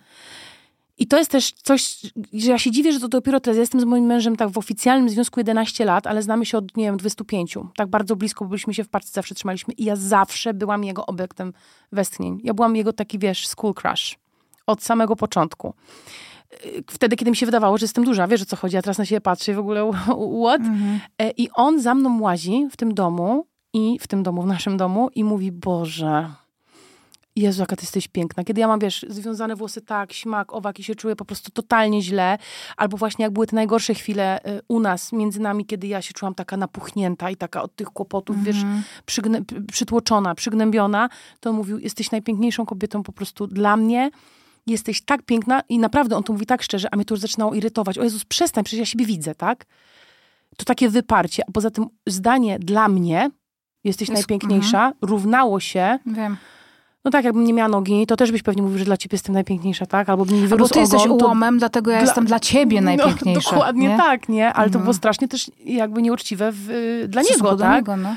I 1.00 1.08
to 1.08 1.18
jest 1.18 1.32
też 1.32 1.52
coś, 1.52 1.98
że 2.34 2.52
ja 2.52 2.58
się 2.58 2.72
dziwię, 2.72 2.94
że 2.94 3.00
to 3.00 3.08
dopiero 3.08 3.40
teraz. 3.40 3.56
Ja 3.58 3.62
jestem 3.62 3.82
z 3.82 3.84
moim 3.84 4.06
mężem 4.06 4.36
tak 4.36 4.50
w 4.50 4.58
oficjalnym 4.58 5.10
związku 5.10 5.40
11 5.40 5.86
lat, 5.86 6.08
ale 6.08 6.22
znamy 6.22 6.46
się 6.46 6.58
od, 6.58 6.78
nie 6.78 6.84
wiem, 6.84 6.98
25. 6.98 7.58
Tak 7.76 7.90
bardzo 7.90 8.16
blisko, 8.16 8.46
bo 8.46 8.50
byliśmy 8.50 8.74
się 8.74 8.84
w 8.84 8.90
parce 8.90 9.12
zawsze 9.12 9.36
trzymaliśmy. 9.36 9.74
I 9.74 9.84
ja 9.84 9.96
zawsze 9.96 10.54
byłam 10.54 10.84
jego 10.84 11.06
obiektem 11.06 11.54
westchnień. 11.92 12.40
Ja 12.44 12.54
byłam 12.54 12.76
jego 12.76 12.94
taki, 12.94 13.20
wiesz, 13.20 13.48
school 13.48 13.74
crush. 13.74 14.18
Od 14.68 14.84
samego 14.84 15.16
początku 15.16 15.74
wtedy, 16.92 17.16
kiedy 17.16 17.32
mi 17.32 17.38
się 17.38 17.46
wydawało, 17.46 17.78
że 17.78 17.84
jestem 17.84 18.04
duża, 18.04 18.28
wiesz 18.28 18.42
o 18.42 18.46
co 18.46 18.56
chodzi, 18.56 18.78
a 18.78 18.82
teraz 18.82 18.98
na 18.98 19.06
siebie 19.06 19.22
patrzę 19.22 19.54
w 19.54 19.60
ogóle 19.60 19.92
what? 20.44 20.62
Mhm. 20.62 21.00
E, 21.20 21.32
I 21.32 21.50
on 21.54 21.82
za 21.82 21.96
mną 21.96 22.22
łazi 22.22 22.68
w 22.72 22.78
tym 22.78 22.94
domu 22.94 23.46
i 23.74 24.00
w 24.00 24.08
tym 24.08 24.24
domu, 24.24 24.42
w 24.42 24.48
naszym 24.48 24.78
domu 24.78 25.10
i 25.16 25.24
mówi, 25.24 25.52
Boże, 25.52 26.30
Jezu, 27.36 27.62
jaka 27.62 27.76
ty 27.76 27.84
jesteś 27.84 28.08
piękna. 28.08 28.44
Kiedy 28.44 28.62
ja 28.62 28.68
mam, 28.68 28.80
wiesz, 28.80 29.06
związane 29.10 29.56
włosy 29.56 29.82
tak, 29.82 30.14
śmak, 30.14 30.54
owak 30.54 30.80
i 30.80 30.84
się 30.84 30.96
czuję 30.96 31.16
po 31.16 31.26
prostu 31.26 31.52
totalnie 31.52 32.02
źle, 32.02 32.38
albo 32.78 32.98
właśnie 32.98 33.24
jak 33.24 33.32
były 33.32 33.48
te 33.48 33.56
najgorsze 33.56 33.94
chwile 33.94 34.40
y, 34.46 34.62
u 34.68 34.80
nas, 34.80 35.14
między 35.14 35.40
nami, 35.40 35.66
kiedy 35.66 35.88
ja 35.88 36.02
się 36.02 36.14
czułam 36.14 36.36
taka 36.36 36.58
napuchnięta 36.58 37.30
i 37.30 37.36
taka 37.36 37.62
od 37.62 37.76
tych 37.76 37.88
kłopotów, 37.88 38.44
wiesz, 38.44 38.56
mhm. 38.56 38.84
przygnę, 39.06 39.42
przytłoczona, 39.72 40.36
przygnębiona, 40.36 41.10
to 41.40 41.50
on 41.50 41.56
mówił, 41.56 41.80
jesteś 41.80 42.12
najpiękniejszą 42.12 42.66
kobietą 42.66 43.04
po 43.04 43.12
prostu 43.12 43.48
dla 43.48 43.78
mnie 43.78 44.12
jesteś 44.72 45.02
tak 45.02 45.24
piękna 45.24 45.62
i 45.70 45.80
naprawdę 45.80 46.16
on 46.16 46.24
to 46.24 46.34
mówi 46.34 46.46
tak 46.46 46.64
szczerze, 46.64 46.88
a 46.92 46.96
mnie 46.96 47.06
to 47.06 47.14
już 47.14 47.22
zaczynało 47.22 47.54
irytować. 47.54 47.98
O 47.98 48.04
Jezus, 48.04 48.26
przestań, 48.26 48.64
przecież 48.64 48.80
ja 48.80 48.86
siebie 48.86 49.06
widzę, 49.06 49.36
tak? 49.36 49.66
To 50.58 50.66
takie 50.66 50.90
wyparcie. 50.90 51.44
A 51.48 51.52
poza 51.52 51.72
tym 51.72 51.86
zdanie 52.08 52.60
dla 52.60 52.88
mnie, 52.88 53.30
jesteś 53.84 54.10
Jest, 54.10 54.20
najpiękniejsza, 54.20 54.82
mm 54.82 54.94
równało 55.02 55.60
się... 55.60 56.00
Wiem. 56.06 56.38
No 57.06 57.12
tak, 57.12 57.26
jakbym 57.26 57.44
nie 57.44 57.54
miała 57.54 57.70
nogi, 57.70 58.06
to 58.08 58.16
też 58.16 58.32
byś 58.32 58.44
pewnie 58.44 58.62
mówił, 58.62 58.78
że 58.78 58.86
dla 58.86 58.98
ciebie 58.98 59.16
jestem 59.16 59.34
najpiękniejsza, 59.34 59.86
tak? 59.86 60.10
Albo 60.10 60.26
mi 60.26 60.32
wyrósł 60.32 60.54
Albo 60.54 60.68
ty 60.68 60.80
ogon, 60.80 60.82
jesteś 60.82 61.08
ułomem, 61.08 61.56
to... 61.56 61.60
dlatego 61.60 61.92
ja 61.92 61.98
dla... 61.98 62.06
jestem 62.06 62.26
dla 62.26 62.40
ciebie 62.40 62.82
no, 62.82 62.86
najpiękniejsza. 62.86 63.50
No, 63.52 63.58
dokładnie 63.58 63.90
nie? 63.90 63.98
tak, 63.98 64.30
nie? 64.30 64.54
Ale 64.54 64.66
to 64.70 64.76
mhm. 64.76 64.84
było 64.84 64.94
strasznie 64.94 65.28
też 65.28 65.52
jakby 65.66 66.02
nieuczciwe 66.02 66.52
w, 66.54 66.68
dla 67.08 67.22
niego, 67.22 67.58
tak? 67.58 67.76
Niego, 67.76 67.98
no. 67.98 68.16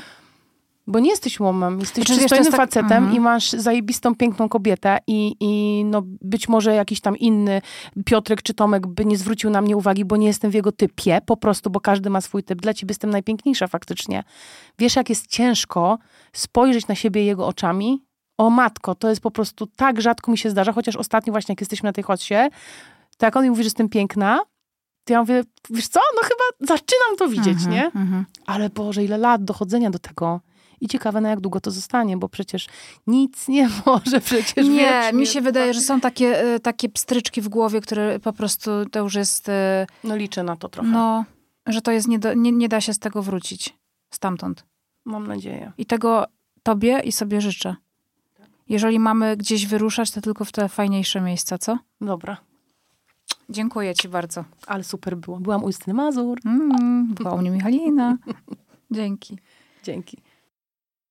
Bo 0.87 0.99
nie 0.99 1.09
jesteś 1.09 1.39
łomem, 1.39 1.79
jesteś 1.79 2.05
znaczy, 2.05 2.19
przystojnym 2.19 2.51
tak... 2.51 2.61
facetem 2.61 2.97
mhm. 2.97 3.15
i 3.15 3.19
masz 3.19 3.51
zajebistą, 3.51 4.15
piękną 4.15 4.49
kobietę 4.49 4.97
i, 5.07 5.35
i 5.39 5.83
no 5.85 6.01
być 6.05 6.49
może 6.49 6.75
jakiś 6.75 7.01
tam 7.01 7.17
inny 7.17 7.61
Piotrek 8.05 8.41
czy 8.41 8.53
Tomek 8.53 8.87
by 8.87 9.05
nie 9.05 9.17
zwrócił 9.17 9.49
na 9.49 9.61
mnie 9.61 9.77
uwagi, 9.77 10.05
bo 10.05 10.17
nie 10.17 10.27
jestem 10.27 10.51
w 10.51 10.53
jego 10.53 10.71
typie, 10.71 11.21
po 11.25 11.37
prostu, 11.37 11.69
bo 11.69 11.79
każdy 11.79 12.09
ma 12.09 12.21
swój 12.21 12.43
typ. 12.43 12.61
Dla 12.61 12.73
ciebie 12.73 12.91
jestem 12.91 13.09
najpiękniejsza 13.09 13.67
faktycznie. 13.67 14.23
Wiesz, 14.79 14.95
jak 14.95 15.09
jest 15.09 15.27
ciężko 15.27 15.97
spojrzeć 16.33 16.87
na 16.87 16.95
siebie 16.95 17.25
jego 17.25 17.47
oczami? 17.47 18.03
O 18.37 18.49
matko, 18.49 18.95
to 18.95 19.09
jest 19.09 19.21
po 19.21 19.31
prostu 19.31 19.67
tak 19.67 20.01
rzadko 20.01 20.31
mi 20.31 20.37
się 20.37 20.49
zdarza, 20.49 20.73
chociaż 20.73 20.95
ostatnio 20.95 21.33
właśnie 21.33 21.53
jak 21.53 21.61
jesteśmy 21.61 21.87
na 21.87 21.93
tej 21.93 22.03
chodźcie, 22.03 22.49
to 23.17 23.25
jak 23.25 23.35
on 23.35 23.43
mi 23.43 23.49
mówi, 23.49 23.63
że 23.63 23.67
jestem 23.67 23.89
piękna, 23.89 24.39
to 25.03 25.13
ja 25.13 25.19
mówię, 25.19 25.43
wiesz 25.69 25.87
co, 25.87 25.99
no 26.15 26.21
chyba 26.21 26.67
zaczynam 26.75 27.17
to 27.17 27.27
widzieć, 27.27 27.57
mhm, 27.65 27.71
nie? 27.71 27.85
Mhm. 27.85 28.25
Ale 28.45 28.69
Boże, 28.69 29.03
ile 29.03 29.17
lat 29.17 29.43
dochodzenia 29.43 29.89
do 29.89 29.99
tego. 29.99 30.39
I 30.83 30.87
ciekawe, 30.87 31.21
na 31.21 31.29
jak 31.29 31.39
długo 31.41 31.59
to 31.59 31.71
zostanie, 31.71 32.17
bo 32.17 32.29
przecież 32.29 32.67
nic 33.07 33.47
nie 33.47 33.69
może 33.85 34.21
przecież 34.21 34.67
Nie, 34.67 34.79
wiecznie. 34.79 35.19
mi 35.19 35.27
się 35.27 35.41
wydaje, 35.41 35.73
że 35.73 35.81
są 35.81 36.01
takie, 36.01 36.41
e, 36.41 36.59
takie 36.59 36.89
pstryczki 36.89 37.41
w 37.41 37.49
głowie, 37.49 37.81
które 37.81 38.19
po 38.19 38.33
prostu 38.33 38.71
to 38.91 38.99
już 38.99 39.15
jest... 39.15 39.49
E, 39.49 39.87
no 40.03 40.15
liczę 40.15 40.43
na 40.43 40.55
to 40.55 40.69
trochę. 40.69 40.89
No, 40.89 41.25
że 41.67 41.81
to 41.81 41.91
jest, 41.91 42.07
nie, 42.07 42.19
do, 42.19 42.33
nie, 42.33 42.51
nie 42.51 42.69
da 42.69 42.81
się 42.81 42.93
z 42.93 42.99
tego 42.99 43.21
wrócić. 43.23 43.75
Stamtąd. 44.09 44.65
Mam 45.05 45.27
nadzieję. 45.27 45.71
I 45.77 45.85
tego 45.85 46.25
tobie 46.63 46.99
i 46.99 47.11
sobie 47.11 47.41
życzę. 47.41 47.75
Jeżeli 48.69 48.99
mamy 48.99 49.37
gdzieś 49.37 49.65
wyruszać, 49.65 50.11
to 50.11 50.21
tylko 50.21 50.45
w 50.45 50.51
te 50.51 50.69
fajniejsze 50.69 51.21
miejsca, 51.21 51.57
co? 51.57 51.77
Dobra. 52.01 52.37
Dziękuję 53.49 53.95
ci 53.95 54.09
bardzo. 54.09 54.43
Ale 54.67 54.83
super 54.83 55.17
było. 55.17 55.39
Byłam 55.39 55.63
u 55.63 55.67
Justyny 55.67 55.93
Mazur. 55.93 56.39
Mm, 56.45 57.13
była 57.13 57.33
u 57.33 57.37
mnie 57.37 57.51
Michalina. 57.51 58.17
Dzięki. 58.91 59.37
Dzięki. 59.83 60.17